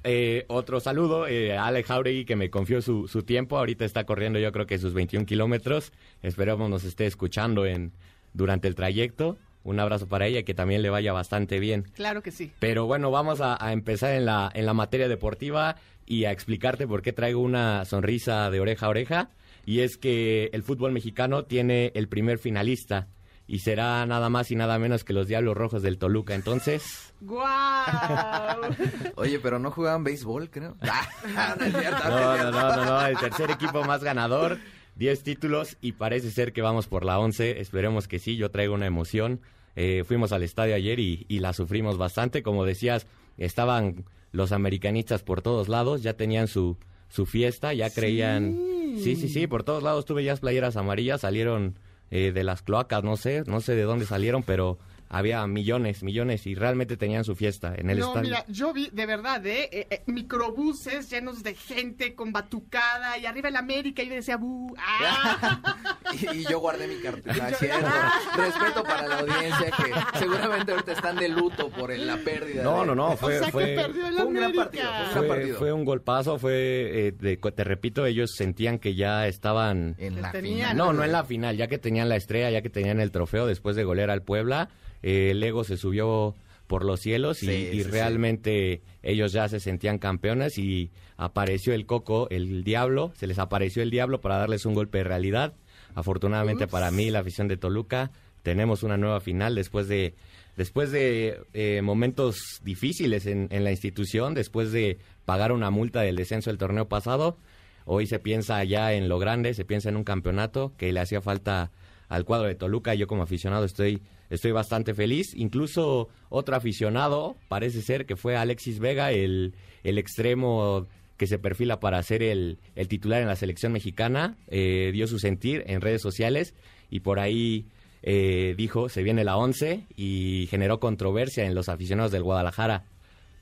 eh, 0.02 0.44
otro 0.48 0.80
saludo 0.80 1.26
eh, 1.28 1.56
a 1.56 1.66
Ale 1.66 1.82
Jauregui 1.82 2.24
que 2.24 2.36
me 2.36 2.48
confió 2.50 2.80
su, 2.80 3.06
su 3.06 3.22
tiempo. 3.22 3.58
Ahorita 3.58 3.84
está 3.84 4.04
corriendo 4.04 4.38
yo 4.38 4.50
creo 4.50 4.66
que 4.66 4.78
sus 4.78 4.94
21 4.94 5.26
kilómetros. 5.26 5.92
Esperamos 6.22 6.70
nos 6.70 6.84
esté 6.84 7.06
escuchando 7.06 7.66
en 7.66 7.92
durante 8.32 8.66
el 8.68 8.74
trayecto. 8.74 9.36
Un 9.66 9.80
abrazo 9.80 10.08
para 10.08 10.26
ella, 10.26 10.44
que 10.44 10.54
también 10.54 10.80
le 10.80 10.90
vaya 10.90 11.12
bastante 11.12 11.58
bien. 11.58 11.82
Claro 11.94 12.22
que 12.22 12.30
sí. 12.30 12.52
Pero 12.60 12.86
bueno, 12.86 13.10
vamos 13.10 13.40
a, 13.40 13.62
a 13.62 13.72
empezar 13.72 14.14
en 14.14 14.24
la, 14.24 14.50
en 14.54 14.64
la 14.64 14.74
materia 14.74 15.08
deportiva 15.08 15.76
y 16.06 16.24
a 16.24 16.30
explicarte 16.30 16.86
por 16.86 17.02
qué 17.02 17.12
traigo 17.12 17.40
una 17.40 17.84
sonrisa 17.84 18.48
de 18.50 18.60
oreja 18.60 18.86
a 18.86 18.90
oreja. 18.90 19.30
Y 19.64 19.80
es 19.80 19.96
que 19.98 20.50
el 20.52 20.62
fútbol 20.62 20.92
mexicano 20.92 21.44
tiene 21.44 21.90
el 21.94 22.08
primer 22.08 22.38
finalista 22.38 23.08
y 23.48 23.60
será 23.60 24.04
nada 24.06 24.28
más 24.28 24.50
y 24.50 24.56
nada 24.56 24.78
menos 24.78 25.04
que 25.04 25.12
los 25.12 25.28
Diablos 25.28 25.56
Rojos 25.56 25.82
del 25.82 25.98
Toluca. 25.98 26.34
Entonces, 26.34 27.14
¡Guau! 27.20 28.60
Oye, 29.16 29.38
pero 29.40 29.58
no 29.58 29.70
jugaban 29.70 30.04
béisbol, 30.04 30.50
creo. 30.50 30.76
Ah, 30.80 31.56
no 31.58 31.64
es 31.64 31.76
cierto. 31.76 32.08
no, 32.08 32.36
no, 32.36 32.50
no, 32.50 32.76
no, 32.76 32.84
no, 32.84 33.06
el 33.06 33.18
tercer 33.18 33.50
equipo 33.50 33.82
más 33.84 34.02
ganador, 34.02 34.58
10 34.96 35.22
títulos 35.22 35.76
y 35.80 35.92
parece 35.92 36.30
ser 36.30 36.52
que 36.52 36.62
vamos 36.62 36.86
por 36.86 37.04
la 37.04 37.18
11. 37.18 37.60
Esperemos 37.60 38.08
que 38.08 38.18
sí, 38.18 38.36
yo 38.36 38.50
traigo 38.50 38.74
una 38.74 38.86
emoción. 38.86 39.40
Eh, 39.76 40.04
fuimos 40.06 40.32
al 40.32 40.42
estadio 40.42 40.74
ayer 40.74 40.98
y, 40.98 41.26
y 41.28 41.38
la 41.40 41.52
sufrimos 41.52 41.98
bastante. 41.98 42.42
Como 42.42 42.64
decías, 42.64 43.06
estaban 43.36 44.04
los 44.32 44.52
americanistas 44.52 45.22
por 45.22 45.42
todos 45.42 45.68
lados, 45.68 46.02
ya 46.02 46.14
tenían 46.14 46.48
su, 46.48 46.76
su 47.08 47.26
fiesta, 47.26 47.74
ya 47.74 47.90
creían... 47.90 48.58
Sí, 48.98 49.14
sí, 49.16 49.28
sí, 49.28 49.46
por 49.46 49.62
todos 49.62 49.82
lados 49.82 50.06
tuve 50.06 50.24
ya 50.24 50.36
playeras 50.36 50.76
amarillas, 50.76 51.20
salieron 51.20 51.78
eh, 52.10 52.32
de 52.32 52.44
las 52.44 52.62
cloacas, 52.62 53.04
no 53.04 53.16
sé, 53.16 53.42
no 53.46 53.60
sé 53.60 53.74
de 53.74 53.82
dónde 53.82 54.06
salieron, 54.06 54.42
pero 54.42 54.78
había 55.08 55.46
millones, 55.46 56.02
millones 56.02 56.46
y 56.46 56.54
realmente 56.54 56.96
tenían 56.96 57.24
su 57.24 57.34
fiesta 57.36 57.74
en 57.76 57.90
el 57.90 57.98
no, 58.00 58.06
estadio. 58.08 58.22
mira, 58.30 58.44
yo 58.48 58.72
vi 58.72 58.88
de 58.92 59.06
verdad, 59.06 59.44
¿eh? 59.46 59.68
Eh, 59.72 59.86
eh, 59.90 60.02
microbuses 60.06 61.10
llenos 61.10 61.42
de 61.42 61.54
gente 61.54 62.14
con 62.14 62.32
batucada 62.32 63.16
y 63.18 63.26
arriba 63.26 63.48
el 63.48 63.56
América 63.56 64.02
y 64.02 64.08
yo 64.08 64.14
decía, 64.14 64.36
¡bu! 64.36 64.74
¡Ah! 64.78 65.60
Y, 66.12 66.38
y 66.38 66.44
yo 66.48 66.60
guardé 66.60 66.86
mi 66.86 66.96
cartera, 67.00 67.50
cierto. 67.54 67.88
Respeto 68.36 68.84
para 68.84 69.06
la 69.08 69.18
audiencia 69.18 69.70
que 69.72 70.18
seguramente 70.18 70.70
ahorita 70.72 70.92
están 70.92 71.16
de 71.16 71.28
luto 71.28 71.68
por 71.70 71.90
el- 71.90 72.06
la 72.06 72.16
pérdida. 72.18 72.62
No, 72.62 72.80
de- 72.80 72.86
no, 72.86 72.94
no, 72.94 73.16
fue, 73.16 73.36
o 73.38 73.42
sea 73.42 73.50
fue, 73.52 73.64
que 73.74 73.74
perdió 73.82 74.06
el 74.06 74.14
fue 74.14 74.24
un 74.24 74.34
gran 74.34 74.52
partido, 74.52 74.84
fue 74.84 74.92
un 74.92 75.02
gran 75.02 75.12
fue, 75.12 75.28
partido. 75.28 75.58
fue 75.58 75.72
un 75.72 75.84
golpazo, 75.84 76.38
fue, 76.38 77.08
eh, 77.08 77.12
de- 77.12 77.36
te 77.36 77.64
repito, 77.64 78.06
ellos 78.06 78.30
sentían 78.36 78.78
que 78.78 78.94
ya 78.94 79.26
estaban... 79.26 79.96
En 79.98 80.22
la 80.22 80.30
Tenían- 80.32 80.70
final. 80.70 80.76
No, 80.76 80.92
no 80.92 81.02
en 81.04 81.12
la 81.12 81.24
final, 81.24 81.56
ya 81.56 81.66
que 81.66 81.78
tenían 81.78 82.08
la 82.08 82.16
estrella, 82.16 82.50
ya 82.50 82.62
que 82.62 82.70
tenían 82.70 83.00
el 83.00 83.10
trofeo 83.10 83.46
después 83.46 83.74
de 83.76 83.82
golear 83.84 84.10
al 84.10 84.22
Puebla, 84.22 84.70
eh, 85.02 85.30
el 85.32 85.42
ego 85.42 85.64
se 85.64 85.76
subió 85.76 86.34
por 86.66 86.84
los 86.84 87.00
cielos 87.00 87.42
y, 87.42 87.46
Sí, 87.46 87.52
y 87.72 87.76
sí, 87.78 87.84
sí. 87.84 87.90
realmente 87.90 88.82
ellos 89.02 89.32
ya 89.32 89.48
se 89.48 89.60
sentían 89.60 89.98
campeones 89.98 90.58
y 90.58 90.90
apareció 91.16 91.74
el 91.74 91.86
coco, 91.86 92.28
el 92.30 92.64
diablo, 92.64 93.12
se 93.16 93.26
les 93.26 93.38
apareció 93.38 93.82
el 93.82 93.90
diablo 93.90 94.20
para 94.20 94.36
darles 94.38 94.66
un 94.66 94.74
golpe 94.74 94.98
de 94.98 95.04
realidad. 95.04 95.54
Afortunadamente 95.94 96.64
Ups. 96.64 96.70
para 96.72 96.90
mí, 96.90 97.10
la 97.10 97.20
afición 97.20 97.48
de 97.48 97.56
Toluca, 97.56 98.10
tenemos 98.42 98.82
una 98.82 98.96
nueva 98.96 99.20
final 99.20 99.54
después 99.54 99.88
de 99.88 100.14
después 100.56 100.90
de 100.90 101.38
eh, 101.52 101.82
momentos 101.82 102.60
difíciles 102.64 103.26
en, 103.26 103.48
en 103.50 103.62
la 103.62 103.70
institución, 103.70 104.32
después 104.34 104.72
de 104.72 104.98
pagar 105.26 105.52
una 105.52 105.70
multa 105.70 106.00
del 106.00 106.16
descenso 106.16 106.50
del 106.50 106.58
torneo 106.58 106.88
pasado. 106.88 107.36
Hoy 107.84 108.06
se 108.06 108.18
piensa 108.18 108.64
ya 108.64 108.92
en 108.94 109.08
lo 109.08 109.18
grande, 109.18 109.52
se 109.54 109.64
piensa 109.64 109.90
en 109.90 109.96
un 109.96 110.04
campeonato 110.04 110.72
que 110.76 110.92
le 110.92 111.00
hacía 111.00 111.20
falta 111.20 111.70
al 112.08 112.24
cuadro 112.24 112.48
de 112.48 112.54
Toluca. 112.54 112.94
Yo 112.94 113.06
como 113.06 113.22
aficionado 113.22 113.64
estoy, 113.64 114.02
estoy 114.30 114.52
bastante 114.52 114.94
feliz. 114.94 115.34
Incluso 115.34 116.08
otro 116.28 116.56
aficionado, 116.56 117.36
parece 117.48 117.82
ser 117.82 118.06
que 118.06 118.16
fue 118.16 118.36
Alexis 118.36 118.78
Vega, 118.78 119.12
el, 119.12 119.54
el 119.84 119.98
extremo 119.98 120.86
que 121.16 121.26
se 121.26 121.38
perfila 121.38 121.80
para 121.80 122.02
ser 122.02 122.22
el, 122.22 122.58
el 122.74 122.88
titular 122.88 123.22
en 123.22 123.28
la 123.28 123.36
selección 123.36 123.72
mexicana, 123.72 124.36
eh, 124.48 124.90
dio 124.92 125.06
su 125.06 125.18
sentir 125.18 125.64
en 125.66 125.80
redes 125.80 126.02
sociales 126.02 126.54
y 126.90 127.00
por 127.00 127.18
ahí 127.20 127.64
eh, 128.02 128.54
dijo, 128.58 128.88
se 128.90 129.02
viene 129.02 129.24
la 129.24 129.36
11 129.38 129.80
y 129.96 130.46
generó 130.50 130.78
controversia 130.78 131.44
en 131.46 131.54
los 131.54 131.68
aficionados 131.70 132.12
del 132.12 132.22
Guadalajara. 132.22 132.84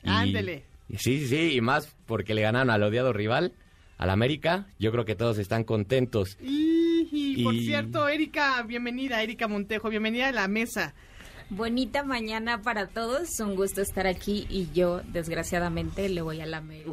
Y- 0.05 0.09
Ándele. 0.11 0.63
Sí, 0.99 1.19
sí, 1.21 1.27
sí, 1.29 1.57
y 1.57 1.61
más 1.61 1.95
porque 2.07 2.35
le 2.35 2.43
ganaron 2.43 2.71
al 2.71 2.83
odiado 2.83 3.13
rival, 3.13 3.53
al 3.99 4.11
América. 4.11 4.67
Yo 4.79 4.93
creo 4.93 5.05
que 5.05 5.15
todos 5.17 5.39
están 5.39 5.65
contentos. 5.65 6.37
Y, 6.41 6.84
y, 7.11 7.43
por 7.43 7.55
cierto, 7.55 8.09
Erika, 8.09 8.63
bienvenida, 8.63 9.23
Erika 9.23 9.49
Montejo, 9.49 9.89
bienvenida 9.89 10.29
a 10.29 10.33
la 10.33 10.49
mesa. 10.49 10.95
Bonita 11.57 12.03
mañana 12.03 12.63
para 12.63 12.89
todos, 12.89 13.39
un 13.39 13.55
gusto 13.55 13.81
estar 13.81 14.09
aquí 14.09 14.45
y 14.51 14.69
yo 14.73 15.03
desgraciadamente 15.13 16.09
le 16.09 16.21
voy 16.21 16.41
a 16.41 16.47
la 16.47 16.57
América. 16.57 16.91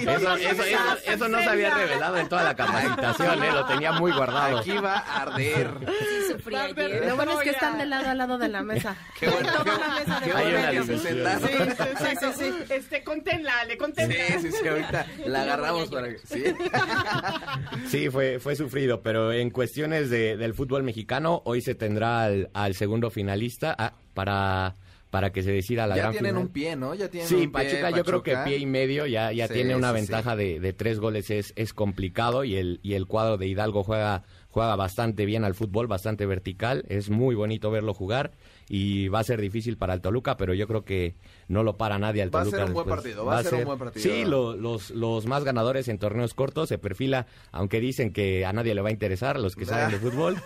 Eso, 0.00 0.34
eso, 0.36 0.62
eso, 0.64 0.78
eso 1.06 1.28
no 1.28 1.38
se 1.38 1.48
había 1.48 1.72
revelado 1.72 2.16
en 2.16 2.28
toda 2.28 2.42
la 2.42 2.56
capacitación, 2.56 3.44
¿eh? 3.44 3.52
lo 3.52 3.64
tenía 3.66 3.92
muy 3.92 4.10
guardado. 4.10 4.58
Aquí 4.58 4.72
va 4.72 4.98
a 4.98 5.22
arder. 5.22 5.70
Sí, 5.86 6.32
sufrí 6.32 6.56
ayer. 6.56 7.06
Lo 7.06 7.14
bueno 7.14 7.32
es 7.38 7.44
que 7.44 7.50
están 7.50 7.78
de 7.78 7.86
lado 7.86 8.10
a 8.10 8.14
lado 8.14 8.38
de 8.38 8.48
la 8.48 8.62
mesa. 8.62 8.96
Qué 9.20 9.28
bueno, 9.28 9.52
qué, 9.64 9.70
Toda 9.70 9.78
la 9.78 9.94
mesa 9.94 10.20
de 10.20 10.26
qué 10.26 10.32
Hay 10.32 10.76
una 10.76 10.98
sentaron. 10.98 11.48
Sí, 11.48 11.54
sí, 11.54 11.96
sí, 11.98 12.16
sí, 12.20 12.26
sí. 12.66 12.74
Este, 12.74 13.04
conténlale, 13.04 13.72
Sí, 13.72 13.78
conténlale. 13.78 14.40
sí, 14.40 14.50
sí, 14.50 14.66
ahorita 14.68 15.06
la 15.26 15.42
agarramos 15.42 15.88
para 15.90 16.08
que... 16.08 16.18
Sí. 16.26 16.44
Sí, 17.88 18.10
fue, 18.10 18.38
fue 18.40 18.56
sufrido, 18.56 19.02
pero 19.02 19.32
en 19.32 19.50
cuestiones 19.50 20.08
de- 20.10 20.36
del 20.36 20.54
fútbol 20.54 20.82
mexicano, 20.82 21.42
hoy 21.44 21.60
se 21.60 21.74
tendrá 21.74 22.24
al, 22.24 22.50
al 22.54 22.74
segundo 22.74 23.10
finalista 23.12 23.74
ah, 23.78 23.92
para, 24.14 24.74
para 25.10 25.30
que 25.30 25.42
se 25.42 25.52
decida 25.52 25.86
la 25.86 25.94
Ya 25.96 26.02
gran 26.02 26.12
tienen 26.12 26.30
final. 26.32 26.42
un 26.46 26.52
pie, 26.52 26.74
¿no? 26.76 26.94
Ya 26.94 27.08
tienen 27.08 27.28
Sí, 27.28 27.34
un 27.36 27.40
pie, 27.40 27.50
Pachuca, 27.52 27.90
yo 27.90 28.04
creo 28.04 28.22
que 28.22 28.36
pie 28.44 28.56
y 28.58 28.66
medio 28.66 29.06
ya, 29.06 29.30
ya 29.32 29.46
Sí, 29.46 29.54
tiene 29.54 29.76
una 29.76 29.90
sí, 29.90 29.94
ventaja 29.94 30.32
sí. 30.32 30.36
De, 30.38 30.60
de 30.60 30.72
tres 30.72 30.98
goles, 30.98 31.30
es, 31.30 31.52
es 31.56 31.72
complicado 31.72 32.44
y 32.44 32.56
el, 32.56 32.80
y 32.82 32.94
el 32.94 33.06
cuadro 33.06 33.36
de 33.38 33.46
Hidalgo 33.46 33.84
juega, 33.84 34.24
juega 34.52 34.76
bastante 34.76 35.24
bien 35.26 35.42
al 35.44 35.54
fútbol, 35.54 35.88
bastante 35.88 36.26
vertical, 36.26 36.84
es 36.88 37.10
muy 37.10 37.34
bonito 37.34 37.70
verlo 37.72 37.94
jugar 37.94 38.30
y 38.68 39.08
va 39.08 39.18
a 39.18 39.24
ser 39.24 39.40
difícil 39.40 39.76
para 39.76 39.94
el 39.94 40.00
Toluca, 40.00 40.36
pero 40.36 40.54
yo 40.54 40.68
creo 40.68 40.84
que 40.84 41.14
no 41.48 41.64
lo 41.64 41.76
para 41.76 41.98
nadie 41.98 42.22
al 42.22 42.32
Va 42.32 42.42
a 42.42 42.44
Toluca. 42.44 42.56
ser 42.58 42.66
un 42.68 42.72
buen 42.74 42.86
partido, 42.88 43.24
va 43.24 43.38
a 43.38 43.42
ser 43.42 43.54
un 43.54 43.64
buen 43.64 43.78
partido. 43.78 44.02
Sí, 44.04 44.24
lo- 44.24 44.54
los, 44.56 44.90
los 44.90 45.26
más 45.26 45.42
ganadores 45.42 45.88
en 45.88 45.98
torneos 45.98 46.34
cortos 46.34 46.68
se 46.68 46.78
perfila, 46.78 47.26
aunque 47.50 47.80
dicen 47.80 48.12
que 48.12 48.46
a 48.46 48.52
nadie 48.52 48.74
le 48.74 48.82
va 48.82 48.90
a 48.90 48.92
interesar, 48.92 49.40
los 49.40 49.56
que 49.56 49.64
saben 49.64 49.90
de 49.90 49.98
fútbol, 49.98 50.36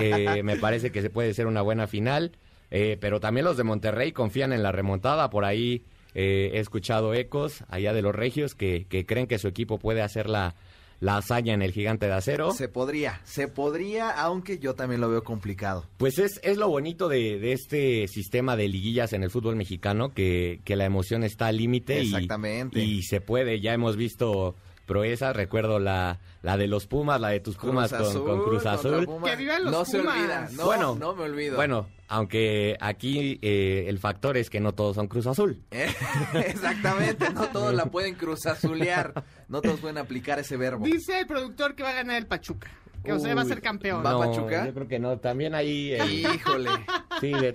eh, 0.00 0.42
me 0.44 0.56
parece 0.56 0.90
que 0.90 1.02
se 1.02 1.10
puede 1.10 1.34
ser 1.34 1.46
una 1.46 1.62
buena 1.62 1.86
final. 1.86 2.32
Eh, 2.70 2.96
pero 3.00 3.20
también 3.20 3.44
los 3.44 3.56
de 3.56 3.62
Monterrey 3.62 4.10
confían 4.10 4.52
en 4.52 4.62
la 4.62 4.72
remontada. 4.72 5.30
Por 5.30 5.44
ahí 5.44 5.84
eh, 6.14 6.50
he 6.54 6.58
escuchado 6.58 7.14
ecos 7.14 7.62
allá 7.68 7.92
de 7.92 8.02
los 8.02 8.12
regios 8.14 8.54
que, 8.56 8.86
que 8.88 9.06
creen 9.06 9.28
que 9.28 9.38
su 9.38 9.46
equipo 9.46 9.78
puede 9.78 10.02
hacer 10.02 10.28
la, 10.28 10.54
la 11.00 11.16
hazaña 11.18 11.52
en 11.54 11.62
el 11.62 11.72
gigante 11.72 12.06
de 12.06 12.12
acero. 12.12 12.52
Se 12.52 12.68
podría, 12.68 13.20
se 13.24 13.48
podría, 13.48 14.10
aunque 14.10 14.58
yo 14.58 14.74
también 14.74 15.00
lo 15.00 15.08
veo 15.10 15.22
complicado. 15.24 15.86
Pues 15.98 16.18
es, 16.18 16.40
es 16.42 16.56
lo 16.56 16.68
bonito 16.68 17.08
de, 17.08 17.38
de 17.38 17.52
este 17.52 18.08
sistema 18.08 18.56
de 18.56 18.68
liguillas 18.68 19.12
en 19.12 19.22
el 19.22 19.30
fútbol 19.30 19.56
mexicano, 19.56 20.12
que, 20.14 20.60
que 20.64 20.76
la 20.76 20.84
emoción 20.84 21.24
está 21.24 21.48
al 21.48 21.56
límite. 21.58 22.02
y- 22.02 22.06
Exactamente. 22.06 22.82
Y, 22.82 23.02
se 23.02 23.20
puede, 23.20 23.60
ya 23.60 23.74
hemos 23.74 23.96
visto 23.96 24.54
proezas, 24.84 25.34
recuerdo 25.34 25.78
la, 25.78 26.18
la 26.42 26.56
de 26.56 26.66
los 26.68 26.86
Pumas, 26.86 27.20
la 27.20 27.28
de 27.28 27.40
tus 27.40 27.56
Pumas 27.56 27.92
Cruz 27.92 28.12
con, 28.14 28.24
con 28.24 28.44
Cruz 28.44 28.66
Azul. 28.66 29.04
Pumas. 29.06 29.30
Que 29.30 29.36
vivan 29.36 29.64
los 29.64 29.72
no 29.72 29.84
se 29.84 29.98
Pumas. 29.98 30.16
olvida, 30.18 30.48
no, 30.52 30.64
bueno, 30.66 30.96
no 30.98 31.14
me 31.14 31.24
olvido. 31.24 31.56
Bueno, 31.56 31.88
aunque 32.08 32.76
aquí 32.80 33.38
eh, 33.42 33.86
el 33.88 33.98
factor 33.98 34.36
es 34.36 34.50
que 34.50 34.60
no 34.60 34.72
todos 34.72 34.94
son 34.96 35.08
Cruz 35.08 35.26
Azul. 35.26 35.62
Eh, 35.70 35.88
Exactamente, 36.46 37.30
no 37.30 37.48
todos 37.48 37.74
la 37.74 37.86
pueden 37.86 38.14
cruzazulear, 38.14 39.24
no 39.48 39.60
todos 39.62 39.80
pueden 39.80 39.98
aplicar 39.98 40.38
ese 40.38 40.56
verbo. 40.56 40.84
Dice 40.84 41.20
el 41.20 41.26
productor 41.26 41.74
que 41.74 41.82
va 41.82 41.90
a 41.90 41.94
ganar 41.94 42.16
el 42.16 42.26
Pachuca. 42.26 42.70
Que 43.04 43.12
o 43.12 43.18
sea, 43.18 43.34
va 43.34 43.42
a 43.42 43.44
ser 43.44 43.58
Uy, 43.58 43.62
campeón. 43.62 44.04
¿Va 44.04 44.12
no, 44.12 44.18
Pachuca? 44.20 44.66
Yo 44.66 44.74
creo 44.74 44.88
que 44.88 44.98
no, 44.98 45.18
también 45.18 45.54
ahí... 45.54 45.92
eh, 45.92 46.24
Híjole, 46.34 46.70
sí, 47.20 47.30
de- 47.32 47.52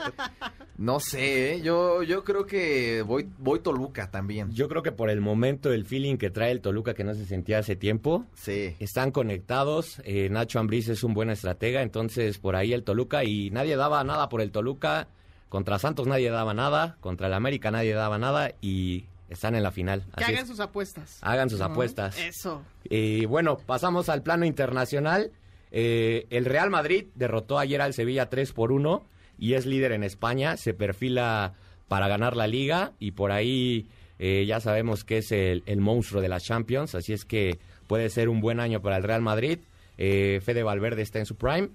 no 0.77 0.99
sé, 1.01 1.55
¿eh? 1.55 1.61
yo, 1.61 2.03
yo 2.03 2.23
creo 2.23 2.45
que 2.45 3.01
voy, 3.01 3.27
voy 3.37 3.59
Toluca 3.59 4.09
también. 4.11 4.49
yo 4.53 4.69
creo 4.69 4.81
que 4.83 4.91
por 4.93 5.09
el 5.09 5.19
momento, 5.19 5.73
el 5.73 5.85
feeling 5.85 6.15
que 6.17 6.29
trae 6.29 6.51
el 6.51 6.61
Toluca 6.61 6.93
que 6.93 7.03
no 7.03 7.13
se 7.15 7.25
sentía 7.25 7.59
hace 7.59 7.75
tiempo, 7.75 8.25
Sí. 8.35 8.75
Están 8.79 9.11
conectados, 9.11 10.01
eh, 10.05 10.29
Nacho 10.29 10.59
Ambriz 10.59 10.87
es 10.87 11.03
un 11.03 11.13
buen 11.13 11.29
estratega, 11.29 11.81
entonces 11.81 12.37
por 12.37 12.55
ahí 12.55 12.71
el 12.73 12.83
Toluca 12.83 13.23
y 13.25 13.49
nadie 13.51 13.75
daba 13.75 14.03
nada 14.05 14.29
por 14.29 14.39
el 14.41 14.51
Toluca, 14.51 15.07
contra 15.49 15.79
Santos 15.79 16.07
nadie 16.07 16.29
daba 16.29 16.53
nada, 16.53 16.95
contra 17.01 17.27
el 17.27 17.33
América 17.33 17.71
nadie 17.71 17.93
daba 17.93 18.17
nada 18.17 18.51
y 18.61 19.05
están 19.29 19.55
en 19.55 19.63
la 19.63 19.71
final. 19.71 20.05
Que 20.17 20.23
Así 20.23 20.31
hagan 20.33 20.43
es. 20.43 20.49
sus 20.49 20.59
apuestas. 20.59 21.17
Hagan 21.21 21.49
sus 21.49 21.61
apuestas. 21.61 22.17
Eso. 22.17 22.61
Y 22.89 23.25
bueno, 23.25 23.57
pasamos 23.57 24.07
al 24.09 24.23
plano 24.23 24.45
internacional. 24.45 25.31
Eh, 25.71 26.25
el 26.29 26.45
Real 26.45 26.69
Madrid 26.69 27.05
derrotó 27.15 27.59
ayer 27.59 27.81
al 27.81 27.93
Sevilla 27.93 28.29
3 28.29 28.51
por 28.53 28.71
1 28.71 29.05
y 29.37 29.53
es 29.53 29.65
líder 29.65 29.91
en 29.91 30.03
España. 30.03 30.57
Se 30.57 30.73
perfila 30.73 31.53
para 31.87 32.07
ganar 32.07 32.35
la 32.35 32.47
liga 32.47 32.93
y 32.99 33.11
por 33.11 33.31
ahí 33.31 33.87
eh, 34.19 34.45
ya 34.45 34.59
sabemos 34.59 35.03
que 35.03 35.19
es 35.19 35.31
el, 35.31 35.63
monstruo 35.77 36.21
de 36.21 36.29
las 36.29 36.43
Champions. 36.43 36.95
Así 36.95 37.13
es 37.13 37.25
que 37.25 37.59
puede 37.87 38.09
ser 38.09 38.29
un 38.29 38.41
buen 38.41 38.59
año 38.59 38.81
para 38.81 38.97
el 38.97 39.03
Real 39.03 39.21
Madrid. 39.21 39.59
Eh, 39.97 40.41
Fede 40.43 40.63
Valverde 40.63 41.01
está 41.01 41.19
en 41.19 41.25
su 41.25 41.35
prime. 41.35 41.69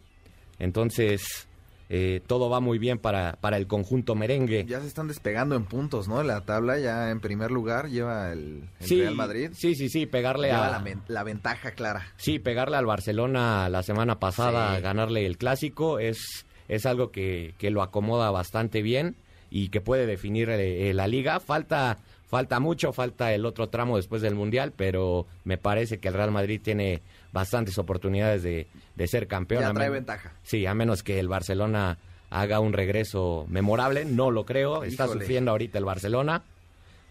Entonces, 0.58 1.48
eh, 1.88 2.20
todo 2.26 2.48
va 2.50 2.60
muy 2.60 2.78
bien 2.78 2.98
para, 2.98 3.36
para 3.40 3.56
el 3.56 3.66
conjunto 3.66 4.14
merengue. 4.14 4.64
Ya 4.66 4.80
se 4.80 4.86
están 4.86 5.08
despegando 5.08 5.54
en 5.54 5.64
puntos, 5.64 6.08
¿no? 6.08 6.22
La 6.22 6.40
tabla 6.42 6.78
ya 6.78 7.10
en 7.10 7.20
primer 7.20 7.50
lugar 7.50 7.88
lleva 7.88 8.32
el, 8.32 8.68
el 8.80 8.88
Real 8.88 9.14
Madrid. 9.14 9.50
Sí, 9.54 9.74
sí, 9.74 9.88
sí, 9.88 10.06
pegarle 10.06 10.48
Lleva 10.48 10.68
a... 10.76 10.80
la, 10.82 10.96
la 11.08 11.22
ventaja 11.22 11.72
clara. 11.72 12.06
Sí, 12.16 12.38
pegarle 12.38 12.76
al 12.76 12.86
Barcelona 12.86 13.68
la 13.68 13.82
semana 13.82 14.18
pasada, 14.18 14.76
Sí. 14.76 14.82
ganarle 14.82 15.26
el 15.26 15.36
clásico, 15.38 15.98
es, 15.98 16.46
es 16.68 16.86
algo 16.86 17.10
que, 17.10 17.54
que 17.58 17.70
lo 17.70 17.82
acomoda 17.82 18.30
bastante 18.30 18.80
bien 18.82 19.16
y 19.50 19.68
que 19.68 19.80
puede 19.80 20.06
definir 20.06 20.48
eh, 20.50 20.92
la 20.94 21.06
liga. 21.06 21.38
Falta, 21.38 21.98
falta 22.26 22.58
mucho, 22.60 22.92
falta 22.92 23.32
el 23.34 23.44
otro 23.46 23.68
tramo 23.68 23.96
después 23.96 24.22
del 24.22 24.34
Mundial, 24.34 24.72
pero 24.74 25.26
me 25.44 25.58
parece 25.58 25.98
que 25.98 26.08
el 26.08 26.14
Real 26.14 26.32
Madrid 26.32 26.60
tiene 26.62 27.02
bastantes 27.34 27.76
oportunidades 27.76 28.42
de, 28.42 28.66
de 28.94 29.06
ser 29.08 29.26
campeón. 29.26 29.60
Ya 29.62 29.68
a 29.68 29.74
trae 29.74 29.88
men- 29.90 29.98
ventaja. 29.98 30.32
Sí, 30.42 30.64
a 30.64 30.72
menos 30.72 31.02
que 31.02 31.18
el 31.20 31.28
Barcelona 31.28 31.98
haga 32.30 32.60
un 32.60 32.72
regreso 32.72 33.44
memorable, 33.48 34.06
no 34.06 34.30
lo 34.30 34.46
creo, 34.46 34.84
está 34.84 35.06
sufriendo 35.08 35.50
ahorita 35.50 35.78
el 35.78 35.84
Barcelona. 35.84 36.42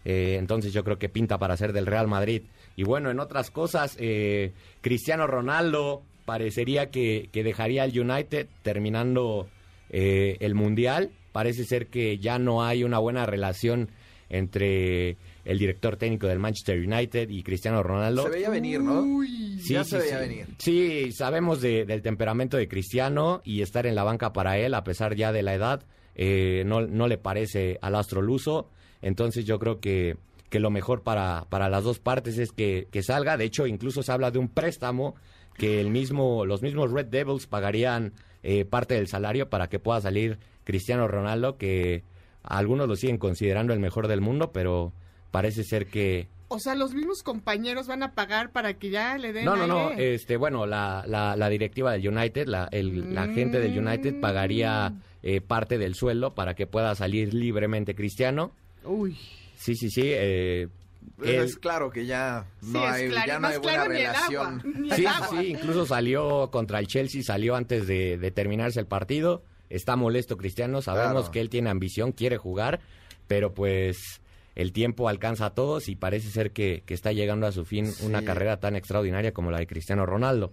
Eh, 0.04 0.36
entonces 0.38 0.72
yo 0.72 0.82
creo 0.84 0.98
que 0.98 1.08
pinta 1.08 1.38
para 1.38 1.56
ser 1.56 1.72
del 1.72 1.86
Real 1.86 2.08
Madrid. 2.08 2.42
Y 2.76 2.82
bueno, 2.82 3.10
en 3.10 3.20
otras 3.20 3.50
cosas, 3.50 3.96
eh, 4.00 4.52
Cristiano 4.80 5.26
Ronaldo 5.26 6.02
parecería 6.24 6.90
que, 6.90 7.28
que 7.32 7.42
dejaría 7.44 7.84
el 7.84 7.98
United 7.98 8.48
terminando 8.62 9.48
eh, 9.90 10.36
el 10.40 10.54
Mundial. 10.54 11.10
Parece 11.32 11.64
ser 11.64 11.86
que 11.86 12.18
ya 12.18 12.38
no 12.38 12.64
hay 12.64 12.82
una 12.84 12.98
buena 12.98 13.24
relación 13.26 13.90
entre 14.28 15.16
el 15.44 15.58
director 15.58 15.96
técnico 15.96 16.26
del 16.26 16.38
Manchester 16.38 16.78
United 16.78 17.28
y 17.30 17.42
Cristiano 17.42 17.82
Ronaldo. 17.82 18.22
Se 18.24 18.30
veía 18.30 18.50
venir, 18.50 18.80
¿no? 18.80 19.00
Uy. 19.02 19.58
Sí, 19.60 19.74
ya 19.74 19.84
sí, 19.84 19.90
se 19.90 19.98
veía 19.98 20.18
sí. 20.22 20.28
venir. 20.28 20.46
Sí, 20.58 21.12
sabemos 21.12 21.60
de- 21.60 21.84
del 21.84 22.02
temperamento 22.02 22.56
de 22.56 22.68
Cristiano 22.68 23.40
y 23.44 23.62
estar 23.62 23.86
en 23.86 23.94
la 23.94 24.04
banca 24.04 24.32
para 24.32 24.58
él, 24.58 24.74
a 24.74 24.84
pesar 24.84 25.14
ya 25.14 25.32
de 25.32 25.42
la 25.42 25.54
edad, 25.54 25.84
eh, 26.14 26.62
no, 26.66 26.80
no 26.82 27.08
le 27.08 27.18
parece 27.18 27.78
al 27.82 27.94
astro 27.94 28.22
luso. 28.22 28.68
Entonces 29.02 29.44
yo 29.44 29.58
creo 29.58 29.80
que, 29.80 30.16
que 30.48 30.60
lo 30.60 30.70
mejor 30.70 31.02
para, 31.02 31.46
para 31.50 31.68
las 31.68 31.84
dos 31.84 31.98
partes 31.98 32.38
es 32.38 32.52
que, 32.52 32.88
que 32.90 33.02
salga. 33.02 33.36
De 33.36 33.44
hecho, 33.44 33.66
incluso 33.66 34.02
se 34.02 34.12
habla 34.12 34.30
de 34.30 34.38
un 34.38 34.48
préstamo 34.48 35.14
que 35.58 35.80
el 35.80 35.90
mismo, 35.90 36.46
los 36.46 36.62
mismos 36.62 36.90
Red 36.90 37.06
Devils 37.06 37.46
pagarían 37.46 38.12
eh, 38.42 38.64
parte 38.64 38.94
del 38.94 39.08
salario 39.08 39.50
para 39.50 39.68
que 39.68 39.78
pueda 39.78 40.00
salir 40.00 40.38
Cristiano 40.64 41.06
Ronaldo, 41.06 41.58
que 41.58 42.02
algunos 42.42 42.88
lo 42.88 42.96
siguen 42.96 43.18
considerando 43.18 43.72
el 43.72 43.78
mejor 43.80 44.08
del 44.08 44.20
mundo, 44.20 44.52
pero 44.52 44.92
parece 45.34 45.64
ser 45.64 45.86
que, 45.86 46.28
O 46.48 46.60
sea, 46.60 46.74
los 46.76 46.94
mismos 46.94 47.22
compañeros 47.24 47.88
van 47.88 48.04
a 48.04 48.12
pagar 48.12 48.52
para 48.52 48.74
que 48.74 48.90
ya 48.90 49.18
le 49.18 49.32
den 49.32 49.44
no, 49.44 49.56
no, 49.56 49.66
no. 49.66 49.88
aire. 49.88 50.14
Este, 50.14 50.36
bueno, 50.36 50.64
la, 50.66 51.04
la, 51.08 51.34
la 51.34 51.48
directiva 51.48 51.90
del 51.92 52.06
United, 52.08 52.46
la, 52.46 52.68
el- 52.70 53.12
la 53.12 53.26
gente 53.26 53.58
del 53.58 53.76
United 53.76 54.20
pagaría 54.20 54.92
eh, 55.24 55.40
parte 55.40 55.76
del 55.78 55.94
sueldo 55.96 56.34
para 56.34 56.54
que 56.54 56.66
pueda 56.68 56.94
salir 56.94 57.34
libremente 57.34 57.94
Cristiano. 57.96 58.52
Uy. 58.84 59.16
Sí, 59.56 59.74
sí, 59.74 59.90
sí. 59.90 60.02
eh, 60.04 60.68
él- 61.22 61.34
es 61.42 61.56
claro 61.56 61.90
que 61.90 62.06
ya 62.06 62.46
no 62.62 62.78
sí, 62.80 62.84
hay, 62.86 63.08
claro, 63.08 63.26
ya 63.26 63.38
no 63.40 63.48
hay 63.48 63.58
buena 63.58 63.84
claro 63.84 63.92
ni 63.92 64.00
el 64.00 64.06
relación. 64.06 64.46
agua. 64.60 64.62
Ni 64.78 64.90
el 64.90 64.96
sí, 64.96 65.06
agua. 65.06 65.28
sí, 65.40 65.46
incluso 65.48 65.86
salió 65.86 66.50
contra 66.52 66.78
el 66.78 66.86
Chelsea, 66.86 67.22
salió 67.24 67.56
antes 67.56 67.86
de, 67.88 68.16
de 68.18 68.30
terminarse 68.30 68.78
el 68.78 68.86
partido. 68.86 69.42
Está 69.70 69.96
molesto 69.96 70.36
Cristiano, 70.36 70.82
sabemos 70.82 71.22
Claro. 71.22 71.30
que 71.32 71.40
él 71.40 71.48
tiene 71.50 71.70
ambición, 71.70 72.12
quiere 72.12 72.36
jugar, 72.36 72.80
pero 73.26 73.52
pues 73.54 74.20
el 74.54 74.72
tiempo 74.72 75.08
alcanza 75.08 75.46
a 75.46 75.54
todos 75.54 75.88
y 75.88 75.96
parece 75.96 76.30
ser 76.30 76.52
que, 76.52 76.82
que 76.86 76.94
está 76.94 77.12
llegando 77.12 77.46
a 77.46 77.52
su 77.52 77.64
fin 77.64 77.90
una 78.02 78.24
carrera 78.24 78.58
tan 78.60 78.76
extraordinaria 78.76 79.32
como 79.32 79.50
la 79.50 79.58
de 79.58 79.66
Cristiano 79.66 80.06
Ronaldo. 80.06 80.52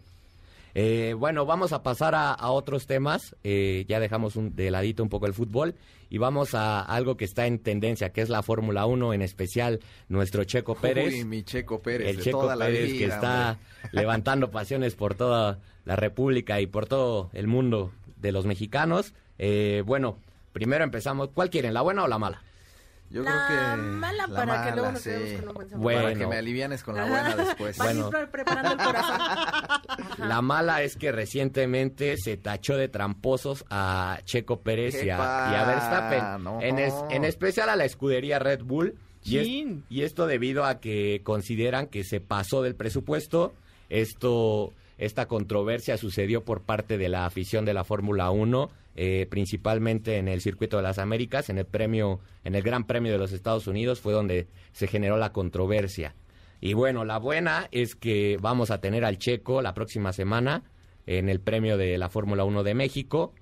Eh, 0.74 1.14
bueno, 1.18 1.46
vamos 1.46 1.74
a 1.74 1.84
pasar 1.84 2.16
a, 2.16 2.32
a 2.32 2.50
otros 2.52 2.88
temas. 2.88 3.36
Eh, 3.44 3.86
ya 3.90 4.00
dejamos 4.00 4.38
un- 4.38 4.56
de 4.56 4.72
ladito 4.72 5.04
un 5.04 5.10
poco 5.10 5.26
el 5.28 5.34
fútbol 5.34 5.76
y 6.10 6.18
vamos 6.18 6.56
a 6.56 6.80
algo 6.82 7.18
que 7.18 7.26
está 7.26 7.46
en 7.46 7.60
tendencia, 7.60 8.12
que 8.12 8.22
es 8.22 8.30
la 8.30 8.42
Fórmula 8.42 8.86
1, 8.86 9.14
en 9.14 9.22
especial 9.22 9.82
nuestro 10.08 10.46
Checo 10.46 10.76
Pérez 10.76 11.14
Uy, 11.14 11.26
mi 11.26 11.44
Checo 11.44 11.82
Pérez 11.82 12.08
el 12.10 12.18
de 12.18 12.24
Checo 12.24 12.42
toda 12.42 12.56
la 12.56 12.66
Pérez 12.68 12.86
vida, 12.94 12.98
que 13.00 13.06
está 13.14 13.52
hombre. 13.52 13.90
levantando 13.92 14.50
pasiones 14.52 14.96
por 14.96 15.16
toda 15.16 15.60
la 15.84 15.96
República 15.98 16.62
y 16.62 16.68
por 16.68 16.86
todo 16.86 17.30
el 17.34 17.48
mundo 17.48 17.92
de 18.16 18.32
los 18.32 18.46
mexicanos. 18.46 19.14
Eh, 19.40 19.84
bueno, 19.86 20.20
primero 20.54 20.86
empezamos. 20.86 21.30
¿Cuál 21.34 21.50
quieren, 21.50 21.74
la 21.74 21.82
buena 21.82 22.04
o 22.06 22.08
la 22.08 22.18
mala? 22.18 22.44
Yo 23.12 23.24
La 23.24 23.46
creo 23.48 23.76
que 23.76 23.82
mala 23.82 24.26
la 24.28 24.36
para 24.36 24.64
que 24.64 24.70
luego 24.72 24.82
mala, 24.88 24.92
nos 24.94 25.02
sí. 25.02 25.10
quedemos 25.10 25.40
con 25.42 25.48
un 25.50 25.54
buen 25.56 25.70
sabor. 25.70 25.84
Bueno. 25.84 26.02
Para 26.04 26.16
que 26.16 26.28
me 26.28 26.38
alivianes 26.38 26.84
con 26.84 26.96
la 26.96 27.06
buena 27.06 27.36
después. 27.36 27.78
Bueno. 27.78 28.10
pre- 28.10 28.28
preparando 28.28 28.72
el 28.72 28.78
corazón. 28.78 29.16
Ajá. 29.20 29.82
La 30.28 30.42
mala 30.42 30.82
es 30.82 30.96
que 30.96 31.12
recientemente 31.12 32.16
se 32.18 32.38
tachó 32.38 32.78
de 32.78 32.88
tramposos 32.88 33.66
a 33.70 34.20
Checo 34.24 34.62
Pérez 34.62 34.96
y 35.04 35.10
a, 35.10 35.18
y 35.18 35.56
a 35.56 35.62
¡Epa! 35.62 35.66
Verstappen. 35.68 36.44
No. 36.44 36.62
En, 36.62 36.80
es- 36.80 36.94
en 37.10 37.26
especial 37.26 37.70
a 37.70 37.76
la 37.76 37.86
escudería 37.86 38.40
Red 38.40 38.62
Bull. 38.64 38.96
Y, 39.24 39.38
es- 39.38 39.46
Chin. 39.46 39.84
y 39.90 40.02
esto 40.04 40.26
debido 40.26 40.64
a 40.66 40.80
que 40.80 41.22
consideran 41.24 41.88
que 41.88 42.04
se 42.04 42.22
pasó 42.22 42.62
del 42.64 42.76
presupuesto. 42.76 43.54
Esto, 43.90 44.74
esta 44.98 45.28
controversia 45.28 45.98
sucedió 45.98 46.44
por 46.46 46.62
parte 46.62 46.98
de 46.98 47.10
la 47.10 47.26
afición 47.26 47.66
de 47.66 47.74
la 47.74 47.84
Fórmula 47.84 48.32
1, 48.32 48.70
eh, 48.96 49.28
principalmente 49.30 50.18
en 50.18 50.28
el 50.28 50.42
circuito 50.42 50.78
de 50.78 50.84
las 50.84 50.98
Américas, 51.00 51.50
en 51.50 51.58
el 51.58 51.66
premio, 51.66 52.20
en 52.44 52.56
el 52.56 52.62
Gran 52.64 52.86
Premio 52.86 53.12
de 53.12 53.18
los 53.18 53.32
Estados 53.32 53.68
Unidos, 53.68 54.00
fue 54.02 54.14
donde 54.14 54.48
se 54.74 54.88
generó 54.88 55.18
la 55.18 55.32
controversia. 55.32 56.16
Y 56.60 56.74
bueno, 56.74 57.06
la 57.06 57.18
buena 57.18 57.68
es 57.72 57.96
que 57.96 58.38
vamos 58.42 58.70
a 58.72 58.80
tener 58.82 59.04
al 59.06 59.18
Checo 59.18 59.62
la 59.62 59.74
próxima 59.74 60.14
semana 60.14 60.64
en 61.08 61.30
el 61.30 61.40
premio 61.40 61.78
de 61.78 61.98
la 61.98 62.10
Fórmula 62.10 62.44
1 62.44 62.64
de 62.64 62.74
México. 62.76 63.34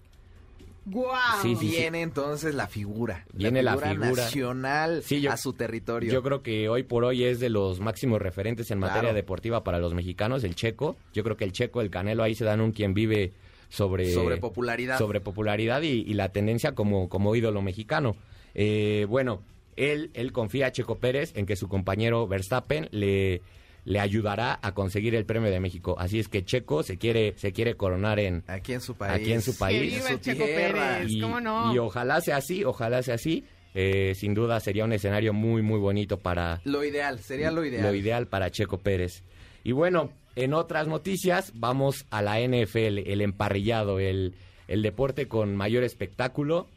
Guau. 0.85 1.41
Sí, 1.41 1.55
sí, 1.55 1.67
Viene 1.67 2.01
entonces 2.01 2.55
la 2.55 2.67
figura. 2.67 3.25
Viene 3.33 3.61
la 3.61 3.77
figura. 3.77 4.23
nacional 4.23 5.03
Sí, 5.03 5.21
yo- 5.21 5.31
a 5.31 5.37
su 5.37 5.53
territorio. 5.53 6.11
Yo 6.11 6.23
creo 6.23 6.41
que 6.41 6.67
hoy 6.69 6.83
por 6.83 7.03
hoy 7.03 7.25
es 7.25 7.39
de 7.39 7.49
los 7.49 7.79
máximos 7.79 8.21
referentes 8.21 8.71
en 8.71 8.79
materia 8.79 9.13
deportiva 9.13 9.63
para 9.63 9.77
los 9.79 9.93
mexicanos, 9.93 10.43
el 10.43 10.55
Checo. 10.55 10.95
Yo 11.13 11.23
creo 11.23 11.37
que 11.37 11.43
el 11.43 11.51
Checo, 11.51 11.81
el 11.81 11.89
Canelo 11.91 12.23
ahí 12.23 12.33
se 12.33 12.45
dan 12.45 12.61
un 12.61 12.71
quien 12.71 12.93
vive 12.93 13.33
sobre 13.70 14.11
Sobre 14.11 14.38
popularidad. 14.38 14.97
sobre 14.97 15.22
popularidad 15.22 15.82
y, 15.82 16.03
y 16.07 16.13
la 16.15 16.30
tendencia 16.30 16.74
como, 16.74 17.07
como 17.09 17.36
ídolo 17.36 17.61
mexicano. 17.61 18.15
Eh, 18.55 19.05
bueno, 19.07 19.41
él, 19.76 20.09
él 20.13 20.32
confía 20.32 20.67
a 20.67 20.72
Checo 20.72 20.95
Pérez 20.99 21.32
en 21.36 21.45
que 21.45 21.55
su 21.55 21.67
compañero 21.70 22.28
Verstappen 22.28 22.89
le, 22.91 23.41
le 23.86 23.99
ayudará 23.99 24.59
a 24.61 24.74
conseguir 24.74 25.15
el 25.15 25.26
premio 25.26 25.49
de 25.51 25.59
México. 25.59 25.95
Así 25.99 26.20
es 26.20 26.28
que 26.28 26.43
Checo 26.43 26.84
se 26.84 26.97
quiere 26.97 27.34
se 27.38 27.53
quiere 27.53 27.76
coronar 27.76 28.20
en 28.20 28.43
Aquí 28.47 28.74
en 28.74 28.82
su 28.82 28.95
país. 28.95 29.13
aquí 29.22 29.32
en 29.32 29.41
su 29.41 29.57
país. 29.57 29.80
Que 29.80 29.86
viva 29.88 30.07
en 30.07 30.13
el 30.13 30.17
su 30.17 30.24
Checo 30.32 30.45
tierra. 30.45 30.97
Pérez, 30.97 31.11
y, 31.11 31.22
¿cómo 31.22 31.39
no? 31.39 31.74
y 31.74 31.78
ojalá 31.78 32.20
sea 32.22 32.38
así, 32.38 32.63
ojalá 32.65 33.01
sea 33.03 33.15
así. 33.15 33.45
Eh, 33.76 34.13
sin 34.15 34.34
duda 34.34 34.59
sería 34.59 34.84
un 34.84 34.93
escenario 34.93 35.32
muy 35.32 35.61
muy 35.61 35.78
bonito 35.80 36.17
para 36.17 36.59
Lo 36.65 36.84
ideal, 36.84 37.20
sería 37.20 37.51
lo 37.51 37.63
ideal. 37.63 37.84
lo 37.84 37.93
ideal 37.93 38.28
para 38.28 38.49
Checo 38.49 38.80
Pérez. 38.80 39.24
Y 39.63 39.74
bueno, 39.74 40.11
en 40.43 40.53
otras 40.53 40.87
noticias, 40.87 41.51
vamos 41.55 42.05
a 42.09 42.21
la 42.21 42.39
NFL, 42.39 42.99
el 43.09 43.21
emparrillado, 43.21 43.99
el, 43.99 44.35
el 44.67 44.81
deporte 44.81 45.27
con 45.27 45.55
mayor 45.55 45.83
espectáculo. 45.83 46.67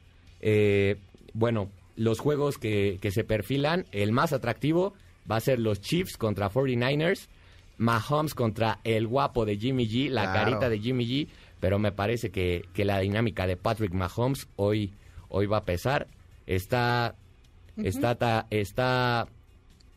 Eh, 0.40 0.96
bueno, 1.34 1.70
los 1.96 2.18
juegos 2.18 2.58
que, 2.58 2.98
que 3.00 3.10
se 3.10 3.24
perfilan, 3.24 3.86
el 3.92 4.12
más 4.12 4.32
atractivo 4.32 4.94
va 5.30 5.36
a 5.36 5.40
ser 5.40 5.58
los 5.58 5.80
Chiefs 5.80 6.16
contra 6.16 6.50
49ers, 6.50 7.28
Mahomes 7.78 8.34
contra 8.34 8.80
el 8.84 9.06
guapo 9.06 9.44
de 9.44 9.56
Jimmy 9.56 9.86
G, 9.88 10.08
la 10.10 10.24
Claro. 10.32 10.38
carita 10.50 10.68
de 10.68 10.78
Jimmy 10.78 11.06
G, 11.06 11.28
pero 11.60 11.78
me 11.78 11.92
parece 11.92 12.30
que, 12.30 12.64
que 12.74 12.84
la 12.84 12.98
dinámica 13.00 13.46
de 13.46 13.56
Patrick 13.56 13.92
Mahomes 13.92 14.48
hoy, 14.56 14.92
hoy 15.28 15.46
va 15.46 15.58
a 15.58 15.64
pesar. 15.64 16.06
Está, 16.46 17.14
está, 17.76 18.46
está 18.50 19.28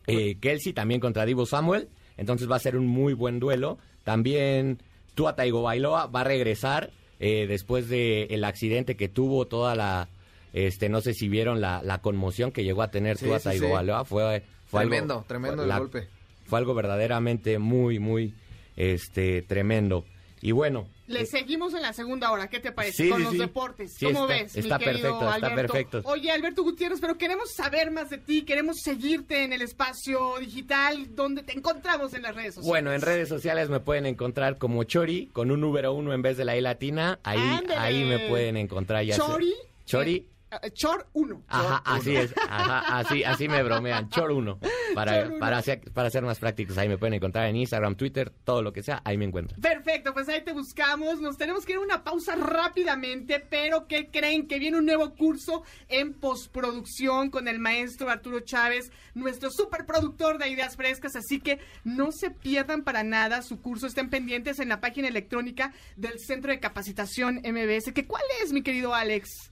eh, 0.08 0.36
Kelsey 0.40 0.74
también 0.74 1.00
contra 1.02 1.26
Divo 1.26 1.46
Samuel. 1.46 1.90
Entonces 2.18 2.50
va 2.50 2.56
a 2.56 2.60
ser 2.60 2.78
un 2.78 2.88
muy 2.88 3.14
buen 3.14 3.40
duelo. 3.40 3.78
También 4.04 4.80
Tua 5.16 5.36
Tagovailoa 5.36 6.08
va 6.08 6.22
a 6.22 6.24
regresar 6.26 6.92
eh, 7.20 7.46
después 7.48 7.88
del 7.90 8.28
el 8.32 8.44
accidente 8.44 8.96
que 8.96 9.10
tuvo 9.10 9.46
toda 9.48 9.76
la... 9.76 10.10
Este, 10.54 10.88
no 10.88 11.02
sé 11.02 11.14
si 11.14 11.28
vieron 11.28 11.60
la, 11.60 11.82
la 11.84 12.00
conmoción 12.02 12.52
que 12.52 12.64
llegó 12.64 12.82
a 12.82 12.90
tener 12.92 13.18
Sí, 13.18 13.26
Tua 13.26 13.40
sí, 13.40 13.50
sí. 13.52 13.60
Tagovailoa. 13.60 14.06
Fue, 14.06 14.44
fue 14.66 14.82
Tremendo, 14.82 15.16
algo- 15.16 15.26
tremendo 15.28 15.64
el 15.64 15.70
la- 15.70 15.80
golpe. 15.80 16.08
Fue 16.46 16.60
algo 16.60 16.74
verdaderamente 16.74 17.60
muy, 17.60 18.00
muy 18.00 18.34
este, 18.78 19.42
tremendo. 19.42 20.06
Y 20.46 20.52
bueno, 20.52 20.88
Le 21.08 21.26
seguimos 21.26 21.74
en 21.74 21.82
la 21.82 21.92
segunda 21.92 22.32
hora, 22.32 22.48
¿qué 22.52 22.60
te 22.60 22.72
parece? 22.72 23.06
Sí, 23.06 23.10
Con 23.10 23.18
sí, 23.18 23.24
los 23.24 23.34
sí. 23.34 23.40
deportes. 23.40 23.94
Sí, 23.94 24.06
¿Cómo 24.06 24.30
está- 24.30 24.44
ves? 24.44 24.56
está 24.56 24.78
mi 24.78 24.84
querido 24.86 25.20
perfecto, 25.20 25.36
está 25.48 25.56
perfecto. 25.56 26.02
Oye, 26.06 26.30
Alberto 26.32 26.62
Gutiérrez, 26.62 27.00
pero 27.02 27.18
queremos 27.18 27.52
saber 27.52 27.90
más 27.90 28.12
de 28.12 28.20
ti, 28.20 28.44
queremos 28.44 28.78
seguirte 28.80 29.44
en 29.44 29.54
el 29.54 29.64
espacio 29.64 30.38
digital, 30.40 31.16
donde 31.16 31.42
te 31.42 31.54
encontramos 31.58 32.14
en 32.14 32.22
las 32.22 32.36
redes 32.36 32.54
sociales. 32.54 32.68
Bueno, 32.70 32.94
en 32.94 33.02
redes 33.02 33.28
sociales 33.28 33.70
me 33.70 33.80
pueden 33.80 34.06
encontrar 34.06 34.60
como 34.60 34.84
Chori, 34.84 35.32
con 35.34 35.50
un 35.50 35.62
número 35.62 35.94
uno 35.94 36.14
en 36.14 36.22
vez 36.22 36.38
de 36.38 36.46
la 36.46 36.56
I 36.56 36.62
latina. 36.62 37.18
Ahí, 37.24 37.40
Ándale. 37.40 37.80
ahí 37.80 38.04
me 38.04 38.30
pueden 38.30 38.56
encontrar 38.56 39.04
ya. 39.04 39.16
Chori. 39.16 39.56
Chori. 39.88 40.28
Eh, 40.62 40.72
Chor 40.72 41.08
1. 41.14 41.44
Ajá, 41.48 41.82
así 41.86 42.16
es. 42.16 42.34
Ajá, 42.50 43.00
así, 43.00 43.24
así 43.24 43.48
me 43.48 43.64
bromean. 43.64 44.10
Chor 44.10 44.32
uno. 44.32 44.60
Para, 44.94 45.24
Chor 45.24 45.32
uno. 45.32 45.40
para, 45.40 45.58
hacer, 45.58 45.82
para 45.94 46.10
ser 46.10 46.24
más 46.24 46.40
prácticos, 46.40 46.78
ahí 46.78 46.88
me 46.88 46.98
pueden 46.98 47.16
encontrar 47.16 47.48
en 47.48 47.56
Instagram, 47.56 47.96
Twitter, 47.96 48.32
todo 48.44 48.62
lo 48.62 48.74
que 48.74 48.84
sea, 48.84 49.02
ahí 49.06 49.18
me 49.18 49.26
encuentran. 49.26 49.60
Perfecto, 49.60 50.14
pues 50.14 50.30
ahí 50.30 50.44
te 50.44 50.54
buscamos. 50.54 51.20
Nos 51.22 51.38
tenemos 51.38 51.66
que 51.66 51.74
ir 51.74 51.78
a 51.78 51.82
una 51.82 52.04
pausa 52.04 52.36
rápidamente, 52.36 53.40
pero 53.40 53.88
¿qué 53.88 54.10
creen? 54.12 54.48
Que 54.48 54.60
viene 54.60 54.78
un 54.78 54.86
nuevo 54.86 55.14
curso 55.16 55.64
en 55.88 56.14
postproducción 56.14 57.30
con 57.30 57.48
el 57.48 57.60
maestro 57.60 58.10
Arturo 58.10 58.40
Chávez, 58.42 58.92
nuestro 59.14 59.50
superproductor 59.52 60.38
de 60.38 60.50
Ideas 60.50 60.76
Frescas, 60.76 61.16
así 61.16 61.40
que 61.40 61.60
no 61.84 62.12
se 62.12 62.32
pierdan 62.32 62.84
para 62.84 63.04
nada 63.04 63.42
su 63.42 63.62
curso. 63.62 63.88
Estén 63.88 64.10
pendientes 64.10 64.60
en 64.60 64.70
la 64.70 64.82
página 64.82 65.08
electrónica 65.08 65.74
del 65.96 66.20
Centro 66.20 66.52
de 66.52 66.60
Capacitación 66.60 67.42
MBS. 67.44 67.92
¿Que 67.94 68.06
¿Cuál 68.06 68.24
es, 68.44 68.54
mi 68.54 68.62
querido 68.62 68.94
Alex? 68.94 69.50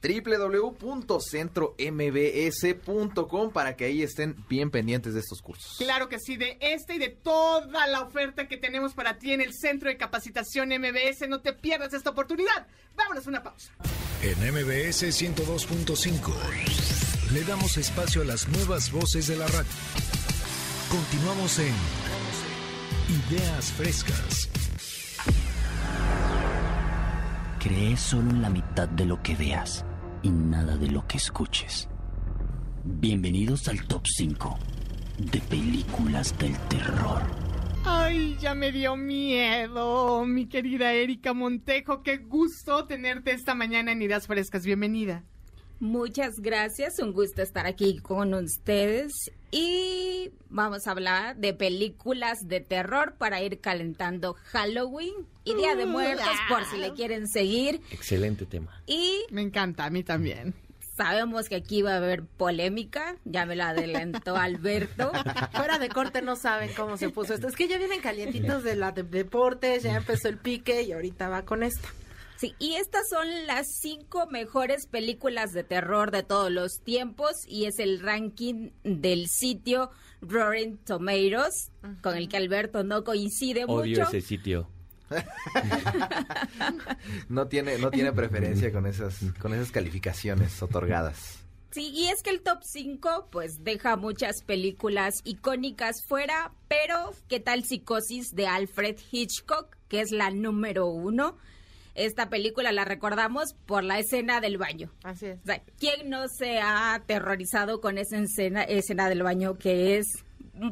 www.centrombs.com 1.01 3.51
para 3.51 3.75
que 3.75 3.85
ahí 3.85 4.03
estén 4.03 4.35
bien 4.47 4.69
pendientes 4.71 5.13
de 5.13 5.19
estos 5.19 5.41
cursos. 5.41 5.75
Claro 5.77 6.07
que 6.09 6.19
sí, 6.19 6.37
de 6.37 6.57
este 6.61 6.95
y 6.95 6.99
de 6.99 7.09
toda 7.09 7.85
la 7.87 8.01
oferta 8.01 8.47
que 8.47 8.55
tenemos 8.57 8.93
para 8.93 9.17
ti 9.17 9.33
en 9.33 9.41
el 9.41 9.53
Centro 9.53 9.89
de 9.89 9.97
Capacitación 9.97 10.69
MBS. 10.69 11.27
No 11.27 11.41
te 11.41 11.51
pierdas 11.53 11.93
esta 11.93 12.11
oportunidad. 12.11 12.67
Vámonos 12.95 13.25
a 13.25 13.29
una 13.29 13.43
pausa. 13.43 13.73
En 14.21 14.37
MBS 14.39 15.03
102.5 15.03 17.33
le 17.33 17.43
damos 17.43 17.77
espacio 17.77 18.21
a 18.21 18.25
las 18.25 18.47
nuevas 18.49 18.91
voces 18.91 19.25
de 19.27 19.35
la 19.35 19.47
radio. 19.47 19.71
Continuamos 20.89 21.59
en 21.59 21.73
Ideas 23.31 23.71
Frescas. 23.73 24.49
Cree 27.59 27.97
solo 27.97 28.29
en 28.29 28.41
la 28.41 28.49
mitad 28.49 28.87
de 28.89 29.05
lo 29.05 29.21
que 29.23 29.35
veas 29.35 29.85
y 30.23 30.29
nada 30.29 30.77
de 30.77 30.89
lo 30.89 31.05
que 31.05 31.17
escuches. 31.17 31.89
Bienvenidos 32.85 33.67
al 33.67 33.85
top 33.85 34.03
5 34.07 34.57
de 35.19 35.39
películas 35.41 36.35
del 36.39 36.57
terror. 36.69 37.21
Ay, 37.85 38.37
ya 38.39 38.55
me 38.55 38.71
dio 38.71 38.95
miedo, 38.95 40.25
mi 40.25 40.47
querida 40.47 40.93
Erika 40.93 41.33
Montejo. 41.33 42.01
Qué 42.01 42.17
gusto 42.17 42.85
tenerte 42.85 43.31
esta 43.31 43.53
mañana 43.53 43.91
en 43.91 44.01
Ideas 44.01 44.25
Frescas. 44.25 44.65
Bienvenida. 44.65 45.23
Muchas 45.87 46.39
gracias, 46.39 46.97
un 46.99 47.11
gusto 47.11 47.41
estar 47.41 47.65
aquí 47.65 47.97
con 47.99 48.33
ustedes 48.33 49.11
y 49.51 50.31
vamos 50.49 50.87
a 50.87 50.91
hablar 50.91 51.35
de 51.35 51.53
películas 51.53 52.47
de 52.47 52.61
terror 52.61 53.15
para 53.17 53.41
ir 53.41 53.59
calentando 53.59 54.37
Halloween 54.45 55.13
y 55.43 55.55
Día 55.55 55.75
de 55.75 55.85
Muertos 55.85 56.25
por 56.47 56.63
si 56.63 56.77
le 56.77 56.93
quieren 56.93 57.27
seguir 57.27 57.81
Excelente 57.91 58.45
tema. 58.45 58.81
y 58.87 59.23
Me 59.29 59.41
encanta, 59.41 59.83
a 59.83 59.89
mí 59.89 60.03
también. 60.03 60.53
sabemos 60.95 61.49
que 61.49 61.55
aquí 61.57 61.81
va 61.81 61.95
a 61.95 61.97
haber 61.97 62.23
polémica, 62.23 63.17
ya 63.25 63.45
me 63.45 63.57
lo 63.57 63.63
adelantó 63.65 64.35
Alberto. 64.37 65.11
Fuera 65.51 65.79
de 65.79 65.89
corte 65.89 66.21
no 66.21 66.37
saben 66.37 66.69
cómo 66.77 66.95
se 66.95 67.09
puso 67.09 67.33
esto. 67.33 67.49
Es 67.49 67.57
que 67.57 67.67
ya 67.67 67.77
vienen 67.77 67.99
calientitos 67.99 68.63
de 68.63 68.77
la 68.77 68.93
de 68.93 69.03
deportes, 69.03 69.83
ya 69.83 69.97
empezó 69.97 70.29
el 70.29 70.37
pique 70.37 70.83
y 70.83 70.93
ahorita 70.93 71.27
va 71.27 71.41
con 71.43 71.61
esta. 71.61 71.89
Sí, 72.37 72.55
y 72.59 72.75
estas 72.75 73.07
son 73.09 73.27
las 73.47 73.67
cinco 73.67 74.27
mejores 74.27 74.87
películas 74.87 75.53
de 75.53 75.63
terror 75.63 76.11
de 76.11 76.23
todos 76.23 76.51
los 76.51 76.81
tiempos 76.81 77.45
y 77.47 77.65
es 77.65 77.79
el 77.79 77.99
ranking 77.99 78.71
del 78.83 79.27
sitio 79.27 79.91
Roaring 80.21 80.77
Tomatoes, 80.77 81.71
con 82.01 82.15
el 82.15 82.27
que 82.29 82.37
Alberto 82.37 82.83
no 82.83 83.03
coincide 83.03 83.65
Odio 83.65 84.03
mucho. 84.03 84.09
ese 84.09 84.21
sitio. 84.21 84.69
No 87.29 87.47
tiene, 87.47 87.77
no 87.77 87.91
tiene 87.91 88.11
preferencia 88.11 88.71
con 88.71 88.85
esas, 88.85 89.19
con 89.39 89.53
esas 89.53 89.71
calificaciones 89.71 90.61
otorgadas. 90.61 91.39
Sí, 91.71 91.89
y 91.93 92.05
es 92.07 92.21
que 92.21 92.29
el 92.29 92.41
top 92.41 92.59
5 92.61 93.29
pues 93.31 93.63
deja 93.63 93.95
muchas 93.95 94.43
películas 94.43 95.21
icónicas 95.23 96.03
fuera, 96.05 96.53
pero 96.67 97.13
¿qué 97.27 97.39
tal 97.39 97.63
Psicosis 97.63 98.35
de 98.35 98.47
Alfred 98.47 98.97
Hitchcock, 99.11 99.75
que 99.87 100.01
es 100.01 100.11
la 100.11 100.29
número 100.29 100.85
uno? 100.87 101.37
Esta 101.95 102.29
película 102.29 102.71
la 102.71 102.85
recordamos 102.85 103.53
por 103.67 103.83
la 103.83 103.99
escena 103.99 104.41
del 104.41 104.57
baño. 104.57 104.91
Así 105.03 105.27
es. 105.27 105.39
O 105.41 105.45
sea, 105.45 105.61
¿quién 105.79 106.09
no 106.09 106.27
se 106.27 106.59
ha 106.59 106.95
aterrorizado 106.95 107.81
con 107.81 107.97
esa 107.97 108.17
escena, 108.17 108.63
escena 108.63 109.09
del 109.09 109.21
baño 109.23 109.57
que 109.57 109.97
es 109.97 110.07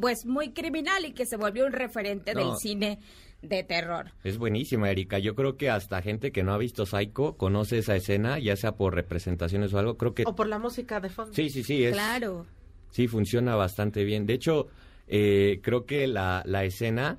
pues 0.00 0.26
muy 0.26 0.52
criminal 0.52 1.04
y 1.04 1.12
que 1.12 1.26
se 1.26 1.36
volvió 1.36 1.64
un 1.66 1.72
referente 1.72 2.34
No. 2.34 2.48
del 2.50 2.56
cine 2.58 2.98
de 3.40 3.62
terror? 3.62 4.10
Es 4.24 4.36
buenísima, 4.36 4.90
Erika. 4.90 5.18
Yo 5.20 5.36
creo 5.36 5.56
que 5.56 5.70
hasta 5.70 6.02
gente 6.02 6.32
que 6.32 6.42
no 6.42 6.54
ha 6.54 6.58
visto 6.58 6.86
Psycho 6.86 7.36
conoce 7.36 7.78
esa 7.78 7.94
escena, 7.94 8.40
ya 8.40 8.56
sea 8.56 8.72
por 8.76 8.94
representaciones 8.94 9.72
o 9.74 9.78
algo. 9.78 9.96
Creo 9.96 10.14
que... 10.14 10.24
O 10.26 10.34
por 10.34 10.48
la 10.48 10.58
música 10.58 10.98
de 10.98 11.08
fondo. 11.08 11.32
Sí, 11.34 11.50
sí, 11.50 11.62
sí. 11.62 11.84
Es, 11.84 11.92
Claro. 11.92 12.46
Sí, 12.90 13.06
funciona 13.06 13.54
bastante 13.54 14.02
bien. 14.04 14.26
De 14.26 14.34
hecho, 14.34 14.66
eh, 15.06 15.60
creo 15.62 15.86
que 15.86 16.06
la, 16.08 16.42
la 16.46 16.64
escena, 16.64 17.18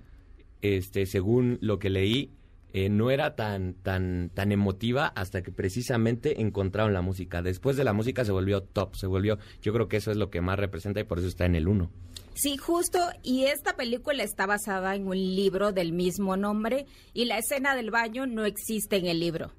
este, 0.61 1.05
según 1.05 1.57
lo 1.61 1.79
que 1.79 1.89
leí, 1.89 2.29
eh, 2.73 2.89
no 2.89 3.11
era 3.11 3.35
tan, 3.35 3.75
tan, 3.75 4.29
tan 4.33 4.51
emotiva 4.51 5.07
hasta 5.15 5.41
que 5.43 5.51
precisamente 5.51 6.41
encontraron 6.41 6.93
la 6.93 7.01
música. 7.01 7.41
Después 7.41 7.77
de 7.77 7.83
la 7.83 7.93
música 7.93 8.25
se 8.25 8.31
volvió 8.31 8.61
top, 8.63 8.95
se 8.95 9.07
volvió, 9.07 9.37
yo 9.61 9.71
creo 9.73 9.87
que 9.87 9.97
eso 9.97 10.11
es 10.11 10.17
lo 10.17 10.29
que 10.29 10.41
más 10.41 10.57
representa 10.59 10.99
y 10.99 11.03
por 11.03 11.19
eso 11.19 11.27
está 11.27 11.45
en 11.45 11.55
el 11.55 11.67
uno. 11.67 11.89
Sí, 12.35 12.57
justo, 12.57 12.97
y 13.21 13.45
esta 13.45 13.75
película 13.75 14.23
está 14.23 14.47
basada 14.47 14.95
en 14.95 15.07
un 15.07 15.15
libro 15.17 15.71
del 15.71 15.93
mismo 15.93 16.35
nombre 16.35 16.87
y 17.13 17.25
la 17.25 17.37
escena 17.37 17.75
del 17.75 17.91
baño 17.91 18.25
no 18.25 18.43
existe 18.45 18.97
en 18.97 19.05
el 19.05 19.19
libro. 19.19 19.51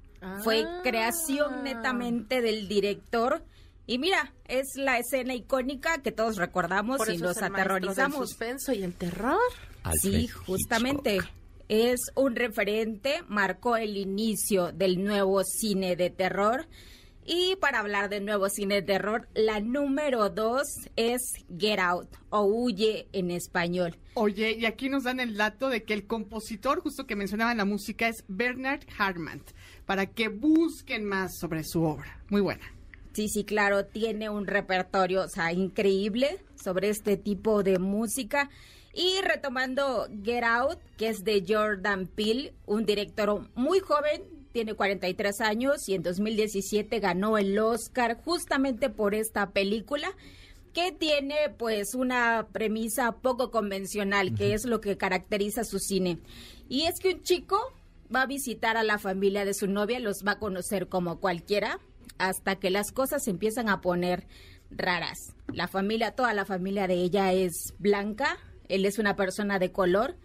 Fue 0.43 0.63
Ah. 0.65 0.81
creación 0.83 1.63
netamente 1.63 2.41
del 2.41 2.67
director 2.67 3.43
y 3.87 3.97
mira, 3.99 4.33
es 4.47 4.65
la 4.75 4.97
escena 4.97 5.35
icónica 5.35 5.99
que 6.01 6.11
todos 6.11 6.35
recordamos 6.37 6.97
Por 6.97 7.09
y 7.11 7.15
eso 7.15 7.25
nos 7.25 7.37
es 7.37 7.43
el 7.43 7.43
aterrorizamos. 7.53 8.29
suspenso 8.29 8.73
y 8.73 8.83
el 8.83 8.93
terror. 8.93 9.37
Alfred 9.83 10.11
Sí, 10.11 10.27
justamente. 10.27 11.15
Hitchcock. 11.17 11.31
Es 11.67 12.11
un 12.15 12.35
referente, 12.35 13.23
marcó 13.27 13.75
el 13.75 13.97
inicio 13.97 14.71
del 14.71 15.03
nuevo 15.03 15.43
cine 15.43 15.95
de 15.95 16.09
terror. 16.09 16.67
Y 17.25 17.55
para 17.55 17.79
hablar 17.79 18.09
del 18.09 18.23
nuevo 18.23 18.49
cine 18.49 18.75
de 18.75 18.81
terror, 18.83 19.27
la 19.33 19.59
número 19.59 20.29
dos 20.29 20.67
es 20.95 21.33
Get 21.57 21.79
Out 21.79 22.09
o 22.29 22.43
Huye 22.43 23.07
en 23.13 23.31
español. 23.31 23.97
Oye, 24.13 24.51
y 24.59 24.65
aquí 24.67 24.89
nos 24.89 25.05
dan 25.05 25.19
el 25.19 25.35
dato 25.35 25.69
de 25.69 25.81
que 25.83 25.95
el 25.95 26.05
compositor, 26.05 26.81
justo 26.81 27.07
que 27.07 27.15
mencionaba 27.15 27.51
en 27.51 27.57
la 27.57 27.65
música, 27.65 28.07
es 28.07 28.23
Bernard 28.27 28.81
Hartmann, 28.95 29.41
para 29.87 30.05
que 30.05 30.27
busquen 30.27 31.03
más 31.03 31.39
sobre 31.39 31.63
su 31.63 31.81
obra. 31.81 32.23
Muy 32.29 32.41
buena. 32.41 32.71
Sí, 33.13 33.27
sí, 33.27 33.43
claro, 33.43 33.85
tiene 33.85 34.29
un 34.29 34.45
repertorio, 34.45 35.23
o 35.23 35.27
sea, 35.27 35.51
increíble 35.51 36.39
sobre 36.61 36.89
este 36.89 37.17
tipo 37.17 37.63
de 37.63 37.79
música. 37.79 38.51
Y 38.95 39.19
retomando 39.21 40.07
Get 40.23 40.45
Out, 40.45 40.79
que 40.97 41.09
es 41.09 41.25
de 41.25 41.43
Jordan 41.45 42.07
Peele, 42.07 42.53
un 42.65 42.85
director 42.85 43.49
muy 43.53 43.79
joven, 43.81 44.23
tiene 44.53 44.73
43 44.73 45.41
años 45.41 45.89
y 45.89 45.95
en 45.95 46.01
2017 46.01 47.01
ganó 47.01 47.37
el 47.37 47.59
Oscar 47.59 48.17
justamente 48.23 48.89
por 48.89 49.13
esta 49.13 49.49
película 49.49 50.07
que 50.73 50.93
tiene 50.93 51.35
pues 51.57 51.93
una 51.93 52.47
premisa 52.53 53.11
poco 53.11 53.51
convencional, 53.51 54.33
que 54.33 54.53
es 54.53 54.65
lo 54.65 54.79
que 54.79 54.95
caracteriza 54.95 55.65
su 55.65 55.79
cine. 55.79 56.19
Y 56.69 56.83
es 56.83 56.99
que 57.01 57.15
un 57.15 57.21
chico 57.21 57.57
va 58.13 58.21
a 58.21 58.27
visitar 58.27 58.77
a 58.77 58.83
la 58.83 58.97
familia 58.97 59.43
de 59.43 59.53
su 59.53 59.67
novia, 59.67 59.99
los 59.99 60.23
va 60.25 60.33
a 60.33 60.39
conocer 60.39 60.87
como 60.87 61.19
cualquiera, 61.19 61.79
hasta 62.17 62.55
que 62.55 62.69
las 62.69 62.93
cosas 62.93 63.25
se 63.25 63.31
empiezan 63.31 63.67
a 63.67 63.81
poner 63.81 64.25
raras. 64.71 65.33
La 65.51 65.67
familia, 65.67 66.11
toda 66.11 66.33
la 66.33 66.45
familia 66.45 66.87
de 66.87 66.95
ella 66.95 67.33
es 67.33 67.73
blanca, 67.77 68.37
él 68.69 68.85
es 68.85 68.99
una 68.99 69.15
persona 69.15 69.59
de 69.59 69.71
color, 69.71 70.15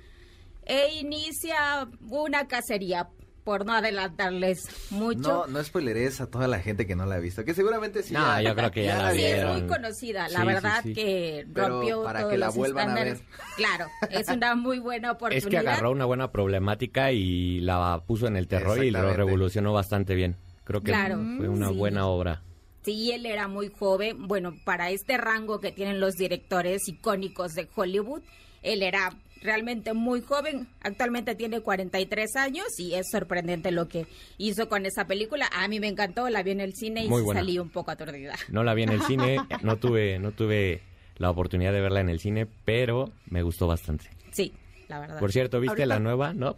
e 0.67 0.95
inicia 1.01 1.89
una 2.09 2.47
cacería 2.49 3.09
por 3.45 3.65
no 3.65 3.73
adelantarles 3.73 4.69
mucho. 4.91 5.21
No, 5.21 5.47
no 5.47 5.65
spoileres 5.65 6.21
a 6.21 6.27
toda 6.31 6.47
la 6.47 6.61
gente 6.61 6.87
que 6.87 6.95
no 6.95 7.07
la 7.07 7.15
ha 7.17 7.19
visto, 7.19 7.43
que 7.45 7.55
seguramente 7.55 8.03
sí. 8.03 8.13
No, 8.13 8.21
ya- 8.21 8.51
yo 8.51 8.55
creo 8.55 8.71
que 8.71 8.85
ya 8.85 8.99
la 9.03 9.13
Sí, 9.13 9.25
es 9.25 9.35
vieron. 9.37 9.59
muy 9.59 9.67
conocida, 9.69 10.29
la 10.29 10.41
Sí, 10.41 10.47
verdad 10.47 10.81
sí. 10.83 10.93
que 10.93 11.47
Pero 11.53 11.69
rompió 11.69 12.03
para 12.05 12.21
todos 12.21 12.33
que 12.33 12.39
la 12.39 12.47
los 12.47 12.55
vuelvan 12.57 12.91
a 12.91 12.95
ver. 12.95 13.07
estándares. 13.09 13.41
Claro, 13.57 13.87
es 14.11 14.29
una 14.29 14.55
muy 14.55 14.79
buena 14.79 15.13
oportunidad. 15.13 15.45
Es 15.47 15.51
que 15.51 15.59
agarró 15.59 15.91
una 15.91 16.05
buena 16.05 16.31
problemática 16.31 17.11
y 17.13 17.61
la 17.61 18.03
puso 18.07 18.27
en 18.27 18.37
el 18.37 18.47
terror 18.47 18.85
y 18.85 18.91
lo 18.91 19.13
revolucionó 19.15 19.73
bastante 19.73 20.15
bien. 20.15 20.37
Creo 20.65 20.83
que 20.83 20.93
Claro. 20.93 21.19
fue 21.39 21.49
una 21.49 21.71
Sí. 21.71 21.75
buena 21.77 22.07
obra. 22.07 22.43
Sí, 22.83 23.13
él 23.13 23.27
era 23.27 23.47
muy 23.49 23.69
joven. 23.69 24.27
Bueno, 24.27 24.55
para 24.65 24.91
este 24.91 25.17
rango 25.19 25.61
que 25.61 25.73
tienen 25.73 26.01
los 26.01 26.15
directores 26.15 26.89
icónicos 26.89 27.53
de 27.55 27.69
Hollywood, 27.75 28.23
él 28.63 28.83
era 28.83 29.15
realmente 29.43 29.93
muy 29.95 30.21
joven. 30.23 30.67
Actualmente 30.83 31.35
tiene 31.35 31.61
43 31.61 32.37
años 32.37 32.67
y 32.79 32.95
es 32.95 33.07
sorprendente 33.11 33.71
lo 33.71 33.89
que 33.89 34.07
hizo 34.39 34.69
con 34.69 34.87
esa 34.87 35.07
película. 35.07 35.49
A 35.55 35.69
mí 35.69 35.79
me 35.81 35.89
encantó, 35.89 36.29
la 36.31 36.43
vi 36.43 36.53
en 36.53 36.61
el 36.61 36.75
cine 36.75 37.05
y 37.05 37.11
salí 37.33 37.59
un 37.59 37.71
poco 37.71 37.91
aturdida. 37.91 38.35
No 38.49 38.65
la 38.65 38.75
vi 38.75 38.83
en 38.85 38.91
el 38.91 39.03
cine, 39.03 39.39
no 39.63 39.77
tuve, 39.77 40.19
no 40.19 40.33
tuve 40.33 40.83
la 41.17 41.31
oportunidad 41.31 41.73
de 41.73 41.81
verla 41.83 42.01
en 42.01 42.09
el 42.09 42.19
cine, 42.21 42.47
pero 42.65 43.13
me 43.27 43.43
gustó 43.43 43.67
bastante. 43.67 44.07
Sí, 44.33 44.53
la 44.89 45.01
verdad. 45.01 45.19
Por 45.21 45.33
cierto, 45.33 45.61
¿viste 45.61 45.73
Ahorita- 45.83 45.87
la 45.87 46.01
nueva? 46.01 46.33
No, 46.35 46.57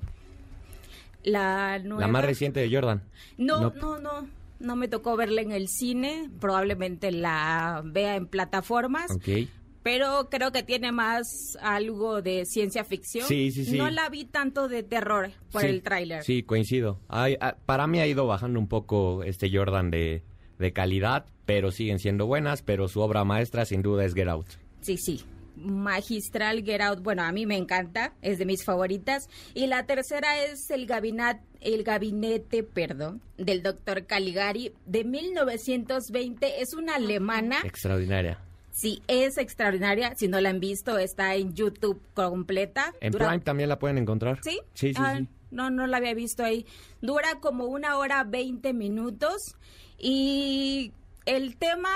la 1.25 1.79
nueva... 1.79 2.01
la 2.01 2.09
más 2.09 2.25
reciente 2.25 2.61
de 2.61 2.73
Jordan. 2.75 3.03
No, 3.39 3.61
No. 3.61 3.71
no, 3.75 3.99
no. 3.99 4.42
No 4.63 4.77
me 4.77 4.89
tocó 4.89 5.17
verla 5.17 5.43
en 5.43 5.53
el 5.53 5.69
cine. 5.69 6.31
Probablemente 6.41 7.13
la 7.13 7.83
vea 7.85 8.17
en 8.17 8.27
plataformas. 8.27 9.11
Ok. 9.11 9.49
Pero 9.83 10.29
creo 10.31 10.53
que 10.53 10.63
tiene 10.63 10.93
más 10.93 11.59
algo 11.61 12.23
de 12.23 12.47
ciencia 12.47 12.85
ficción. 12.85 13.27
Sí, 13.27 13.51
sí, 13.51 13.65
sí. 13.65 13.77
No 13.77 13.91
la 13.91 14.09
vi 14.09 14.25
tanto 14.25 14.69
de 14.69 14.85
terror 14.85 15.33
por 15.51 15.63
Sí, 15.63 15.67
el 15.67 15.83
tráiler. 15.83 16.23
Sí, 16.23 16.45
coincido. 16.45 17.01
Ay, 17.09 17.37
ah, 17.41 17.57
para 17.67 17.89
mí 17.89 17.99
ha 17.99 18.07
ido 18.07 18.27
bajando 18.27 18.61
un 18.61 18.69
poco 18.69 19.25
este 19.25 19.51
Jordan 19.53 19.91
de, 19.91 20.23
de 20.59 20.73
calidad, 20.73 21.27
pero 21.47 21.73
siguen 21.73 21.99
siendo 21.99 22.27
buenas, 22.27 22.63
pero 22.63 22.87
su 22.87 23.01
obra 23.01 23.25
maestra 23.25 23.65
sin 23.65 23.83
duda 23.83 24.05
es 24.05 24.15
Get 24.15 24.29
Out. 24.29 24.47
Sí, 24.83 24.97
sí. 24.97 25.25
Magistral 25.57 26.63
Get 26.65 26.81
Out, 26.81 27.01
bueno, 27.03 27.23
a 27.23 27.33
mí 27.33 27.47
me 27.47 27.57
encanta, 27.57 28.13
es 28.23 28.39
de 28.39 28.47
mis 28.47 28.65
favoritas. 28.65 29.29
Y 29.55 29.67
la 29.67 29.85
tercera 29.87 30.43
es 30.45 30.71
el 30.71 30.87
gabinete, 30.87 31.41
el 31.61 31.83
gabinete, 31.85 32.63
perdón, 32.63 33.21
del 33.39 33.63
doctor 33.63 34.07
Caligari 34.07 34.73
de 34.87 35.05
1920. 35.05 36.61
Es 36.63 36.75
una 36.75 36.97
alemana. 36.97 37.59
Extraordinaria. 37.65 38.39
Sí, 38.71 39.03
es 39.07 39.37
extraordinaria. 39.39 40.15
Si 40.17 40.29
no 40.29 40.41
la 40.41 40.49
han 40.51 40.61
visto, 40.61 40.97
está 40.99 41.35
en 41.35 41.55
YouTube 41.55 42.01
completa. 42.15 42.93
En 43.01 43.13
Dura- 43.13 43.29
Prime 43.29 43.45
también 43.45 43.69
la 43.69 43.79
pueden 43.79 43.99
encontrar. 43.99 44.41
¿Sí? 44.43 44.61
Sí, 44.75 44.95
sí, 44.95 45.01
Ah, 45.03 45.17
sí. 45.19 45.29
No, 45.51 45.69
no 45.71 45.87
la 45.87 45.99
había 45.99 46.15
visto 46.15 46.43
ahí. 46.43 46.65
Dura 47.03 47.39
como 47.41 47.67
una 47.67 47.99
hora 47.99 48.25
20 48.25 48.73
minutos 48.73 49.55
y 49.99 50.93
el 51.27 51.57
tema, 51.59 51.91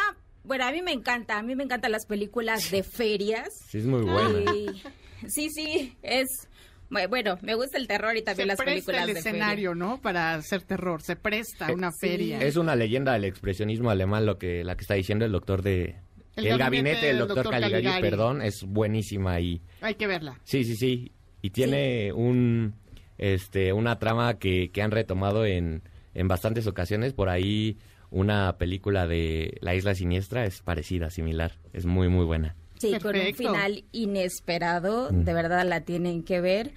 bueno, 0.47 0.65
a 0.65 0.73
mí 0.73 0.81
me 0.83 0.93
encanta, 0.93 1.39
a 1.39 1.43
mí 1.43 1.55
me 1.55 1.65
encantan 1.65 1.93
las 1.93 2.07
películas 2.07 2.71
de 2.71 2.83
ferias. 2.85 3.49
Sí, 3.69 3.79
es 3.79 3.87
muy 3.87 4.03
buena. 4.03 4.53
Y- 4.55 4.83
sí, 5.29 5.51
sí, 5.51 5.97
es, 6.03 6.49
bueno, 6.91 7.39
me 7.43 7.55
gusta 7.55 7.79
el 7.79 7.87
terror 7.89 8.17
y 8.17 8.23
también 8.23 8.45
se 8.45 8.49
las 8.49 8.57
presta 8.57 8.73
películas 8.73 9.09
el 9.09 9.15
de 9.15 9.21
escenario, 9.21 9.75
¿no? 9.75 10.01
Para 10.01 10.35
hacer 10.35 10.63
terror. 10.63 11.03
Se 11.03 11.17
presta 11.17 11.73
una 11.73 11.91
sí. 11.93 11.99
feria. 12.09 12.39
Es 12.41 12.57
una 12.57 12.77
leyenda 12.77 13.13
del 13.15 13.25
expresionismo 13.25 13.91
alemán 13.91 14.25
lo 14.27 14.39
que 14.39 14.63
la 14.65 14.77
que 14.77 14.83
está 14.83 14.95
diciendo 14.95 15.25
el 15.25 15.33
doctor 15.33 15.63
de 15.63 15.97
El 16.37 16.47
el, 16.47 16.59
gabinete 16.59 16.59
gabinete 16.59 17.07
del 17.07 17.19
doctor, 17.19 17.37
doctor 17.37 17.53
Caligari, 17.53 17.73
Caligari. 17.85 18.03
perdón, 18.03 18.43
es 18.43 18.63
buenísima 18.65 19.41
y 19.41 19.63
Hay 19.81 19.95
que 19.97 20.07
verla. 20.07 20.39
sí, 20.45 20.65
sí, 20.65 20.77
sí, 20.77 21.13
y 21.43 21.51
tiene 21.51 22.13
un 22.13 22.75
este 23.19 23.73
una 23.73 23.99
trama 23.99 24.39
que, 24.39 24.71
que 24.71 24.83
han 24.83 24.91
retomado 24.91 25.45
en 25.47 25.83
en 26.15 26.29
bastantes 26.29 26.67
ocasiones 26.67 27.15
por 27.15 27.29
ahí 27.31 27.79
una 28.11 28.57
película 28.59 29.07
de 29.07 29.57
La 29.61 29.75
Isla 29.75 29.95
Siniestra 29.95 30.45
es 30.45 30.61
parecida, 30.63 31.11
similar, 31.11 31.53
es 31.73 31.85
muy 31.87 32.09
muy 32.09 32.25
buena. 32.25 32.55
Sí, 32.79 32.93
con 33.01 33.17
un 33.17 33.35
final 33.35 33.85
inesperado, 33.93 35.11
Mm. 35.11 35.25
de 35.25 35.33
verdad 35.33 35.67
la 35.67 35.81
tienen 35.83 36.23
que 36.23 36.41
ver. 36.41 36.73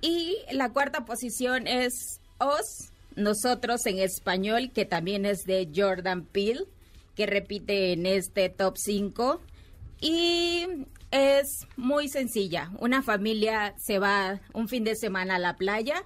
Y 0.00 0.36
la 0.52 0.72
cuarta 0.72 1.04
posición 1.04 1.66
es 1.66 2.20
Os, 2.38 2.90
nosotros 3.16 3.86
en 3.86 3.98
español, 3.98 4.70
que 4.72 4.84
también 4.84 5.24
es 5.24 5.44
de 5.46 5.68
Jordan 5.74 6.24
Peele, 6.24 6.64
que 7.14 7.24
repite 7.26 7.92
en 7.92 8.04
este 8.06 8.48
top 8.50 8.76
5. 8.76 9.40
Y 10.00 10.66
es 11.10 11.66
muy 11.76 12.08
sencilla. 12.08 12.70
Una 12.78 13.02
familia 13.02 13.74
se 13.78 13.98
va 13.98 14.40
un 14.52 14.68
fin 14.68 14.84
de 14.84 14.96
semana 14.96 15.36
a 15.36 15.38
la 15.38 15.56
playa 15.56 16.04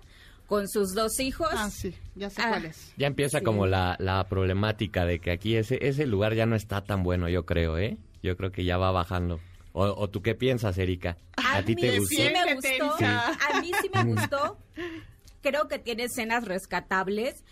con 0.50 0.68
sus 0.68 0.94
dos 0.94 1.20
hijos. 1.20 1.48
Ah, 1.52 1.70
sí, 1.70 1.94
ya 2.16 2.28
sé 2.28 2.42
Ah. 2.42 2.48
cuál 2.48 2.64
es. 2.66 2.92
Ya 2.98 3.06
empieza 3.06 3.38
Sí. 3.38 3.44
como 3.44 3.66
la, 3.68 3.94
la 4.00 4.26
problemática 4.28 5.06
de 5.06 5.20
que 5.20 5.30
aquí 5.30 5.54
ese, 5.54 5.78
ese 5.86 6.06
lugar 6.06 6.34
ya 6.34 6.44
no 6.44 6.56
está 6.56 6.82
tan 6.82 7.04
bueno, 7.04 7.28
yo 7.28 7.46
creo, 7.46 7.78
¿eh? 7.78 7.96
Yo 8.22 8.36
creo 8.36 8.50
que 8.50 8.64
ya 8.64 8.76
va 8.76 8.90
bajando. 8.90 9.38
¿O, 9.72 9.84
o 9.84 10.10
tú 10.10 10.20
qué 10.22 10.34
piensas, 10.34 10.76
Erika? 10.76 11.16
¿A, 11.36 11.62
ti 11.62 11.76
mí 11.76 11.80
te 11.82 11.92
sí 11.92 11.98
gustó? 12.00 12.16
me 12.16 12.22
Defiéndete, 12.24 12.78
gustó. 12.84 13.04
A 13.06 13.60
mí 13.60 13.70
sí 13.80 13.90
me 13.94 14.04
gustó. 14.12 14.58
Creo 15.40 15.68
que 15.68 15.78
tiene 15.78 16.02
escenas 16.04 16.44
rescatables, 16.44 17.44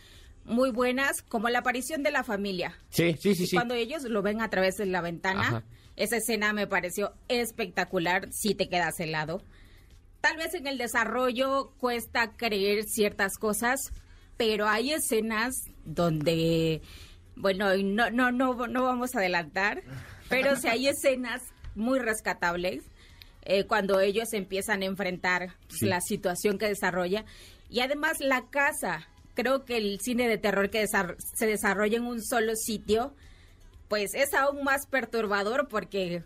muy 0.45 0.71
buenas, 0.73 1.23
como 1.23 1.49
la 1.51 1.61
aparición 1.61 2.03
de 2.03 2.11
la 2.11 2.25
familia. 2.25 2.77
Sí, 2.91 3.15
sí, 3.21 3.37
sí, 3.37 3.47
sí. 3.47 3.55
Cuando 3.57 3.75
ellos 3.75 4.03
lo 4.03 4.23
ven 4.23 4.41
a 4.43 4.51
través 4.51 4.75
de 4.75 4.87
la 4.87 5.01
ventana, 5.03 5.41
Ajá. 5.43 5.63
esa 5.95 6.17
escena 6.17 6.53
me 6.53 6.67
pareció 6.67 7.13
espectacular, 7.29 8.29
si 8.33 8.55
te 8.57 8.69
quedas 8.69 8.99
helado. 8.99 9.43
Tal 10.21 10.37
vez 10.37 10.55
en 10.55 10.67
el 10.67 10.79
desarrollo 10.79 11.73
cuesta 11.79 12.33
creer 12.37 12.85
ciertas 12.85 13.39
cosas, 13.39 13.81
pero 14.37 14.67
hay 14.69 14.93
escenas 14.93 15.55
donde, 15.85 16.83
bueno, 17.37 17.77
no, 17.77 18.11
no, 18.11 18.33
no, 18.33 18.67
no 18.67 18.83
vamos 18.85 19.15
a 19.15 19.19
adelantar, 19.19 19.83
pero 20.29 20.57
sí 20.57 20.69
hay 20.69 20.89
escenas 20.89 21.43
muy 21.75 21.99
rescatables 22.01 22.83
eh, 23.43 23.65
cuando 23.65 24.01
ellos 24.01 24.33
empiezan 24.33 24.83
a 24.83 24.87
enfrentar 24.87 25.55
pues, 25.69 25.79
Sí. 25.81 25.87
la 25.87 26.01
situación 26.01 26.59
que 26.59 26.67
desarrolla. 26.67 27.25
Y 27.71 27.81
además 27.81 28.19
la 28.21 28.47
casa, 28.51 29.07
creo 29.35 29.65
que 29.65 29.77
el 29.77 30.01
cine 30.01 30.29
de 30.29 30.39
terror 30.39 30.69
que 30.71 30.85
se 30.89 31.47
desarrolla 31.47 31.97
en 31.97 32.05
un 32.07 32.23
solo 32.23 32.55
sitio, 32.57 33.15
pues 33.89 34.15
es 34.15 34.35
aún 34.35 34.65
más 34.65 34.87
perturbador 34.87 35.69
porque 35.69 36.23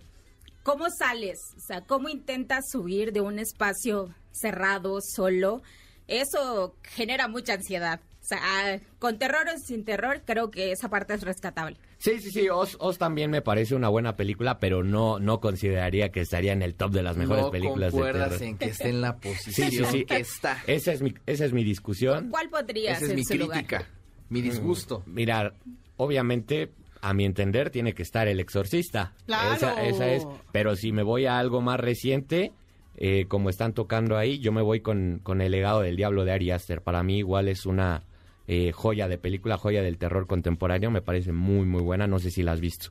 ¿cómo 0.62 0.86
sales? 0.90 1.38
O 1.56 1.60
sea, 1.60 1.80
¿cómo 1.82 2.08
intentas 2.08 2.70
subir 2.70 3.12
de 3.12 3.20
un 3.20 3.38
espacio 3.38 4.14
cerrado, 4.32 5.00
solo? 5.00 5.62
Eso 6.08 6.74
genera 6.82 7.28
mucha 7.28 7.54
ansiedad. 7.54 8.00
O 8.20 8.24
sea, 8.24 8.38
ah, 8.40 8.78
con 9.00 9.18
terror 9.18 9.46
o 9.52 9.58
sin 9.58 9.84
terror, 9.84 10.22
creo 10.24 10.50
que 10.52 10.70
esa 10.70 10.88
parte 10.88 11.14
es 11.14 11.22
rescatable. 11.22 11.76
Sí, 11.98 12.20
sí, 12.20 12.30
sí. 12.30 12.48
Oz, 12.48 12.76
Oz 12.78 12.96
también 12.98 13.30
me 13.32 13.42
parece 13.42 13.74
una 13.74 13.88
buena 13.88 14.14
película, 14.16 14.60
pero 14.60 14.84
no, 14.84 15.18
no 15.18 15.40
consideraría 15.40 16.10
que 16.12 16.20
estaría 16.20 16.52
en 16.52 16.62
el 16.62 16.74
top 16.74 16.92
de 16.92 17.02
las 17.02 17.16
mejores 17.16 17.44
no 17.46 17.50
películas 17.50 17.92
de 17.92 18.00
terror. 18.00 18.42
en 18.42 18.58
que 18.58 18.66
esté 18.66 18.90
en 18.90 19.00
la 19.00 19.16
posición 19.16 19.70
Sí, 19.70 19.76
sí, 19.78 19.84
sí. 19.90 20.04
que 20.04 20.18
está. 20.18 20.62
Esa 20.68 20.92
es 20.92 21.02
mi, 21.02 21.14
esa 21.26 21.44
es 21.44 21.52
mi 21.52 21.64
discusión. 21.64 22.28
¿Cuál 22.30 22.48
podría 22.48 22.92
Esa 22.92 23.06
es 23.12 23.26
ser 23.26 23.36
mi 23.38 23.42
lugar? 23.42 23.58
crítica, 23.58 23.88
mi 24.28 24.40
disgusto. 24.40 25.02
Mirar, 25.06 25.54
obviamente, 25.96 26.70
a 27.02 27.12
mi 27.14 27.24
entender, 27.24 27.70
tiene 27.70 27.92
que 27.92 28.02
estar 28.02 28.28
El 28.28 28.40
Exorcista. 28.40 29.12
¡Claro! 29.26 29.54
Esa, 29.54 29.84
esa 29.84 30.08
es. 30.08 30.26
Pero 30.52 30.76
si 30.76 30.92
me 30.92 31.02
voy 31.02 31.26
a 31.26 31.38
algo 31.38 31.60
más 31.60 31.78
reciente, 31.78 32.52
eh, 32.96 33.26
como 33.26 33.50
están 33.50 33.74
tocando 33.74 34.16
ahí, 34.16 34.38
yo 34.38 34.52
me 34.52 34.62
voy 34.62 34.80
con, 34.80 35.20
con 35.22 35.40
El 35.40 35.52
legado 35.52 35.80
del 35.80 35.96
diablo 35.96 36.24
de 36.24 36.32
Ari 36.32 36.52
Aster. 36.52 36.80
Para 36.80 37.02
mí 37.02 37.18
igual 37.18 37.48
es 37.48 37.66
una 37.66 38.04
eh, 38.46 38.70
joya 38.72 39.08
de 39.08 39.18
película, 39.18 39.58
joya 39.58 39.82
del 39.82 39.98
terror 39.98 40.28
contemporáneo. 40.28 40.92
Me 40.92 41.02
parece 41.02 41.32
muy, 41.32 41.66
muy 41.66 41.82
buena. 41.82 42.06
No 42.06 42.20
sé 42.20 42.30
si 42.30 42.44
la 42.44 42.52
has 42.52 42.60
visto. 42.60 42.90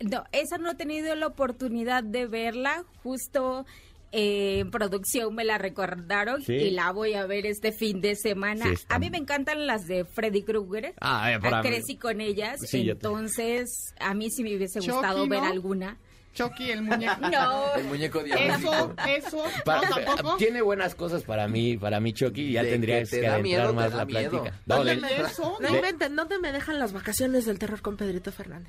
No, 0.00 0.24
esa 0.32 0.56
no 0.58 0.70
he 0.70 0.74
tenido 0.76 1.14
la 1.16 1.26
oportunidad 1.26 2.04
de 2.04 2.26
verla. 2.26 2.84
Justo 3.02 3.66
eh, 4.14 4.60
en 4.60 4.70
producción 4.70 5.34
me 5.34 5.44
la 5.44 5.58
recordaron 5.58 6.42
Sí. 6.42 6.52
y 6.54 6.70
la 6.70 6.92
voy 6.92 7.14
a 7.14 7.26
ver 7.26 7.46
este 7.46 7.72
fin 7.72 8.00
de 8.00 8.14
semana. 8.16 8.64
Sí, 8.66 8.84
a 8.88 8.98
mí 8.98 9.10
me 9.10 9.18
encantan 9.18 9.66
las 9.66 9.86
de 9.86 10.04
Freddy 10.04 10.42
Krueger. 10.42 10.94
Ah, 11.00 11.32
eh, 11.32 11.40
para- 11.40 11.60
crecí 11.62 11.96
con 11.96 12.20
ellas, 12.20 12.60
Sí, 12.64 12.88
entonces 12.88 13.94
a 13.98 14.14
mí 14.14 14.30
sí 14.30 14.42
me 14.42 14.56
hubiese 14.56 14.80
Chucky, 14.80 14.92
gustado 14.92 15.26
ver 15.28 15.40
¿no? 15.40 15.46
alguna. 15.46 15.98
Chucky, 16.34 16.70
el 16.70 16.82
muñeco. 16.82 17.16
No, 17.30 17.74
El 17.76 17.84
muñeco 17.84 18.20
Eso, 18.20 18.26
diabólico. 18.26 18.94
eso, 19.08 19.44
no, 19.64 19.80
tampoco. 20.04 20.36
tiene 20.36 20.60
buenas 20.62 20.94
cosas 20.94 21.22
para 21.22 21.48
mí, 21.48 21.76
para 21.78 22.00
mí 22.00 22.12
Chucky, 22.12 22.52
ya 22.52 22.62
De 22.62 22.70
tendrías 22.72 23.08
que 23.08 23.20
te 23.20 23.26
adentrar 23.28 23.42
miedo, 23.42 23.72
más 23.72 23.94
la 23.94 24.04
miedo. 24.04 24.30
plática. 24.30 24.60
No, 24.66 24.76
¿Dónde 24.76 24.96
de- 24.96 25.22
eso? 25.22 25.56
No 25.60 25.68
inventen, 25.74 26.16
¿dónde 26.16 26.38
me 26.38 26.52
dejan 26.52 26.78
las 26.78 26.92
vacaciones 26.92 27.46
del 27.46 27.58
terror 27.58 27.80
con 27.80 27.96
Pedrito 27.96 28.32
Fernández? 28.32 28.68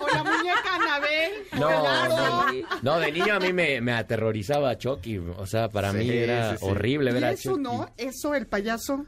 O 0.00 0.08
la 0.08 0.22
muñeca 0.24 0.74
Anabel. 0.74 1.32
No, 1.58 1.70
no, 2.08 2.46
no, 2.82 2.98
de 3.00 3.12
niño 3.12 3.34
a 3.34 3.40
mí 3.40 3.52
me, 3.52 3.80
me 3.80 3.92
aterrorizaba 3.92 4.76
Chucky, 4.78 5.18
o 5.18 5.46
sea, 5.46 5.68
para 5.68 5.90
Sí, 5.92 5.98
mí 5.98 6.08
era 6.10 6.52
sí, 6.52 6.58
sí. 6.58 6.64
horrible 6.70 7.12
ver 7.12 7.24
a 7.24 7.30
eso 7.32 7.50
Chucky. 7.50 7.62
no, 7.62 7.90
eso, 7.96 8.34
el 8.34 8.46
payaso. 8.46 9.06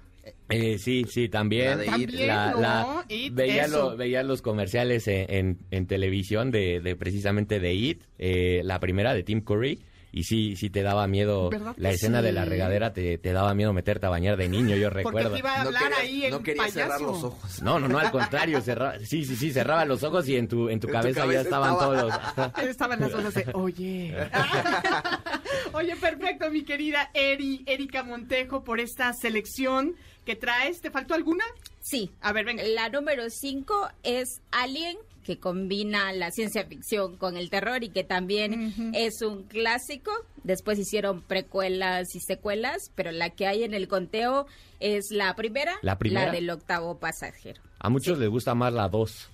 Eh, 0.53 0.78
sí, 0.78 1.05
sí, 1.09 1.28
también. 1.28 1.70
La 1.70 1.76
de 1.76 1.84
It. 1.86 1.90
También, 2.26 3.34
veía, 3.34 3.66
lo- 3.68 3.96
veía 3.96 4.22
los 4.22 4.42
comerciales 4.42 5.07
en, 5.09 5.26
en- 5.28 5.59
en 5.70 5.86
televisión 5.86 6.50
de, 6.50 6.80
de 6.80 6.96
precisamente 6.96 7.61
de 7.61 7.74
It, 7.74 8.03
eh, 8.18 8.61
la 8.64 8.78
primera 8.80 9.14
de 9.14 9.22
Tim 9.22 9.40
Curry. 9.42 9.80
Y 10.14 10.24
sí, 10.24 10.57
sí 10.57 10.68
te 10.68 10.82
daba 10.82 11.07
miedo, 11.07 11.48
¿Verdad 11.48 11.72
la 11.78 11.88
escena 11.88 12.18
sí? 12.18 12.26
de 12.26 12.32
la 12.32 12.44
regadera 12.44 12.92
te, 12.92 13.16
te 13.16 13.32
daba 13.32 13.55
miedo 13.55 13.72
meterte 13.72 14.05
a 14.05 14.11
bañar 14.11 14.36
de 14.36 14.46
niño, 14.46 14.76
yo 14.76 14.90
Porque 14.90 15.05
recuerdo. 15.05 15.30
te 15.32 15.38
iba 15.38 15.55
a 15.59 15.64
No 15.64 15.70
ahí 15.98 16.24
el 16.26 16.32
no 16.32 16.42
payaso. 16.42 16.70
cerrar 16.70 17.00
los 17.00 17.24
ojos. 17.24 17.62
No, 17.62 17.80
no, 17.80 17.88
no, 17.88 17.98
al 17.98 18.11
contrario, 18.11 18.61
cerraba, 18.61 18.98
sí, 18.98 19.24
sí, 19.24 19.36
sí, 19.36 19.50
cerraba 19.53 19.86
los 19.86 20.03
ojos 20.03 20.28
y 20.28 20.36
en 20.36 20.48
tu, 20.48 20.68
en 20.68 20.80
tu 20.80 20.88
En 20.88 20.92
tu 20.92 20.98
cabeza, 20.98 21.24
ya 21.32 21.40
estaban 21.40 21.72
estaba. 21.72 21.98
todos. 21.98 22.14
Estaban 22.68 23.00
las 23.00 23.11
cosas 23.11 23.32
de, 23.32 23.46
oye. 23.55 24.14
oye, 25.72 25.96
perfecto, 25.96 26.50
mi 26.50 26.62
querida 26.62 27.11
Eri, 27.14 27.64
Erika 27.66 28.03
Montejo, 28.03 28.64
por 28.64 28.80
esta 28.80 29.12
selección 29.14 29.94
que 30.24 30.36
traes. 30.36 30.80
¿Te 30.80 30.90
faltó 30.90 31.14
alguna? 31.14 31.44
sí. 31.80 32.10
A 32.20 32.32
ver, 32.32 32.44
venga. 32.44 32.62
La 32.64 32.88
número 32.88 33.28
5 33.28 33.88
es 34.02 34.40
Alien, 34.50 34.96
que 35.24 35.38
combina 35.38 36.12
la 36.12 36.30
ciencia 36.30 36.64
ficción 36.66 37.16
con 37.16 37.36
el 37.36 37.50
terror 37.50 37.82
y 37.84 37.90
que 37.90 38.04
también 38.04 38.92
es 38.94 39.22
un 39.22 39.44
clásico. 39.44 40.10
Después 40.44 40.78
hicieron 40.78 41.22
precuelas 41.22 42.14
y 42.16 42.20
secuelas, 42.20 42.90
pero 42.94 43.12
la 43.12 43.30
que 43.30 43.46
hay 43.46 43.62
en 43.64 43.74
el 43.74 43.86
conteo 43.88 44.46
es 44.80 45.10
la 45.10 45.34
primera, 45.36 45.74
¿La 45.82 45.98
primera? 45.98 46.32
del 46.32 46.50
octavo 46.50 46.98
pasajero. 46.98 47.60
A 47.78 47.88
muchos 47.88 48.18
les 48.18 48.28
gusta 48.28 48.54
más 48.54 48.72
la 48.72 48.88
2. 48.88 49.28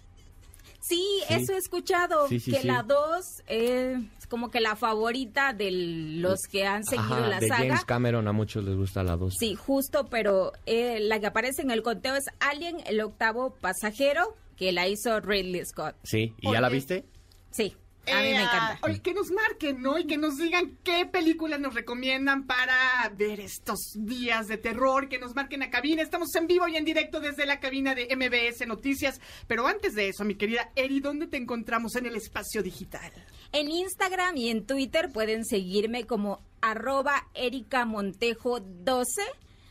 Sí, 0.89 1.05
Sí. 1.29 1.35
eso 1.35 1.53
he 1.53 1.57
escuchado, 1.59 2.29
Sí, 2.29 2.41
sí, 2.41 2.53
que 2.53 2.65
la 2.65 2.83
2 2.83 3.43
es 3.47 3.99
como 4.29 4.51
que 4.51 4.61
la 4.61 4.77
favorita 4.77 5.53
de 5.53 5.71
los 5.71 6.41
que 6.51 6.67
han 6.67 6.85
seguido 6.85 7.15
Ajá, 7.15 7.29
la 7.29 7.41
de 7.41 7.49
saga. 7.49 7.65
James 7.67 7.85
Cameron 7.85 8.29
a 8.29 8.33
muchos 8.33 8.65
les 8.65 8.77
gusta 8.77 9.03
la 9.03 9.17
2. 9.17 9.35
Sí, 9.39 9.55
justo, 9.55 10.07
pero 10.11 10.53
eh, 10.67 10.99
la 11.01 11.19
que 11.21 11.27
aparece 11.27 11.63
en 11.63 11.71
el 11.71 11.83
conteo 11.83 12.15
es 12.15 12.25
Alien, 12.41 12.79
el 12.87 13.01
octavo 13.01 13.55
pasajero, 13.61 14.35
que 14.57 14.73
la 14.73 14.89
hizo 14.89 15.21
Ridley 15.21 15.65
Scott. 15.65 15.95
Sí, 16.05 16.35
¿y 16.41 16.53
ya 16.53 16.61
la 16.61 16.69
viste? 16.69 17.05
Sí, 17.51 17.77
a 18.13 18.21
mí 18.23 18.29
Eh, 18.29 18.35
me 18.35 18.43
encanta. 18.43 18.79
oye, 18.83 19.01
que 19.01 19.15
nos 19.15 19.31
marquen, 19.31 19.81
¿no? 19.83 19.99
Y 19.99 20.07
que 20.07 20.17
nos 20.19 20.37
digan 20.39 20.79
qué 20.83 21.07
películas 21.07 21.61
nos 21.61 21.75
recomiendan 21.75 22.47
para 22.47 23.11
ver 23.17 23.41
estos 23.41 23.79
días 23.95 24.47
de 24.49 24.57
terror, 24.59 25.09
que 25.09 25.19
nos 25.19 25.35
marquen 25.35 25.63
a 25.63 25.71
cabina. 25.71 26.03
Estamos 26.03 26.35
en 26.35 26.47
vivo 26.47 26.67
y 26.69 26.77
en 26.77 26.85
directo 26.85 27.21
desde 27.21 27.47
la 27.47 27.61
cabina 27.61 27.95
de 27.95 28.09
MBS 28.17 28.67
Noticias. 28.67 29.21
Pero 29.47 29.67
antes 29.67 29.95
de 29.95 30.09
eso, 30.09 30.25
mi 30.25 30.35
querida 30.37 30.71
Eri, 30.77 31.01
¿dónde 31.01 31.27
te 31.27 31.37
encontramos 31.37 31.97
en 31.97 32.07
el 32.07 32.17
espacio 32.17 32.63
digital? 32.63 33.13
En 33.53 33.71
Instagram 33.71 34.37
y 34.37 34.51
en 34.51 34.67
Twitter 34.67 35.11
pueden 35.13 35.45
seguirme 35.45 36.05
como 36.05 36.43
arroba 36.61 37.29
Erika 37.35 37.85
Montejo 37.85 38.61
12. 38.61 39.23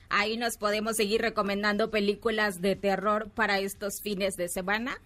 Ahí 0.10 0.38
nos 0.38 0.58
podemos 0.58 0.96
seguir 0.96 1.22
recomendando 1.22 1.92
películas 1.92 2.62
de 2.62 2.76
terror 2.78 3.30
para 3.36 3.60
estos 3.60 4.02
fines 4.02 4.36
de 4.36 4.48
semana 4.48 4.98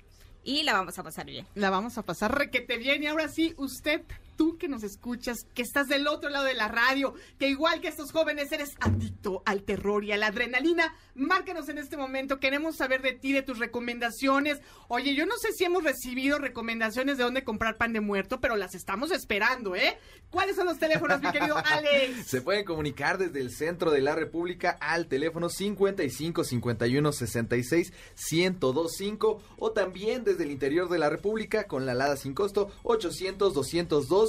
y 0.44 0.64
la 0.64 0.74
vamos 0.74 0.98
a 0.98 1.04
pasar 1.04 1.26
bien. 1.26 1.46
La 1.56 1.70
vamos 1.70 1.98
a 1.98 2.04
pasar 2.04 2.38
requete 2.38 2.78
bien. 2.78 3.04
Y 3.04 3.08
ahora 3.08 3.28
sí, 3.28 3.54
usted, 3.58 4.04
tú 4.36 4.58
que 4.58 4.68
nos 4.68 4.84
escuchas, 4.84 5.46
que 5.54 5.62
estás 5.62 5.88
del 5.88 6.08
otro 6.08 6.30
lado 6.30 6.46
de 6.46 6.54
la 6.54 6.68
radio, 6.68 7.14
que 7.40 7.50
igual 7.50 7.82
que 7.82 7.88
estos 7.88 8.12
jóvenes 8.12 8.52
eres 8.52 8.72
adicto 8.80 9.44
al 9.46 9.64
terror 9.64 10.04
y 10.04 10.12
a 10.12 10.18
la 10.18 10.28
adrenalina, 10.28 10.94
márcanos 11.16 11.70
en 11.70 11.78
este 11.78 11.98
momento. 11.98 12.40
Queremos 12.40 12.78
saber 12.78 13.02
de 13.02 13.14
ti, 13.14 13.34
de 13.34 13.42
tus 13.42 13.60
recomendaciones. 13.60 14.60
Oye, 14.88 15.16
yo 15.16 15.26
no 15.26 15.38
sé 15.38 15.52
si 15.54 15.64
hemos 15.64 15.84
recibido 15.84 16.40
recomendaciones 16.40 17.18
de 17.18 17.24
dónde 17.24 17.44
comprar 17.44 17.78
pan 17.78 17.94
de 17.94 18.02
muerto, 18.02 18.40
pero 18.40 18.56
las 18.56 18.76
estamos 18.76 19.12
esperando, 19.12 19.76
¿eh? 19.76 19.98
¿Cuáles 20.30 20.56
son 20.56 20.66
los 20.66 20.80
teléfonos, 20.80 21.22
mi 21.22 21.32
querido 21.32 21.58
Alex? 21.66 22.28
Se 22.28 22.42
pueden 22.42 22.66
comunicar 22.66 23.18
desde 23.18 23.42
el 23.42 23.52
centro 23.52 23.92
de 23.92 24.02
la 24.02 24.16
República 24.16 24.78
al 24.80 25.08
teléfono 25.08 25.50
55 25.50 26.44
51 26.44 27.12
66 27.12 27.94
1025 28.32 29.42
o 29.58 29.72
también 29.72 30.24
desde 30.24 30.44
el 30.44 30.52
interior 30.52 30.90
de 30.90 31.00
la 31.00 31.10
República 31.10 31.66
con 31.66 31.86
la 31.86 31.92
alada 31.92 32.16
sin 32.16 32.34
costo 32.34 32.72
800 32.84 33.54
202 33.54 34.20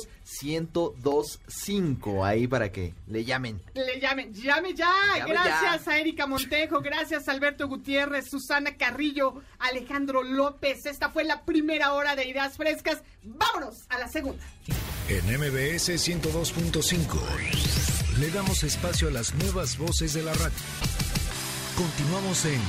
1025 0.42 2.24
ahí 2.24 2.46
para 2.46 2.72
que 2.72 2.94
le 3.06 3.24
llamen. 3.24 3.60
Le 3.74 4.00
llamen, 4.00 4.32
llame 4.32 4.74
ya. 4.74 4.90
Llame 5.18 5.32
gracias 5.32 5.84
ya. 5.84 5.92
a 5.92 5.98
Erika 5.98 6.26
Montejo, 6.26 6.80
gracias 6.80 7.28
a 7.28 7.32
Alberto 7.32 7.68
Gutiérrez, 7.68 8.30
Susana 8.30 8.76
Carrillo, 8.76 9.42
Alejandro 9.58 10.22
López. 10.22 10.86
Esta 10.86 11.10
fue 11.10 11.24
la 11.24 11.44
primera 11.44 11.92
hora 11.92 12.16
de 12.16 12.28
Ideas 12.28 12.56
Frescas. 12.56 13.02
Vámonos 13.22 13.84
a 13.88 13.98
la 13.98 14.08
segunda. 14.08 14.42
En 15.08 15.24
MBS 15.26 15.90
102.5 15.90 18.18
le 18.18 18.30
damos 18.30 18.62
espacio 18.62 19.08
a 19.08 19.10
las 19.10 19.34
nuevas 19.34 19.76
voces 19.78 20.14
de 20.14 20.22
la 20.22 20.32
radio. 20.34 20.54
Continuamos 21.76 22.44
en 22.44 22.60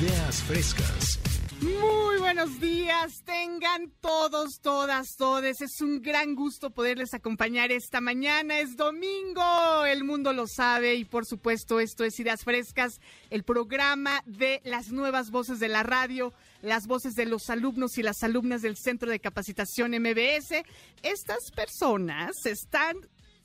Ideas 0.00 0.42
Frescas. 0.42 1.18
Muy 1.60 1.95
buenos 2.36 2.60
días, 2.60 3.22
tengan 3.24 3.90
todos, 4.02 4.60
todas, 4.60 5.16
todes. 5.16 5.62
Es 5.62 5.80
un 5.80 6.02
gran 6.02 6.34
gusto 6.34 6.68
poderles 6.68 7.14
acompañar 7.14 7.72
esta 7.72 8.02
mañana. 8.02 8.58
Es 8.58 8.76
domingo, 8.76 9.86
el 9.86 10.04
mundo 10.04 10.34
lo 10.34 10.46
sabe 10.46 10.96
y 10.96 11.06
por 11.06 11.24
supuesto 11.24 11.80
esto 11.80 12.04
es 12.04 12.20
Ideas 12.20 12.44
Frescas, 12.44 13.00
el 13.30 13.42
programa 13.42 14.22
de 14.26 14.60
las 14.64 14.92
nuevas 14.92 15.30
voces 15.30 15.60
de 15.60 15.68
la 15.68 15.82
radio, 15.82 16.34
las 16.60 16.86
voces 16.86 17.14
de 17.14 17.24
los 17.24 17.48
alumnos 17.48 17.96
y 17.96 18.02
las 18.02 18.22
alumnas 18.22 18.60
del 18.60 18.76
Centro 18.76 19.10
de 19.10 19.18
Capacitación 19.18 19.92
MBS. 19.92 20.62
Estas 21.02 21.50
personas 21.54 22.32
están 22.44 22.98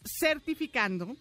certificando 0.04 1.16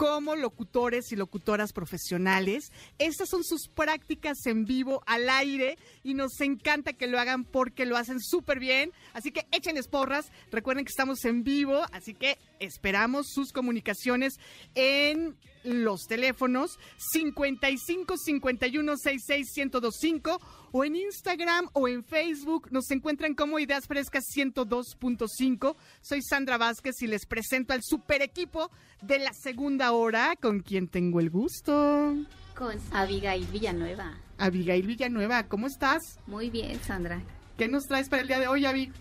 como 0.00 0.34
locutores 0.34 1.12
y 1.12 1.16
locutoras 1.16 1.74
profesionales. 1.74 2.72
Estas 2.98 3.28
son 3.28 3.44
sus 3.44 3.68
prácticas 3.68 4.46
en 4.46 4.64
vivo 4.64 5.02
al 5.04 5.28
aire 5.28 5.76
y 6.02 6.14
nos 6.14 6.40
encanta 6.40 6.94
que 6.94 7.06
lo 7.06 7.20
hagan 7.20 7.44
porque 7.44 7.84
lo 7.84 7.98
hacen 7.98 8.18
súper 8.18 8.58
bien. 8.58 8.92
Así 9.12 9.30
que 9.30 9.46
echen 9.52 9.76
porras. 9.90 10.32
Recuerden 10.50 10.86
que 10.86 10.90
estamos 10.90 11.22
en 11.26 11.44
vivo, 11.44 11.84
así 11.92 12.14
que 12.14 12.38
esperamos 12.60 13.26
sus 13.28 13.52
comunicaciones 13.52 14.40
en 14.74 15.36
los 15.64 16.06
teléfonos 16.06 16.78
55 17.12 18.16
51 18.16 18.96
66 18.96 19.46
1025 19.56 20.40
o 20.72 20.84
en 20.84 20.96
Instagram 20.96 21.68
o 21.72 21.88
en 21.88 22.04
Facebook 22.04 22.68
nos 22.70 22.90
encuentran 22.90 23.34
como 23.34 23.58
Ideas 23.58 23.86
Frescas 23.86 24.24
102.5. 24.34 25.76
Soy 26.00 26.22
Sandra 26.22 26.58
Vázquez 26.58 27.02
y 27.02 27.06
les 27.06 27.26
presento 27.26 27.72
al 27.72 27.82
super 27.82 28.22
equipo 28.22 28.70
de 29.02 29.18
la 29.18 29.32
segunda 29.32 29.92
hora 29.92 30.36
con 30.40 30.60
quien 30.60 30.88
tengo 30.88 31.20
el 31.20 31.30
gusto. 31.30 32.14
Con 32.54 32.76
Abigail 32.92 33.46
Villanueva. 33.46 34.18
Abigail 34.38 34.86
Villanueva, 34.86 35.44
¿cómo 35.44 35.66
estás? 35.66 36.18
Muy 36.26 36.50
bien, 36.50 36.80
Sandra. 36.82 37.22
¿Qué 37.56 37.68
nos 37.68 37.86
traes 37.86 38.08
para 38.08 38.22
el 38.22 38.28
día 38.28 38.38
de 38.38 38.48
hoy, 38.48 38.64
Abi? 38.64 38.92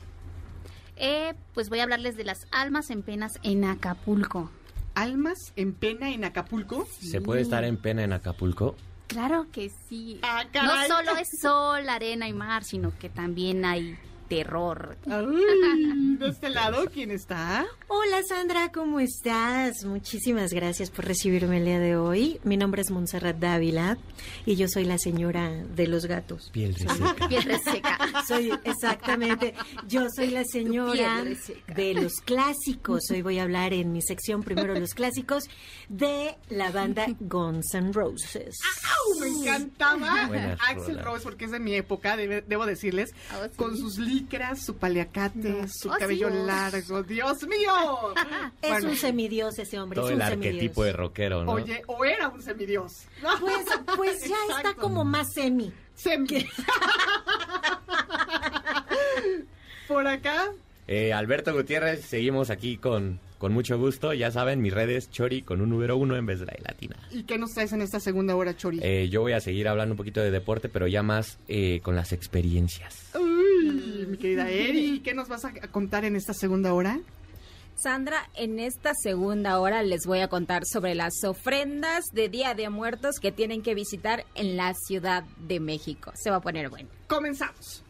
Eh, 0.98 1.34
pues 1.54 1.70
voy 1.70 1.80
a 1.80 1.84
hablarles 1.84 2.18
de 2.18 2.26
las 2.26 2.46
almas 2.52 2.90
en 2.90 3.04
penas 3.04 3.40
en 3.44 3.64
Acapulco. 3.64 4.52
¿Almas 4.96 5.54
en 5.56 5.74
pena 5.74 6.12
en 6.12 6.26
Acapulco? 6.26 6.86
¿Se 7.00 7.22
puede 7.22 7.42
estar 7.42 7.64
en 7.64 7.78
pena 7.78 8.04
en 8.04 8.14
Acapulco? 8.14 8.76
Claro 9.08 9.48
que 9.52 9.72
sí. 9.88 10.20
Ah, 10.22 10.44
no 10.54 10.88
solo 10.88 11.18
es 11.18 11.30
sol, 11.42 11.90
arena 11.90 12.28
y 12.28 12.34
mar, 12.34 12.64
sino 12.64 12.96
que 12.98 13.10
también 13.10 13.66
hay 13.66 13.98
terror. 14.30 14.96
Ay, 15.08 16.16
de 16.18 16.28
este 16.30 16.50
lado, 16.50 16.86
¿quién 16.94 17.12
está? 17.12 17.66
Hola 17.88 18.22
Sandra, 18.28 18.72
¿cómo 18.72 19.00
estás? 19.00 19.84
Muchísimas 19.84 20.54
gracias 20.54 20.92
por 20.92 21.06
recibirme 21.06 21.58
el 21.58 21.66
día 21.66 21.80
de 21.80 21.98
hoy. 21.98 22.40
Mi 22.44 22.56
nombre 22.56 22.82
es 22.84 22.92
Montserrat 22.92 23.38
Dávila 23.38 23.98
y 24.46 24.56
yo 24.56 24.68
soy 24.68 24.86
la 24.86 24.98
señora 25.00 25.50
de 25.50 25.88
los 25.88 26.06
gatos. 26.06 26.50
Piel 26.54 26.76
reseca. 26.76 27.16
Piel 27.28 27.44
reseca. 27.44 27.98
Soy 28.28 28.52
exactamente, 28.64 29.54
yo 29.88 30.08
soy 30.16 30.30
la 30.30 30.44
señora 30.46 31.24
de 31.76 31.94
los 31.96 32.14
clásicos. 32.24 33.02
Hoy 33.12 33.22
voy 33.24 33.40
a 33.40 33.44
hablar 33.44 33.74
en 33.74 33.92
mi 33.92 34.02
sección 34.02 34.44
primero 34.44 34.76
los 34.76 34.94
clásicos 34.94 35.46
de 35.90 36.36
la 36.50 36.70
banda 36.72 37.08
Guns 37.20 37.74
N' 37.74 37.92
Roses. 37.94 38.56
¡Au! 38.86 39.20
Me 39.20 39.28
encantaba 39.28 40.28
Buenas 40.28 40.60
Axel. 40.70 41.00
Rose 41.04 41.24
porque 41.24 41.46
es 41.46 41.52
de 41.52 41.60
mi 41.60 41.74
época, 41.74 42.16
debe- 42.16 42.44
debo 42.48 42.66
decirles, 42.68 43.10
Oh, 43.36 43.44
sí. 43.46 43.50
con 43.56 43.76
sus 43.76 43.98
libros 43.98 44.19
licras, 44.20 44.64
su 44.66 44.76
paliacate, 44.78 45.68
su 45.68 45.90
Oh, 45.90 45.94
cabello 45.98 46.30
sí. 46.30 46.36
largo. 46.46 47.04
¡Dios 47.04 47.44
mío! 47.48 48.14
Es 48.62 48.70
Bueno, 48.72 48.90
un 48.90 48.96
semidios 48.96 49.58
ese 49.60 49.80
hombre, 49.80 49.96
Todo 49.98 50.08
es 50.10 50.14
el 50.16 50.22
un 50.22 50.28
semidios. 50.28 50.54
arquetipo 50.56 50.84
de 50.84 50.94
rockero, 50.94 51.44
¿no? 51.46 51.52
Oye, 51.54 51.82
o 51.88 52.04
era 52.06 52.28
un 52.30 52.42
semidios. 52.42 52.94
Pues, 53.40 53.66
pues 53.96 54.20
ya 54.30 54.36
está 54.58 54.74
como 54.76 55.04
más 55.04 55.28
semi. 55.34 55.72
Semi. 55.96 56.28
Por 59.88 60.08
acá, 60.08 60.46
Eh, 60.88 61.14
Alberto 61.14 61.54
Gutiérrez, 61.54 62.04
seguimos 62.06 62.50
aquí 62.50 62.78
con, 62.78 63.20
con 63.38 63.54
mucho 63.54 63.78
gusto. 63.78 64.12
Ya 64.14 64.32
saben, 64.32 64.60
mis 64.62 64.74
redes, 64.74 65.10
Chori 65.12 65.42
con 65.44 65.62
un 65.62 65.70
número 65.70 65.98
uno 65.98 66.16
en 66.16 66.26
vez 66.26 66.40
de 66.40 66.46
la 66.48 66.54
de 66.54 66.62
latina. 66.64 66.96
¿y 67.12 67.24
qué 67.24 67.38
nos 67.38 67.52
traes 67.54 67.74
en 67.74 67.82
esta 67.82 68.00
segunda 68.00 68.36
hora, 68.36 68.56
Chori? 68.58 68.80
Eh, 68.82 69.08
yo 69.10 69.22
voy 69.22 69.34
a 69.34 69.40
seguir 69.40 69.68
hablando 69.68 69.94
un 69.94 69.98
poquito 69.98 70.20
de 70.22 70.32
deporte, 70.32 70.68
pero 70.70 70.88
ya 70.88 71.04
más 71.04 71.38
eh, 71.48 71.80
con 71.84 71.96
las 71.96 72.12
experiencias. 72.12 73.12
Uy, 73.16 73.29
mi 74.10 74.18
querida 74.18 74.50
Eri, 74.50 75.00
¿qué 75.04 75.14
nos 75.14 75.28
vas 75.28 75.46
a 75.46 75.54
contar 75.72 76.06
en 76.06 76.16
esta 76.16 76.34
segunda 76.34 76.74
hora? 76.74 77.00
Sandra, 77.76 78.30
en 78.36 78.60
esta 78.60 78.94
segunda 78.94 79.58
hora 79.60 79.84
les 79.84 80.06
voy 80.06 80.20
a 80.20 80.28
contar 80.28 80.64
sobre 80.66 80.96
las 80.96 81.24
ofrendas 81.24 82.06
de 82.12 82.28
Día 82.28 82.54
de 82.54 82.70
Muertos 82.70 83.20
que 83.22 83.32
tienen 83.32 83.62
que 83.62 83.74
visitar 83.74 84.26
en 84.36 84.58
la 84.58 84.74
Ciudad 84.74 85.24
de 85.48 85.62
México. 85.62 86.12
Se 86.16 86.30
va 86.30 86.38
a 86.38 86.42
poner 86.42 86.70
bueno. 86.70 86.90
Comenzamos. 87.08 87.86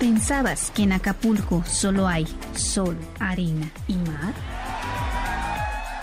¿Pensabas 0.00 0.72
que 0.72 0.82
en 0.82 0.92
Acapulco 0.92 1.64
solo 1.64 2.08
hay 2.08 2.26
sol, 2.54 2.96
arena 3.20 3.70
y 3.86 3.94
mar? 3.94 4.34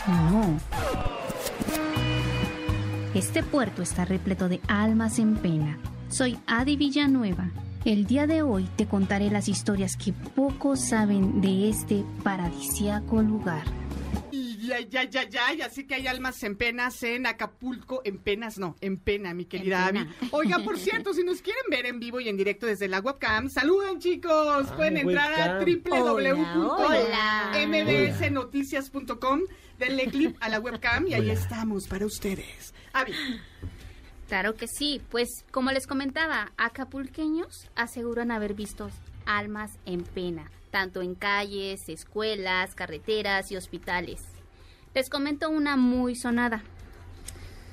No. 0.07 0.57
Este 3.13 3.43
puerto 3.43 3.81
está 3.81 4.05
repleto 4.05 4.47
de 4.47 4.61
almas 4.67 5.19
en 5.19 5.35
pena. 5.35 5.79
Soy 6.09 6.37
Adi 6.47 6.77
Villanueva. 6.77 7.49
El 7.83 8.05
día 8.05 8.25
de 8.25 8.41
hoy 8.41 8.67
te 8.77 8.87
contaré 8.87 9.29
las 9.29 9.47
historias 9.47 9.95
que 9.97 10.13
pocos 10.13 10.79
saben 10.79 11.41
de 11.41 11.69
este 11.69 12.03
paradisíaco 12.23 13.21
lugar. 13.21 13.63
Y 14.31 14.57
ya, 14.65 14.79
ya, 14.79 15.03
ya, 15.03 15.29
ya, 15.29 15.53
ya 15.53 15.69
sé 15.69 15.85
que 15.85 15.95
hay 15.95 16.07
almas 16.07 16.41
en 16.43 16.55
penas 16.55 17.03
en 17.03 17.25
Acapulco, 17.27 18.01
en 18.05 18.17
penas 18.17 18.57
no, 18.57 18.75
en 18.81 18.97
pena, 18.97 19.33
mi 19.33 19.45
querida 19.45 19.87
Abby. 19.87 20.07
Oiga, 20.31 20.59
por 20.59 20.79
cierto, 20.79 21.13
si 21.13 21.23
nos 21.23 21.41
quieren 21.41 21.63
ver 21.69 21.85
en 21.85 21.99
vivo 21.99 22.19
y 22.19 22.29
en 22.29 22.37
directo 22.37 22.65
desde 22.65 22.87
la 22.87 22.99
webcam, 23.01 23.49
saluden 23.49 23.99
chicos, 23.99 24.67
pueden 24.75 24.97
entrar 24.97 25.33
a 25.33 25.59
Hola, 25.59 27.51
www.mbsnoticias.com, 27.53 29.41
denle 29.77 30.05
clip 30.07 30.37
a 30.39 30.49
la 30.49 30.59
webcam 30.59 31.07
y 31.07 31.13
ahí 31.13 31.29
estamos 31.29 31.87
para 31.87 32.05
ustedes. 32.05 32.73
Abby, 32.93 33.13
Claro 34.27 34.55
que 34.55 34.67
sí, 34.67 35.01
pues 35.11 35.29
como 35.51 35.71
les 35.71 35.85
comentaba, 35.87 36.51
acapulqueños 36.57 37.69
aseguran 37.75 38.31
haber 38.31 38.53
visto 38.55 38.89
almas 39.25 39.71
en 39.85 40.03
pena, 40.03 40.49
tanto 40.71 41.01
en 41.01 41.13
calles, 41.15 41.81
escuelas, 41.89 42.73
carreteras 42.73 43.51
y 43.51 43.55
hospitales. 43.55 44.21
Les 44.95 45.09
comento 45.09 45.49
una 45.49 45.77
muy 45.77 46.15
sonada. 46.15 46.63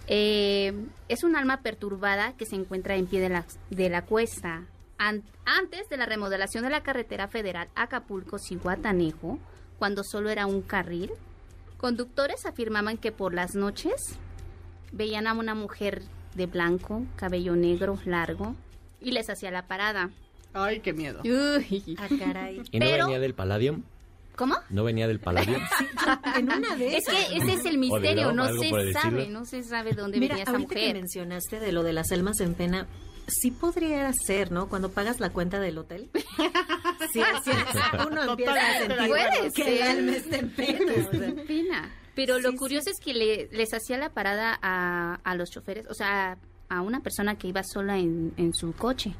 Eh, 0.08 0.74
es 1.08 1.24
un 1.24 1.36
alma 1.36 1.62
perturbada 1.62 2.34
que 2.36 2.44
se 2.44 2.56
encuentra 2.56 2.96
en 2.96 3.06
pie 3.06 3.20
de 3.20 3.28
la, 3.30 3.46
de 3.70 3.88
la 3.88 4.02
cuesta. 4.02 4.64
An- 4.98 5.22
antes 5.46 5.88
de 5.88 5.96
la 5.96 6.06
remodelación 6.06 6.64
de 6.64 6.70
la 6.70 6.82
carretera 6.82 7.28
federal 7.28 7.68
Acapulco-Cihuatanejo, 7.76 9.38
cuando 9.78 10.04
solo 10.04 10.28
era 10.28 10.46
un 10.46 10.60
carril, 10.60 11.10
conductores 11.78 12.44
afirmaban 12.44 12.98
que 12.98 13.10
por 13.10 13.32
las 13.32 13.54
noches 13.54 14.18
veían 14.92 15.26
a 15.26 15.32
una 15.32 15.54
mujer 15.54 16.02
de 16.34 16.46
blanco, 16.46 17.02
cabello 17.16 17.54
negro, 17.56 17.98
largo, 18.04 18.54
y 19.00 19.10
les 19.12 19.28
hacía 19.30 19.50
la 19.50 19.66
parada. 19.66 20.10
ay, 20.54 20.80
qué 20.80 20.92
miedo. 20.92 21.20
Uy. 21.24 21.96
Ah, 21.98 22.08
caray. 22.18 22.62
¿Y 22.70 22.78
no 22.78 22.86
Pero- 22.86 23.04
venía 23.06 23.20
del 23.20 23.34
Palladium? 23.34 23.82
¿Cómo? 24.36 24.56
¿No 24.70 24.82
venía 24.84 25.06
del 25.08 25.20
Palladium? 25.20 25.60
En 26.36 26.50
una 26.50 26.74
de 26.76 26.96
Es 26.96 27.06
esas. 27.06 27.26
que 27.26 27.36
ese 27.36 27.52
es 27.52 27.64
el 27.66 27.76
misterio, 27.78 28.28
Olvidó 28.28 28.32
no 28.32 28.48
se 28.58 28.92
sabe, 28.92 29.28
no 29.28 29.44
se 29.44 29.62
sabe 29.62 29.92
dónde 29.92 30.18
Mira, 30.18 30.34
venía 30.34 30.44
esa 30.44 30.52
ahorita 30.52 30.74
que 30.74 30.80
mujer. 30.80 30.96
mencionaste 30.96 31.60
de 31.60 31.72
lo 31.72 31.82
de 31.82 31.92
las 31.92 32.10
almas 32.12 32.40
en 32.40 32.54
pena, 32.54 32.86
sí 33.28 33.50
podría 33.50 34.10
ser, 34.14 34.50
¿no? 34.50 34.68
Cuando 34.68 34.90
pagas 34.90 35.20
la 35.20 35.30
cuenta 35.30 35.60
del 35.60 35.78
hotel. 35.78 36.08
Sí, 37.12 37.20
sí, 37.44 37.50
uno 38.10 38.22
empieza 38.22 38.54
a 38.54 38.78
sentir 38.78 39.52
que 39.54 39.76
el 39.76 39.82
alma 39.82 40.12
está 40.12 40.36
en 40.36 40.50
pena. 40.50 40.92
o 40.96 41.10
sea. 41.10 41.90
Pero 42.14 42.38
lo 42.38 42.50
Sí, 42.50 42.56
curioso 42.56 42.90
es 42.90 43.00
que 43.00 43.14
le- 43.14 43.48
les 43.52 43.72
hacía 43.72 43.96
la 43.98 44.10
parada 44.10 44.58
a, 44.62 45.14
a 45.24 45.34
los 45.34 45.50
choferes, 45.50 45.86
o 45.88 45.94
sea, 45.94 46.36
a 46.68 46.80
una 46.82 47.00
persona 47.00 47.36
que 47.38 47.48
iba 47.48 47.62
sola 47.62 47.98
en, 47.98 48.34
en 48.36 48.52
su 48.54 48.72
coche. 48.74 49.14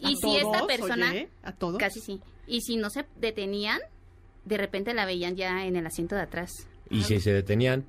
Y 0.00 0.14
¿A 0.14 0.16
si 0.16 0.36
esta 0.36 0.58
todos, 0.58 0.66
persona, 0.66 1.10
oye? 1.10 1.28
¿A 1.42 1.52
todos? 1.52 1.78
casi 1.78 2.00
sí, 2.00 2.20
y 2.46 2.60
si 2.62 2.76
no 2.76 2.90
se 2.90 3.06
detenían, 3.16 3.80
de 4.44 4.56
repente 4.58 4.92
la 4.94 5.06
veían 5.06 5.36
ya 5.36 5.64
en 5.64 5.76
el 5.76 5.86
asiento 5.86 6.14
de 6.16 6.22
atrás. 6.22 6.66
Y 6.90 7.02
si 7.04 7.20
se 7.20 7.32
detenían, 7.32 7.84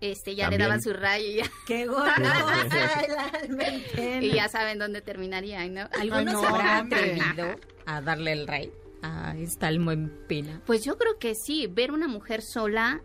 Este, 0.00 0.34
ya 0.34 0.44
También. 0.44 0.60
le 0.60 0.64
daban 0.66 0.82
su 0.82 0.92
rayo 0.94 1.26
y 1.26 1.34
ya, 1.36 1.44
Qué 1.66 1.86
pena. 3.94 4.22
y 4.22 4.32
ya 4.32 4.48
saben 4.48 4.78
dónde 4.78 5.00
terminaría, 5.02 5.66
¿no? 5.68 5.82
¿Alguno 6.00 6.16
Ay, 6.18 6.24
no, 6.24 6.40
se 6.40 6.46
habrá 6.46 6.80
hombre. 6.80 6.98
atrevido 7.14 7.56
a 7.86 8.00
darle 8.00 8.32
el 8.32 8.46
rey 8.46 8.72
a 9.02 9.36
esta 9.36 9.66
alma 9.66 9.92
en 9.92 10.08
pena? 10.28 10.62
Pues 10.66 10.82
yo 10.84 10.96
creo 10.96 11.18
que 11.18 11.34
sí, 11.34 11.66
ver 11.66 11.90
una 11.92 12.08
mujer 12.08 12.40
sola, 12.42 13.00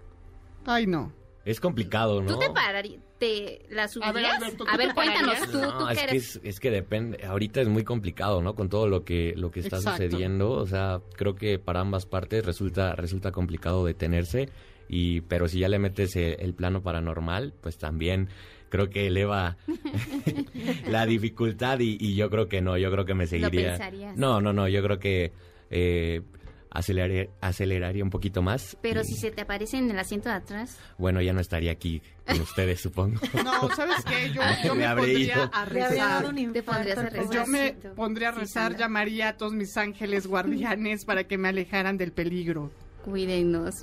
Ay, 0.65 0.87
no. 0.87 1.11
es 1.45 1.59
complicado, 1.59 2.21
¿no? 2.21 2.33
¿tú 2.33 2.39
te 2.39 2.49
pararías? 2.49 3.01
¿Te 3.19 3.65
la 3.69 3.87
subirías? 3.87 4.13
ver, 4.13 4.25
Alberto, 4.25 4.65
¿tú 4.65 4.69
A 4.69 4.75
ver, 4.77 4.93
cuéntanos 4.93 5.39
tú, 5.51 5.57
No, 5.59 5.77
tú 5.77 5.87
es 5.87 5.97
que 5.99 6.03
eres... 6.03 6.35
es, 6.35 6.41
es 6.43 6.59
que 6.59 6.69
depende. 6.69 7.23
Ahorita 7.25 7.61
es 7.61 7.69
muy 7.69 7.83
complicado, 7.85 8.41
¿no? 8.41 8.55
Con 8.55 8.67
todo 8.67 8.87
lo 8.89 9.05
que 9.05 9.33
lo 9.37 9.51
que 9.51 9.61
está 9.61 9.77
Exacto. 9.77 10.03
sucediendo, 10.03 10.51
o 10.51 10.67
sea, 10.67 10.99
creo 11.15 11.35
que 11.35 11.57
para 11.57 11.79
ambas 11.79 12.05
partes 12.05 12.45
resulta 12.45 12.93
resulta 12.95 13.31
complicado 13.31 13.85
detenerse 13.85 14.49
y 14.89 15.21
pero 15.21 15.47
si 15.47 15.59
ya 15.59 15.69
le 15.69 15.79
metes 15.79 16.15
el, 16.17 16.35
el 16.39 16.53
plano 16.53 16.83
paranormal, 16.83 17.53
pues 17.61 17.77
también 17.77 18.27
creo 18.69 18.89
que 18.89 19.07
eleva 19.07 19.55
la 20.89 21.05
dificultad 21.05 21.79
y, 21.79 21.97
y 21.99 22.15
yo 22.15 22.29
creo 22.29 22.47
que 22.49 22.61
no, 22.61 22.77
yo 22.77 22.91
creo 22.91 23.05
que 23.05 23.13
me 23.13 23.27
seguiría. 23.27 23.69
pensarías. 23.69 24.17
No, 24.17 24.41
no, 24.41 24.51
no, 24.53 24.67
yo 24.67 24.83
creo 24.83 24.99
que 24.99 25.31
eh, 25.69 26.21
aceleraría, 26.69 27.27
aceleraría 27.41 28.03
un 28.03 28.09
poquito 28.09 28.41
más. 28.41 28.77
Pero 28.81 29.01
y, 29.01 29.05
si 29.05 29.15
se 29.15 29.31
te 29.31 29.41
aparece 29.41 29.77
en 29.77 29.89
el 29.91 29.97
asiento 29.99 30.29
de 30.29 30.35
atrás, 30.35 30.77
bueno, 30.97 31.21
ya 31.21 31.33
no 31.33 31.39
estaría 31.41 31.71
aquí 31.71 32.01
con 32.27 32.41
ustedes, 32.41 32.81
supongo. 32.81 33.19
No, 33.43 33.69
¿sabes 33.75 34.03
qué? 34.05 34.31
Yo, 34.33 34.41
yo 34.63 34.73
Me 34.73 34.79
me 34.81 34.85
habré 34.85 35.03
pondría 35.13 35.33
ido. 35.35 35.49
a 35.53 35.65
Le 35.65 35.83
habría 35.83 36.05
dado 36.05 36.31
rezar. 36.31 36.53
Te 36.53 36.63
pondrías 36.63 36.97
a 36.97 37.09
rezar. 37.09 37.31
Yo 37.33 37.45
me 37.47 37.71
pondría 37.95 38.29
a 38.29 38.31
rezar, 38.31 38.75
llamaría 38.77 39.29
a 39.29 39.37
todos 39.37 39.53
mis 39.53 39.75
ángeles 39.77 40.27
guardianes 40.27 41.05
para 41.05 41.23
que 41.25 41.37
me 41.37 41.49
alejaran 41.49 41.97
del 41.97 42.11
peligro. 42.11 42.71
cuídenos. 43.03 43.75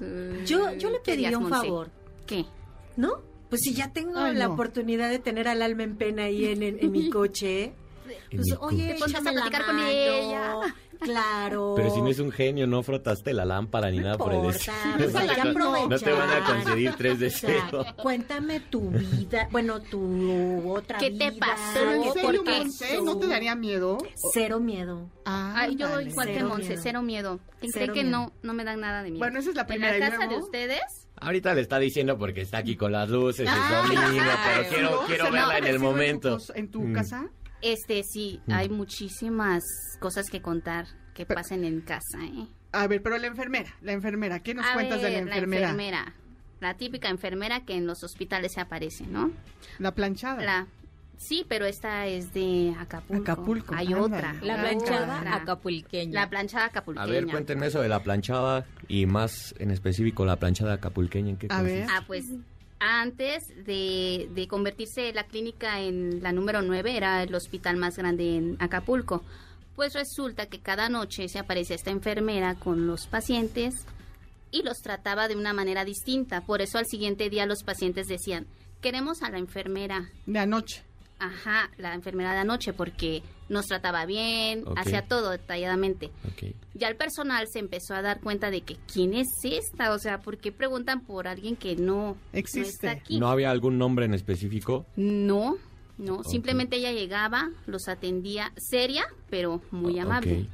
Yo, 0.47 0.72
yo 0.74 0.91
le 0.91 0.99
¿Qué 0.99 1.12
pediría 1.12 1.39
un 1.39 1.45
Monse? 1.49 1.59
favor, 1.66 1.91
¿Qué? 2.26 2.45
¿no? 2.97 3.20
Pues 3.49 3.61
si 3.62 3.74
ya 3.74 3.93
tengo 3.93 4.18
Ay, 4.18 4.35
la 4.35 4.47
no. 4.49 4.55
oportunidad 4.55 5.11
de 5.11 5.18
tener 5.18 5.47
al 5.47 5.61
alma 5.62 5.83
en 5.83 5.97
pena 5.97 6.24
ahí 6.24 6.47
en, 6.47 6.62
en- 6.62 6.78
en 6.80 6.91
mi 6.91 7.11
coche, 7.11 7.74
pues 8.30 8.54
oye, 8.60 8.94
Te 8.94 8.98
pondrás 9.00 9.26
a 9.26 9.30
platicar 9.32 9.66
con 9.66 9.78
ella. 9.80 10.60
Claro. 11.00 11.72
Pero 11.76 11.90
si 11.92 12.00
no 12.00 12.08
es 12.08 12.20
un 12.20 12.30
genio, 12.30 12.66
no 12.68 12.82
frotaste 12.84 13.32
la 13.32 13.44
lámpara 13.44 13.90
ni 13.90 13.98
No 13.98 14.04
nada 14.04 14.18
por 14.18 14.32
el 14.32 14.44
estilo. 14.50 14.76
pues 14.98 15.12
que 15.12 15.40
aprovechar. 15.40 15.88
No 15.88 15.98
te 15.98 16.12
van 16.12 16.30
a 16.30 16.44
conceder 16.44 16.94
tres 16.96 17.14
O 17.14 17.16
sea, 17.18 17.50
deseos. 17.50 17.92
cuéntame 17.94 18.60
tu 18.60 18.88
vida, 18.90 19.48
bueno, 19.50 19.80
tu 19.80 20.70
otra 20.70 20.98
¿Qué 20.98 21.10
vida. 21.10 21.30
te 21.32 21.38
pasó? 21.38 21.54
Pero 21.74 21.92
en 21.92 22.02
¿por 22.04 22.12
serio, 22.12 22.44
qué? 22.44 22.50
Monse, 22.58 23.02
¿no 23.02 23.18
te 23.18 23.26
daría 23.26 23.54
miedo? 23.56 23.98
Cero 24.32 24.60
miedo. 24.60 25.08
Ay, 25.24 25.74
yo 25.76 25.86
Ándale. 25.86 26.10
igual 26.10 26.26
que 26.28 26.34
Cero 26.34 26.48
Monse, 26.48 26.68
miedo. 26.68 26.80
cero 26.82 27.02
miedo. 27.02 27.40
¿Creen 27.58 27.72
Cero 27.72 27.92
que 27.94 28.04
miedo. 28.04 28.18
no, 28.18 28.32
no 28.42 28.54
me 28.54 28.62
dan 28.64 28.80
nada 28.80 29.02
de 29.02 29.10
miedo? 29.10 29.18
Bueno, 29.18 29.40
esa 29.40 29.50
es 29.50 29.56
la 29.56 29.66
primera. 29.66 29.96
¿En 29.96 30.02
¿y 30.02 30.04
la 30.04 30.10
casa 30.16 30.28
de 30.28 30.36
ustedes? 30.36 30.80
Ahorita 31.16 31.54
le 31.54 31.60
está 31.62 31.78
diciendo 31.80 32.16
porque 32.18 32.42
está 32.42 32.58
aquí 32.58 32.76
con 32.76 32.92
las 32.92 33.08
luces, 33.08 33.46
es 33.48 33.52
Ah, 33.52 33.82
domingo, 33.82 34.02
pero 34.54 34.68
quiero, 34.68 35.00
quiero 35.06 35.24
¿Se 35.26 35.30
me 35.32 35.38
ha 35.40 35.46
verla 35.48 35.58
en 35.68 35.74
el 35.74 35.80
momento. 35.80 36.38
En 36.54 36.68
tu, 36.68 36.80
tu 36.80 36.84
Mm. 36.88 36.92
casa? 36.92 37.28
Este, 37.62 38.02
sí, 38.02 38.40
Mm. 38.46 38.52
hay 38.52 38.68
muchísimas 38.68 39.62
cosas 40.00 40.26
que 40.30 40.42
contar 40.42 40.86
que 41.14 41.26
pasen 41.26 41.64
en 41.64 41.80
casa, 41.80 42.18
¿eh? 42.24 42.46
A 42.72 42.86
ver, 42.86 43.02
pero 43.02 43.18
la 43.18 43.26
enfermera, 43.26 43.70
la 43.82 43.92
enfermera, 43.92 44.40
¿qué 44.40 44.54
nos 44.54 44.66
A 44.66 44.72
cuentas 44.74 45.00
de 45.02 45.10
la 45.10 45.18
enfermera? 45.18 45.60
La 45.62 45.70
enfermera. 45.72 46.14
La 46.60 46.74
típica 46.76 47.08
enfermera 47.08 47.64
que 47.64 47.74
en 47.74 47.86
los 47.86 48.02
hospitales 48.04 48.52
se 48.54 48.60
aparece, 48.60 49.06
¿no? 49.06 49.30
La 49.78 49.92
planchada. 49.94 50.42
La 50.42 50.66
Sí, 51.18 51.44
pero 51.48 51.66
esta 51.66 52.06
es 52.08 52.32
de 52.34 52.74
Acapulco. 52.80 53.22
Acapulco, 53.30 53.74
Hay 53.76 53.94
otra. 53.94 54.34
La 54.42 54.60
planchada 54.60 55.18
otra. 55.20 55.36
acapulqueña. 55.36 56.12
La 56.20 56.28
planchada 56.28 56.64
A 56.64 56.68
acapulqueña. 56.68 57.06
ver, 57.06 57.26
cuéntenme 57.28 57.66
eso 57.66 57.80
de 57.80 57.88
la 57.88 58.02
planchada 58.02 58.66
y 58.88 59.06
más 59.06 59.54
en 59.60 59.70
específico 59.70 60.24
la 60.24 60.36
planchada 60.36 60.72
acapulqueña. 60.74 61.30
¿En 61.30 61.36
qué 61.36 61.46
A 61.48 61.58
consiste? 61.58 61.78
ver. 61.80 61.88
Ah, 61.92 62.02
pues 62.08 62.24
antes 62.83 63.49
de, 63.64 64.28
de 64.35 64.49
convertirse 64.49 65.12
la 65.12 65.24
clínica 65.24 65.80
en 65.80 66.22
la 66.22 66.33
número 66.33 66.62
9, 66.62 66.97
era 66.97 67.22
el 67.22 67.35
hospital 67.35 67.76
más 67.76 67.97
grande 67.97 68.37
en 68.37 68.57
Acapulco. 68.59 69.22
Pues 69.76 69.95
resulta 69.95 70.47
que 70.47 70.61
cada 70.61 70.89
noche 70.89 71.28
se 71.28 71.39
aparecía 71.39 71.76
esta 71.76 71.91
enfermera 71.91 72.55
con 72.57 72.87
los 72.87 73.07
pacientes 73.07 73.87
y 74.51 74.62
los 74.62 74.83
trataba 74.83 75.28
de 75.28 75.37
una 75.37 75.53
manera 75.53 75.85
distinta. 75.85 76.43
Por 76.43 76.61
eso 76.61 76.78
al 76.78 76.87
siguiente 76.87 77.30
día 77.30 77.47
los 77.47 77.62
pacientes 77.62 78.07
decían, 78.07 78.47
queremos 78.80 79.22
a 79.22 79.30
la 79.30 79.39
enfermera. 79.39 80.11
De 80.26 80.39
anoche. 80.41 80.83
Ajá, 81.18 81.70
la 81.78 81.95
enfermera 81.95 82.33
de 82.33 82.41
anoche, 82.41 82.72
porque 82.72 83.22
nos 83.53 83.66
trataba 83.66 84.07
bien, 84.07 84.64
hacía 84.76 85.07
todo 85.07 85.30
detalladamente. 85.30 86.11
Ya 86.74 86.88
el 86.88 86.96
personal 86.96 87.46
se 87.53 87.59
empezó 87.59 87.94
a 87.94 88.03
dar 88.03 88.20
cuenta 88.20 88.50
de 88.50 88.62
que 88.62 88.76
quién 88.92 89.14
es 89.14 89.28
esta, 89.44 89.92
o 89.92 89.98
sea, 89.98 90.22
¿por 90.22 90.38
qué 90.38 90.50
preguntan 90.50 91.03
por 91.03 91.28
alguien 91.28 91.55
que 91.55 91.76
no 91.76 92.16
Existe. 92.32 92.61
no 92.61 92.66
está 92.66 92.90
aquí? 92.90 93.20
¿No 93.20 93.28
había 93.28 93.50
algún 93.50 93.78
nombre 93.78 94.07
en 94.07 94.14
específico? 94.14 94.86
No, 94.96 95.59
no, 95.98 96.24
simplemente 96.24 96.76
ella 96.76 96.92
llegaba, 96.92 97.50
los 97.66 97.88
atendía 97.88 98.53
seria, 98.57 99.05
pero 99.28 99.61
muy 99.70 99.98
amable. 99.98 100.48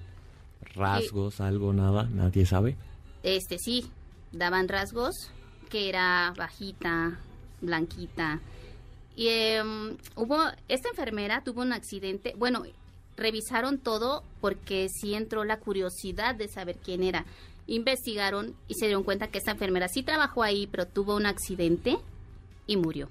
Rasgos, 0.74 1.40
algo, 1.40 1.72
nada, 1.72 2.08
nadie 2.12 2.44
sabe. 2.44 2.76
Este 3.22 3.58
sí, 3.58 3.86
daban 4.32 4.68
rasgos 4.68 5.30
que 5.70 5.88
era 5.88 6.34
bajita, 6.36 7.18
blanquita. 7.60 8.40
Y 9.14 9.28
em, 9.28 9.96
hubo, 10.14 10.38
esta 10.68 10.90
enfermera 10.90 11.42
tuvo 11.42 11.62
un 11.62 11.72
accidente, 11.72 12.34
bueno, 12.36 12.62
revisaron 13.18 13.78
todo 13.78 14.22
porque 14.40 14.88
sí 14.88 15.14
entró 15.14 15.44
la 15.44 15.58
curiosidad 15.58 16.34
de 16.34 16.48
saber 16.48 16.76
quién 16.82 17.02
era. 17.02 17.26
Investigaron 17.66 18.54
y 18.68 18.74
se 18.74 18.86
dieron 18.86 19.02
cuenta 19.02 19.28
que 19.28 19.38
esta 19.38 19.50
enfermera 19.50 19.88
sí 19.88 20.02
trabajó 20.02 20.42
ahí, 20.42 20.66
pero 20.68 20.86
tuvo 20.86 21.16
un 21.16 21.26
accidente 21.26 21.98
y 22.66 22.76
murió. 22.78 23.08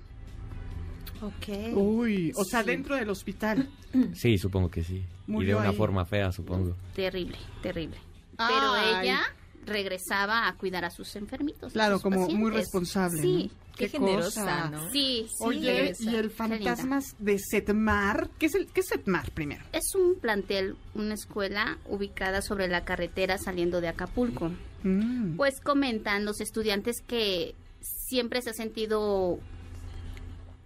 Ok. 1.22 1.76
Uy, 1.76 2.32
o 2.36 2.44
sea, 2.44 2.62
Sí. 2.64 2.68
dentro 2.68 2.96
del 2.96 3.10
hospital. 3.10 3.70
Sí, 4.14 4.38
supongo 4.38 4.70
que 4.70 4.84
sí. 4.84 4.96
y 4.98 5.00
de 5.00 5.06
Murió 5.28 5.58
una 5.60 5.70
ahí. 5.70 5.76
forma 5.76 6.06
fea, 6.06 6.32
supongo. 6.32 6.76
Terrible, 6.96 7.38
terrible. 7.64 7.98
Ay. 8.38 8.54
Pero 8.54 8.76
ella 9.02 9.20
regresaba 9.66 10.48
a 10.48 10.54
cuidar 10.56 10.86
a 10.86 10.90
sus 10.92 11.16
enfermitos. 11.16 11.74
Claro, 11.74 11.96
sus 11.96 12.04
como 12.04 12.28
muy 12.30 12.52
responsable. 12.52 13.22
Sí, 13.22 13.50
¿no? 13.52 13.67
Qué 13.78 13.90
generosa, 13.90 14.70
¿no? 14.70 14.90
sí, 14.92 15.28
sí. 15.30 15.36
Oye, 15.40 15.94
y 16.00 16.16
el 16.16 16.32
fantasmas 16.32 17.16
de 17.20 17.38
Setmar, 17.40 18.30
¿qué 18.40 18.48
es 18.48 18.56
el 18.56 18.68
qué 18.68 18.82
es 18.82 18.88
Setmar 18.88 19.32
primero? 19.32 19.64
Es 19.74 19.94
un 19.96 20.16
plantel, 20.20 20.76
una 20.96 21.14
escuela 21.14 21.78
ubicada 21.86 22.42
sobre 22.42 22.68
la 22.68 22.84
carretera 22.86 23.38
saliendo 23.38 23.82
de 23.82 23.90
Acapulco. 23.90 24.52
Mm. 24.84 25.36
Pues 25.38 25.60
comentan 25.62 26.26
los 26.26 26.42
estudiantes 26.42 27.02
que 27.02 27.56
siempre 27.80 28.42
se 28.42 28.52
ha 28.52 28.54
sentido 28.54 29.40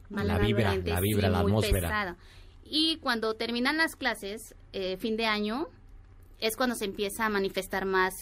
La 0.09 0.37
vibra, 0.37 0.75
la 0.75 0.99
vibra, 0.99 1.29
la 1.29 1.41
muy 1.41 1.51
atmósfera. 1.51 1.87
pesado. 1.87 2.17
Y 2.63 2.97
cuando 2.97 3.33
terminan 3.35 3.77
las 3.77 3.95
clases, 3.95 4.55
eh, 4.71 4.97
fin 4.97 5.17
de 5.17 5.25
año, 5.25 5.67
es 6.39 6.55
cuando 6.55 6.75
se 6.75 6.85
empieza 6.85 7.25
a 7.25 7.29
manifestar 7.29 7.85
más 7.85 8.13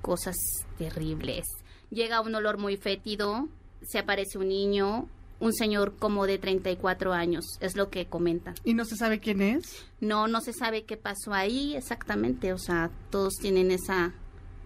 cosas 0.00 0.36
terribles. 0.78 1.46
Llega 1.90 2.20
un 2.20 2.34
olor 2.34 2.58
muy 2.58 2.76
fétido, 2.76 3.48
se 3.86 3.98
aparece 3.98 4.38
un 4.38 4.48
niño, 4.48 5.08
un 5.40 5.52
señor 5.52 5.96
como 5.98 6.26
de 6.26 6.38
34 6.38 7.12
años, 7.12 7.44
es 7.60 7.76
lo 7.76 7.90
que 7.90 8.06
comentan. 8.06 8.54
¿Y 8.64 8.74
no 8.74 8.84
se 8.84 8.96
sabe 8.96 9.18
quién 9.18 9.42
es? 9.42 9.84
No, 10.00 10.28
no 10.28 10.40
se 10.40 10.52
sabe 10.52 10.84
qué 10.84 10.96
pasó 10.96 11.34
ahí 11.34 11.74
exactamente, 11.74 12.52
o 12.52 12.58
sea, 12.58 12.90
todos 13.10 13.34
tienen 13.40 13.70
esa 13.70 14.14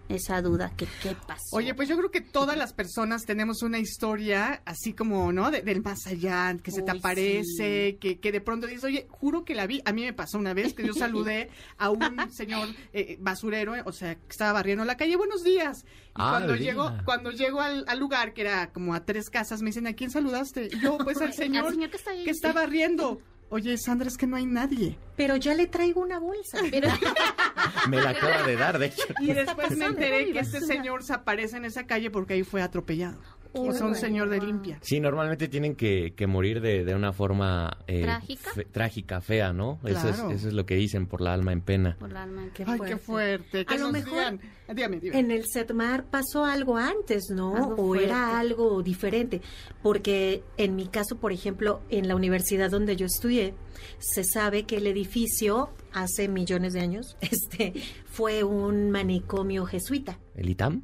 esa 0.09 0.41
duda, 0.41 0.71
que 0.77 0.87
qué 1.01 1.15
pasó. 1.27 1.55
Oye, 1.55 1.73
pues 1.73 1.89
yo 1.89 1.97
creo 1.97 2.11
que 2.11 2.21
todas 2.21 2.57
las 2.57 2.73
personas 2.73 3.25
tenemos 3.25 3.61
una 3.61 3.79
historia 3.79 4.61
así 4.65 4.93
como, 4.93 5.31
¿no? 5.33 5.51
De- 5.51 5.61
del 5.61 5.81
más 5.81 6.07
allá, 6.07 6.55
que 6.63 6.71
se 6.71 6.81
te 6.81 6.91
aparece, 6.91 7.97
que, 7.99 8.19
que 8.19 8.31
de 8.31 8.41
pronto 8.41 8.67
dices, 8.67 8.83
oye, 8.83 9.07
juro 9.09 9.43
que 9.43 9.55
la 9.55 9.67
vi. 9.67 9.81
A 9.85 9.91
mí 9.93 10.03
me 10.03 10.13
pasó 10.13 10.37
una 10.37 10.53
vez 10.53 10.73
que 10.73 10.85
yo 10.85 10.93
saludé 10.93 11.49
a 11.77 11.89
un 11.89 11.99
señor 12.31 12.69
eh, 12.93 13.17
basurero, 13.19 13.75
eh, 13.75 13.81
o 13.85 13.91
sea, 13.91 14.15
que 14.15 14.29
estaba 14.29 14.53
barriendo 14.53 14.85
la 14.85 14.97
calle, 14.97 15.15
buenos 15.15 15.43
días. 15.43 15.83
Y 15.85 16.11
Ah, 16.19 16.29
cuando 16.31 16.55
llego, 16.55 16.91
cuando 17.05 17.31
llego 17.31 17.61
al, 17.61 17.83
al 17.87 17.99
lugar, 17.99 18.33
que 18.33 18.41
era 18.41 18.71
como 18.71 18.93
a 18.95 19.05
tres 19.05 19.29
casas, 19.29 19.61
me 19.61 19.67
dicen, 19.67 19.87
¿a 19.87 19.93
quién 19.93 20.09
saludaste? 20.09 20.69
Y 20.71 20.79
yo, 20.79 20.97
pues 21.03 21.21
al 21.21 21.33
señor, 21.33 21.71
señor 21.71 21.89
que 21.89 21.97
está 21.97 22.11
ahí. 22.11 22.23
que 22.23 22.31
está 22.31 22.53
barriendo. 22.53 23.21
Oye, 23.49 23.77
Sandra, 23.77 24.07
es 24.09 24.17
que 24.17 24.27
no 24.27 24.35
hay 24.35 24.45
nadie. 24.45 24.97
Pero 25.15 25.37
ya 25.37 25.53
le 25.53 25.67
traigo 25.67 26.01
una 26.01 26.19
bolsa. 26.19 26.59
Pero 26.69 26.89
Me 27.89 28.01
la 28.01 28.09
acaba 28.09 28.43
de 28.43 28.55
dar, 28.57 28.77
de 28.77 28.87
hecho. 28.87 29.05
Y 29.21 29.33
después 29.33 29.77
me 29.77 29.85
enteré 29.85 30.31
que 30.31 30.39
este 30.39 30.59
señor 30.59 31.03
se 31.03 31.13
aparece 31.13 31.57
en 31.57 31.65
esa 31.65 31.85
calle 31.85 32.11
porque 32.11 32.33
ahí 32.33 32.43
fue 32.43 32.61
atropellado. 32.61 33.19
O 33.61 33.73
sea, 33.73 33.85
un 33.87 33.95
señor 33.95 34.29
de 34.29 34.39
limpia. 34.39 34.79
Sí, 34.81 34.99
normalmente 34.99 35.47
tienen 35.47 35.75
que, 35.75 36.13
que 36.15 36.27
morir 36.27 36.61
de, 36.61 36.83
de 36.85 36.95
una 36.95 37.13
forma... 37.13 37.77
eh, 37.87 38.03
¿Trágica? 38.03 38.51
fe- 38.53 38.65
trágica, 38.65 39.21
fea, 39.21 39.53
¿no? 39.53 39.79
Eso, 39.85 40.09
es, 40.09 40.15
eso 40.19 40.47
es 40.47 40.53
lo 40.53 40.65
que 40.65 40.75
dicen 40.75 41.07
por 41.07 41.21
la 41.21 41.33
alma 41.33 41.51
en 41.53 41.61
pena. 41.61 41.95
por 41.99 42.11
la 42.11 42.23
alma. 42.23 42.47
Qué 42.53 42.63
Ay, 42.67 42.79
qué 42.85 42.97
fuerte. 42.97 43.65
A 43.67 43.77
lo 43.77 43.91
mejor 43.91 44.11
digan. 44.11 44.39
Dígame, 44.73 44.99
dígame. 44.99 45.19
En 45.19 45.31
el 45.31 45.45
Setmar 45.45 46.05
pasó 46.05 46.43
algo 46.43 46.77
antes, 46.77 47.29
¿no? 47.33 47.55
Algo 47.55 47.73
o 47.73 47.85
fuerte. 47.87 48.05
era 48.05 48.37
algo 48.39 48.83
diferente. 48.83 49.41
Porque 49.81 50.43
en 50.57 50.75
mi 50.75 50.87
caso, 50.87 51.17
por 51.17 51.31
ejemplo, 51.31 51.81
en 51.89 52.07
la 52.07 52.15
universidad 52.15 52.69
donde 52.69 52.95
yo 52.95 53.05
estudié, 53.05 53.53
se 53.99 54.23
sabe 54.23 54.63
que 54.63 54.77
el 54.77 54.87
edificio 54.87 55.69
hace 55.93 56.27
millones 56.27 56.73
de 56.73 56.81
años 56.81 57.15
este 57.21 57.73
fue 58.05 58.43
un 58.43 58.91
manicomio 58.91 59.65
jesuita. 59.65 60.19
¿El 60.35 60.49
ITAM? 60.49 60.83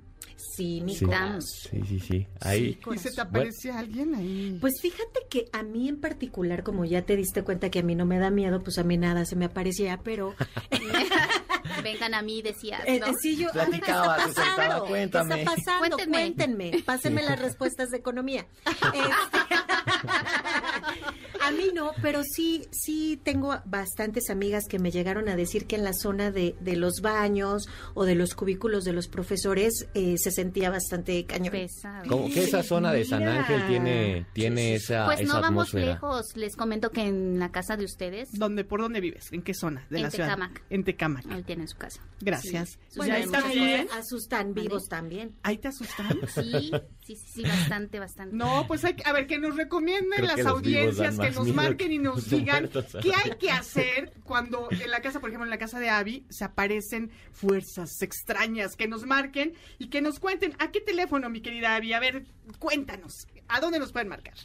Sí, 0.51 0.81
mi 0.81 0.95
Sí. 0.95 1.05
Sí, 1.41 1.81
sí, 1.87 1.99
sí. 1.99 2.27
Ahí... 2.41 2.79
¿Y 2.93 2.97
se 2.97 3.11
te 3.11 3.21
aparece 3.21 3.71
alguien 3.71 4.13
ahí? 4.15 4.57
Pues 4.61 4.73
fíjate 4.81 5.21
que 5.29 5.45
a 5.51 5.63
mí 5.63 5.89
en 5.89 5.99
particular, 5.99 6.63
como 6.63 6.85
ya 6.85 7.01
te 7.03 7.15
diste 7.15 7.43
cuenta 7.43 7.69
que 7.71 7.79
a 7.79 7.83
mí 7.83 7.95
no 7.95 8.05
me 8.05 8.19
da 8.19 8.29
miedo, 8.29 8.61
pues 8.63 8.77
a 8.77 8.83
mí 8.83 8.97
nada 8.97 9.25
se 9.25 9.35
me 9.35 9.45
aparecía, 9.45 9.99
pero 10.03 10.35
Vengan 11.83 12.13
a 12.13 12.21
mí, 12.21 12.41
decías, 12.41 12.81
Eh, 12.85 12.99
¿no? 12.99 13.07
eh, 13.07 13.13
sí, 13.21 13.35
yo, 13.37 13.49
Platicaba, 13.51 14.17
¿qué 14.17 14.29
está 14.29 14.41
te 14.43 14.49
pasando? 14.57 14.85
cuéntame. 14.85 15.35
¿Qué 15.35 15.41
está 15.41 15.55
pasando? 15.55 15.79
Cuéntenme. 15.97 16.17
Cuéntenme. 16.17 16.83
Pásenme 16.85 17.23
las 17.23 17.39
respuestas 17.39 17.89
de 17.89 17.97
economía. 17.97 18.45
Este, 18.93 18.99
a 21.47 21.51
mí 21.51 21.71
no, 21.73 21.91
pero 22.01 22.23
sí, 22.23 22.67
sí 22.71 23.19
tengo 23.23 23.57
bastantes 23.65 24.29
amigas 24.29 24.65
que 24.67 24.79
me 24.79 24.91
llegaron 24.91 25.27
a 25.29 25.35
decir 25.35 25.65
que 25.67 25.75
en 25.75 25.83
la 25.83 25.93
zona 25.93 26.31
de, 26.31 26.55
de 26.59 26.75
los 26.75 27.01
baños 27.01 27.67
o 27.93 28.05
de 28.05 28.15
los 28.15 28.33
cubículos 28.35 28.83
de 28.83 28.93
los 28.93 29.07
profesores 29.07 29.87
eh, 29.93 30.15
se 30.17 30.31
sentía 30.31 30.69
bastante 30.69 31.25
cañón. 31.25 31.51
Pesado. 31.51 32.07
Como 32.07 32.29
que 32.29 32.43
esa 32.43 32.63
zona 32.63 32.91
de 32.93 33.05
San 33.05 33.19
Mira. 33.19 33.39
Ángel 33.39 33.67
tiene, 33.67 34.25
tiene 34.33 34.75
esa, 34.75 35.05
Pues 35.05 35.21
esa 35.21 35.33
no 35.33 35.41
vamos 35.41 35.69
atmósfera. 35.69 35.85
lejos. 35.93 36.35
Les 36.35 36.55
comento 36.55 36.89
que 36.91 37.01
en 37.01 37.39
la 37.39 37.51
casa 37.51 37.77
de 37.77 37.85
ustedes, 37.85 38.29
¿Dónde, 38.33 38.63
¿Por 38.63 38.81
dónde 38.81 39.01
vives? 39.01 39.31
¿En 39.31 39.41
qué 39.41 39.53
zona 39.53 39.85
de 39.89 39.97
En 39.97 40.03
la 40.03 40.11
ciudad? 40.11 40.27
Tecámac. 40.29 40.63
En 40.69 40.83
Tecámac. 40.83 41.25
ahí 41.29 41.43
tienen 41.43 41.67
su 41.67 41.77
casa. 41.77 42.01
Gracias. 42.21 42.79
Sí. 42.89 42.97
Bueno, 42.97 43.15
ahí 43.15 43.59
bien. 43.59 43.87
asustan 43.97 44.53
vivos 44.53 44.87
también. 44.87 45.35
¿Ahí 45.43 45.57
te 45.57 45.67
asustan? 45.67 46.19
Sí, 46.33 46.71
sí, 47.05 47.15
sí, 47.15 47.25
sí, 47.35 47.43
bastante, 47.43 47.99
bastante. 47.99 48.35
No, 48.35 48.65
pues 48.67 48.83
hay 48.85 48.95
que, 48.95 49.03
a 49.07 49.11
ver, 49.13 49.27
que 49.27 49.37
nos 49.37 49.55
recomienden 49.55 50.09
Creo 50.15 50.35
las 50.37 50.45
audiencias, 50.45 51.19
que 51.19 51.32
nos 51.33 51.47
marquen 51.53 51.89
que 51.89 51.93
y 51.95 51.99
nos 51.99 52.29
digan 52.29 52.69
qué 53.01 53.13
hay 53.13 53.31
que 53.39 53.51
hacer 53.51 54.13
cuando 54.23 54.67
en 54.71 54.89
la 54.89 55.01
casa, 55.01 55.19
por 55.19 55.29
ejemplo, 55.29 55.45
en 55.45 55.49
la 55.49 55.57
casa 55.57 55.79
de 55.79 55.89
Abby, 55.89 56.25
se 56.29 56.43
aparecen 56.45 57.11
fuerzas 57.31 58.01
extrañas, 58.01 58.75
que 58.75 58.87
nos 58.87 59.05
marquen 59.05 59.53
y 59.79 59.87
que 59.87 60.01
nos 60.01 60.19
cuenten. 60.19 60.55
¿A 60.59 60.71
qué 60.71 60.81
teléfono, 60.81 61.29
mi 61.29 61.41
querida 61.41 61.75
Abby? 61.75 61.93
A 61.93 61.99
ver, 61.99 62.25
cuéntanos. 62.59 63.27
¿A 63.47 63.59
dónde 63.59 63.79
nos 63.79 63.91
pueden 63.91 64.07
marcar? 64.07 64.35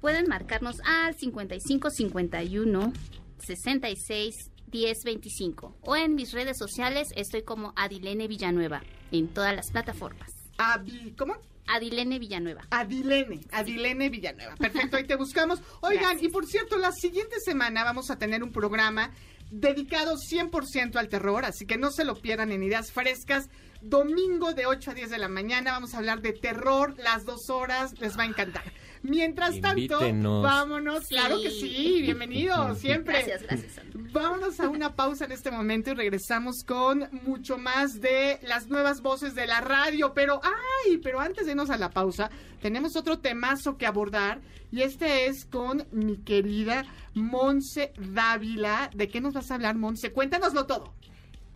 Pueden 0.00 0.28
marcarnos 0.28 0.80
al 0.84 1.14
55 1.14 1.90
51 1.90 2.92
66 3.38 4.50
10 4.68 5.04
25 5.04 5.76
o 5.82 5.96
en 5.96 6.14
mis 6.14 6.32
redes 6.32 6.56
sociales 6.56 7.08
estoy 7.16 7.42
como 7.42 7.72
Adilene 7.76 8.28
Villanueva 8.28 8.82
en 9.12 9.28
todas 9.28 9.54
las 9.54 9.70
plataformas. 9.70 10.30
Abby, 10.58 11.14
¿cómo? 11.16 11.36
Adilene 11.72 12.18
Villanueva. 12.18 12.62
Adilene, 12.70 13.40
Adilene 13.52 14.08
Villanueva. 14.08 14.56
Perfecto, 14.56 14.96
ahí 14.96 15.04
te 15.04 15.16
buscamos. 15.16 15.60
Oigan, 15.80 16.02
Gracias. 16.02 16.22
y 16.24 16.28
por 16.28 16.46
cierto, 16.46 16.76
la 16.78 16.92
siguiente 16.92 17.40
semana 17.40 17.84
vamos 17.84 18.10
a 18.10 18.18
tener 18.18 18.42
un 18.42 18.52
programa 18.52 19.12
dedicado 19.50 20.16
100% 20.16 20.96
al 20.96 21.08
terror, 21.08 21.44
así 21.44 21.66
que 21.66 21.76
no 21.76 21.90
se 21.90 22.04
lo 22.04 22.14
pierdan 22.16 22.52
en 22.52 22.62
Ideas 22.62 22.92
Frescas. 22.92 23.48
Domingo 23.82 24.52
de 24.52 24.66
8 24.66 24.90
a 24.90 24.94
10 24.94 25.10
de 25.10 25.18
la 25.18 25.28
mañana 25.28 25.72
vamos 25.72 25.94
a 25.94 25.98
hablar 25.98 26.20
de 26.20 26.32
terror 26.32 26.94
las 26.98 27.24
dos 27.24 27.48
horas, 27.50 27.98
les 27.98 28.18
va 28.18 28.22
a 28.24 28.26
encantar. 28.26 28.64
Mientras 29.02 29.60
tanto, 29.60 29.78
Invítenos. 29.78 30.42
vámonos, 30.42 31.04
Sí. 31.06 31.14
claro 31.14 31.40
que 31.40 31.50
sí, 31.50 32.00
bienvenido, 32.02 32.74
siempre. 32.76 33.14
Gracias, 33.14 33.42
gracias. 33.44 33.72
Sandra. 33.72 34.00
Vámonos 34.12 34.60
a 34.60 34.68
una 34.68 34.94
pausa 34.94 35.24
en 35.24 35.32
este 35.32 35.50
momento 35.50 35.90
y 35.90 35.94
regresamos 35.94 36.64
con 36.66 37.08
mucho 37.24 37.56
más 37.56 38.00
de 38.00 38.38
las 38.42 38.68
nuevas 38.68 39.00
voces 39.00 39.34
de 39.34 39.46
la 39.46 39.60
radio. 39.62 40.12
Pero, 40.14 40.40
ay, 40.44 40.98
pero 40.98 41.20
antes 41.20 41.46
de 41.46 41.52
irnos 41.52 41.70
a 41.70 41.78
la 41.78 41.90
pausa, 41.90 42.30
tenemos 42.60 42.94
otro 42.96 43.18
temazo 43.20 43.76
que 43.78 43.86
abordar 43.86 44.40
y 44.70 44.82
este 44.82 45.26
es 45.26 45.46
con 45.46 45.86
mi 45.92 46.18
querida 46.18 46.84
Monse 47.14 47.92
Dávila. 47.98 48.90
¿De 48.94 49.08
qué 49.08 49.20
nos 49.20 49.32
vas 49.32 49.50
a 49.50 49.54
hablar, 49.54 49.76
Monse? 49.76 50.12
Cuéntanoslo 50.12 50.66
todo. 50.66 50.92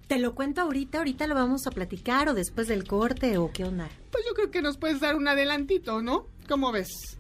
¿Te 0.07 0.19
lo 0.19 0.35
cuento 0.35 0.61
ahorita? 0.61 0.99
¿Ahorita 0.99 1.27
lo 1.27 1.35
vamos 1.35 1.67
a 1.67 1.71
platicar 1.71 2.29
o 2.29 2.35
después 2.35 2.69
del 2.69 2.87
corte 2.87 3.37
o 3.39 3.51
qué 3.53 3.65
onda? 3.65 3.89
Pues 4.11 4.25
yo 4.27 4.35
creo 4.35 4.51
que 4.51 4.63
nos 4.63 4.77
puedes 4.79 5.01
dar 5.01 5.17
un 5.17 5.27
adelantito, 5.29 6.03
¿no? 6.03 6.27
¿Cómo 6.49 6.73
ves? 6.73 7.17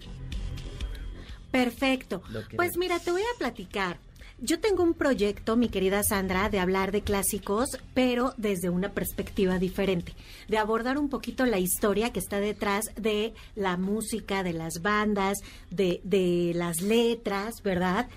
Perfecto. 1.54 2.20
Pues 2.56 2.76
mira, 2.76 2.98
te 2.98 3.12
voy 3.12 3.22
a 3.22 3.38
platicar. 3.38 4.00
Yo 4.40 4.58
tengo 4.58 4.82
un 4.82 4.92
proyecto, 4.92 5.56
mi 5.56 5.68
querida 5.68 6.02
Sandra, 6.02 6.48
de 6.48 6.58
hablar 6.58 6.90
de 6.90 7.02
clásicos, 7.02 7.78
pero 7.94 8.34
desde 8.36 8.70
una 8.70 8.90
perspectiva 8.90 9.60
diferente, 9.60 10.14
de 10.48 10.58
abordar 10.58 10.98
un 10.98 11.08
poquito 11.08 11.46
la 11.46 11.60
historia 11.60 12.12
que 12.12 12.18
está 12.18 12.40
detrás 12.40 12.86
de 12.96 13.34
la 13.54 13.76
música, 13.76 14.42
de 14.42 14.52
las 14.52 14.82
bandas, 14.82 15.38
de, 15.70 16.00
de 16.02 16.50
las 16.56 16.80
letras, 16.82 17.62
¿verdad? 17.62 18.08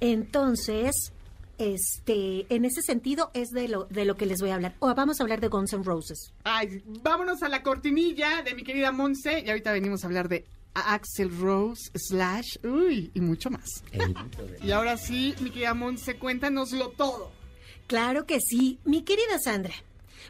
Entonces, 0.00 1.12
este, 1.58 2.46
en 2.48 2.64
ese 2.64 2.80
sentido 2.80 3.30
es 3.34 3.50
de 3.50 3.68
lo, 3.68 3.84
de 3.90 4.06
lo 4.06 4.16
que 4.16 4.24
les 4.24 4.40
voy 4.40 4.50
a 4.50 4.54
hablar. 4.54 4.74
O 4.78 4.94
vamos 4.94 5.20
a 5.20 5.24
hablar 5.24 5.42
de 5.42 5.48
Guns 5.48 5.74
N' 5.74 5.84
Roses. 5.84 6.32
Ay, 6.44 6.82
vámonos 7.02 7.42
a 7.42 7.50
la 7.50 7.62
cortinilla 7.62 8.42
de 8.42 8.54
mi 8.54 8.64
querida 8.64 8.90
Monse 8.90 9.42
y 9.44 9.50
ahorita 9.50 9.70
venimos 9.70 10.02
a 10.02 10.06
hablar 10.06 10.30
de 10.30 10.46
Axel 10.74 11.36
Rose, 11.38 11.90
Slash, 11.94 12.58
uy, 12.64 13.10
y 13.14 13.20
mucho 13.20 13.50
más. 13.50 13.82
Y 14.62 14.70
ahora 14.70 14.96
sí, 14.96 15.34
mi 15.40 15.50
querida 15.50 15.74
Monse, 15.74 16.16
cuéntanoslo 16.18 16.90
todo. 16.90 17.30
Claro 17.86 18.26
que 18.26 18.40
sí, 18.40 18.78
mi 18.84 19.02
querida 19.02 19.38
Sandra. 19.38 19.74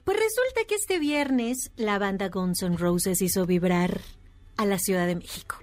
Pues 0.05 0.19
resulta 0.19 0.65
que 0.67 0.75
este 0.75 0.99
viernes 0.99 1.71
la 1.77 1.99
banda 1.99 2.29
Guns 2.29 2.63
N' 2.63 2.77
Roses 2.77 3.23
hizo 3.23 3.47
vibrar 3.47 4.01
a 4.57 4.67
la 4.67 4.79
Ciudad 4.79 5.07
de 5.07 5.15
México, 5.15 5.57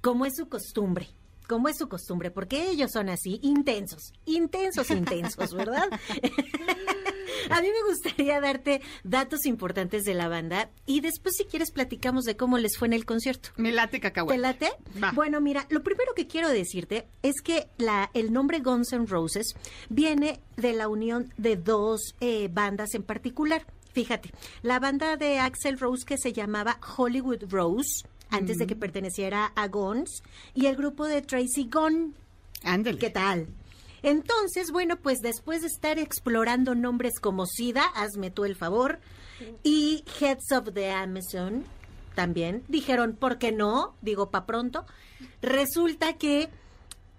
como 0.00 0.26
es 0.26 0.34
su 0.36 0.48
costumbre. 0.48 1.08
Como 1.46 1.68
es 1.68 1.76
su 1.76 1.90
costumbre, 1.90 2.30
porque 2.30 2.70
ellos 2.70 2.90
son 2.90 3.10
así, 3.10 3.38
intensos, 3.42 4.14
intensos, 4.24 4.90
intensos, 4.90 5.52
¿verdad? 5.52 5.90
A 7.50 7.60
mí 7.60 7.68
me 7.68 7.90
gustaría 7.90 8.40
darte 8.40 8.80
datos 9.02 9.46
importantes 9.46 10.04
de 10.04 10.14
la 10.14 10.28
banda 10.28 10.70
y 10.86 11.00
después 11.00 11.36
si 11.36 11.44
quieres 11.44 11.70
platicamos 11.70 12.24
de 12.24 12.36
cómo 12.36 12.58
les 12.58 12.76
fue 12.76 12.88
en 12.88 12.92
el 12.92 13.04
concierto. 13.04 13.50
Me 13.56 13.72
late 13.72 14.00
cacahuete. 14.00 14.34
¿Te 14.34 14.40
late? 14.40 14.70
Va. 15.02 15.12
Bueno, 15.12 15.40
mira, 15.40 15.66
lo 15.70 15.82
primero 15.82 16.12
que 16.14 16.26
quiero 16.26 16.48
decirte 16.48 17.06
es 17.22 17.40
que 17.42 17.68
la, 17.78 18.10
el 18.14 18.32
nombre 18.32 18.60
Guns 18.60 18.92
N' 18.92 19.06
Roses 19.06 19.54
viene 19.88 20.40
de 20.56 20.72
la 20.72 20.88
unión 20.88 21.32
de 21.36 21.56
dos 21.56 22.14
eh, 22.20 22.48
bandas 22.50 22.94
en 22.94 23.02
particular. 23.02 23.66
Fíjate, 23.92 24.30
la 24.62 24.80
banda 24.80 25.16
de 25.16 25.38
Axel 25.38 25.78
Rose 25.78 26.04
que 26.04 26.18
se 26.18 26.32
llamaba 26.32 26.78
Hollywood 26.96 27.44
Rose, 27.48 28.04
antes 28.30 28.58
de 28.58 28.66
que 28.66 28.74
perteneciera 28.74 29.52
a 29.54 29.68
Guns, 29.68 30.22
y 30.52 30.66
el 30.66 30.74
grupo 30.74 31.06
de 31.06 31.22
Tracy 31.22 31.68
Gunn. 31.72 32.14
Ándale. 32.64 32.98
¿Qué 32.98 33.10
tal? 33.10 33.46
Entonces, 34.04 34.70
bueno, 34.70 34.96
pues 34.96 35.20
después 35.20 35.62
de 35.62 35.68
estar 35.68 35.98
explorando 35.98 36.74
nombres 36.74 37.18
como 37.18 37.46
SIDA, 37.46 37.84
hazme 37.94 38.30
tú 38.30 38.44
el 38.44 38.54
favor, 38.54 39.00
y 39.62 40.04
Heads 40.20 40.52
of 40.52 40.74
the 40.74 40.90
Amazon, 40.90 41.64
también, 42.14 42.64
dijeron, 42.68 43.16
¿por 43.16 43.38
qué 43.38 43.50
no? 43.50 43.96
Digo, 44.02 44.30
pa' 44.30 44.44
pronto. 44.44 44.84
Resulta 45.40 46.18
que 46.18 46.50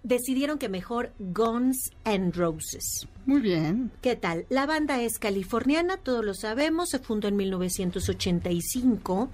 decidieron 0.06 0.58
que 0.58 0.68
mejor 0.68 1.12
Guns 1.18 1.90
and 2.04 2.34
Roses. 2.36 3.08
Muy 3.26 3.40
bien. 3.40 3.90
¿Qué 4.02 4.14
tal? 4.14 4.46
La 4.50 4.64
banda 4.66 5.02
es 5.02 5.18
californiana, 5.18 5.96
todos 5.96 6.24
lo 6.24 6.32
sabemos, 6.32 6.90
se 6.90 7.00
fundó 7.00 7.26
en 7.26 7.34
1985 7.34 9.28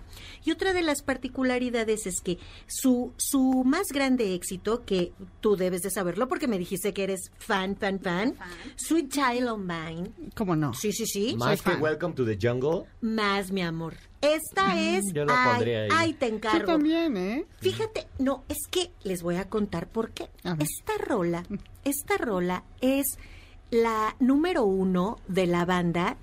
y 0.44 0.50
otra 0.50 0.72
de 0.72 0.80
las 0.80 1.02
particularidades 1.02 2.06
es 2.06 2.22
que 2.22 2.38
su, 2.66 3.12
su 3.18 3.64
más 3.66 3.88
grande 3.92 4.34
éxito, 4.34 4.82
que 4.86 5.12
tú 5.40 5.56
debes 5.56 5.82
de 5.82 5.90
saberlo 5.90 6.26
porque 6.26 6.48
me 6.48 6.58
dijiste 6.58 6.94
que 6.94 7.04
eres 7.04 7.30
fan, 7.36 7.76
fan, 7.76 8.00
fan, 8.00 8.34
Sweet 8.76 9.10
Child 9.10 9.48
of 9.48 9.58
Mine. 9.58 10.10
¿Cómo 10.34 10.56
no? 10.56 10.72
Sí, 10.72 10.92
sí, 10.92 11.04
sí. 11.04 11.36
Más 11.36 11.60
que 11.60 11.74
Welcome 11.74 12.14
to 12.14 12.24
the 12.24 12.38
Jungle. 12.40 12.88
Más, 13.02 13.52
mi 13.52 13.60
amor. 13.60 13.94
Esta 14.22 14.80
es... 14.80 15.12
yo 15.12 15.24
lo 15.24 15.32
ay, 15.34 15.50
pondría 15.50 15.82
ahí. 15.82 15.88
ay, 15.92 16.12
te 16.14 16.28
encargo. 16.28 16.60
Tú 16.60 16.66
también, 16.66 17.16
¿eh? 17.16 17.44
Fíjate, 17.60 18.06
no, 18.18 18.44
es 18.48 18.58
que 18.70 18.90
les 19.02 19.22
voy 19.22 19.36
a 19.36 19.48
contar 19.48 19.88
por 19.88 20.12
qué. 20.12 20.30
Esta 20.44 20.96
rola, 21.04 21.44
esta 21.84 22.16
rola 22.16 22.64
es 22.80 23.18
la 23.70 24.14
número 24.20 24.64
uno 24.64 25.18
de 25.28 25.46
la 25.46 25.64
banda 25.64 26.16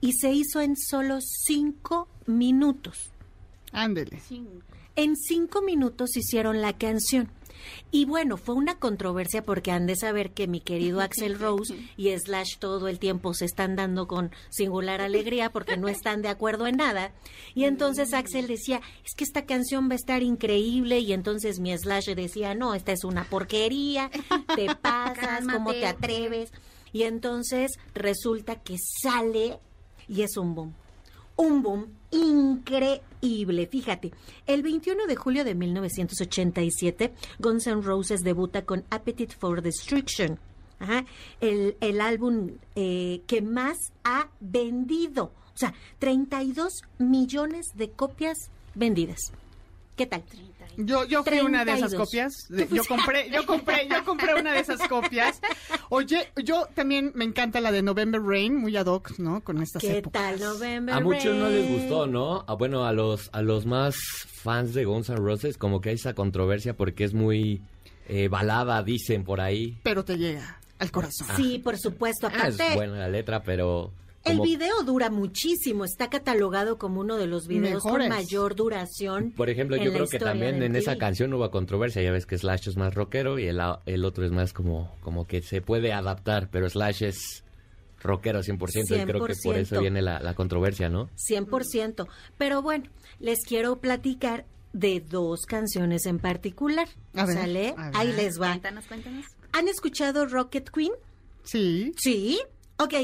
y 0.00 0.12
se 0.12 0.30
hizo 0.32 0.60
en 0.60 0.76
solo 0.76 1.18
cinco 1.20 2.08
minutos. 2.26 3.12
Ándele. 3.72 4.20
En 4.96 5.16
cinco 5.16 5.62
minutos 5.62 6.16
hicieron 6.16 6.62
la 6.62 6.72
canción. 6.72 7.30
Y 7.90 8.04
bueno, 8.04 8.36
fue 8.36 8.54
una 8.54 8.78
controversia 8.78 9.42
porque 9.42 9.70
han 9.70 9.86
de 9.86 9.96
saber 9.96 10.32
que 10.32 10.46
mi 10.46 10.60
querido 10.60 11.00
Axel 11.00 11.38
Rose 11.38 11.74
y 11.96 12.10
Slash 12.10 12.58
todo 12.58 12.88
el 12.88 12.98
tiempo 12.98 13.34
se 13.34 13.44
están 13.44 13.76
dando 13.76 14.06
con 14.06 14.30
singular 14.50 15.00
alegría 15.00 15.50
porque 15.50 15.76
no 15.76 15.88
están 15.88 16.22
de 16.22 16.28
acuerdo 16.28 16.66
en 16.66 16.76
nada. 16.76 17.12
Y 17.54 17.64
entonces 17.64 18.14
Axel 18.14 18.46
decía, 18.46 18.80
es 19.04 19.14
que 19.14 19.24
esta 19.24 19.46
canción 19.46 19.88
va 19.88 19.92
a 19.92 19.96
estar 19.96 20.22
increíble. 20.22 21.00
Y 21.00 21.12
entonces 21.12 21.60
mi 21.60 21.76
Slash 21.76 22.14
decía, 22.14 22.54
no, 22.54 22.74
esta 22.74 22.92
es 22.92 23.04
una 23.04 23.24
porquería, 23.24 24.10
te 24.54 24.74
pasas, 24.82 25.44
¿cómo 25.50 25.72
te 25.72 25.86
atreves? 25.86 26.52
Y 26.92 27.02
entonces 27.04 27.72
resulta 27.94 28.56
que 28.56 28.76
sale 28.78 29.58
y 30.08 30.22
es 30.22 30.36
un 30.36 30.54
boom 30.54 30.74
un 31.40 31.62
boom 31.62 31.86
increíble. 32.10 33.66
Fíjate, 33.66 34.12
el 34.46 34.62
21 34.62 35.06
de 35.06 35.16
julio 35.16 35.42
de 35.42 35.54
1987, 35.54 37.12
Guns 37.38 37.66
N' 37.66 37.82
Roses 37.82 38.20
debuta 38.20 38.64
con 38.66 38.84
Appetite 38.90 39.34
for 39.34 39.62
Destruction. 39.62 40.38
El, 41.40 41.76
el 41.80 42.00
álbum 42.00 42.52
eh, 42.74 43.22
que 43.26 43.42
más 43.42 43.76
ha 44.04 44.28
vendido. 44.40 45.32
O 45.54 45.56
sea, 45.56 45.74
32 45.98 46.82
millones 46.98 47.66
de 47.74 47.90
copias 47.90 48.36
vendidas. 48.74 49.18
¿Qué 49.96 50.06
tal? 50.06 50.22
Yo, 50.86 51.04
yo 51.06 51.22
fui 51.24 51.40
una 51.40 51.64
de 51.64 51.72
esas 51.72 51.90
32. 51.90 52.06
copias. 52.08 52.48
Yo 52.70 52.84
compré, 52.84 53.30
yo 53.30 53.46
compré, 53.46 53.88
yo 53.88 54.04
compré 54.04 54.34
una 54.34 54.52
de 54.52 54.60
esas 54.60 54.86
copias. 54.88 55.40
Oye, 55.88 56.28
yo 56.42 56.66
también 56.74 57.12
me 57.14 57.24
encanta 57.24 57.60
la 57.60 57.72
de 57.72 57.82
November 57.82 58.20
Rain, 58.22 58.56
muy 58.56 58.76
ad 58.76 58.86
hoc, 58.86 59.18
¿no? 59.18 59.42
Con 59.42 59.62
estas 59.62 59.82
¿Qué 59.82 59.98
épocas. 59.98 60.22
tal, 60.22 60.40
November 60.40 60.94
A 60.94 61.00
muchos 61.00 61.34
no 61.36 61.48
les 61.48 61.64
Rain? 61.66 61.78
gustó, 61.80 62.06
¿no? 62.06 62.44
Ah, 62.46 62.54
bueno, 62.54 62.84
a 62.86 62.92
los, 62.92 63.30
a 63.32 63.42
los 63.42 63.66
más 63.66 63.96
fans 64.26 64.74
de 64.74 64.84
Guns 64.84 65.08
N' 65.10 65.16
Roses 65.16 65.56
como 65.58 65.80
que 65.80 65.90
hay 65.90 65.94
esa 65.96 66.14
controversia 66.14 66.74
porque 66.76 67.04
es 67.04 67.14
muy 67.14 67.60
eh, 68.08 68.28
balada, 68.28 68.82
dicen 68.82 69.24
por 69.24 69.40
ahí. 69.40 69.78
Pero 69.82 70.04
te 70.04 70.16
llega 70.16 70.58
al 70.78 70.90
corazón. 70.90 71.26
Sí, 71.36 71.58
por 71.58 71.76
supuesto. 71.78 72.26
Ah, 72.28 72.48
es 72.48 72.54
Aparte, 72.54 72.74
buena 72.74 72.96
la 72.98 73.08
letra, 73.08 73.42
pero... 73.42 73.92
El 74.24 74.32
como- 74.36 74.44
video 74.44 74.82
dura 74.84 75.08
muchísimo, 75.10 75.84
está 75.84 76.10
catalogado 76.10 76.76
como 76.78 77.00
uno 77.00 77.16
de 77.16 77.26
los 77.26 77.46
videos 77.46 77.84
Mejores. 77.84 78.08
con 78.08 78.16
mayor 78.16 78.54
duración. 78.54 79.32
Por 79.32 79.48
ejemplo, 79.48 79.76
en 79.76 79.82
yo 79.84 79.90
la 79.90 79.94
creo 79.96 80.08
que 80.08 80.18
también 80.18 80.62
en 80.62 80.76
esa 80.76 80.96
canción 80.96 81.32
hubo 81.32 81.50
controversia. 81.50 82.02
Ya 82.02 82.12
ves 82.12 82.26
que 82.26 82.36
Slash 82.36 82.68
es 82.68 82.76
más 82.76 82.94
rockero 82.94 83.38
y 83.38 83.46
el, 83.46 83.58
el 83.86 84.04
otro 84.04 84.24
es 84.26 84.30
más 84.32 84.52
como, 84.52 84.94
como 85.00 85.26
que 85.26 85.40
se 85.42 85.62
puede 85.62 85.92
adaptar, 85.94 86.48
pero 86.50 86.68
Slash 86.68 87.02
es 87.04 87.44
rockero 88.02 88.40
100%, 88.42 88.84
y 88.84 89.04
creo 89.04 89.06
que 89.06 89.12
por 89.18 89.30
100%. 89.32 89.56
eso 89.56 89.80
viene 89.80 90.02
la, 90.02 90.20
la 90.20 90.34
controversia, 90.34 90.88
¿no? 90.90 91.08
100%. 91.16 92.06
Pero 92.38 92.62
bueno, 92.62 92.84
les 93.18 93.40
quiero 93.46 93.76
platicar 93.80 94.44
de 94.72 95.00
dos 95.00 95.46
canciones 95.46 96.06
en 96.06 96.18
particular. 96.18 96.88
A 97.14 97.24
ver, 97.26 97.36
¿Sale? 97.36 97.74
a 97.76 97.86
ver. 97.90 97.96
Ahí 97.96 98.12
les 98.12 98.40
va. 98.40 98.48
Cuéntanos, 98.50 98.86
cuéntanos. 98.86 99.24
¿Han 99.52 99.66
escuchado 99.68 100.26
Rocket 100.26 100.70
Queen? 100.70 100.92
Sí. 101.42 101.92
Sí. 101.96 102.40
Ok. 102.78 102.94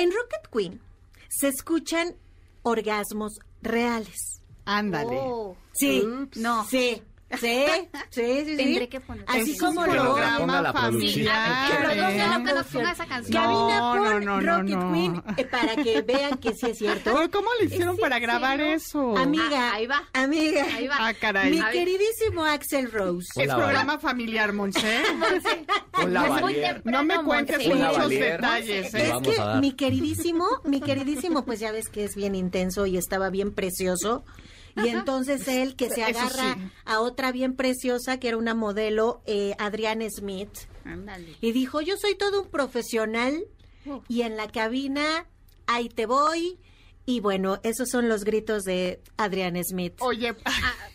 En 0.00 0.10
Rocket 0.12 0.48
Queen 0.50 0.80
se 1.28 1.48
escuchan 1.48 2.16
orgasmos 2.62 3.38
reales. 3.60 4.40
Ándale. 4.64 5.18
Oh, 5.20 5.56
Sí. 5.72 6.02
No. 6.36 6.64
Sí. 6.64 7.02
Sí, 7.38 7.64
sí, 8.10 8.22
sí, 8.22 8.44
sí. 8.44 8.56
Tendré 8.56 8.88
que 8.88 9.00
poner. 9.00 9.24
Así 9.28 9.52
Es 9.52 9.62
un 9.62 9.74
como 9.74 9.86
lo 9.86 9.92
programa 9.92 10.38
Ponga 10.38 10.62
la 10.62 10.72
familiar. 10.72 11.70
Que 11.70 11.96
lo 11.96 12.06
que 12.44 12.54
nos 12.54 12.66
ponga 12.66 12.90
esa 12.92 13.06
canción. 13.06 13.42
Cabina 13.42 13.78
No, 13.78 13.92
por 13.92 14.24
no, 14.24 14.40
no, 14.40 14.56
Rocket 14.58 14.76
no. 14.76 14.92
Queen 14.92 15.22
eh, 15.36 15.44
para 15.44 15.76
que 15.76 16.02
vean 16.02 16.38
que 16.38 16.54
sí 16.54 16.66
es 16.70 16.78
cierto. 16.78 17.12
Pero 17.14 17.30
¿Cómo 17.30 17.48
le 17.60 17.66
hicieron 17.66 17.94
¿Es 17.94 18.00
para 18.00 18.18
grabar 18.18 18.60
eso? 18.60 19.16
Amiga, 19.16 19.70
Ah, 19.70 19.74
ahí 19.74 19.86
va. 19.86 20.02
amiga. 20.12 20.64
Ahí 20.74 20.88
va. 20.88 20.96
Ah, 20.98 21.14
caray. 21.14 21.50
Mi 21.50 21.60
queridísimo 21.70 22.44
Axel 22.44 22.90
Rose. 22.90 23.28
es 23.36 23.46
programa 23.54 23.98
familiar, 23.98 24.52
Monse. 24.52 25.02
Hola, 25.92 26.42
No 26.84 27.04
me 27.04 27.22
cuentes. 27.22 27.58
Hola, 27.66 27.74
muchos 27.88 27.98
Valier. 28.04 28.32
detalles, 28.40 28.94
¿eh? 28.94 29.12
Es 29.14 29.22
que 29.36 29.42
mi 29.60 29.72
queridísimo, 29.72 30.46
mi 30.64 30.80
queridísimo, 30.80 31.44
pues 31.44 31.60
ya 31.60 31.70
ves 31.72 31.88
que 31.88 32.04
es 32.04 32.14
bien 32.16 32.34
intenso 32.34 32.86
y 32.86 32.96
estaba 32.96 33.30
bien 33.30 33.52
precioso. 33.52 34.24
Y 34.76 34.88
entonces 34.88 35.46
él 35.48 35.76
que 35.76 35.90
se 35.90 36.04
agarra 36.04 36.54
sí. 36.54 36.60
a 36.84 37.00
otra 37.00 37.32
bien 37.32 37.56
preciosa, 37.56 38.18
que 38.18 38.28
era 38.28 38.36
una 38.36 38.54
modelo, 38.54 39.22
eh, 39.26 39.54
Adriana 39.58 40.06
Smith, 40.10 40.50
y 41.40 41.52
dijo, 41.52 41.80
yo 41.80 41.96
soy 41.96 42.14
todo 42.16 42.42
un 42.42 42.48
profesional 42.48 43.44
y 44.08 44.22
en 44.22 44.36
la 44.36 44.48
cabina, 44.48 45.26
ahí 45.66 45.88
te 45.88 46.06
voy. 46.06 46.58
Y 47.10 47.18
bueno, 47.18 47.58
esos 47.64 47.88
son 47.90 48.08
los 48.08 48.22
gritos 48.22 48.62
de 48.62 49.00
Adriana 49.16 49.60
Smith. 49.64 49.94
Oye, 49.98 50.32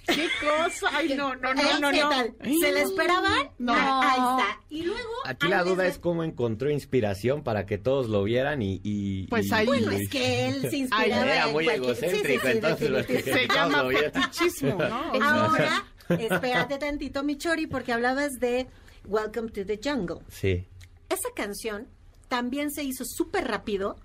qué 0.07 0.29
cosa. 0.39 0.87
Ay, 0.93 1.13
no, 1.17 1.35
no, 1.35 1.53
no, 1.53 1.79
no, 1.81 1.91
¿Qué 1.91 1.99
no. 2.01 2.09
tal? 2.09 2.35
¿Se 2.61 2.71
la 2.71 2.79
esperaban? 2.83 3.49
No. 3.57 3.73
Ah, 3.75 4.01
Ahí 4.01 4.41
está. 4.43 4.61
Y 4.69 4.83
luego... 4.83 5.09
Aquí 5.25 5.47
la 5.49 5.63
duda 5.65 5.83
de- 5.83 5.89
es 5.89 5.97
cómo 5.97 6.23
encontró 6.23 6.69
inspiración 6.71 7.43
para 7.43 7.65
que 7.65 7.77
todos 7.77 8.07
lo 8.07 8.23
vieran 8.23 8.61
y... 8.61 8.79
y- 8.81 9.27
Pues 9.27 9.47
y- 9.47 9.53
ahí- 9.53 9.65
Bueno, 9.65 9.91
es 9.91 10.07
que 10.09 10.47
él 10.47 10.61
se 10.69 10.77
inspiraba 10.77 11.25
Era 11.25 11.47
en 11.47 11.51
muy 11.51 11.65
cualquier- 11.65 11.95
sí, 11.95 12.05
sí, 12.05 12.15
egocéntrico, 12.31 12.47
sí, 12.47 12.85
entonces. 12.85 13.23
Se 13.25 13.47
llama 13.53 13.83
fetichismo, 13.89 14.75
¿no? 14.75 15.11
Ahora, 15.21 15.85
espérate 16.07 16.77
tantito, 16.77 17.23
mi 17.23 17.37
chori, 17.37 17.67
porque 17.67 17.91
hablabas 17.91 18.31
de 18.39 18.67
Welcome 19.05 19.49
to 19.49 19.65
the 19.65 19.81
Jungle. 19.83 20.19
Sí. 20.29 20.65
Esa 21.09 21.27
canción 21.35 21.89
también 22.29 22.71
se 22.71 22.83
hizo 22.83 23.03
súper 23.03 23.49
rápido 23.49 23.97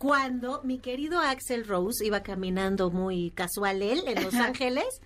cuando 0.00 0.62
mi 0.62 0.78
querido 0.78 1.20
Axel 1.20 1.66
Rose 1.68 2.06
iba 2.06 2.22
caminando 2.22 2.90
muy 2.90 3.32
casual 3.32 3.82
él 3.82 4.02
en 4.06 4.24
Los 4.24 4.32
Ángeles 4.48 5.02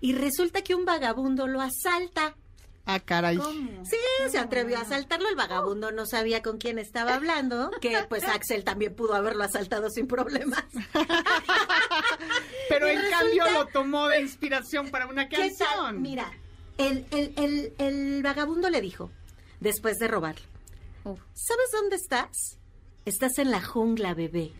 y 0.00 0.14
resulta 0.14 0.62
que 0.62 0.74
un 0.74 0.84
vagabundo 0.84 1.46
lo 1.46 1.60
asalta. 1.60 2.34
Ah, 2.84 2.98
caray. 2.98 3.38
Sí, 3.84 3.96
se 4.28 4.38
atrevió 4.38 4.78
a 4.78 4.80
asaltarlo. 4.80 5.28
El 5.28 5.36
vagabundo 5.36 5.92
no 5.92 6.06
sabía 6.06 6.42
con 6.42 6.58
quién 6.58 6.80
estaba 6.80 7.14
hablando, 7.14 7.70
que 7.80 7.96
pues 8.08 8.24
Axel 8.24 8.64
también 8.64 8.96
pudo 8.96 9.14
haberlo 9.14 9.44
asaltado 9.44 9.88
sin 9.90 10.08
problemas. 10.08 10.64
Pero 12.68 12.88
en 12.88 13.10
cambio 13.10 13.48
lo 13.52 13.66
tomó 13.68 14.08
de 14.08 14.22
inspiración 14.22 14.90
para 14.90 15.06
una 15.06 15.28
canción. 15.28 16.02
Mira, 16.02 16.32
el, 16.78 17.06
el, 17.12 17.32
el, 17.36 17.74
el 17.78 18.22
vagabundo 18.24 18.68
le 18.70 18.80
dijo, 18.80 19.12
después 19.60 19.98
de 19.98 20.08
robar, 20.08 20.34
¿sabes 21.04 21.70
dónde 21.72 21.94
estás? 21.94 22.58
Estás 23.04 23.38
en 23.38 23.50
la 23.50 23.60
jungla, 23.60 24.14
bebé, 24.14 24.52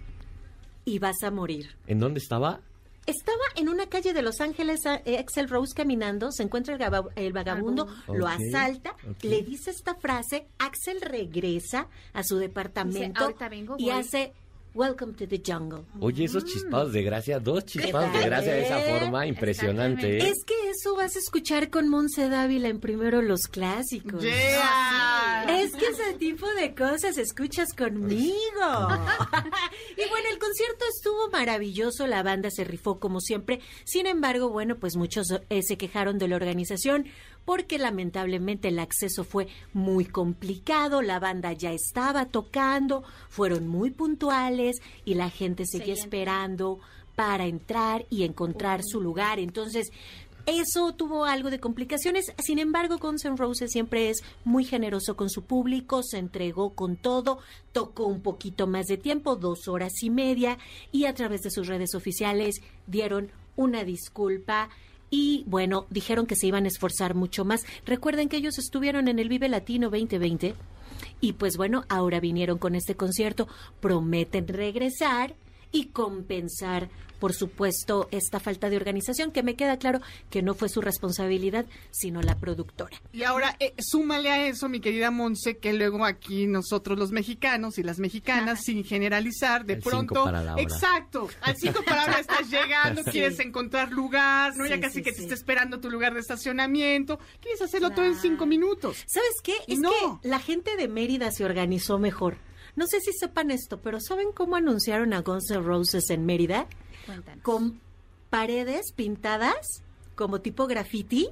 y 0.85 0.99
vas 0.99 1.23
a 1.23 1.31
morir. 1.31 1.77
¿En 1.87 2.01
dónde 2.01 2.19
estaba? 2.19 2.61
Estaba 3.07 3.43
en 3.57 3.69
una 3.69 3.87
calle 3.87 4.13
de 4.13 4.23
Los 4.23 4.41
Ángeles, 4.41 4.81
eh, 4.87 5.19
Axel 5.19 5.49
Rose 5.49 5.75
caminando, 5.75 6.31
se 6.31 6.45
encuentra 6.45 6.75
el, 7.17 7.33
vagabundo, 7.33 7.89
lo 8.09 8.29
asalta, 8.29 8.97
le 9.23 9.43
dice 9.43 9.71
esta 9.71 9.95
frase, 9.97 10.47
Axel 10.59 11.01
regresa 11.01 11.89
a 12.13 12.23
su 12.23 12.37
departamento 12.37 13.25
"Ahorita 13.25 13.49
vengo, 13.49 13.75
y 13.77 13.85
voy". 13.87 13.93
hace 13.93 14.33
Welcome 14.75 15.13
to 15.17 15.27
the 15.27 15.39
jungle. 15.39 15.85
Oye, 16.01 16.25
esos 16.25 16.47
chispados 16.47 16.95
de 16.95 17.03
gracia, 17.03 17.39
dos 17.39 17.67
chispados 17.67 18.11
de 18.15 18.25
gracia 18.25 18.55
de 18.55 18.63
esa 18.63 18.81
¿Eh? 18.81 19.01
forma, 19.01 19.27
impresionante. 19.27 20.17
¿eh? 20.17 20.31
Es 20.31 20.45
que 20.47 20.55
eso 20.71 20.97
vas 20.97 21.15
a 21.15 21.19
escuchar 21.19 21.69
con 21.69 21.91
Monse 21.91 22.31
Dávila 22.31 22.69
en 22.69 22.81
primero 22.81 23.21
los 23.21 23.43
clásicos. 23.49 24.23
Yeah. 24.23 25.61
Es 25.61 25.73
que 25.73 25.89
ese 25.89 26.15
tipo 26.15 26.47
de 26.59 26.75
cosas 26.75 27.19
escuchas 27.19 27.75
conmigo. 27.75 28.33
y 28.63 30.09
bueno, 30.09 30.29
el 30.33 30.39
concierto 30.39 30.87
estuvo 30.89 31.29
maravilloso, 31.31 32.07
la 32.07 32.23
banda 32.23 32.51
se 32.51 32.65
rifó 32.65 32.99
como 32.99 33.21
siempre. 33.21 33.61
Sin 33.85 34.07
embargo, 34.07 34.49
bueno, 34.49 34.79
pues 34.79 34.97
muchos 34.97 35.27
eh, 35.51 35.63
se 35.63 35.77
quejaron 35.77 36.17
de 36.17 36.29
la 36.29 36.37
organización 36.37 37.09
porque 37.45 37.79
lamentablemente 37.79 38.69
el 38.69 38.79
acceso 38.79 39.25
fue 39.25 39.49
muy 39.73 40.05
complicado, 40.05 41.03
la 41.03 41.19
banda 41.19 41.53
ya 41.53 41.73
estaba 41.73 42.27
tocando, 42.27 43.03
fueron 43.29 43.69
muy 43.69 43.91
puntuales 43.91 44.77
y 45.05 45.15
la 45.15 45.31
gente 45.31 45.65
seguía 45.67 45.95
esperando 45.95 46.81
para 47.17 47.47
entrar 47.47 48.07
y 48.11 48.25
encontrar 48.25 48.81
su 48.85 49.01
lugar. 49.01 49.39
Entonces, 49.39 49.93
eso 50.47 50.93
tuvo 50.93 51.25
algo 51.25 51.51
de 51.51 51.61
complicaciones. 51.61 52.33
Sin 52.39 52.59
embargo, 52.59 52.99
Guns 52.99 53.25
N' 53.25 53.37
Roses 53.37 53.71
siempre 53.71 54.11
es 54.11 54.23
muy 54.45 54.65
generoso 54.65 55.17
con 55.17 55.31
su 55.31 55.43
público, 55.43 56.03
se 56.03 56.19
entregó 56.19 56.71
con 56.71 56.97
todo, 56.97 57.39
tocó 57.73 58.07
un 58.07 58.23
poquito 58.23 58.67
más 58.67 58.87
de 58.87 58.97
tiempo, 58.97 59.37
dos 59.37 59.69
horas 59.69 60.03
y 60.03 60.11
media, 60.11 60.59
y 60.91 61.05
a 61.05 61.15
través 61.15 61.43
de 61.43 61.51
sus 61.51 61.69
redes 61.69 61.95
oficiales 61.95 62.57
dieron 62.87 63.31
una 63.57 63.85
disculpa. 63.85 64.69
Y 65.15 65.45
bueno, 65.47 65.85
dijeron 65.91 66.27
que 66.27 66.37
se 66.37 66.47
iban 66.47 66.65
a 66.65 66.69
esforzar 66.69 67.15
mucho 67.15 67.45
más. 67.45 67.67
Recuerden 67.85 68.31
que 68.31 68.39
ellos 68.39 68.57
estuvieron 68.57 69.09
en 69.09 69.19
el 69.19 69.29
Vive 69.29 69.51
Latino 69.51 69.91
2020 69.91 70.55
y 71.21 71.35
pues 71.35 71.59
bueno, 71.59 71.85
ahora 71.91 72.19
vinieron 72.19 72.57
con 72.57 72.75
este 72.75 72.95
concierto, 72.95 73.47
prometen 73.81 74.49
regresar 74.49 75.35
y 75.73 75.87
compensar, 75.87 76.89
por 77.19 77.33
supuesto, 77.35 78.09
esta 78.11 78.41
falta 78.41 78.69
de 78.69 78.77
organización, 78.77 79.31
que 79.31 79.43
me 79.45 79.55
queda 79.55 79.77
claro 79.79 80.01
que 80.29 80.43
no 80.43 80.55
fue 80.55 80.69
su 80.69 80.81
responsabilidad, 80.81 81.67
sino 81.91 82.21
la 82.21 82.37
productora. 82.37 82.97
Y 83.13 83.23
ahora, 83.23 83.55
eh, 83.61 83.75
súmale 83.79 84.31
a 84.31 84.47
eso, 84.49 84.69
mi 84.69 84.81
querida 84.81 85.11
Monse, 85.13 85.57
que 85.59 85.73
luego 85.73 86.05
aquí 86.05 86.47
nosotros 86.49 86.99
los 86.99 87.13
mexicanos 87.13 87.79
y 87.79 87.85
las 87.85 88.01
mexicanas, 88.01 88.63
sin 88.65 88.83
generalizar, 88.85 89.65
de 89.65 89.75
Al 89.75 89.83
cinco 89.83 89.91
pronto... 89.91 90.25
para 90.25 90.43
la 90.43 90.55
hora. 90.55 90.63
Exacto, 90.63 91.29
al 91.43 91.57
cinco 91.57 91.81
para 91.85 92.03
ahora 92.03 92.19
estás 92.21 92.51
llegando, 92.51 93.03
Sí. 93.05 93.11
quieres 93.13 93.39
encontrar 93.39 93.93
lugar, 93.93 94.57
¿no? 94.57 94.67
ya 94.67 94.81
casi 94.81 94.97
sí, 94.99 95.03
que 95.03 95.13
te 95.13 95.23
está 95.23 95.35
esperando 95.35 95.79
tu 95.81 95.91
lugar 95.91 96.15
de 96.15 96.21
estacionamiento, 96.21 97.19
quieres 97.41 97.63
hacerlo 97.63 97.91
todo 97.91 98.05
en 98.05 98.17
cinco 98.17 98.47
minutos. 98.47 98.97
¿Sabes 99.07 99.41
qué? 99.45 99.55
Y 99.69 99.75
Es 99.75 99.79
no. 99.79 99.91
que 100.21 100.29
la 100.29 100.41
gente 100.41 100.77
de 100.77 100.89
Mérida 100.89 101.31
se 101.31 101.45
organizó 101.45 101.99
mejor. 102.01 102.37
No 102.75 102.87
sé 102.87 103.01
si 103.01 103.13
sepan 103.13 103.51
esto, 103.51 103.81
pero 103.81 104.01
¿saben 104.01 104.33
cómo 104.33 104.57
anunciaron 104.57 105.13
a 105.13 105.21
Guns 105.21 105.51
N' 105.51 105.63
Roses 105.63 106.09
en 106.11 106.25
Mérida? 106.25 106.67
Cuéntanos. 107.07 107.43
Con 107.43 107.81
paredes 108.31 108.93
pintadas 108.93 109.83
como 110.15 110.41
tipo 110.41 110.67
graffiti 110.67 111.29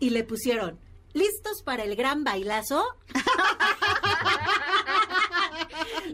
y 0.00 0.10
le 0.10 0.24
pusieron 0.24 0.78
¿Listos 1.12 1.62
para 1.64 1.82
el 1.82 1.96
gran 1.96 2.22
bailazo? 2.22 2.84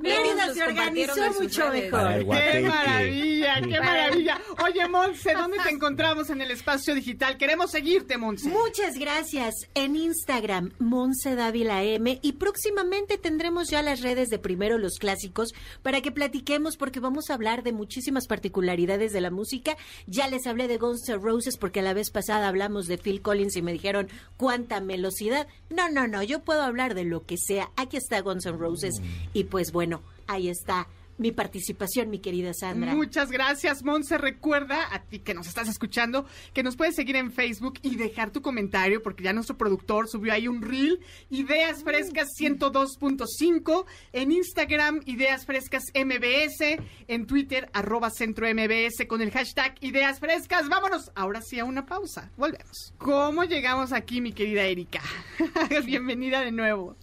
Mérida 0.00 0.52
se 0.54 0.62
organizó 0.62 1.32
mucho 1.40 1.68
mejor. 1.70 2.18
¡Qué 2.18 2.60
maravilla, 2.60 3.60
qué 3.60 3.80
maravilla! 3.80 4.40
Oye, 4.64 4.88
Monse, 4.88 5.34
¿dónde 5.34 5.58
te 5.62 5.70
encontramos 5.70 6.30
en 6.30 6.40
el 6.40 6.50
espacio 6.50 6.94
digital? 6.94 7.36
Queremos 7.36 7.70
seguirte, 7.70 8.16
Monse. 8.18 8.48
Muchas 8.48 8.98
gracias. 8.98 9.54
En 9.74 9.96
Instagram, 9.96 10.72
Monse 10.78 11.34
Dávila 11.34 11.82
M. 11.82 12.18
Y 12.22 12.32
próximamente 12.32 13.18
tendremos 13.18 13.68
ya 13.68 13.82
las 13.82 14.00
redes 14.00 14.28
de 14.28 14.38
Primero 14.38 14.78
los 14.78 14.98
Clásicos 14.98 15.52
para 15.82 16.00
que 16.00 16.12
platiquemos 16.12 16.76
porque 16.76 17.00
vamos 17.00 17.30
a 17.30 17.34
hablar 17.34 17.62
de 17.62 17.72
muchísimas 17.72 18.26
particularidades 18.26 19.12
de 19.12 19.20
la 19.20 19.30
música. 19.30 19.76
Ya 20.06 20.28
les 20.28 20.46
hablé 20.46 20.68
de 20.68 20.78
Guns 20.78 21.08
N' 21.08 21.18
Roses 21.18 21.56
porque 21.56 21.82
la 21.82 21.94
vez 21.94 22.10
pasada 22.10 22.48
hablamos 22.48 22.86
de 22.86 22.98
Phil 22.98 23.22
Collins 23.22 23.56
y 23.56 23.62
me 23.62 23.72
dijeron 23.72 24.08
cuánta 24.36 24.80
velocidad. 24.80 25.46
No, 25.70 25.88
no, 25.88 26.08
no, 26.08 26.22
yo 26.22 26.42
puedo 26.42 26.62
hablar 26.62 26.94
de 26.94 27.04
lo 27.04 27.24
que 27.24 27.36
sea. 27.38 27.70
Aquí 27.76 27.96
está 27.96 28.20
Guns 28.20 28.46
N' 28.46 28.56
Roses. 28.56 29.00
Y 29.32 29.44
pues 29.44 29.72
bueno, 29.72 29.85
ahí 30.26 30.48
está 30.48 30.86
mi 31.18 31.32
participación, 31.32 32.10
mi 32.10 32.18
querida 32.18 32.52
Sandra. 32.52 32.94
Muchas 32.94 33.30
gracias, 33.30 33.82
Monse. 33.82 34.18
Recuerda 34.18 34.94
a 34.94 35.02
ti 35.02 35.20
que 35.20 35.34
nos 35.34 35.46
estás 35.46 35.68
escuchando 35.68 36.26
que 36.52 36.62
nos 36.62 36.76
puedes 36.76 36.94
seguir 36.94 37.16
en 37.16 37.32
Facebook 37.32 37.74
y 37.82 37.96
dejar 37.96 38.30
tu 38.30 38.42
comentario 38.42 39.02
porque 39.02 39.24
ya 39.24 39.32
nuestro 39.32 39.56
productor 39.56 40.08
subió 40.08 40.32
ahí 40.32 40.48
un 40.48 40.62
reel. 40.62 41.00
Ideas 41.30 41.82
Frescas 41.82 42.28
102.5. 42.38 43.86
En 44.12 44.32
Instagram, 44.32 45.00
Ideas 45.06 45.46
Frescas 45.46 45.84
MBS. 45.94 46.78
En 47.08 47.26
Twitter, 47.26 47.68
arroba 47.72 48.10
Centro 48.10 48.46
MBS 48.46 49.06
con 49.06 49.22
el 49.22 49.30
hashtag 49.30 49.74
Ideas 49.80 50.20
Frescas. 50.20 50.68
Vámonos 50.68 51.10
ahora 51.14 51.40
sí 51.40 51.58
a 51.58 51.64
una 51.64 51.86
pausa. 51.86 52.30
Volvemos. 52.36 52.92
¿Cómo 52.98 53.44
llegamos 53.44 53.92
aquí, 53.92 54.20
mi 54.20 54.32
querida 54.32 54.64
Erika? 54.64 55.00
Bienvenida 55.84 56.40
de 56.40 56.52
nuevo. 56.52 56.96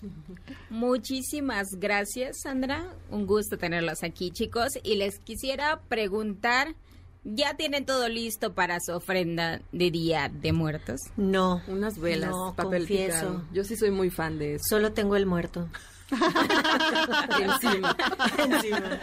Muchísimas 0.70 1.68
gracias, 1.80 2.42
Sandra. 2.42 2.94
Un 3.10 3.26
gusto 3.26 3.58
aquí, 4.04 4.32
chicos. 4.32 4.74
Y 4.84 4.96
les 4.96 5.20
quisiera 5.20 5.82
preguntar, 5.90 6.76
¿ya 7.24 7.56
tienen 7.56 7.86
todo 7.86 8.08
listo 8.10 8.54
para 8.54 8.80
su 8.80 8.94
ofrenda 8.94 9.62
de 9.72 9.92
Día 9.92 10.30
de 10.34 10.52
Muertos? 10.54 11.00
No. 11.18 11.62
Unas 11.68 11.98
velas, 12.00 12.32
No, 12.32 12.54
papel 12.56 12.80
confieso. 12.82 13.18
picado. 13.18 13.44
Yo 13.54 13.64
sí 13.64 13.76
soy 13.76 13.92
muy 13.92 14.10
fan 14.10 14.38
de 14.40 14.56
eso. 14.56 14.64
Solo 14.70 14.94
tengo 14.94 15.16
el 15.16 15.26
muerto. 15.26 15.68
Encima. 17.40 17.96
Encima. 18.38 19.00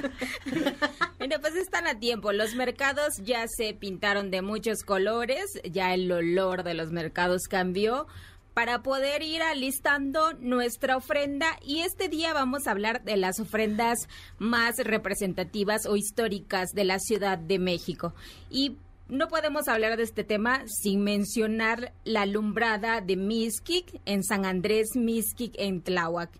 Bueno, 1.18 1.36
pues 1.40 1.56
están 1.56 1.86
a 1.86 1.98
tiempo. 1.98 2.32
Los 2.32 2.54
mercados 2.54 3.14
ya 3.24 3.44
se 3.48 3.74
pintaron 3.74 4.30
de 4.30 4.42
muchos 4.42 4.82
colores, 4.84 5.44
ya 5.64 5.92
el 5.94 6.10
olor 6.12 6.62
de 6.62 6.74
los 6.74 6.90
mercados 6.92 7.42
cambió 7.48 8.06
para 8.54 8.82
poder 8.82 9.22
ir 9.22 9.42
alistando 9.42 10.32
nuestra 10.34 10.96
ofrenda 10.96 11.46
y 11.64 11.80
este 11.80 12.08
día 12.08 12.32
vamos 12.32 12.66
a 12.66 12.72
hablar 12.72 13.04
de 13.04 13.16
las 13.16 13.40
ofrendas 13.40 14.08
más 14.38 14.76
representativas 14.78 15.86
o 15.86 15.96
históricas 15.96 16.70
de 16.72 16.84
la 16.84 16.98
Ciudad 16.98 17.38
de 17.38 17.58
México. 17.58 18.14
Y 18.50 18.76
no 19.08 19.28
podemos 19.28 19.66
hablar 19.66 19.96
de 19.96 20.04
este 20.04 20.24
tema 20.24 20.62
sin 20.66 21.02
mencionar 21.02 21.92
la 22.04 22.22
alumbrada 22.22 23.00
de 23.00 23.16
Mixquic 23.16 24.00
en 24.04 24.22
San 24.22 24.44
Andrés 24.44 24.90
Mixquic 24.94 25.54
en 25.58 25.82
Tláhuac, 25.82 26.30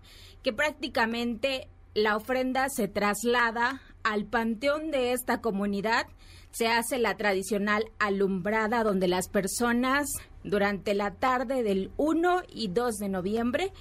que 0.43 0.53
prácticamente 0.53 1.69
la 1.95 2.17
ofrenda 2.17 2.69
se 2.69 2.87
traslada 2.87 3.83
al 4.05 4.25
panteón 4.25 4.91
de 4.91 5.13
esta 5.13 5.41
comunidad. 5.41 6.07
Se 6.53 6.69
hace 6.69 6.99
la 6.99 7.17
tradicional 7.17 7.85
alumbrada 7.99 8.85
donde 8.85 9.09
las 9.09 9.29
personas 9.29 10.09
durante 10.45 10.95
la 10.95 11.13
tarde 11.15 11.63
del 11.63 11.91
1 11.97 12.43
y 12.49 12.69
2 12.69 12.97
de 12.97 13.09
noviembre 13.09 13.73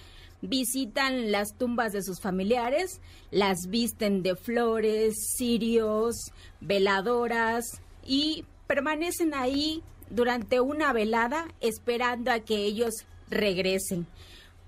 visitan 0.41 1.31
las 1.31 1.57
tumbas 1.57 1.91
de 1.91 2.01
sus 2.01 2.21
familiares, 2.21 3.01
las 3.31 3.67
visten 3.67 4.23
de 4.23 4.35
flores, 4.35 5.15
cirios, 5.37 6.15
veladoras 6.61 7.81
y 8.05 8.45
permanecen 8.67 9.33
ahí 9.33 9.83
durante 10.09 10.59
una 10.59 10.93
velada 10.93 11.47
esperando 11.59 12.31
a 12.31 12.39
que 12.39 12.57
ellos 12.57 13.05
regresen 13.29 14.07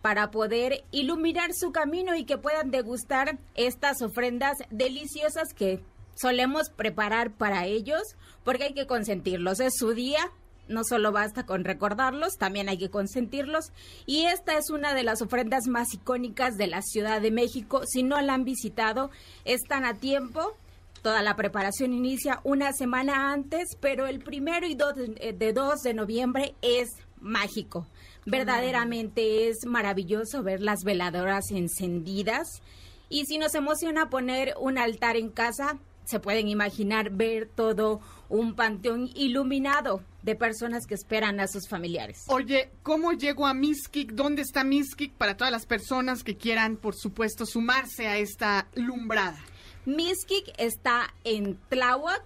para 0.02 0.32
poder 0.32 0.84
iluminar 0.92 1.54
su 1.54 1.72
camino 1.72 2.16
y 2.16 2.26
que 2.26 2.38
puedan 2.38 2.72
degustar 2.72 3.38
estas 3.56 4.02
ofrendas 4.02 4.58
deliciosas 4.72 5.54
que 5.54 5.80
solemos 6.16 6.70
preparar 6.70 7.32
para 7.32 7.66
ellos, 7.66 8.02
porque 8.44 8.66
hay 8.66 8.74
que 8.74 8.88
consentirlos, 8.88 9.60
es 9.60 9.74
su 9.78 9.94
día, 9.94 10.32
no 10.72 10.84
solo 10.84 11.12
basta 11.12 11.46
con 11.46 11.64
recordarlos, 11.64 12.38
también 12.38 12.70
hay 12.70 12.78
que 12.78 12.90
consentirlos. 12.90 13.72
Y 14.06 14.26
esta 14.26 14.58
es 14.58 14.70
una 14.70 14.94
de 14.94 15.04
las 15.04 15.22
ofrendas 15.22 15.68
más 15.68 15.94
icónicas 15.94 16.58
de 16.58 16.68
la 16.68 16.82
Ciudad 16.82 17.22
de 17.22 17.32
México. 17.32 17.82
Si 17.86 18.04
no 18.04 18.20
la 18.22 18.34
han 18.34 18.44
visitado, 18.44 19.12
están 19.46 19.86
a 19.86 19.96
tiempo. 19.96 20.54
Toda 21.02 21.22
la 21.22 21.36
preparación 21.36 21.94
inicia 21.94 22.40
una 22.44 22.74
semana 22.74 23.32
antes, 23.32 23.76
pero 23.80 24.08
el 24.08 24.20
primero 24.20 24.68
y 24.68 24.76
dos 24.76 24.96
de, 24.96 25.36
de 25.38 25.54
2 25.54 25.82
de 25.82 25.94
noviembre 25.94 26.56
es 26.62 26.90
mágico. 27.20 27.88
Verdaderamente 28.26 29.48
es 29.48 29.66
maravilloso 29.66 30.44
ver 30.44 30.62
las 30.62 30.84
veladoras 30.84 31.50
encendidas. 31.52 32.62
Y 33.10 33.26
si 33.26 33.38
nos 33.38 33.56
emociona 33.56 34.10
poner 34.10 34.54
un 34.60 34.78
altar 34.78 35.18
en 35.18 35.30
casa, 35.30 35.80
se 36.06 36.20
pueden 36.20 36.48
imaginar 36.48 37.10
ver 37.10 37.48
todo 37.48 38.00
un 38.32 38.56
panteón 38.56 39.10
iluminado 39.14 40.02
de 40.24 40.36
personas 40.36 40.88
que 40.88 40.96
esperan 40.96 41.40
a 41.40 41.48
sus 41.48 41.68
familiares. 41.68 42.24
Oye, 42.28 42.72
¿cómo 42.82 43.12
llego 43.12 43.46
a 43.46 43.54
Miskik? 43.54 44.14
¿Dónde 44.14 44.42
está 44.42 44.64
Miskik 44.64 45.14
para 45.14 45.36
todas 45.36 45.52
las 45.52 45.66
personas 45.66 46.24
que 46.24 46.38
quieran, 46.38 46.78
por 46.78 46.96
supuesto, 46.96 47.46
sumarse 47.46 48.08
a 48.08 48.18
esta 48.18 48.68
lumbrada? 48.74 49.38
Miskik 49.86 50.54
está 50.58 51.14
en 51.24 51.58
Tláhuac. 51.70 52.24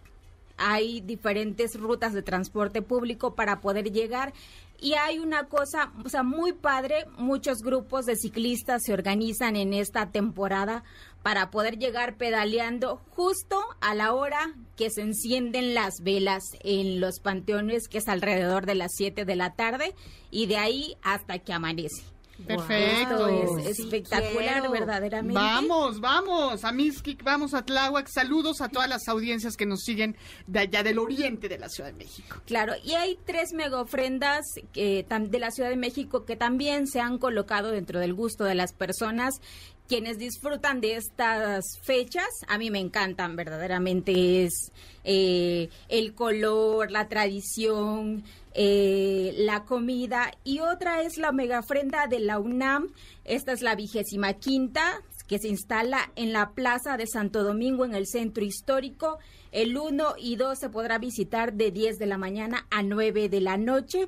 Hay 0.58 1.02
diferentes 1.02 1.78
rutas 1.78 2.14
de 2.14 2.22
transporte 2.22 2.82
público 2.82 3.36
para 3.36 3.60
poder 3.60 3.92
llegar. 3.92 4.34
Y 4.80 4.94
hay 4.94 5.20
una 5.20 5.46
cosa, 5.46 5.92
o 6.04 6.10
sea, 6.10 6.24
muy 6.24 6.54
padre, 6.54 7.06
muchos 7.18 7.60
grupos 7.62 8.06
de 8.06 8.16
ciclistas 8.16 8.84
se 8.84 8.94
organizan 8.94 9.56
en 9.56 9.74
esta 9.74 10.12
temporada 10.12 10.84
para 11.26 11.50
poder 11.50 11.80
llegar 11.80 12.18
pedaleando 12.18 13.02
justo 13.10 13.60
a 13.82 13.96
la 13.96 14.14
hora 14.14 14.54
que 14.76 14.92
se 14.92 15.02
encienden 15.02 15.74
las 15.74 16.02
velas 16.04 16.44
en 16.60 17.00
los 17.00 17.20
panteones, 17.20 17.88
que 17.88 17.98
es 17.98 18.08
alrededor 18.08 18.68
de 18.68 18.76
las 18.76 18.92
7 18.96 19.26
de 19.26 19.36
la 19.36 19.56
tarde, 19.56 19.96
y 20.30 20.46
de 20.46 20.58
ahí 20.58 20.96
hasta 21.02 21.40
que 21.40 21.52
amanece. 21.52 22.04
Perfecto. 22.46 23.58
es 23.58 23.80
espectacular, 23.80 24.70
verdaderamente. 24.70 25.40
Vamos, 25.40 26.00
vamos 26.00 26.64
a 26.64 26.72
Miskik, 26.72 27.24
vamos 27.24 27.54
a 27.54 27.64
Tláhuac. 27.64 28.08
Saludos 28.08 28.62
a 28.62 28.70
todas 28.70 28.90
las 28.90 29.08
audiencias 29.08 29.56
que 29.56 29.66
nos 29.66 29.82
siguen 29.82 30.18
de 30.46 30.60
allá 30.60 30.84
del 30.84 31.00
oriente 31.00 31.48
de 31.48 31.58
la 31.58 31.70
Ciudad 31.70 31.92
de 31.92 31.98
México. 31.98 32.42
Claro, 32.46 32.74
y 32.84 32.94
hay 32.94 33.18
tres 33.26 33.54
mega 33.54 33.82
ofrendas 33.82 34.46
de 34.74 35.40
la 35.40 35.52
Ciudad 35.52 35.70
de 35.70 35.78
México 35.78 36.26
que 36.26 36.36
también 36.36 36.88
se 36.88 37.00
han 37.00 37.18
colocado 37.18 37.72
dentro 37.72 38.00
del 38.00 38.14
gusto 38.14 38.44
de 38.44 38.56
las 38.56 38.74
personas 38.74 39.40
quienes 39.88 40.18
disfrutan 40.18 40.82
de 40.82 40.96
estas 40.96 41.80
fechas, 41.82 42.28
a 42.48 42.58
mí 42.58 42.72
me 42.72 42.80
encantan 42.80 43.36
verdaderamente, 43.36 44.44
es 44.44 44.72
eh, 45.04 45.70
el 45.90 46.14
color, 46.14 46.92
la 46.92 47.08
tradición, 47.08 48.24
eh, 48.54 49.34
la 49.38 49.64
comida. 49.66 50.32
Y 50.44 50.60
otra 50.60 51.02
es 51.02 51.18
la 51.18 51.32
mega 51.32 51.60
ofrenda 51.60 52.08
de 52.08 52.20
la 52.20 52.40
UNAM, 52.40 52.88
esta 53.24 53.52
es 53.52 53.62
la 53.62 53.76
vigésima 53.76 54.34
quinta 54.34 55.02
que 55.28 55.40
se 55.40 55.48
instala 55.48 56.12
en 56.16 56.34
la 56.34 56.52
Plaza 56.52 56.98
de 56.98 57.08
Santo 57.08 57.44
Domingo 57.44 57.84
en 57.84 57.96
el 57.96 58.06
centro 58.08 58.44
histórico. 58.44 59.18
El 59.52 59.78
1 59.78 60.16
y 60.20 60.36
2 60.36 60.60
se 60.60 60.70
podrá 60.70 61.00
visitar 61.00 61.54
de 61.54 61.72
10 61.72 61.98
de 61.98 62.06
la 62.06 62.18
mañana 62.18 62.68
a 62.70 62.84
9 62.84 63.30
de 63.30 63.42
la 63.42 63.58
noche 63.58 64.08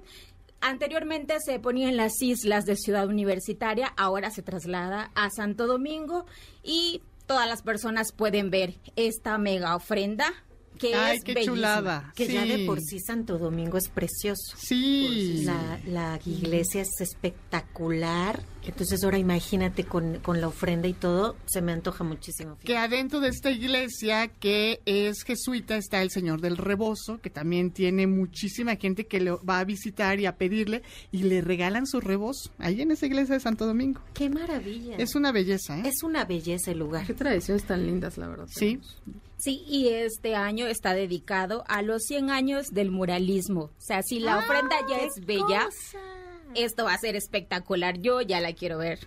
Anteriormente 0.61 1.39
se 1.39 1.59
ponía 1.59 1.89
en 1.89 1.97
las 1.97 2.21
islas 2.21 2.65
de 2.65 2.75
Ciudad 2.75 3.07
Universitaria, 3.07 3.93
ahora 3.95 4.31
se 4.31 4.41
traslada 4.41 5.11
a 5.15 5.29
Santo 5.29 5.67
Domingo 5.67 6.25
y 6.63 7.01
todas 7.25 7.47
las 7.47 7.61
personas 7.61 8.11
pueden 8.11 8.49
ver 8.49 8.75
esta 8.95 9.37
mega 9.37 9.75
ofrenda 9.75 10.33
que 10.77 10.93
Ay, 10.95 11.17
es 11.17 11.23
qué 11.23 11.33
bellísima. 11.33 11.55
chulada. 11.55 12.13
Que 12.15 12.27
ya 12.27 12.45
de 12.45 12.65
por 12.65 12.81
sí 12.81 12.99
Santo 12.99 13.37
Domingo 13.37 13.77
es 13.77 13.89
precioso. 13.89 14.55
Sí. 14.57 15.41
La, 15.45 15.79
la 15.85 16.19
iglesia 16.25 16.81
es 16.81 16.89
espectacular. 16.99 18.41
Entonces 18.65 19.01
ahora 19.03 19.17
imagínate 19.17 19.85
con, 19.85 20.19
con 20.19 20.41
la 20.41 20.49
ofrenda 20.49 20.89
y 20.89 20.93
todo, 20.93 21.37
se 21.45 21.61
me 21.61 21.71
antoja 21.71 22.03
muchísimo. 22.03 22.57
Que 22.63 22.75
adentro 22.77 23.21
de 23.21 23.29
esta 23.29 23.49
iglesia 23.49 24.27
que 24.27 24.81
es 24.85 25.23
jesuita 25.23 25.77
está 25.77 26.01
el 26.01 26.11
Señor 26.11 26.41
del 26.41 26.57
Rebozo, 26.57 27.19
que 27.21 27.29
también 27.29 27.71
tiene 27.71 28.07
muchísima 28.07 28.75
gente 28.75 29.07
que 29.07 29.21
lo 29.21 29.41
va 29.45 29.59
a 29.59 29.63
visitar 29.63 30.19
y 30.19 30.25
a 30.25 30.35
pedirle 30.35 30.83
y 31.13 31.23
le 31.23 31.39
regalan 31.39 31.87
su 31.87 32.01
rebozo 32.01 32.51
ahí 32.57 32.81
en 32.81 32.91
esa 32.91 33.05
iglesia 33.05 33.35
de 33.35 33.39
Santo 33.39 33.65
Domingo. 33.65 34.01
Qué 34.13 34.29
maravilla. 34.29 34.97
Es 34.97 35.15
una 35.15 35.31
belleza, 35.31 35.79
¿eh? 35.79 35.83
Es 35.85 36.03
una 36.03 36.25
belleza 36.25 36.71
el 36.71 36.79
lugar. 36.79 37.07
Qué 37.07 37.13
tradiciones 37.13 37.63
tan 37.63 37.85
lindas, 37.85 38.17
la 38.17 38.27
verdad. 38.27 38.47
Sí. 38.49 38.81
Sí, 39.37 39.63
y 39.67 39.89
este 39.89 40.35
año 40.35 40.65
está 40.67 40.93
dedicado 40.93 41.63
a 41.67 41.81
los 41.83 42.03
100 42.03 42.31
años 42.31 42.67
del 42.71 42.89
muralismo. 42.91 43.61
O 43.65 43.71
sea, 43.81 44.01
si 44.01 44.19
la 44.19 44.39
ofrenda 44.39 44.75
ya 44.89 44.97
es 44.97 45.23
bella, 45.25 45.69
esto 46.55 46.85
va 46.85 46.93
a 46.93 46.97
ser 46.97 47.15
espectacular. 47.15 47.99
Yo 47.99 48.21
ya 48.21 48.39
la 48.41 48.53
quiero 48.53 48.79
ver. 48.79 48.99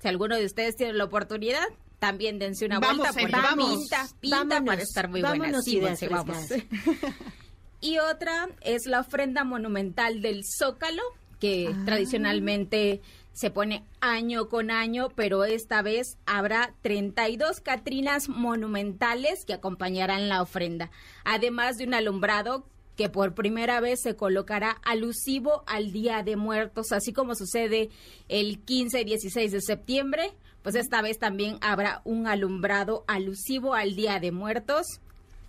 Si 0.00 0.08
alguno 0.08 0.36
de 0.36 0.44
ustedes 0.44 0.74
tiene 0.76 0.92
la 0.94 1.04
oportunidad, 1.04 1.64
también 2.00 2.38
dense 2.38 2.66
una 2.66 2.80
Vamos, 2.80 2.98
vuelta 2.98 3.18
porque 3.20 3.32
vamos. 3.36 3.78
pinta, 3.78 4.06
pinta 4.20 4.36
Vámonos, 4.38 4.66
para 4.66 4.82
estar 4.82 5.08
muy 5.08 5.22
buena. 5.22 5.62
Sí, 5.62 5.80
vamos. 6.10 6.36
y 7.80 7.98
otra 7.98 8.48
es 8.60 8.86
la 8.86 9.00
ofrenda 9.00 9.44
monumental 9.44 10.20
del 10.20 10.42
Zócalo, 10.44 11.02
que 11.40 11.68
Ah. 11.72 11.82
tradicionalmente 11.86 13.00
se 13.34 13.50
pone 13.50 13.84
año 14.00 14.48
con 14.48 14.70
año, 14.70 15.08
pero 15.14 15.44
esta 15.44 15.82
vez 15.82 16.16
habrá 16.24 16.72
32 16.82 17.60
Catrinas 17.60 18.28
monumentales 18.28 19.44
que 19.44 19.52
acompañarán 19.52 20.28
la 20.28 20.40
ofrenda, 20.40 20.90
además 21.24 21.76
de 21.76 21.84
un 21.84 21.94
alumbrado 21.94 22.64
que 22.96 23.08
por 23.08 23.34
primera 23.34 23.80
vez 23.80 24.00
se 24.00 24.14
colocará 24.14 24.70
alusivo 24.84 25.64
al 25.66 25.92
Día 25.92 26.22
de 26.22 26.36
Muertos, 26.36 26.92
así 26.92 27.12
como 27.12 27.34
sucede 27.34 27.90
el 28.28 28.60
15 28.60 29.00
y 29.00 29.04
16 29.04 29.52
de 29.52 29.60
septiembre, 29.60 30.32
pues 30.62 30.76
esta 30.76 31.02
vez 31.02 31.18
también 31.18 31.58
habrá 31.60 32.00
un 32.04 32.26
alumbrado 32.26 33.04
alusivo 33.06 33.74
al 33.74 33.96
Día 33.96 34.20
de 34.20 34.32
Muertos. 34.32 35.00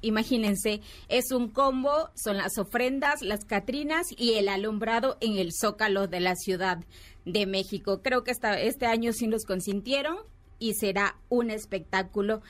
Imagínense, 0.06 0.82
es 1.10 1.32
un 1.32 1.50
combo, 1.50 2.10
son 2.16 2.38
las 2.38 2.58
ofrendas, 2.58 3.22
las 3.22 3.44
catrinas 3.44 4.08
y 4.16 4.36
el 4.36 4.50
alumbrado 4.50 5.18
en 5.20 5.38
el 5.38 5.52
zócalo 5.52 6.08
de 6.08 6.20
la 6.20 6.36
Ciudad 6.36 6.78
de 7.26 7.46
México. 7.48 8.02
Creo 8.04 8.24
que 8.24 8.32
esta, 8.32 8.60
este 8.62 8.86
año 8.86 9.14
sí 9.14 9.28
nos 9.28 9.46
consintieron 9.46 10.18
y 10.60 10.76
será 10.76 11.18
un 11.30 11.50
espectáculo, 11.50 12.42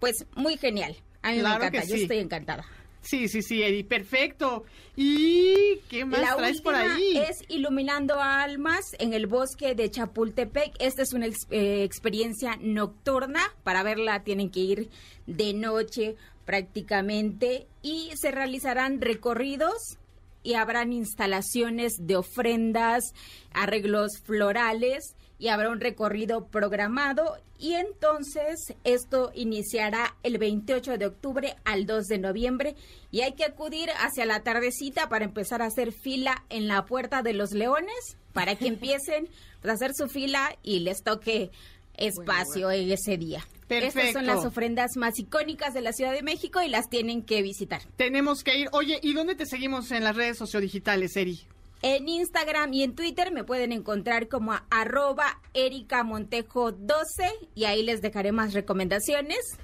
pues 0.00 0.26
muy 0.34 0.56
genial. 0.56 0.96
A 1.22 1.30
mí 1.30 1.38
Claro 1.38 1.60
me 1.60 1.66
encanta, 1.66 1.88
yo 1.88 1.96
sí. 1.96 2.02
estoy 2.02 2.18
encantada. 2.18 2.64
Sí, 3.06 3.28
sí, 3.28 3.40
sí, 3.40 3.62
Eri, 3.62 3.84
perfecto. 3.84 4.64
¿Y 4.96 5.78
qué 5.88 6.04
más 6.04 6.20
La 6.20 6.36
traes 6.36 6.60
por 6.60 6.74
ahí? 6.74 7.16
es 7.16 7.38
Iluminando 7.48 8.20
Almas 8.20 8.84
en 8.98 9.12
el 9.12 9.28
bosque 9.28 9.76
de 9.76 9.88
Chapultepec. 9.90 10.74
Esta 10.80 11.02
es 11.02 11.12
una 11.12 11.26
eh, 11.26 11.84
experiencia 11.84 12.58
nocturna. 12.60 13.40
Para 13.62 13.84
verla 13.84 14.24
tienen 14.24 14.50
que 14.50 14.60
ir 14.60 14.90
de 15.26 15.54
noche 15.54 16.16
prácticamente 16.44 17.68
y 17.82 18.10
se 18.16 18.32
realizarán 18.32 19.00
recorridos 19.00 19.98
y 20.42 20.54
habrán 20.54 20.92
instalaciones 20.92 21.92
de 22.00 22.16
ofrendas, 22.16 23.12
arreglos 23.52 24.18
florales 24.24 25.14
y 25.38 25.48
habrá 25.48 25.70
un 25.70 25.80
recorrido 25.80 26.46
programado 26.46 27.36
y 27.58 27.74
entonces 27.74 28.74
esto 28.84 29.30
iniciará 29.34 30.16
el 30.22 30.38
28 30.38 30.98
de 30.98 31.06
octubre 31.06 31.56
al 31.64 31.86
2 31.86 32.06
de 32.06 32.18
noviembre 32.18 32.76
y 33.10 33.22
hay 33.22 33.32
que 33.32 33.44
acudir 33.44 33.90
hacia 33.98 34.26
la 34.26 34.42
tardecita 34.42 35.08
para 35.08 35.24
empezar 35.24 35.62
a 35.62 35.66
hacer 35.66 35.92
fila 35.92 36.44
en 36.48 36.68
la 36.68 36.84
puerta 36.84 37.22
de 37.22 37.32
los 37.32 37.52
leones 37.52 38.16
para 38.32 38.56
que 38.56 38.66
empiecen 38.68 39.28
pues, 39.60 39.70
a 39.70 39.74
hacer 39.74 39.92
su 39.94 40.08
fila 40.08 40.56
y 40.62 40.80
les 40.80 41.02
toque 41.02 41.50
espacio 41.96 42.70
en 42.70 42.90
ese 42.90 43.16
día. 43.16 43.46
Estas 43.68 44.12
son 44.12 44.26
las 44.26 44.44
ofrendas 44.44 44.96
más 44.96 45.18
icónicas 45.18 45.74
de 45.74 45.80
la 45.80 45.92
Ciudad 45.92 46.12
de 46.12 46.22
México 46.22 46.62
y 46.62 46.68
las 46.68 46.88
tienen 46.88 47.22
que 47.22 47.42
visitar. 47.42 47.82
Tenemos 47.96 48.44
que 48.44 48.56
ir. 48.58 48.68
Oye, 48.72 49.00
¿y 49.02 49.12
dónde 49.12 49.34
te 49.34 49.46
seguimos 49.46 49.90
en 49.90 50.04
las 50.04 50.14
redes 50.14 50.38
sociodigitales, 50.38 51.16
Eri? 51.16 51.40
En 51.82 52.08
Instagram 52.08 52.72
y 52.72 52.82
en 52.82 52.94
Twitter 52.94 53.32
me 53.32 53.44
pueden 53.44 53.72
encontrar 53.72 54.28
como 54.28 54.52
a 54.52 54.64
arroba 54.70 55.40
Erika 55.54 56.02
Montejo 56.04 56.72
12 56.72 57.04
y 57.54 57.64
ahí 57.64 57.82
les 57.82 58.00
dejaré 58.00 58.32
más 58.32 58.54
recomendaciones. 58.54 59.58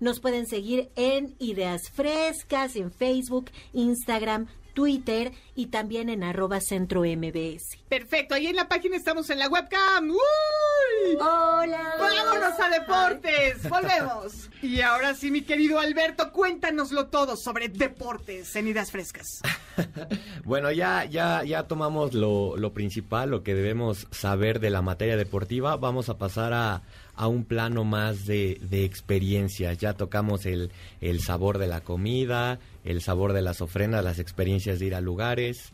nos 0.00 0.18
pueden 0.20 0.46
seguir 0.46 0.90
en 0.96 1.34
Ideas 1.38 1.82
Frescas, 1.92 2.76
en 2.76 2.90
Facebook, 2.90 3.50
Instagram, 3.72 4.48
Twitter 4.74 5.32
y 5.54 5.66
también 5.66 6.08
en 6.08 6.22
arroba 6.22 6.60
centro 6.60 7.02
MBS. 7.02 7.78
Perfecto, 7.88 8.34
ahí 8.34 8.48
en 8.48 8.56
la 8.56 8.68
página 8.68 8.96
estamos 8.96 9.30
en 9.30 9.38
la 9.38 9.48
webcam. 9.48 10.10
¡Uy! 10.10 11.16
Hola. 11.16 11.94
¡Vámonos 11.98 12.60
a 12.60 12.68
deportes! 12.68 13.68
Volvemos. 13.68 14.50
Y 14.64 14.80
ahora 14.80 15.14
sí, 15.14 15.30
mi 15.30 15.42
querido 15.42 15.78
Alberto, 15.78 16.32
cuéntanoslo 16.32 17.08
todo 17.08 17.36
sobre 17.36 17.68
deportes 17.68 18.56
en 18.56 18.68
Ideas 18.68 18.90
Frescas. 18.90 19.42
Bueno, 20.44 20.70
ya, 20.70 21.04
ya, 21.04 21.42
ya 21.42 21.64
tomamos 21.64 22.14
lo, 22.14 22.56
lo 22.56 22.72
principal, 22.74 23.30
lo 23.30 23.42
que 23.42 23.54
debemos 23.54 24.06
saber 24.10 24.60
de 24.60 24.70
la 24.70 24.82
materia 24.82 25.16
deportiva. 25.16 25.76
Vamos 25.76 26.08
a 26.08 26.18
pasar 26.18 26.52
a, 26.52 26.82
a 27.16 27.28
un 27.28 27.44
plano 27.44 27.84
más 27.84 28.26
de, 28.26 28.58
de 28.62 28.84
experiencias. 28.84 29.78
Ya 29.78 29.94
tocamos 29.94 30.46
el, 30.46 30.70
el 31.00 31.20
sabor 31.20 31.58
de 31.58 31.66
la 31.66 31.80
comida, 31.80 32.58
el 32.84 33.00
sabor 33.00 33.32
de 33.32 33.42
las 33.42 33.60
ofrendas, 33.60 34.04
las 34.04 34.18
experiencias 34.18 34.78
de 34.78 34.86
ir 34.86 34.94
a 34.94 35.00
lugares, 35.00 35.72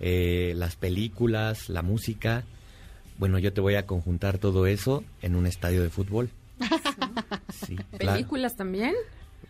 eh, 0.00 0.54
las 0.56 0.76
películas, 0.76 1.68
la 1.68 1.82
música. 1.82 2.44
Bueno, 3.18 3.38
yo 3.38 3.52
te 3.52 3.60
voy 3.60 3.76
a 3.76 3.86
conjuntar 3.86 4.38
todo 4.38 4.66
eso 4.66 5.02
en 5.22 5.36
un 5.36 5.46
estadio 5.46 5.82
de 5.82 5.90
fútbol. 5.90 6.30
Sí, 7.66 7.74
claro. 7.76 8.12
¿Películas 8.12 8.54
también? 8.54 8.94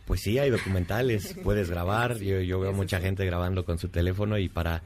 Pues 0.06 0.20
sí, 0.20 0.38
hay 0.38 0.50
documentales, 0.50 1.34
puedes 1.42 1.68
grabar. 1.68 2.18
Yo, 2.18 2.40
yo 2.40 2.60
veo 2.60 2.72
mucha 2.72 3.00
gente 3.00 3.26
grabando 3.26 3.64
con 3.64 3.78
su 3.78 3.88
teléfono 3.88 4.38
y 4.38 4.48
para, 4.48 4.82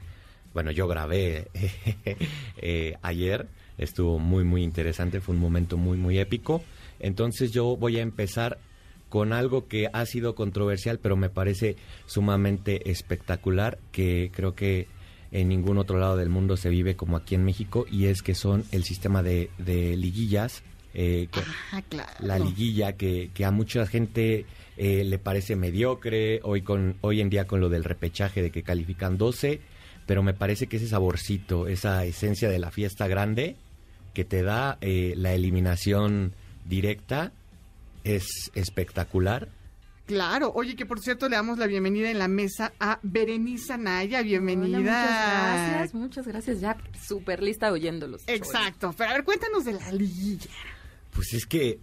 bueno, 0.54 0.70
yo 0.70 0.88
grabé 0.88 1.48
eh, 2.56 2.96
ayer, 3.02 3.46
estuvo 3.80 4.18
muy, 4.20 4.44
muy 4.44 4.62
interesante, 4.62 5.20
fue 5.20 5.34
un 5.34 5.40
momento 5.40 5.76
muy, 5.76 5.98
muy 5.98 6.18
épico. 6.20 6.62
Entonces 7.00 7.50
yo 7.50 7.76
voy 7.76 7.98
a 7.98 8.02
empezar 8.02 8.58
con 9.08 9.32
algo 9.32 9.66
que 9.66 9.88
ha 9.92 10.06
sido 10.06 10.36
controversial, 10.36 10.98
pero 11.00 11.16
me 11.16 11.30
parece 11.30 11.74
sumamente 12.06 12.90
espectacular, 12.90 13.78
que 13.90 14.30
creo 14.32 14.54
que 14.54 14.86
en 15.32 15.48
ningún 15.48 15.78
otro 15.78 15.98
lado 15.98 16.16
del 16.16 16.28
mundo 16.28 16.56
se 16.56 16.68
vive 16.70 16.94
como 16.96 17.16
aquí 17.16 17.34
en 17.34 17.44
México, 17.44 17.86
y 17.90 18.06
es 18.06 18.22
que 18.22 18.34
son 18.34 18.64
el 18.72 18.84
sistema 18.84 19.22
de, 19.22 19.50
de 19.58 19.96
liguillas. 19.96 20.62
eh, 20.94 21.28
que- 21.30 21.40
Ah, 21.72 21.82
claro. 21.88 22.10
la 22.20 22.38
liguilla 22.40 22.96
que, 22.96 23.30
que 23.32 23.44
a 23.44 23.52
mucha 23.52 23.86
gente 23.86 24.44
eh, 24.76 25.04
le 25.04 25.18
parece 25.20 25.54
mediocre 25.54 26.40
hoy 26.42 26.62
con 26.62 26.96
hoy 27.00 27.20
en 27.20 27.30
día 27.30 27.46
con 27.46 27.60
lo 27.60 27.68
del 27.68 27.84
repechaje 27.84 28.42
de 28.42 28.50
que 28.50 28.64
califican 28.64 29.16
12 29.16 29.60
pero 30.06 30.24
me 30.24 30.34
parece 30.34 30.66
que 30.66 30.78
ese 30.78 30.88
saborcito 30.88 31.68
esa 31.68 32.04
esencia 32.04 32.48
de 32.50 32.58
la 32.58 32.72
fiesta 32.72 33.06
grande 33.06 33.54
que 34.14 34.24
te 34.24 34.42
da 34.42 34.78
eh, 34.80 35.14
la 35.16 35.32
eliminación 35.34 36.34
directa 36.64 37.32
es 38.04 38.50
espectacular 38.54 39.48
Claro, 40.06 40.50
oye, 40.56 40.74
que 40.74 40.86
por 40.86 40.98
cierto 40.98 41.28
le 41.28 41.36
damos 41.36 41.56
la 41.58 41.68
bienvenida 41.68 42.10
en 42.10 42.18
la 42.18 42.26
mesa 42.26 42.72
a 42.80 42.98
Berenice 43.04 43.78
Naya, 43.78 44.22
bienvenida. 44.22 44.78
Hola, 44.78 44.80
muchas 44.80 45.70
gracias, 45.70 45.94
muchas 45.94 46.26
gracias. 46.26 46.60
Ya 46.60 46.76
súper 47.00 47.40
lista 47.40 47.70
oyéndolos. 47.70 48.22
Exacto, 48.26 48.92
pero 48.98 49.10
a 49.10 49.12
ver, 49.12 49.22
cuéntanos 49.22 49.64
de 49.64 49.74
la 49.74 49.92
liguilla. 49.92 50.50
Pues 51.14 51.32
es 51.32 51.46
que 51.46 51.78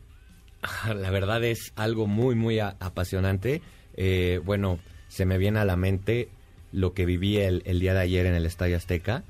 la 0.94 1.10
verdad 1.10 1.42
es 1.46 1.72
algo 1.78 2.06
muy, 2.06 2.36
muy 2.36 2.60
a- 2.60 2.76
apasionante. 2.82 3.62
Eh, 3.96 4.42
bueno, 4.44 4.80
se 5.08 5.26
me 5.26 5.38
viene 5.38 5.60
a 5.60 5.66
la 5.66 5.78
mente 5.78 6.28
lo 6.72 6.94
que 6.94 7.06
viví 7.06 7.38
el, 7.38 7.64
el 7.66 7.80
día 7.80 7.94
de 7.94 8.02
ayer 8.02 8.26
en 8.26 8.36
el 8.36 8.46
Estadio 8.46 8.78
Azteca. 8.78 9.24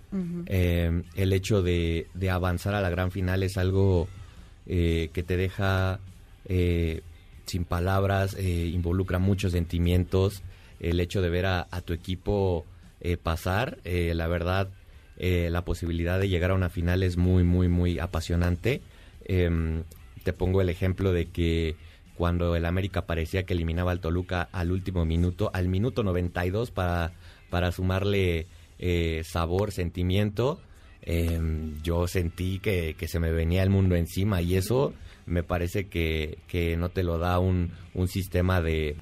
Eh, 0.48 1.04
el 1.16 1.34
hecho 1.34 1.62
de, 1.62 2.08
de 2.14 2.30
avanzar 2.30 2.74
a 2.74 2.82
la 2.82 2.90
gran 2.90 3.12
final 3.12 3.44
es 3.44 3.58
algo 3.58 4.08
eh, 4.66 5.10
que 5.14 5.24
te 5.24 5.38
deja 5.38 6.00
eh, 6.48 7.02
sin 7.46 7.64
palabras, 7.64 8.36
eh, 8.38 8.72
involucra 8.74 9.20
muchos 9.20 9.54
sentimientos. 9.54 10.42
El 10.80 11.00
hecho 11.00 11.22
de 11.22 11.30
ver 11.30 11.46
a, 11.46 11.68
a 11.72 11.82
tu 11.82 11.94
equipo 11.94 12.66
eh, 13.02 13.18
pasar, 13.18 13.78
la 13.84 14.28
verdad, 14.28 14.70
la 15.18 15.66
posibilidad 15.66 16.20
de 16.20 16.30
llegar 16.30 16.52
a 16.52 16.56
una 16.56 16.70
final 16.70 17.04
es 17.04 17.18
muy, 17.18 17.44
muy, 17.44 17.68
muy 17.68 18.00
apasionante. 18.00 18.82
Em, 19.26 19.84
te 20.24 20.34
pongo 20.34 20.62
el 20.62 20.70
ejemplo 20.70 21.14
de 21.14 21.28
que 21.28 21.76
cuando 22.16 22.56
el 22.56 22.66
América 22.66 23.06
parecía 23.06 23.44
que 23.44 23.54
eliminaba 23.54 23.92
al 23.92 24.00
Toluca 24.00 24.50
al 24.52 24.72
último 24.72 25.06
minuto, 25.06 25.50
al 25.54 25.68
minuto 25.68 26.04
92 26.04 26.72
para, 26.72 27.14
para 27.50 27.72
sumarle 27.72 28.48
eh, 28.80 29.22
sabor, 29.26 29.72
sentimiento, 29.72 30.60
em, 31.02 31.82
yo 31.84 32.08
sentí 32.08 32.60
que, 32.60 32.96
que 32.98 33.08
se 33.08 33.20
me 33.20 33.32
venía 33.32 33.64
el 33.64 33.70
mundo 33.70 33.96
encima 33.96 34.42
y 34.42 34.56
eso 34.56 34.94
me 35.26 35.44
parece 35.44 35.88
que, 35.88 36.38
que 36.48 36.78
no 36.78 36.90
te 36.90 37.04
lo 37.04 37.18
da 37.18 37.40
un, 37.40 37.72
un 37.94 38.08
sistema 38.08 38.62
de, 38.62 38.96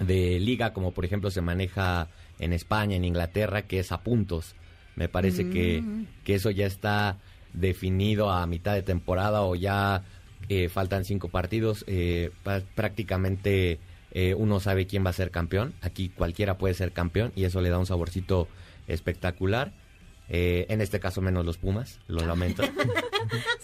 de 0.00 0.38
liga 0.40 0.72
como 0.72 0.92
por 0.92 1.04
ejemplo 1.04 1.30
se 1.30 1.40
maneja 1.40 2.08
en 2.38 2.52
España, 2.52 2.96
en 2.96 3.04
Inglaterra, 3.04 3.62
que 3.62 3.78
es 3.78 3.92
a 3.92 4.02
puntos. 4.02 4.54
Me 4.96 5.08
parece 5.08 5.48
que, 5.50 5.82
Mm. 5.82 6.06
que 6.24 6.34
eso 6.34 6.50
ya 6.50 6.66
está 6.66 7.18
definido 7.54 8.30
a 8.30 8.46
mitad 8.46 8.74
de 8.74 8.82
temporada 8.82 9.42
o 9.42 9.54
ya 9.54 10.04
eh, 10.48 10.68
faltan 10.68 11.04
cinco 11.04 11.28
partidos. 11.28 11.84
eh, 11.86 12.30
prácticamente 12.74 13.78
eh, 14.18 14.32
uno 14.34 14.60
sabe 14.60 14.86
quién 14.86 15.04
va 15.04 15.10
a 15.10 15.12
ser 15.12 15.30
campeón. 15.30 15.74
Aquí 15.82 16.08
cualquiera 16.08 16.56
puede 16.56 16.72
ser 16.72 16.92
campeón 16.92 17.32
y 17.36 17.44
eso 17.44 17.60
le 17.60 17.68
da 17.68 17.78
un 17.78 17.84
saborcito 17.84 18.48
espectacular. 18.86 19.74
Eh, 20.30 20.64
en 20.70 20.80
este 20.80 20.98
caso 21.00 21.20
menos 21.20 21.44
los 21.44 21.58
Pumas, 21.58 22.00
lo 22.08 22.26
lamento. 22.26 22.62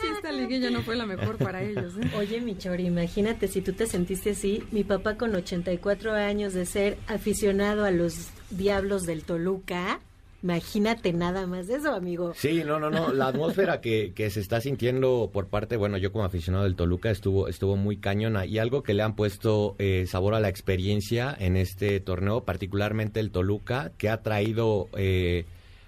Sí, 0.01 0.09
esta 0.13 0.33
liguilla 0.33 0.71
no 0.71 0.83
fue 0.83 0.97
la 0.97 1.07
mejor 1.07 1.39
para 1.39 1.63
ellos. 1.63 1.95
¿eh? 1.97 2.11
Oye, 2.19 2.41
mi 2.41 2.59
Chori, 2.59 2.85
imagínate 2.85 3.47
si 3.47 3.63
tú 3.63 3.73
te 3.73 3.87
sentiste 3.87 4.31
así. 4.31 4.65
Mi 4.73 4.83
papá 4.83 5.17
con 5.17 5.33
84 5.33 6.15
años 6.15 6.53
de 6.53 6.67
ser 6.67 6.99
aficionado 7.07 7.85
a 7.85 7.93
los 7.93 8.31
Diablos 8.51 9.05
del 9.05 9.23
Toluca. 9.23 10.01
Imagínate 10.43 11.13
nada 11.13 11.47
más 11.47 11.69
eso, 11.69 11.93
amigo. 11.95 12.33
Sí, 12.35 12.63
no, 12.67 12.81
no, 12.81 12.91
no. 12.91 13.13
La 13.13 13.29
atmósfera 13.29 13.81
que, 13.81 14.13
que 14.15 14.29
se 14.31 14.41
está 14.41 14.61
sintiendo 14.61 15.31
por 15.33 15.47
parte, 15.47 15.77
bueno, 15.77 15.99
yo 15.99 16.11
como 16.11 16.25
aficionado 16.25 16.65
del 16.65 16.75
Toluca 16.75 17.11
estuvo, 17.11 17.47
estuvo 17.47 17.77
muy 17.77 17.97
cañona 17.99 18.45
y 18.45 18.59
algo 18.59 18.83
que 18.83 18.93
le 18.95 19.03
han 19.03 19.15
puesto 19.15 19.77
eh, 19.79 20.05
sabor 20.09 20.35
a 20.35 20.41
la 20.41 20.49
experiencia 20.49 21.37
en 21.39 21.57
este 21.57 22.01
torneo, 22.01 22.45
particularmente 22.45 23.21
el 23.21 23.31
Toluca, 23.31 23.93
que 23.99 24.09
ha 24.09 24.23
traído 24.23 24.89
eh, 24.97 25.45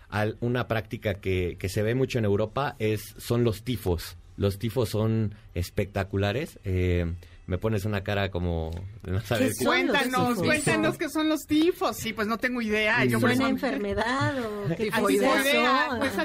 al- 0.08 0.36
una 0.40 0.68
práctica 0.68 1.14
que, 1.14 1.56
que 1.58 1.68
se 1.68 1.82
ve 1.82 1.96
mucho 1.96 2.18
en 2.20 2.24
Europa, 2.24 2.76
es 2.78 3.14
son 3.18 3.42
los 3.42 3.64
tifos. 3.64 4.16
Los 4.36 4.58
tifos 4.60 4.88
son 4.88 5.34
espectaculares. 5.54 6.58
Eh, 6.64 7.12
me 7.46 7.58
pones 7.58 7.84
una 7.84 8.02
cara 8.02 8.30
como 8.30 8.70
de 9.02 9.12
no 9.12 9.20
saber 9.20 9.50
qué- 9.58 9.64
Cuéntanos, 9.66 10.38
cuéntanos 10.38 10.96
qué 10.98 11.08
son 11.10 11.28
los 11.28 11.46
tifos. 11.46 11.96
Sí, 11.96 12.12
pues 12.12 12.26
no 12.26 12.38
tengo 12.38 12.62
idea. 12.62 13.04
Yo 13.04 13.20
¿Suena 13.20 13.34
eso- 13.34 13.48
enfermedad 13.48 14.34
o 14.42 14.74
qué 14.76 14.90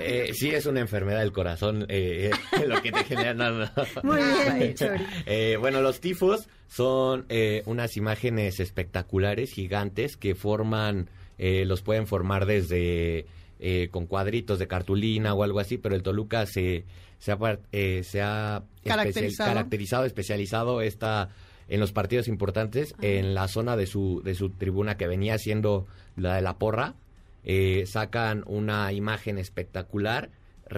Eh, 0.02 0.32
sí, 0.34 0.50
es 0.50 0.66
una 0.66 0.80
enfermedad 0.80 1.20
del 1.20 1.32
corazón 1.32 1.86
eh, 1.90 2.32
eh, 2.54 2.66
lo 2.68 2.82
que 2.82 2.92
te 2.92 3.04
genera. 3.04 3.34
no, 3.34 3.52
no. 3.52 3.70
Muy 4.04 4.18
bien. 4.20 4.76
Eh, 5.26 5.58
bueno, 5.60 5.82
los 5.82 6.00
tifos 6.00 6.48
son 6.68 7.26
eh, 7.30 7.64
unas 7.66 7.98
imágenes 7.98 8.60
espectaculares, 8.60 9.52
gigantes, 9.52 10.18
que 10.18 10.36
forman, 10.36 11.10
eh, 11.38 11.66
los 11.66 11.82
pueden 11.82 12.08
formar 12.08 12.46
desde 12.46 13.26
eh, 13.60 13.90
con 13.92 14.06
cuadritos 14.08 14.58
de 14.60 14.68
cartulina 14.68 15.34
o 15.34 15.44
algo 15.44 15.60
así, 15.60 15.78
pero 15.78 15.96
el 15.96 16.04
Toluca 16.04 16.46
se, 16.46 16.86
se 17.20 17.32
ha, 17.32 17.38
eh, 17.72 18.02
se 18.04 18.22
ha 18.22 18.64
especial- 18.84 18.98
Caracterizado. 18.98 19.50
caracterizado, 19.50 20.06
especializado 20.06 20.82
esta 20.82 21.30
en 21.68 21.80
los 21.80 21.92
partidos 21.92 22.28
importantes, 22.28 22.96
en 23.02 23.36
la 23.36 23.48
zona 23.48 23.76
de 23.78 23.86
su, 23.86 24.22
de 24.24 24.34
su 24.34 24.50
tribuna 24.50 24.98
que 24.98 25.06
venía 25.08 25.38
siendo 25.38 25.86
la 26.16 26.36
de 26.36 26.42
la 26.42 26.58
porra, 26.58 26.96
eh, 27.44 27.84
sacan 27.86 28.44
una 28.48 28.92
imagen 28.92 29.38
espectacular 29.38 30.32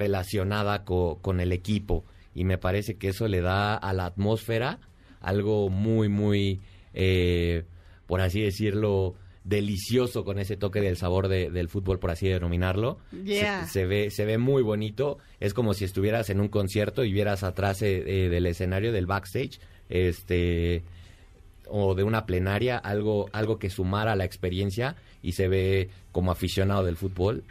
relacionada 0.06 0.84
co- 0.84 1.20
con 1.22 1.40
el 1.40 1.52
equipo 1.52 2.04
y 2.34 2.44
me 2.44 2.58
parece 2.58 2.96
que 2.98 3.10
eso 3.10 3.28
le 3.28 3.42
da 3.42 3.76
a 3.76 3.94
la 3.94 4.06
atmósfera 4.06 4.80
algo 5.22 5.70
muy 5.70 6.10
muy 6.10 6.62
eh, 6.94 7.64
por 8.08 8.22
así 8.22 8.42
decirlo 8.42 9.16
delicioso 9.44 10.24
con 10.24 10.38
ese 10.40 10.56
toque 10.58 10.82
del 10.82 10.98
sabor 10.98 11.28
de- 11.28 11.50
del 11.50 11.68
fútbol, 11.68 11.98
por 12.00 12.12
así 12.12 12.28
denominarlo. 12.28 13.00
Yeah. 13.24 13.66
Se, 13.66 13.72
se 13.72 13.86
ve, 13.86 14.10
se 14.12 14.26
ve 14.26 14.38
muy 14.38 14.62
bonito. 14.62 15.18
Es 15.40 15.54
como 15.54 15.74
si 15.74 15.84
estuvieras 15.86 16.30
en 16.30 16.40
un 16.40 16.48
concierto 16.48 17.04
y 17.04 17.12
vieras 17.12 17.44
atrás 17.44 17.82
eh, 17.82 18.04
eh, 18.26 18.30
del 18.30 18.46
escenario, 18.46 18.92
del 18.92 19.08
backstage, 19.08 19.60
este 19.90 20.84
o 21.74 21.96
de 21.96 22.04
una 22.04 22.26
plenaria, 22.26 22.78
algo, 22.78 23.30
algo 23.32 23.58
que 23.58 23.70
sumara 23.70 24.12
a 24.12 24.16
la 24.18 24.26
experiencia 24.26 24.98
y 25.24 25.32
se 25.34 25.48
ve 25.48 25.90
como 26.12 26.32
aficionado 26.32 26.84
del 26.84 26.98
fútbol. 26.98 27.44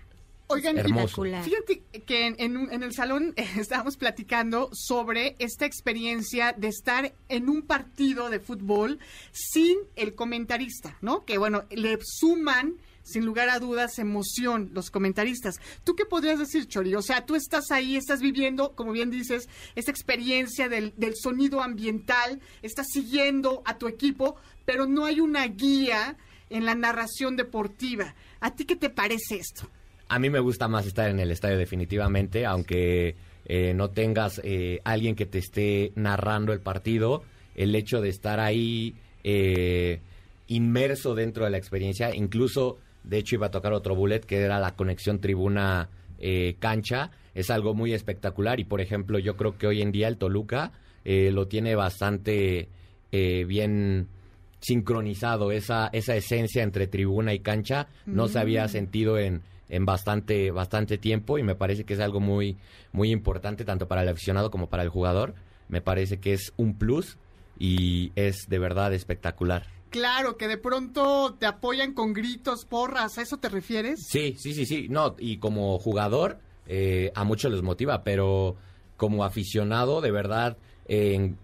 Oigan, 0.53 0.77
y 0.77 0.81
hermoso. 0.81 1.07
fíjate 1.43 1.83
que 2.07 2.27
en, 2.27 2.37
en 2.39 2.57
un- 2.57 2.73
en 2.73 2.83
el 2.83 2.93
salón 2.93 3.33
eh, 3.37 3.47
estábamos 3.59 3.97
platicando 3.97 4.69
sobre 4.73 5.37
esta 5.39 5.67
experiencia 5.67 6.53
de 6.57 6.69
estar 6.69 7.13
en 7.29 7.49
un 7.49 7.63
partido 7.63 8.31
de 8.31 8.41
fútbol 8.41 8.99
sin 9.33 9.77
el 9.97 10.15
comentarista, 10.15 10.97
¿no? 11.01 11.25
Que 11.25 11.39
bueno, 11.39 11.65
le 11.71 11.99
suman 12.03 12.77
sin 13.03 13.25
lugar 13.25 13.49
a 13.49 13.59
dudas 13.59 13.99
emoción 13.99 14.71
los 14.73 14.91
comentaristas. 14.91 15.57
¿Tú 15.85 15.97
qué 15.97 16.05
podrías 16.05 16.39
decir, 16.39 16.69
Chori? 16.69 16.95
O 16.95 17.03
sea, 17.03 17.27
tú 17.27 17.35
estás 17.35 17.71
ahí, 17.71 17.97
estás 17.97 18.21
viviendo, 18.21 18.77
como 18.77 18.93
bien 18.93 19.11
dices, 19.11 19.49
esta 19.75 19.91
experiencia 19.91 20.69
del, 20.69 20.93
del 20.97 21.15
sonido 21.17 21.61
ambiental, 21.63 22.41
estás 22.63 22.87
siguiendo 22.93 23.63
a 23.65 23.79
tu 23.79 23.89
equipo, 23.89 24.37
pero 24.65 24.87
no 24.87 25.07
hay 25.07 25.19
una 25.21 25.47
guía 25.47 26.17
en 26.51 26.65
la 26.67 26.75
narración 26.75 27.37
deportiva. 27.37 28.15
¿A 28.39 28.55
ti 28.55 28.65
qué 28.65 28.77
te 28.77 28.91
parece 28.91 29.37
esto? 29.37 29.69
A 30.13 30.19
mí 30.19 30.29
me 30.29 30.41
gusta 30.41 30.67
más 30.67 30.87
estar 30.87 31.09
en 31.09 31.21
el 31.21 31.31
estadio 31.31 31.57
definitivamente, 31.57 32.45
aunque 32.45 33.15
eh, 33.47 33.73
no 33.75 33.91
tengas 33.91 34.41
eh, 34.43 34.81
alguien 34.83 35.15
que 35.15 35.25
te 35.25 35.39
esté 35.39 35.93
narrando 35.95 36.53
el 36.53 36.59
partido, 36.61 37.23
el 37.55 37.75
hecho 37.77 38.01
de 38.01 38.09
estar 38.09 38.41
ahí 38.41 38.95
eh, 39.23 40.01
inmerso 40.49 41.15
dentro 41.15 41.45
de 41.45 41.51
la 41.51 41.59
experiencia, 41.59 42.13
incluso 42.13 42.79
de 43.05 43.19
hecho 43.19 43.37
iba 43.37 43.47
a 43.47 43.51
tocar 43.53 43.73
otro 43.73 43.95
bullet 43.95 44.21
que 44.21 44.39
era 44.39 44.59
la 44.59 44.75
conexión 44.75 45.21
tribuna 45.21 45.89
eh, 46.19 46.57
cancha, 46.59 47.13
es 47.35 47.49
algo 47.49 47.73
muy 47.75 47.93
espectacular 47.95 48.59
y 48.59 48.65
por 48.65 48.81
ejemplo 48.81 49.21
yo 49.21 49.37
creo 49.37 49.57
que 49.57 49.69
hoy 49.69 49.81
en 49.81 49.93
día 49.93 50.09
el 50.09 50.17
Toluca 50.17 50.73
eh, 51.05 51.31
lo 51.33 51.47
tiene 51.47 51.77
bastante 51.77 52.69
eh, 53.13 53.45
bien 53.47 54.09
sincronizado 54.61 55.53
esa 55.53 55.89
esa 55.93 56.17
esencia 56.17 56.63
entre 56.63 56.87
tribuna 56.87 57.33
y 57.33 57.39
cancha 57.39 57.87
no 58.07 58.29
se 58.29 58.39
había 58.41 58.65
Mm. 58.67 58.69
sentido 58.69 59.19
en 59.19 59.43
en 59.71 59.87
bastante 59.87 60.51
bastante 60.51 60.99
tiempo 60.99 61.39
y 61.39 61.43
me 61.43 61.55
parece 61.55 61.85
que 61.85 61.95
es 61.95 62.01
algo 62.01 62.21
muy 62.21 62.59
muy 62.93 63.11
importante 63.11 63.65
tanto 63.65 63.89
para 63.89 64.03
el 64.03 64.09
aficionado 64.09 64.51
como 64.51 64.69
para 64.69 64.83
el 64.83 64.89
jugador 64.89 65.35
me 65.69 65.81
parece 65.81 66.19
que 66.19 66.33
es 66.33 66.53
un 66.57 66.77
plus 66.77 67.17
y 67.59 68.13
es 68.17 68.47
de 68.49 68.59
verdad 68.59 68.93
espectacular 68.93 69.67
Claro, 69.91 70.37
que 70.37 70.47
de 70.47 70.57
pronto 70.57 71.35
te 71.35 71.47
apoyan 71.47 71.95
con 71.95 72.13
gritos, 72.13 72.65
porras, 72.65 73.19
¿a 73.19 73.23
eso 73.23 73.39
te 73.39 73.49
refieres? 73.49 74.07
Sí, 74.09 74.37
sí, 74.39 74.55
sí, 74.55 74.65
sí. 74.65 74.87
No, 74.89 75.17
y 75.19 75.39
como 75.39 75.81
jugador, 75.81 76.39
eh, 76.67 77.11
a 77.17 77.25
muchos 77.25 77.51
les 77.51 77.63
motiva, 77.63 78.05
pero 78.05 78.55
como 78.97 79.25
aficionado, 79.25 80.01
de 80.01 80.13
verdad, 80.13 80.59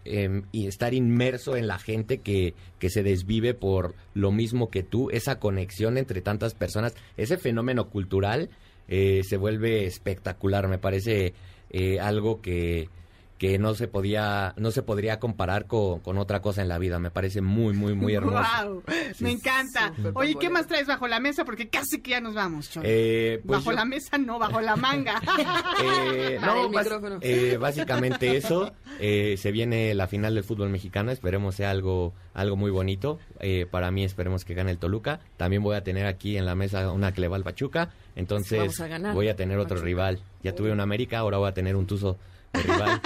en- 0.05 0.47
y 0.51 0.67
estar 0.67 0.93
inmerso 0.93 1.57
en 1.57 1.67
la 1.69 1.79
gente 1.79 2.19
que, 2.19 2.55
que 2.81 2.91
se 2.91 3.03
desvive 3.05 3.55
por 3.55 3.95
lo 4.13 4.33
mismo 4.33 4.71
que 4.71 4.83
tú, 4.83 5.09
esa 5.11 5.39
conexión 5.39 5.99
entre 5.99 6.21
tantas 6.21 6.55
personas, 6.55 6.95
ese 7.17 7.39
fenómeno 7.39 7.89
cultural 7.89 8.51
eh, 8.89 9.23
se 9.25 9.37
vuelve 9.37 9.87
espectacular. 9.87 10.69
Me 10.69 10.79
parece 10.79 11.33
eh, 11.71 12.01
algo 12.01 12.41
que 12.43 12.89
que 13.39 13.59
no 13.59 13.75
se 13.75 13.87
podía 13.89 14.55
no 14.57 14.71
se 14.71 14.83
podría 14.83 15.19
comparar 15.21 15.67
con, 15.67 16.01
con 16.01 16.17
otra 16.19 16.41
cosa 16.41 16.63
en 16.63 16.69
la 16.69 16.79
vida 16.79 16.99
me 16.99 17.11
parece 17.11 17.43
muy 17.43 17.75
muy 17.75 17.95
muy 17.95 18.15
hermoso 18.15 18.37
Wow, 18.65 18.83
me 19.21 19.31
encanta. 19.33 19.93
Oye, 20.15 20.37
¿qué 20.41 20.49
más 20.51 20.67
traes 20.67 20.87
bajo 20.87 21.07
la 21.07 21.21
mesa? 21.21 21.45
Porque 21.45 21.69
casi 21.69 22.01
que 22.01 22.13
ya 22.13 22.21
nos 22.21 22.35
vamos, 22.35 22.71
Chori. 22.71 22.87
Eh, 22.91 23.43
pues 23.47 23.59
bajo 23.59 23.71
yo- 23.73 23.77
la 23.77 23.85
mesa 23.85 24.17
no, 24.19 24.39
bajo 24.39 24.61
la 24.61 24.77
manga. 24.77 25.21
Eh, 25.83 26.39
no, 26.41 26.69
micrófono. 26.69 27.19
eh, 27.21 27.57
básicamente 27.61 28.37
eso. 28.37 28.73
Eh, 29.01 29.37
se 29.39 29.53
viene 29.53 29.95
la 29.95 30.07
final 30.07 30.35
del 30.35 30.45
fútbol 30.45 30.71
mexicano. 30.71 31.11
Esperemos 31.11 31.55
sea 31.55 31.71
algo, 31.71 32.15
algo 32.35 32.57
muy 32.57 32.71
bonito. 32.71 33.19
Eh, 33.41 33.67
para 33.71 33.91
mí 33.91 34.05
esperemos 34.05 34.45
que 34.45 34.55
gane 34.55 34.71
el 34.71 34.79
Toluca. 34.79 35.21
También 35.37 35.63
voy 35.63 35.77
a 35.77 35.85
tener 35.85 36.07
aquí 36.07 36.37
en 36.37 36.47
la 36.47 36.55
mesa 36.55 36.91
una 36.93 37.13
que 37.13 37.21
le 37.21 37.29
va 37.29 37.37
al 37.37 37.43
Pachuca. 37.45 37.91
Entonces 38.15 38.59
Vamos 38.59 38.81
a 38.81 38.89
ganar. 38.89 39.15
voy 39.15 39.29
a 39.29 39.37
tener 39.37 39.59
otro 39.59 39.77
rival. 39.79 40.21
Ya 40.43 40.55
tuve 40.55 40.73
un 40.73 40.81
América, 40.81 41.19
ahora 41.19 41.39
voy 41.39 41.49
a 41.49 41.55
tener 41.55 41.77
un 41.77 41.87
Tuzo 41.87 42.17
rival. 42.63 43.01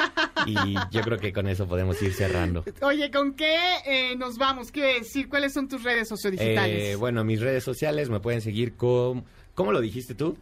y 0.47 0.75
yo 0.91 1.03
creo 1.03 1.19
que 1.19 1.33
con 1.33 1.49
eso 1.49 1.67
podemos 1.67 2.01
ir 2.03 2.13
cerrando. 2.13 2.65
Oye, 2.83 3.11
¿con 3.11 3.35
qué 3.35 3.57
eh, 3.87 4.17
nos 4.17 4.39
vamos? 4.39 4.71
¿Qué 4.71 4.99
decir? 5.01 5.29
¿Cuáles 5.29 5.53
son 5.53 5.69
tus 5.69 5.83
redes 5.83 6.09
sociodigitales? 6.09 6.83
Eh, 6.83 6.97
bueno, 6.97 7.25
mis 7.25 7.41
redes 7.41 7.65
sociales 7.65 8.09
me 8.09 8.21
pueden 8.21 8.41
seguir 8.41 8.75
con... 8.75 9.25
¿Cómo 9.55 9.73
lo 9.73 9.81
dijiste 9.81 10.15
tú? 10.15 10.37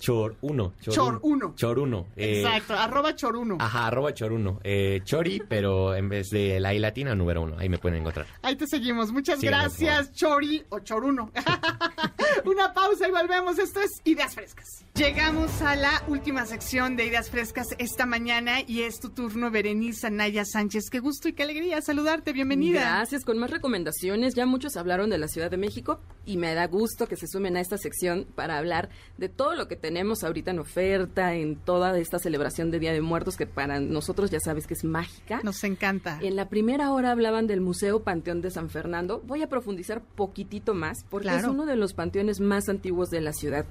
Chor1. 0.00 0.72
Chor1. 0.82 1.54
Chor1. 1.56 2.06
eh, 2.16 2.40
Exacto, 2.42 2.74
arroba 2.74 3.14
choruno. 3.14 3.56
Ajá, 3.60 3.86
arroba 3.88 4.12
chor1. 4.12 4.58
Eh, 4.64 5.00
chori, 5.04 5.42
pero 5.48 5.94
en 5.94 6.08
vez 6.08 6.30
de 6.30 6.58
la 6.58 6.74
I 6.74 6.78
latina, 6.78 7.14
número 7.14 7.42
uno. 7.42 7.56
Ahí 7.58 7.68
me 7.68 7.78
pueden 7.78 8.00
encontrar. 8.00 8.26
Ahí 8.42 8.56
te 8.56 8.66
seguimos. 8.66 9.12
Muchas 9.12 9.38
Síganos, 9.40 9.74
por 9.74 9.84
gracias, 9.84 10.12
Chori 10.12 10.64
o 10.70 10.80
Choruno. 10.80 11.30
Una 12.44 12.72
pausa 12.72 13.08
y 13.08 13.10
volvemos. 13.10 13.58
Esto 13.58 13.80
es 13.80 13.90
Ideas 14.04 14.34
Frescas. 14.34 14.84
Llegamos 14.94 15.62
a 15.62 15.76
la 15.76 16.02
última 16.08 16.46
sección 16.46 16.96
de 16.96 17.06
Ideas 17.06 17.30
Frescas 17.30 17.68
esta 17.78 18.06
mañana 18.06 18.60
y 18.66 18.82
es 18.82 19.00
tu 19.00 19.10
turno, 19.10 19.50
Berenice 19.50 20.06
Anaya 20.06 20.44
Sánchez. 20.44 20.90
Qué 20.90 21.00
gusto 21.00 21.28
y 21.28 21.32
qué 21.32 21.42
alegría 21.44 21.80
saludarte. 21.82 22.32
Bienvenida. 22.32 22.80
Gracias, 22.80 23.24
con 23.24 23.38
más 23.38 23.50
recomendaciones. 23.50 24.34
Ya 24.34 24.46
muchos 24.46 24.76
hablaron 24.76 25.10
de 25.10 25.18
la 25.18 25.28
Ciudad 25.28 25.50
de 25.50 25.56
México 25.56 26.00
y 26.24 26.36
me 26.36 26.54
da 26.54 26.66
gusto 26.66 27.06
que 27.06 27.16
se 27.16 27.26
sumen 27.26 27.56
a 27.56 27.60
esta 27.60 27.78
sección 27.78 28.26
para 28.34 28.58
hablar 28.58 28.88
de 29.18 29.28
todo 29.28 29.54
lo 29.54 29.68
que 29.68 29.76
tenemos 29.90 30.22
ahorita 30.22 30.52
en 30.52 30.60
oferta, 30.60 31.34
en 31.34 31.56
toda 31.56 31.98
esta 31.98 32.20
celebración 32.20 32.70
de 32.70 32.78
Día 32.78 32.92
de 32.92 33.00
Muertos 33.00 33.36
que 33.36 33.44
para 33.44 33.80
nosotros 33.80 34.30
ya 34.30 34.38
sabes 34.38 34.68
que 34.68 34.74
es 34.74 34.84
mágica. 34.84 35.40
Nos 35.42 35.64
encanta. 35.64 36.20
En 36.22 36.36
la 36.36 36.48
primera 36.48 36.92
hora 36.92 37.10
hablaban 37.10 37.48
del 37.48 37.60
Museo 37.60 38.04
Panteón 38.04 38.40
de 38.40 38.52
San 38.52 38.70
Fernando. 38.70 39.20
Voy 39.26 39.42
a 39.42 39.48
profundizar 39.48 40.00
poquitito 40.00 40.74
más 40.74 40.98
porque 41.10 41.24
Claro. 41.24 41.40
es 41.40 41.52
uno 41.52 41.66
de 41.66 41.74
los 41.74 41.92
panteones 41.92 42.38
más 42.38 42.68
antiguos 42.68 43.10
de 43.10 43.20
la 43.20 43.32
ciudad. 43.32 43.66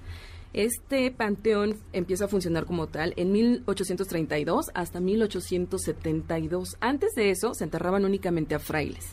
Este 0.51 1.09
panteón 1.09 1.77
empieza 1.93 2.25
a 2.25 2.27
funcionar 2.27 2.65
como 2.65 2.87
tal 2.87 3.13
en 3.15 3.31
1832 3.31 4.71
hasta 4.73 4.99
1872. 4.99 6.75
Antes 6.81 7.13
de 7.15 7.29
eso 7.29 7.53
se 7.53 7.63
enterraban 7.63 8.03
únicamente 8.03 8.55
a 8.55 8.59
frailes, 8.59 9.05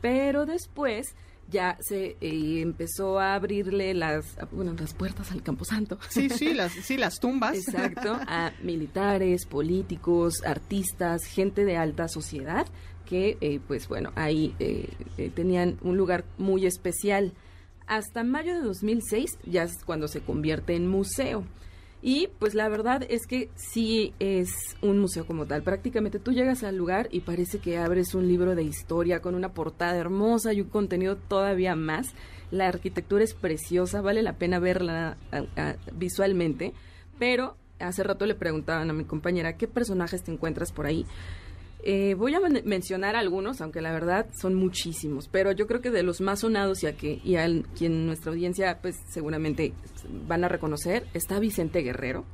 pero 0.00 0.46
después 0.46 1.14
ya 1.48 1.78
se 1.80 2.16
eh, 2.20 2.60
empezó 2.60 3.18
a 3.18 3.34
abrirle 3.34 3.94
las, 3.94 4.36
bueno, 4.52 4.74
las 4.78 4.94
puertas 4.94 5.30
al 5.32 5.42
Camposanto. 5.42 5.98
Sí, 6.08 6.28
sí, 6.28 6.54
las, 6.54 6.72
sí, 6.72 6.96
las 6.96 7.20
tumbas. 7.20 7.56
Exacto, 7.56 8.18
a 8.26 8.52
militares, 8.62 9.46
políticos, 9.46 10.42
artistas, 10.44 11.24
gente 11.24 11.64
de 11.64 11.76
alta 11.76 12.08
sociedad 12.08 12.66
que, 13.06 13.38
eh, 13.40 13.60
pues 13.66 13.88
bueno, 13.88 14.12
ahí 14.16 14.54
eh, 14.58 14.90
eh, 15.16 15.30
tenían 15.34 15.78
un 15.80 15.96
lugar 15.96 16.24
muy 16.36 16.66
especial. 16.66 17.32
Hasta 17.86 18.24
mayo 18.24 18.54
de 18.54 18.60
2006 18.60 19.38
ya 19.46 19.62
es 19.62 19.82
cuando 19.84 20.08
se 20.08 20.20
convierte 20.20 20.74
en 20.74 20.88
museo. 20.88 21.44
Y 22.08 22.28
pues 22.38 22.54
la 22.54 22.68
verdad 22.68 23.02
es 23.08 23.26
que 23.26 23.50
sí 23.56 24.14
es 24.20 24.76
un 24.80 25.00
museo 25.00 25.26
como 25.26 25.44
tal. 25.44 25.64
Prácticamente 25.64 26.20
tú 26.20 26.30
llegas 26.30 26.62
al 26.62 26.76
lugar 26.76 27.08
y 27.10 27.22
parece 27.22 27.58
que 27.58 27.78
abres 27.78 28.14
un 28.14 28.28
libro 28.28 28.54
de 28.54 28.62
historia 28.62 29.20
con 29.20 29.34
una 29.34 29.54
portada 29.54 29.96
hermosa 29.96 30.52
y 30.52 30.60
un 30.60 30.68
contenido 30.68 31.16
todavía 31.16 31.74
más. 31.74 32.14
La 32.52 32.68
arquitectura 32.68 33.24
es 33.24 33.34
preciosa, 33.34 34.02
vale 34.02 34.22
la 34.22 34.34
pena 34.34 34.60
verla 34.60 35.16
visualmente. 35.94 36.74
Pero 37.18 37.56
hace 37.80 38.04
rato 38.04 38.24
le 38.24 38.36
preguntaban 38.36 38.88
a 38.88 38.92
mi 38.92 39.04
compañera 39.04 39.56
qué 39.56 39.66
personajes 39.66 40.22
te 40.22 40.30
encuentras 40.30 40.70
por 40.70 40.86
ahí. 40.86 41.06
Eh, 41.88 42.14
voy 42.14 42.34
a 42.34 42.40
men- 42.40 42.62
mencionar 42.64 43.14
algunos, 43.14 43.60
aunque 43.60 43.80
la 43.80 43.92
verdad 43.92 44.26
son 44.36 44.54
muchísimos, 44.56 45.28
pero 45.28 45.52
yo 45.52 45.68
creo 45.68 45.80
que 45.80 45.92
de 45.92 46.02
los 46.02 46.20
más 46.20 46.40
sonados 46.40 46.82
y 46.82 46.88
a 46.88 46.96
que 46.96 47.20
y 47.22 47.36
a 47.36 47.46
quien 47.78 48.06
nuestra 48.06 48.32
audiencia 48.32 48.80
pues 48.82 48.96
seguramente 49.08 49.72
van 50.26 50.42
a 50.42 50.48
reconocer 50.48 51.06
está 51.14 51.38
Vicente 51.38 51.82
Guerrero, 51.82 52.24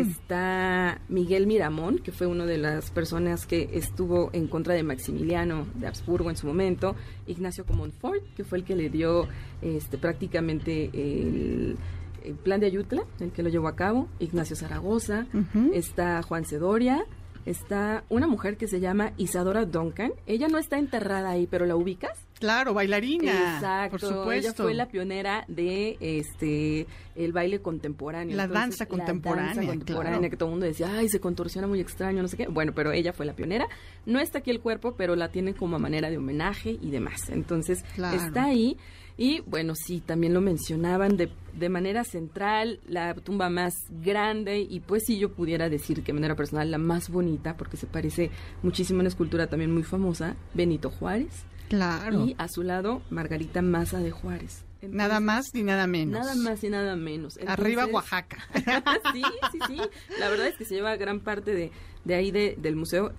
está 0.00 1.00
Miguel 1.08 1.46
Miramón, 1.46 1.98
que 2.00 2.10
fue 2.10 2.26
una 2.26 2.44
de 2.44 2.58
las 2.58 2.90
personas 2.90 3.46
que 3.46 3.70
estuvo 3.72 4.30
en 4.32 4.48
contra 4.48 4.74
de 4.74 4.82
Maximiliano 4.82 5.66
de 5.76 5.86
Habsburgo 5.86 6.30
en 6.30 6.36
su 6.36 6.48
momento, 6.48 6.96
Ignacio 7.28 7.64
Comonfort, 7.64 8.22
que 8.34 8.42
fue 8.42 8.58
el 8.58 8.64
que 8.64 8.74
le 8.74 8.88
dio 8.90 9.28
este 9.62 9.96
prácticamente 9.96 10.90
el 10.92 11.76
el 12.24 12.34
plan 12.34 12.60
de 12.60 12.66
Ayutla, 12.66 13.02
el 13.18 13.32
que 13.32 13.42
lo 13.42 13.48
llevó 13.48 13.66
a 13.66 13.74
cabo, 13.74 14.08
Ignacio 14.20 14.54
Zaragoza, 14.54 15.26
está 15.72 16.22
Juan 16.22 16.44
Cedoria, 16.44 17.04
está 17.46 18.04
una 18.08 18.26
mujer 18.26 18.56
que 18.56 18.68
se 18.68 18.80
llama 18.80 19.12
Isadora 19.16 19.64
Duncan. 19.64 20.12
Ella 20.26 20.48
no 20.48 20.58
está 20.58 20.78
enterrada 20.78 21.30
ahí, 21.30 21.46
pero 21.46 21.66
¿la 21.66 21.76
ubicas? 21.76 22.18
Claro, 22.38 22.74
bailarina. 22.74 23.54
Exacto. 23.54 23.90
Por 23.90 24.00
supuesto. 24.00 24.32
Ella 24.32 24.52
fue 24.54 24.74
la 24.74 24.86
pionera 24.88 25.44
de 25.48 25.96
este 26.00 26.86
el 27.14 27.32
baile 27.32 27.60
contemporáneo. 27.60 28.36
La 28.36 28.48
danza 28.48 28.86
contemporánea, 28.86 29.54
La 29.54 29.54
danza 29.60 29.70
contemporánea, 29.70 30.18
claro. 30.18 30.30
que 30.30 30.36
todo 30.36 30.48
el 30.48 30.52
mundo 30.52 30.66
decía, 30.66 30.88
ay, 30.92 31.08
se 31.08 31.20
contorsiona 31.20 31.66
muy 31.66 31.80
extraño, 31.80 32.22
no 32.22 32.28
sé 32.28 32.36
qué. 32.36 32.48
Bueno, 32.48 32.72
pero 32.74 32.90
ella 32.92 33.12
fue 33.12 33.26
la 33.26 33.34
pionera. 33.34 33.68
No 34.06 34.18
está 34.18 34.38
aquí 34.38 34.50
el 34.50 34.60
cuerpo, 34.60 34.94
pero 34.96 35.14
la 35.14 35.28
tiene 35.30 35.54
como 35.54 35.76
a 35.76 35.78
manera 35.78 36.10
de 36.10 36.18
homenaje 36.18 36.78
y 36.80 36.90
demás. 36.90 37.28
Entonces, 37.28 37.84
Claro. 37.94 38.16
está 38.16 38.44
ahí. 38.44 38.76
Y 39.18 39.40
bueno, 39.40 39.74
sí, 39.74 40.00
también 40.04 40.32
lo 40.34 40.40
mencionaban 40.40 41.16
de, 41.16 41.30
de 41.52 41.68
manera 41.68 42.02
central, 42.04 42.80
la 42.88 43.14
tumba 43.14 43.50
más 43.50 43.74
grande 44.02 44.60
y 44.60 44.80
pues 44.80 45.02
si 45.06 45.18
yo 45.18 45.32
pudiera 45.32 45.68
decir 45.68 45.98
que 46.02 46.12
de 46.12 46.14
manera 46.14 46.34
personal 46.34 46.70
la 46.70 46.78
más 46.78 47.10
bonita, 47.10 47.56
porque 47.56 47.76
se 47.76 47.86
parece 47.86 48.30
muchísimo 48.62 48.98
a 48.98 49.02
una 49.02 49.08
escultura 49.08 49.46
también 49.48 49.72
muy 49.72 49.82
famosa, 49.82 50.34
Benito 50.54 50.90
Juárez. 50.90 51.44
Claro. 51.68 52.26
Y 52.26 52.34
a 52.38 52.48
su 52.48 52.62
lado, 52.62 53.02
Margarita 53.10 53.62
Maza 53.62 53.98
de 53.98 54.10
Juárez. 54.10 54.64
nada 54.82 55.20
más 55.20 55.54
ni 55.54 55.62
nada 55.62 55.86
menos. 55.86 56.18
Nada 56.20 56.34
más 56.34 56.62
y 56.64 56.68
nada 56.68 56.96
menos. 56.96 57.38
Arriba 57.46 57.86
Oaxaca. 57.86 58.38
sí, 59.12 59.22
sí, 59.52 59.58
sí. 59.68 59.76
La 60.18 60.28
verdad 60.28 60.48
es 60.48 60.56
que 60.56 60.64
se 60.64 60.74
lleva 60.74 60.96
gran 60.96 61.20
parte 61.20 61.54
de, 61.54 61.70
de 62.04 62.14
ahí 62.14 62.30
de- 62.30 62.56
del 62.60 62.76
museo 62.76 63.12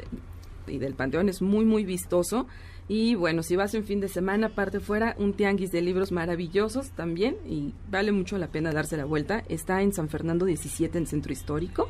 y 0.67 0.77
del 0.77 0.93
panteón. 0.93 1.29
Es 1.29 1.41
muy, 1.41 1.65
muy 1.65 1.83
vistoso. 1.85 2.47
Y 2.95 3.15
bueno, 3.15 3.41
si 3.41 3.55
vas 3.55 3.73
un 3.73 3.85
fin 3.85 3.99
de 4.01 4.07
semana, 4.07 4.47
aparte 4.47 4.79
fuera, 4.79 5.15
un 5.17 5.33
tianguis 5.33 5.71
de 5.71 5.81
libros 5.81 6.11
maravillosos 6.11 6.91
también. 6.91 7.37
Y 7.43 7.73
vale 7.89 8.11
mucho 8.11 8.37
la 8.37 8.49
pena 8.49 8.71
darse 8.71 8.97
la 8.97 9.05
vuelta. 9.05 9.43
Está 9.49 9.81
en 9.81 9.93
San 9.93 10.09
Fernando 10.09 10.45
17, 10.45 10.99
en 10.99 11.07
Centro 11.07 11.33
Histórico 11.33 11.89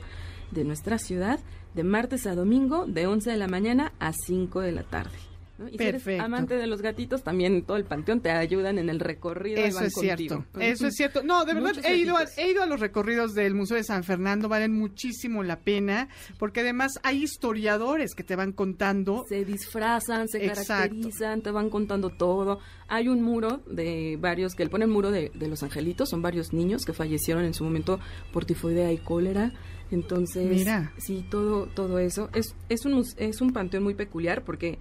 de 0.51 0.63
nuestra 0.63 0.97
ciudad, 0.97 1.41
de 1.73 1.83
martes 1.83 2.25
a 2.25 2.35
domingo, 2.35 2.85
de 2.87 3.05
11 3.05 3.31
de 3.31 3.37
la 3.37 3.49
mañana 3.49 3.91
a 3.99 4.13
5 4.13 4.61
de 4.61 4.71
la 4.71 4.83
tarde. 4.83 5.32
¿No? 5.57 5.67
Y 5.67 5.77
si 5.77 5.83
eres 5.83 6.03
Perfecto. 6.03 6.23
amante 6.23 6.55
de 6.57 6.67
los 6.67 6.81
gatitos, 6.81 7.23
también 7.23 7.63
todo 7.63 7.77
el 7.77 7.85
panteón 7.85 8.21
te 8.21 8.31
ayudan 8.31 8.77
en 8.79 8.89
el 8.89 8.99
recorrido. 8.99 9.61
Eso 9.63 9.75
van 9.77 9.85
es 9.85 9.93
contigo. 9.93 10.15
cierto, 10.51 10.59
eso 10.59 10.87
es 10.87 10.95
cierto. 10.95 11.23
No, 11.23 11.45
de 11.45 11.53
verdad, 11.53 11.73
he 11.85 11.95
ido, 11.97 12.17
a, 12.17 12.25
he 12.37 12.51
ido 12.51 12.63
a 12.63 12.65
los 12.65 12.79
recorridos 12.79 13.33
del 13.33 13.53
Museo 13.53 13.77
de 13.77 13.83
San 13.83 14.03
Fernando, 14.03 14.49
valen 14.49 14.73
muchísimo 14.73 15.43
la 15.43 15.59
pena, 15.59 16.09
porque 16.39 16.61
además 16.61 16.99
hay 17.03 17.23
historiadores 17.23 18.15
que 18.15 18.23
te 18.23 18.35
van 18.35 18.51
contando. 18.51 19.25
Se 19.29 19.45
disfrazan, 19.45 20.27
se 20.27 20.45
Exacto. 20.45 20.67
caracterizan, 20.67 21.41
te 21.41 21.51
van 21.51 21.69
contando 21.69 22.09
todo. 22.09 22.59
Hay 22.87 23.07
un 23.07 23.21
muro 23.21 23.61
de 23.67 24.17
varios, 24.19 24.55
que 24.55 24.63
le 24.63 24.69
ponen 24.69 24.89
muro 24.89 25.11
de, 25.11 25.31
de 25.33 25.47
los 25.47 25.63
angelitos, 25.63 26.09
son 26.09 26.21
varios 26.21 26.53
niños 26.53 26.83
que 26.85 26.93
fallecieron 26.93 27.43
en 27.45 27.53
su 27.53 27.63
momento 27.63 27.99
por 28.31 28.45
tifoidea 28.45 28.91
y 28.91 28.97
cólera. 28.97 29.51
Entonces, 29.91 30.47
Mira. 30.49 30.91
sí, 30.97 31.23
todo, 31.29 31.67
todo 31.67 31.99
eso. 31.99 32.29
Es, 32.33 32.55
es, 32.69 32.85
un, 32.85 33.03
es 33.17 33.41
un 33.41 33.53
panteón 33.53 33.83
muy 33.83 33.93
peculiar 33.93 34.43
porque 34.43 34.79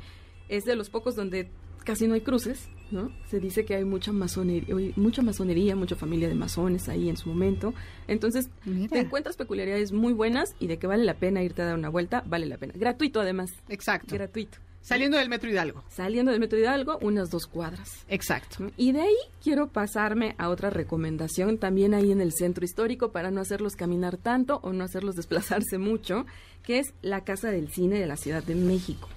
es 0.53 0.65
de 0.65 0.77
los 0.77 0.91
pocos 0.91 1.17
donde 1.17 1.51
casi 1.83 2.07
no 2.07 2.15
hay 2.15 2.21
cruces, 2.21 2.69
¿no? 2.91 3.11
Se 3.29 3.41
dice 3.41 3.65
que 3.65 3.75
hay 3.75 3.85
mucha 3.85 4.13
masonería, 4.13 4.75
mucha 4.97 5.23
masonería, 5.23 5.75
mucha 5.75 5.97
familia 5.97 6.29
de 6.29 6.35
masones 6.35 6.89
ahí 6.89 7.09
en 7.09 7.17
su 7.17 7.29
momento. 7.29 7.75
Entonces, 8.07 8.51
te 8.91 8.99
encuentras 8.99 9.37
peculiaridades 9.37 9.93
muy 9.93 10.13
buenas 10.13 10.51
y 10.61 10.67
de 10.67 10.79
que 10.79 10.87
vale 10.87 11.05
la 11.05 11.15
pena 11.15 11.43
irte 11.43 11.63
a 11.63 11.67
dar 11.67 11.79
una 11.79 11.89
vuelta, 11.89 12.23
vale 12.27 12.47
la 12.47 12.59
pena. 12.59 12.75
Gratuito 12.77 13.21
además. 13.21 13.51
Exacto. 13.69 14.15
Gratuito. 14.15 14.59
Saliendo 14.83 15.17
del 15.17 15.29
Metro 15.29 15.49
Hidalgo. 15.49 15.85
Saliendo 15.89 16.33
del 16.33 16.41
Metro 16.41 16.59
Hidalgo, 16.59 16.99
unas 17.03 17.31
dos 17.31 17.47
cuadras. 17.47 18.05
Exacto. 18.09 18.71
Y 18.77 18.91
de 18.91 19.03
ahí 19.03 19.17
quiero 19.43 19.69
pasarme 19.69 20.35
a 20.39 20.49
otra 20.49 20.71
recomendación, 20.71 21.59
también 21.59 21.95
ahí 21.95 22.11
en 22.11 22.21
el 22.21 22.33
centro 22.33 22.65
histórico, 22.65 23.13
para 23.13 23.31
no 23.31 23.41
hacerlos 23.41 23.77
caminar 23.77 24.17
tanto 24.17 24.59
o 24.63 24.73
no 24.73 24.83
hacerlos 24.83 25.15
desplazarse 25.15 25.79
mucho, 25.79 26.27
que 26.65 26.81
es 26.81 26.95
la 27.01 27.23
Casa 27.23 27.51
del 27.51 27.69
Cine 27.69 28.01
de 28.01 28.07
la 28.07 28.17
Ciudad 28.17 28.43
de 28.43 28.57
México. 28.57 29.09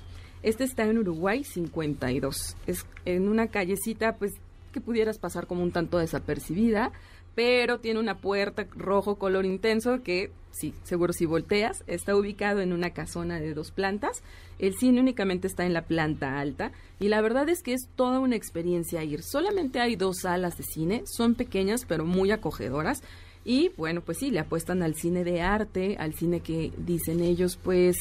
Este 0.45 0.63
está 0.63 0.83
en 0.83 0.99
Uruguay 0.99 1.43
52. 1.43 2.55
Es 2.67 2.85
en 3.05 3.29
una 3.29 3.47
callecita, 3.47 4.17
pues, 4.17 4.31
que 4.71 4.79
pudieras 4.79 5.17
pasar 5.17 5.47
como 5.47 5.63
un 5.63 5.71
tanto 5.71 5.97
desapercibida, 5.97 6.91
pero 7.33 7.79
tiene 7.79 7.99
una 7.99 8.19
puerta 8.19 8.67
rojo 8.75 9.15
color 9.15 9.47
intenso 9.47 10.03
que, 10.03 10.29
sí, 10.51 10.75
seguro 10.83 11.13
si 11.13 11.25
volteas, 11.25 11.83
está 11.87 12.15
ubicado 12.15 12.61
en 12.61 12.73
una 12.73 12.91
casona 12.91 13.39
de 13.39 13.55
dos 13.55 13.71
plantas. 13.71 14.21
El 14.59 14.75
cine 14.75 15.01
únicamente 15.01 15.47
está 15.47 15.65
en 15.65 15.73
la 15.73 15.81
planta 15.81 16.39
alta 16.39 16.71
y 16.99 17.07
la 17.07 17.21
verdad 17.21 17.49
es 17.49 17.63
que 17.63 17.73
es 17.73 17.89
toda 17.95 18.19
una 18.19 18.35
experiencia 18.35 19.03
ir. 19.03 19.23
Solamente 19.23 19.79
hay 19.79 19.95
dos 19.95 20.17
salas 20.21 20.57
de 20.57 20.63
cine, 20.63 21.01
son 21.07 21.33
pequeñas 21.33 21.85
pero 21.87 22.05
muy 22.05 22.29
acogedoras. 22.29 23.01
Y 23.47 23.69
bueno, 23.77 24.01
pues 24.01 24.17
sí, 24.19 24.31
le 24.31 24.39
apuestan 24.39 24.81
al 24.81 24.95
cine 24.95 25.23
de 25.23 25.41
arte, 25.41 25.97
al 25.99 26.15
cine 26.15 26.39
que 26.39 26.71
dicen 26.77 27.19
ellos, 27.19 27.59
pues 27.63 27.95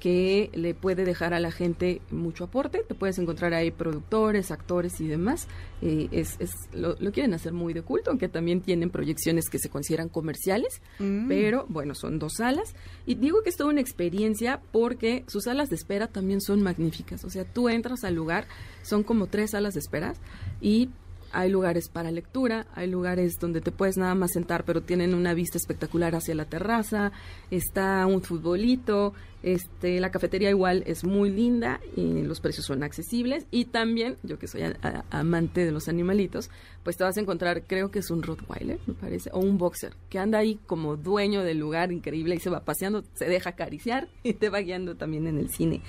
que 0.00 0.50
le 0.54 0.74
puede 0.74 1.04
dejar 1.04 1.34
a 1.34 1.38
la 1.38 1.52
gente 1.52 2.00
mucho 2.10 2.44
aporte. 2.44 2.82
Te 2.88 2.94
puedes 2.94 3.18
encontrar 3.18 3.54
ahí 3.54 3.70
productores, 3.70 4.50
actores 4.50 5.00
y 5.00 5.06
demás. 5.06 5.46
Eh, 5.82 6.08
es, 6.10 6.36
es- 6.40 6.68
lo, 6.72 6.96
lo 6.98 7.12
quieren 7.12 7.34
hacer 7.34 7.52
muy 7.52 7.72
de 7.74 7.82
culto, 7.82 8.10
aunque 8.10 8.28
también 8.28 8.60
tienen 8.62 8.90
proyecciones 8.90 9.48
que 9.48 9.58
se 9.58 9.68
consideran 9.68 10.08
comerciales. 10.08 10.82
Mm. 10.98 11.28
Pero 11.28 11.66
bueno, 11.68 11.94
son 11.94 12.18
dos 12.18 12.32
salas. 12.38 12.74
Y 13.06 13.14
digo 13.14 13.42
que 13.42 13.50
es 13.50 13.56
toda 13.56 13.70
una 13.70 13.80
experiencia 13.80 14.60
porque 14.72 15.24
sus 15.28 15.44
salas 15.44 15.68
de 15.68 15.76
espera 15.76 16.08
también 16.08 16.40
son 16.40 16.62
magníficas. 16.62 17.24
O 17.24 17.30
sea, 17.30 17.44
tú 17.44 17.68
entras 17.68 18.02
al 18.02 18.14
lugar, 18.14 18.46
son 18.82 19.02
como 19.04 19.26
tres 19.28 19.50
salas 19.52 19.74
de 19.74 19.80
espera 19.80 20.14
y 20.60 20.88
hay 21.32 21.50
lugares 21.50 21.88
para 21.88 22.10
lectura, 22.10 22.66
hay 22.74 22.88
lugares 22.88 23.38
donde 23.40 23.60
te 23.60 23.72
puedes 23.72 23.96
nada 23.96 24.14
más 24.14 24.32
sentar, 24.32 24.64
pero 24.64 24.82
tienen 24.82 25.14
una 25.14 25.34
vista 25.34 25.58
espectacular 25.58 26.14
hacia 26.14 26.34
la 26.34 26.44
terraza, 26.44 27.12
está 27.50 28.06
un 28.06 28.22
futbolito, 28.22 29.14
este, 29.42 30.00
la 30.00 30.10
cafetería 30.10 30.50
igual 30.50 30.82
es 30.86 31.02
muy 31.04 31.30
linda 31.30 31.80
y 31.96 32.22
los 32.22 32.40
precios 32.40 32.66
son 32.66 32.82
accesibles 32.82 33.46
y 33.50 33.64
también, 33.66 34.16
yo 34.22 34.38
que 34.38 34.46
soy 34.48 34.62
a- 34.62 35.04
amante 35.10 35.64
de 35.64 35.72
los 35.72 35.88
animalitos, 35.88 36.50
pues 36.84 36.96
te 36.96 37.04
vas 37.04 37.16
a 37.16 37.20
encontrar, 37.20 37.62
creo 37.66 37.90
que 37.90 38.00
es 38.00 38.10
un 38.10 38.22
Rottweiler, 38.22 38.78
me 38.86 38.94
parece, 38.94 39.30
o 39.32 39.38
un 39.40 39.56
boxer, 39.56 39.94
que 40.10 40.18
anda 40.18 40.38
ahí 40.38 40.58
como 40.66 40.96
dueño 40.96 41.42
del 41.42 41.58
lugar 41.58 41.90
increíble 41.92 42.34
y 42.34 42.40
se 42.40 42.50
va 42.50 42.64
paseando, 42.64 43.02
se 43.14 43.26
deja 43.26 43.50
acariciar 43.50 44.08
y 44.22 44.34
te 44.34 44.48
va 44.50 44.60
guiando 44.60 44.96
también 44.96 45.26
en 45.26 45.38
el 45.38 45.50
cine. 45.50 45.80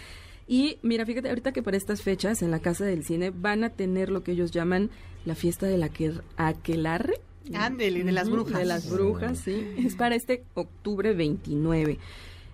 Y 0.48 0.80
mira, 0.82 1.06
fíjate, 1.06 1.30
ahorita 1.30 1.54
que 1.54 1.64
para 1.64 1.78
estas 1.78 2.02
fechas 2.02 2.42
en 2.42 2.52
la 2.52 2.60
Casa 2.60 2.84
del 2.84 3.06
Cine 3.06 3.30
van 3.30 3.64
a 3.64 3.70
tener 3.70 4.10
lo 4.10 4.22
que 4.24 4.34
ellos 4.34 4.52
llaman 4.52 4.90
la 5.26 5.36
fiesta 5.36 5.66
de 5.68 5.78
la 5.78 5.88
aquel- 5.88 6.22
aquelarre. 6.38 7.16
Ándele, 7.54 8.04
de 8.04 8.12
las 8.12 8.30
brujas. 8.30 8.60
De 8.60 8.66
las 8.66 8.90
brujas, 8.90 9.40
sí. 9.40 9.66
Es 9.78 9.96
para 9.96 10.16
este 10.16 10.44
octubre 10.54 11.14
29. 11.14 11.98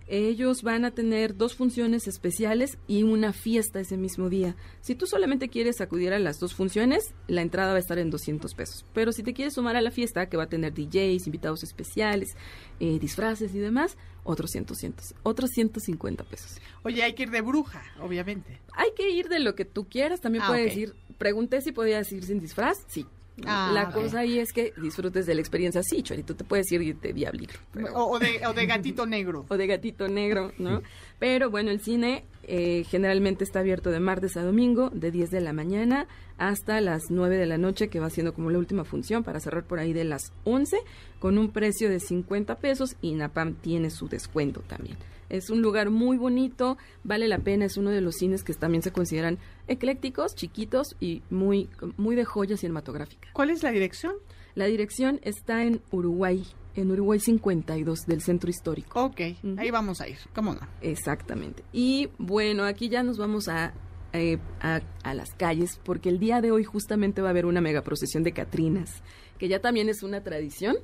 Ellos 0.08 0.64
van 0.64 0.86
a 0.86 0.92
tener 0.92 1.36
dos 1.36 1.54
funciones 1.56 2.08
especiales 2.08 2.78
y 2.88 3.04
una 3.04 3.34
fiesta 3.34 3.80
ese 3.82 3.98
mismo 3.98 4.30
día. 4.30 4.56
Si 4.82 4.96
tú 4.96 5.06
solamente 5.06 5.50
quieres 5.50 5.82
acudir 5.82 6.14
a 6.14 6.20
las 6.20 6.40
dos 6.40 6.54
funciones, 6.56 7.14
la 7.28 7.42
entrada 7.42 7.72
va 7.72 7.78
a 7.78 7.80
estar 7.80 8.00
en 8.00 8.10
200 8.10 8.54
pesos. 8.56 8.86
Pero 8.94 9.12
si 9.12 9.22
te 9.24 9.34
quieres 9.34 9.56
sumar 9.56 9.76
a 9.76 9.82
la 9.82 9.92
fiesta, 9.92 10.30
que 10.30 10.38
va 10.38 10.44
a 10.44 10.50
tener 10.50 10.74
DJs, 10.74 11.28
invitados 11.28 11.64
especiales, 11.64 12.38
eh, 12.80 13.00
disfraces 13.00 13.54
y 13.54 13.60
demás, 13.60 13.98
otros 14.24 14.52
100, 14.52 14.68
100, 14.76 14.94
otros 15.24 15.50
150 15.52 16.24
pesos. 16.24 16.60
Oye, 16.84 17.04
hay 17.04 17.14
que 17.14 17.24
ir 17.24 17.32
de 17.32 17.42
bruja, 17.42 17.84
obviamente. 18.02 18.62
Hay 18.74 18.92
que 18.96 19.10
ir 19.10 19.28
de 19.28 19.40
lo 19.40 19.56
que 19.56 19.66
tú 19.66 19.88
quieras. 19.90 20.22
También 20.22 20.44
Ah, 20.46 20.48
puedes 20.50 20.76
ir. 20.78 20.96
Pregunté 21.18 21.62
si 21.62 21.72
podías 21.74 22.10
ir 22.14 22.24
sin 22.24 22.40
disfraz. 22.40 22.78
Sí. 22.88 23.06
Ah, 23.46 23.72
la 23.74 23.92
cosa 23.92 24.20
ahí 24.20 24.40
es 24.40 24.52
que 24.52 24.74
disfrutes 24.82 25.26
de 25.28 25.36
la 25.36 25.42
experiencia. 25.42 25.84
Sí, 25.84 26.02
Chorito, 26.02 26.36
te 26.36 26.44
puedes 26.44 26.72
ir 26.72 26.96
de 27.00 27.14
diablito. 27.14 27.54
pero- 27.72 27.94
O, 27.94 28.16
o 28.16 28.20
de, 28.20 28.42
o 28.48 28.54
de 28.54 28.66
gatito 28.66 29.06
negro. 29.06 29.46
o 29.50 29.58
de 29.58 29.68
gatito 29.68 30.08
negro, 30.08 30.52
¿no? 30.58 30.82
Pero 31.20 31.50
bueno, 31.52 31.70
el 31.70 31.80
cine 31.80 32.26
eh, 32.44 32.84
generalmente 32.90 33.44
está 33.44 33.60
abierto 33.60 33.92
de 33.92 34.00
martes 34.00 34.38
a 34.38 34.44
domingo, 34.44 34.90
de 34.92 35.12
10 35.12 35.30
de 35.32 35.42
la 35.42 35.54
mañana 35.54 36.08
hasta 36.40 36.82
las 36.82 37.04
9 37.10 37.38
de 37.38 37.46
la 37.46 37.58
noche, 37.58 37.90
que 37.90 38.00
va 38.00 38.10
siendo 38.10 38.34
como 38.34 38.50
la 38.50 38.58
última 38.60 38.84
función 38.86 39.24
para 39.24 39.40
cerrar 39.40 39.66
por 39.66 39.80
ahí 39.80 39.94
de 39.94 40.04
las 40.04 40.32
11, 40.44 40.78
con 41.20 41.38
un 41.38 41.52
precio 41.52 41.90
de 41.90 42.00
50 42.00 42.56
pesos 42.60 42.96
y 43.02 43.14
Napam 43.14 43.54
tiene 43.56 43.90
su 43.90 44.08
descuento 44.08 44.62
también. 44.62 44.98
Es 45.30 45.50
un 45.50 45.62
lugar 45.62 45.90
muy 45.90 46.18
bonito, 46.18 46.78
vale 47.04 47.28
la 47.28 47.40
pena, 47.40 47.66
es 47.66 47.78
uno 47.78 47.90
de 47.90 48.02
los 48.02 48.16
cines 48.16 48.44
que 48.44 48.54
también 48.54 48.82
se 48.82 48.92
consideran 48.92 49.38
eclécticos, 49.68 50.36
chiquitos 50.36 50.96
y 51.00 51.22
muy, 51.30 51.70
muy 51.98 52.16
de 52.16 52.26
joya 52.26 52.58
cinematográfica. 52.58 53.30
¿Cuál 53.34 53.50
es 53.50 53.64
la 53.64 53.72
dirección? 53.72 54.14
La 54.56 54.66
dirección 54.66 55.20
está 55.24 55.64
en 55.64 55.82
Uruguay, 55.92 56.44
en 56.76 56.92
Uruguay 56.92 57.20
52 57.20 58.06
del 58.08 58.22
centro 58.22 58.50
histórico. 58.50 59.04
Ok, 59.04 59.22
ahí 59.58 59.70
vamos 59.72 60.02
a 60.02 60.08
ir, 60.08 60.18
¿cómo 60.34 60.54
no? 60.54 60.62
Exactamente. 60.82 61.64
Y 61.74 62.10
bueno, 62.18 62.64
aquí 62.64 62.90
ya 62.90 63.04
nos 63.04 63.18
vamos 63.18 63.50
a, 63.50 63.74
eh, 64.14 64.40
a, 64.62 64.82
a 65.04 65.14
las 65.14 65.32
calles 65.36 65.80
porque 65.84 66.10
el 66.10 66.20
día 66.20 66.42
de 66.42 66.52
hoy 66.52 66.64
justamente 66.64 67.22
va 67.22 67.28
a 67.28 67.32
haber 67.32 67.46
una 67.46 67.62
mega 67.62 67.82
procesión 67.82 68.24
de 68.24 68.32
Catrinas, 68.32 69.04
que 69.38 69.48
ya 69.48 69.60
también 69.60 69.90
es 69.90 70.02
una 70.02 70.24
tradición 70.24 70.78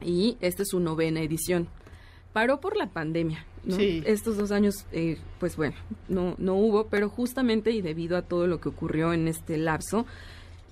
y 0.00 0.36
esta 0.40 0.62
es 0.62 0.70
su 0.70 0.80
novena 0.80 1.20
edición. 1.20 1.68
Paró 2.32 2.60
por 2.60 2.76
la 2.76 2.86
pandemia, 2.86 3.44
¿no? 3.64 3.76
Sí. 3.76 4.02
Estos 4.06 4.36
dos 4.36 4.52
años, 4.52 4.86
eh, 4.92 5.18
pues 5.40 5.56
bueno, 5.56 5.74
no, 6.08 6.34
no 6.38 6.54
hubo, 6.54 6.86
pero 6.86 7.08
justamente 7.08 7.72
y 7.72 7.82
debido 7.82 8.16
a 8.16 8.22
todo 8.22 8.46
lo 8.46 8.60
que 8.60 8.68
ocurrió 8.68 9.12
en 9.12 9.26
este 9.26 9.56
lapso, 9.56 10.06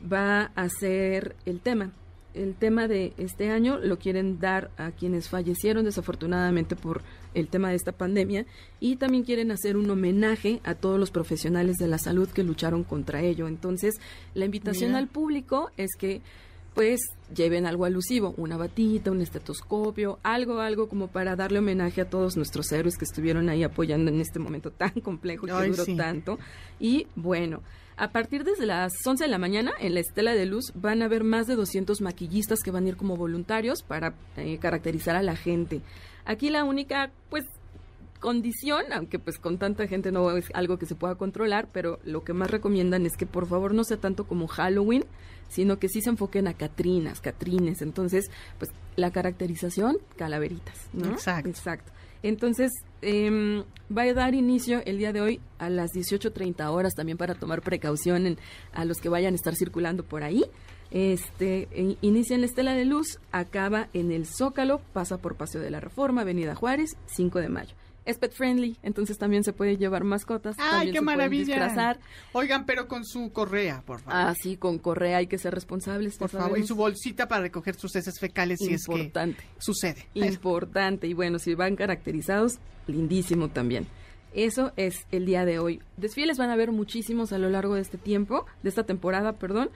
va 0.00 0.52
a 0.54 0.68
ser 0.68 1.34
el 1.46 1.60
tema. 1.60 1.90
El 2.34 2.54
tema 2.54 2.86
de 2.86 3.14
este 3.16 3.50
año 3.50 3.78
lo 3.78 3.98
quieren 3.98 4.38
dar 4.38 4.70
a 4.76 4.92
quienes 4.92 5.28
fallecieron 5.28 5.84
desafortunadamente 5.84 6.76
por 6.76 7.02
el 7.34 7.48
tema 7.48 7.70
de 7.70 7.76
esta 7.76 7.92
pandemia 7.92 8.46
y 8.78 8.96
también 8.96 9.24
quieren 9.24 9.50
hacer 9.50 9.76
un 9.76 9.90
homenaje 9.90 10.60
a 10.62 10.74
todos 10.74 11.00
los 11.00 11.10
profesionales 11.10 11.76
de 11.76 11.88
la 11.88 11.98
salud 11.98 12.28
que 12.28 12.44
lucharon 12.44 12.84
contra 12.84 13.22
ello. 13.22 13.48
Entonces, 13.48 13.96
la 14.34 14.44
invitación 14.44 14.90
Mira. 14.90 15.00
al 15.00 15.08
público 15.08 15.70
es 15.76 15.90
que 15.98 16.20
pues 16.78 17.00
lleven 17.34 17.66
algo 17.66 17.86
alusivo, 17.86 18.34
una 18.36 18.56
batita, 18.56 19.10
un 19.10 19.20
estetoscopio, 19.20 20.20
algo, 20.22 20.60
algo 20.60 20.88
como 20.88 21.08
para 21.08 21.34
darle 21.34 21.58
homenaje 21.58 22.02
a 22.02 22.08
todos 22.08 22.36
nuestros 22.36 22.70
héroes 22.70 22.96
que 22.96 23.04
estuvieron 23.04 23.48
ahí 23.48 23.64
apoyando 23.64 24.12
en 24.12 24.20
este 24.20 24.38
momento 24.38 24.70
tan 24.70 24.92
complejo 25.02 25.48
y 25.48 25.50
que 25.50 25.68
duró 25.70 25.84
sí. 25.84 25.96
tanto. 25.96 26.38
Y 26.78 27.08
bueno, 27.16 27.64
a 27.96 28.10
partir 28.10 28.44
desde 28.44 28.64
las 28.64 28.92
11 29.04 29.24
de 29.24 29.28
la 29.28 29.38
mañana 29.38 29.72
en 29.80 29.94
la 29.94 29.98
Estela 29.98 30.34
de 30.34 30.46
Luz 30.46 30.70
van 30.76 31.02
a 31.02 31.06
haber 31.06 31.24
más 31.24 31.48
de 31.48 31.56
200 31.56 32.00
maquillistas 32.00 32.60
que 32.60 32.70
van 32.70 32.84
a 32.84 32.90
ir 32.90 32.96
como 32.96 33.16
voluntarios 33.16 33.82
para 33.82 34.14
eh, 34.36 34.58
caracterizar 34.58 35.16
a 35.16 35.22
la 35.22 35.34
gente. 35.34 35.80
Aquí 36.26 36.48
la 36.48 36.62
única, 36.62 37.10
pues, 37.28 37.44
condición, 38.20 38.84
aunque 38.92 39.18
pues 39.18 39.38
con 39.38 39.58
tanta 39.58 39.86
gente 39.86 40.12
no 40.12 40.36
es 40.36 40.46
algo 40.54 40.78
que 40.78 40.86
se 40.86 40.94
pueda 40.94 41.16
controlar, 41.16 41.68
pero 41.72 41.98
lo 42.04 42.24
que 42.24 42.32
más 42.32 42.50
recomiendan 42.50 43.06
es 43.06 43.16
que 43.16 43.26
por 43.26 43.46
favor 43.46 43.74
no 43.74 43.84
sea 43.84 43.96
tanto 43.96 44.26
como 44.26 44.46
Halloween, 44.46 45.04
sino 45.48 45.78
que 45.78 45.88
sí 45.88 46.00
se 46.02 46.10
enfoquen 46.10 46.46
a 46.48 46.54
Catrinas, 46.54 47.20
Catrines. 47.20 47.82
Entonces, 47.82 48.30
pues 48.58 48.70
la 48.96 49.10
caracterización, 49.10 49.98
calaveritas, 50.16 50.76
¿no? 50.92 51.06
Exacto. 51.10 51.48
Exacto. 51.48 51.92
Entonces, 52.22 52.72
em, 53.00 53.62
va 53.96 54.02
a 54.02 54.12
dar 54.12 54.34
inicio 54.34 54.82
el 54.86 54.98
día 54.98 55.12
de 55.12 55.20
hoy 55.20 55.40
a 55.58 55.70
las 55.70 55.92
18.30 55.92 56.70
horas 56.72 56.94
también 56.94 57.16
para 57.16 57.34
tomar 57.36 57.62
precaución 57.62 58.26
en- 58.26 58.38
a 58.72 58.84
los 58.84 58.98
que 58.98 59.08
vayan 59.08 59.34
a 59.34 59.36
estar 59.36 59.54
circulando 59.54 60.02
por 60.04 60.24
ahí. 60.24 60.44
Este, 60.90 61.68
e- 61.70 61.96
inicia 62.00 62.34
en 62.34 62.40
la 62.40 62.46
Estela 62.46 62.74
de 62.74 62.84
Luz, 62.86 63.20
acaba 63.30 63.88
en 63.92 64.10
el 64.10 64.26
Zócalo, 64.26 64.80
pasa 64.92 65.18
por 65.18 65.36
Paseo 65.36 65.60
de 65.60 65.70
la 65.70 65.80
Reforma, 65.80 66.22
Avenida 66.22 66.54
Juárez, 66.54 66.96
5 67.06 67.38
de 67.40 67.48
mayo. 67.48 67.74
Es 68.08 68.16
pet 68.18 68.32
friendly, 68.32 68.78
entonces 68.82 69.18
también 69.18 69.44
se 69.44 69.52
puede 69.52 69.76
llevar 69.76 70.02
mascotas. 70.02 70.56
¡Ay, 70.58 70.70
también 70.70 70.92
qué 70.94 70.98
se 70.98 71.04
maravilla! 71.04 71.44
disfrazar. 71.56 71.98
Oigan, 72.32 72.64
pero 72.64 72.88
con 72.88 73.04
su 73.04 73.30
correa, 73.32 73.82
por 73.84 74.00
favor. 74.00 74.14
Ah, 74.30 74.34
sí, 74.40 74.56
con 74.56 74.78
correa 74.78 75.18
hay 75.18 75.26
que 75.26 75.36
ser 75.36 75.52
responsables. 75.54 76.16
por 76.16 76.30
favor. 76.30 76.58
Y 76.58 76.66
su 76.66 76.74
bolsita 76.74 77.28
para 77.28 77.42
recoger 77.42 77.74
sus 77.74 77.94
heces 77.96 78.18
fecales 78.18 78.60
si 78.60 78.72
es 78.72 78.86
que 78.86 78.92
Importante. 78.92 79.44
sucede. 79.58 80.06
Importante. 80.14 81.06
Y 81.06 81.12
bueno, 81.12 81.38
si 81.38 81.54
van 81.54 81.76
caracterizados, 81.76 82.58
lindísimo 82.86 83.48
también. 83.50 83.86
Eso 84.32 84.72
es 84.76 85.06
el 85.10 85.26
día 85.26 85.44
de 85.44 85.58
hoy. 85.58 85.82
Desfiles 85.98 86.38
van 86.38 86.48
a 86.48 86.54
haber 86.54 86.72
muchísimos 86.72 87.32
a 87.32 87.38
lo 87.38 87.50
largo 87.50 87.74
de 87.74 87.82
este 87.82 87.98
tiempo, 87.98 88.46
de 88.62 88.70
esta 88.70 88.84
temporada, 88.84 89.34
perdón. 89.34 89.68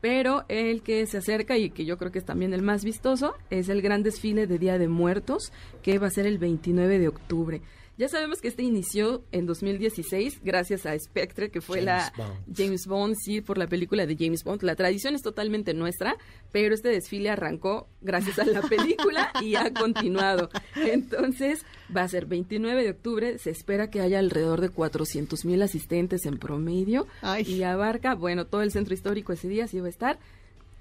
Pero 0.00 0.44
el 0.48 0.82
que 0.82 1.06
se 1.06 1.18
acerca 1.18 1.56
y 1.56 1.70
que 1.70 1.84
yo 1.84 1.98
creo 1.98 2.12
que 2.12 2.20
es 2.20 2.24
también 2.24 2.54
el 2.54 2.62
más 2.62 2.84
vistoso 2.84 3.34
es 3.50 3.68
el 3.68 3.82
gran 3.82 4.02
desfile 4.02 4.46
de 4.46 4.58
Día 4.58 4.78
de 4.78 4.88
Muertos, 4.88 5.52
que 5.82 5.98
va 5.98 6.06
a 6.06 6.10
ser 6.10 6.26
el 6.26 6.38
29 6.38 6.98
de 6.98 7.08
octubre. 7.08 7.62
Ya 7.98 8.08
sabemos 8.08 8.40
que 8.40 8.46
este 8.46 8.62
inició 8.62 9.24
en 9.32 9.44
2016 9.46 10.42
gracias 10.44 10.86
a 10.86 10.96
Spectre, 10.96 11.50
que 11.50 11.60
fue 11.60 11.82
la 11.82 12.12
James 12.14 12.16
Bond. 12.16 12.56
James 12.56 12.86
Bond, 12.86 13.16
sí, 13.24 13.40
por 13.40 13.58
la 13.58 13.66
película 13.66 14.06
de 14.06 14.16
James 14.16 14.44
Bond. 14.44 14.62
La 14.62 14.76
tradición 14.76 15.16
es 15.16 15.22
totalmente 15.22 15.74
nuestra, 15.74 16.16
pero 16.52 16.76
este 16.76 16.90
desfile 16.90 17.28
arrancó 17.28 17.88
gracias 18.00 18.38
a 18.38 18.44
la 18.44 18.62
película 18.62 19.32
y 19.42 19.56
ha 19.56 19.72
continuado. 19.74 20.48
Entonces, 20.76 21.64
va 21.94 22.02
a 22.02 22.08
ser 22.08 22.26
29 22.26 22.84
de 22.84 22.90
octubre. 22.90 23.36
Se 23.38 23.50
espera 23.50 23.90
que 23.90 24.00
haya 24.00 24.20
alrededor 24.20 24.60
de 24.60 24.68
400 24.68 25.44
mil 25.44 25.60
asistentes 25.60 26.24
en 26.24 26.38
promedio 26.38 27.08
y 27.44 27.64
abarca, 27.64 28.14
bueno, 28.14 28.46
todo 28.46 28.62
el 28.62 28.70
centro 28.70 28.94
histórico 28.94 29.32
ese 29.32 29.48
día 29.48 29.66
sí 29.66 29.80
va 29.80 29.86
a 29.86 29.90
estar 29.90 30.20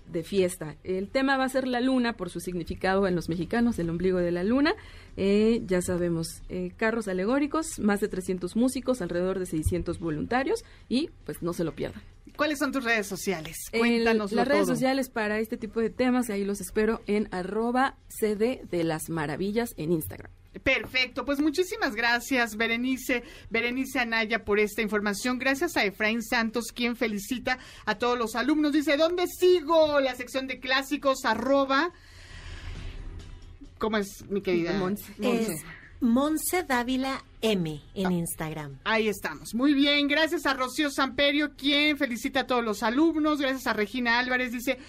de 0.07 0.23
fiesta. 0.23 0.75
El 0.83 1.09
tema 1.09 1.37
va 1.37 1.45
a 1.45 1.49
ser 1.49 1.67
la 1.67 1.81
luna 1.81 2.13
por 2.13 2.29
su 2.29 2.39
significado 2.39 3.07
en 3.07 3.15
los 3.15 3.29
mexicanos, 3.29 3.79
el 3.79 3.89
ombligo 3.89 4.19
de 4.19 4.31
la 4.31 4.43
luna. 4.43 4.75
Eh, 5.15 5.61
ya 5.65 5.81
sabemos, 5.81 6.41
eh, 6.49 6.71
carros 6.77 7.07
alegóricos, 7.07 7.79
más 7.79 7.99
de 7.99 8.07
300 8.07 8.55
músicos, 8.55 9.01
alrededor 9.01 9.39
de 9.39 9.45
600 9.45 9.99
voluntarios 9.99 10.63
y 10.89 11.09
pues 11.25 11.41
no 11.41 11.53
se 11.53 11.63
lo 11.63 11.73
pierdan. 11.73 12.01
¿Cuáles 12.35 12.59
son 12.59 12.71
tus 12.71 12.83
redes 12.83 13.07
sociales? 13.07 13.57
Cuéntanos 13.75 14.31
las 14.31 14.47
redes 14.47 14.67
sociales 14.67 15.09
para 15.09 15.39
este 15.39 15.57
tipo 15.57 15.79
de 15.79 15.89
temas, 15.89 16.29
ahí 16.29 16.45
los 16.45 16.61
espero 16.61 17.01
en 17.07 17.27
arroba 17.31 17.97
CD 18.09 18.61
de 18.69 18.83
las 18.83 19.09
maravillas 19.09 19.73
en 19.75 19.91
Instagram. 19.91 20.31
Perfecto, 20.63 21.25
pues 21.25 21.39
muchísimas 21.39 21.95
gracias 21.95 22.55
Berenice, 22.55 23.23
Berenice 23.49 23.99
Anaya 23.99 24.43
por 24.43 24.59
esta 24.59 24.81
información. 24.81 25.37
Gracias 25.37 25.77
a 25.77 25.83
Efraín 25.83 26.21
Santos, 26.21 26.71
quien 26.73 26.95
felicita 26.95 27.57
a 27.85 27.95
todos 27.95 28.17
los 28.17 28.35
alumnos. 28.35 28.73
Dice, 28.73 28.97
¿dónde 28.97 29.27
sigo? 29.27 29.99
La 29.99 30.15
sección 30.15 30.47
de 30.47 30.59
clásicos, 30.59 31.25
arroba. 31.25 31.91
¿Cómo 33.77 33.97
es, 33.97 34.25
mi 34.29 34.41
querida? 34.41 34.73
Monse. 34.73 35.13
Monse 35.99 36.63
Dávila 36.63 37.23
M 37.41 37.81
en 37.93 38.11
Instagram. 38.11 38.79
Ahí 38.83 39.07
estamos. 39.07 39.53
Muy 39.53 39.73
bien. 39.73 40.07
Gracias 40.07 40.45
a 40.45 40.53
Rocío 40.53 40.89
Samperio, 40.89 41.55
quien 41.55 41.97
felicita 41.97 42.41
a 42.41 42.47
todos 42.47 42.63
los 42.63 42.81
alumnos. 42.81 43.39
Gracias 43.39 43.67
a 43.67 43.73
Regina 43.73 44.17
Álvarez. 44.17 44.51
Dice, 44.51 44.79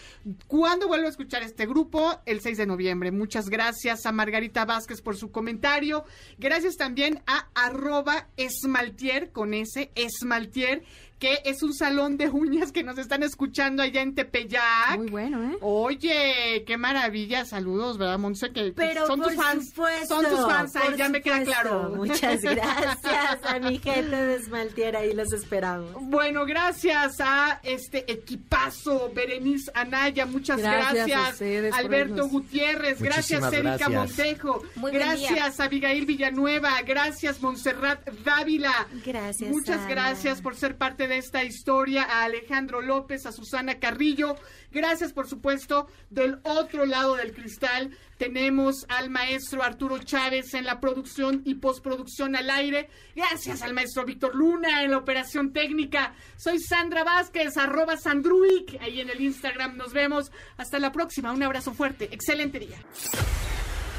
¿cuándo 0.46 0.88
vuelvo 0.88 1.06
a 1.06 1.10
escuchar 1.10 1.42
este 1.42 1.66
grupo? 1.66 2.20
El 2.24 2.40
6 2.40 2.58
de 2.58 2.66
noviembre. 2.66 3.12
Muchas 3.12 3.50
gracias 3.50 4.06
a 4.06 4.12
Margarita 4.12 4.64
Vázquez 4.64 5.02
por 5.02 5.16
su 5.16 5.30
comentario. 5.30 6.04
Gracias 6.38 6.76
también 6.76 7.22
a 7.26 7.48
arroba 7.54 8.28
esmaltier 8.36 9.30
con 9.30 9.52
ese 9.52 9.90
esmaltier 9.94 10.84
que 11.18 11.40
es 11.44 11.62
un 11.62 11.74
salón 11.74 12.16
de 12.16 12.28
uñas 12.28 12.70
que 12.72 12.82
nos 12.84 12.96
están 12.98 13.22
escuchando 13.22 13.82
allá 13.82 14.02
en 14.02 14.14
Tepeyac. 14.14 14.96
Muy 14.98 15.10
bueno, 15.10 15.52
¿eh? 15.52 15.58
Oye, 15.60 16.64
qué 16.66 16.76
maravilla. 16.76 17.44
Saludos, 17.44 17.98
¿verdad, 17.98 18.18
Monse? 18.18 18.52
Que 18.52 18.66
que 18.66 18.72
Pero 18.72 19.06
son 19.06 19.20
tus 19.22 19.34
fans. 19.34 19.68
supuesto, 19.70 20.14
son 20.22 20.24
tus 20.30 20.46
fans, 20.46 20.76
ahí 20.76 20.96
ya 20.96 21.08
me 21.08 21.20
queda 21.20 21.42
claro. 21.42 21.90
Muchas 21.96 22.40
gracias 22.42 23.38
a 23.44 23.58
mi 23.58 23.78
gente 23.78 24.14
de 24.16 24.34
Esmaltiera 24.36 25.04
y 25.04 25.12
los 25.14 25.32
esperamos. 25.32 25.90
Bueno, 26.02 26.44
gracias 26.46 27.16
a 27.20 27.60
este 27.64 28.10
equipazo, 28.10 29.10
Berenice 29.14 29.70
Anaya, 29.74 30.24
muchas 30.26 30.58
Gracias 30.58 30.94
gracias. 31.08 31.20
a 31.26 31.30
ustedes 31.30 31.70
por 31.74 31.80
Alberto. 31.80 32.28
Gutiérrez, 32.28 33.02
gracias 33.02 33.52
Erika. 33.52 33.88
Montejo, 33.88 34.62
Muy 34.76 34.90
buen 34.92 35.16
día. 35.16 35.28
gracias 35.30 35.60
Abigail 35.60 36.06
Villanueva, 36.06 36.80
gracias 36.82 37.40
Montserrat 37.40 38.08
Dávila. 38.24 38.86
Gracias. 39.04 39.50
Muchas 39.50 39.78
Ana. 39.78 39.88
gracias 39.88 40.40
por 40.40 40.54
ser 40.54 40.76
parte 40.76 41.07
de 41.08 41.18
esta 41.18 41.44
historia, 41.44 42.04
a 42.04 42.24
Alejandro 42.24 42.80
López, 42.80 43.26
a 43.26 43.32
Susana 43.32 43.78
Carrillo. 43.78 44.36
Gracias, 44.70 45.12
por 45.12 45.26
supuesto, 45.28 45.88
del 46.10 46.38
otro 46.44 46.86
lado 46.86 47.16
del 47.16 47.32
cristal. 47.32 47.96
Tenemos 48.18 48.84
al 48.88 49.10
maestro 49.10 49.62
Arturo 49.62 49.98
Chávez 49.98 50.54
en 50.54 50.64
la 50.64 50.80
producción 50.80 51.42
y 51.44 51.54
postproducción 51.54 52.36
al 52.36 52.50
aire. 52.50 52.88
Gracias 53.14 53.62
al 53.62 53.74
maestro 53.74 54.04
Víctor 54.04 54.34
Luna 54.34 54.82
en 54.82 54.90
la 54.90 54.98
operación 54.98 55.52
técnica. 55.52 56.14
Soy 56.36 56.60
Sandra 56.60 57.04
Vázquez, 57.04 57.56
arroba 57.56 57.96
Sandruic, 57.96 58.80
ahí 58.80 59.00
en 59.00 59.10
el 59.10 59.20
Instagram. 59.20 59.76
Nos 59.76 59.92
vemos. 59.92 60.30
Hasta 60.56 60.78
la 60.78 60.92
próxima. 60.92 61.32
Un 61.32 61.42
abrazo 61.42 61.72
fuerte. 61.72 62.08
Excelente 62.12 62.58
día. 62.58 62.78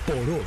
Por 0.05 0.17
hoy, 0.17 0.41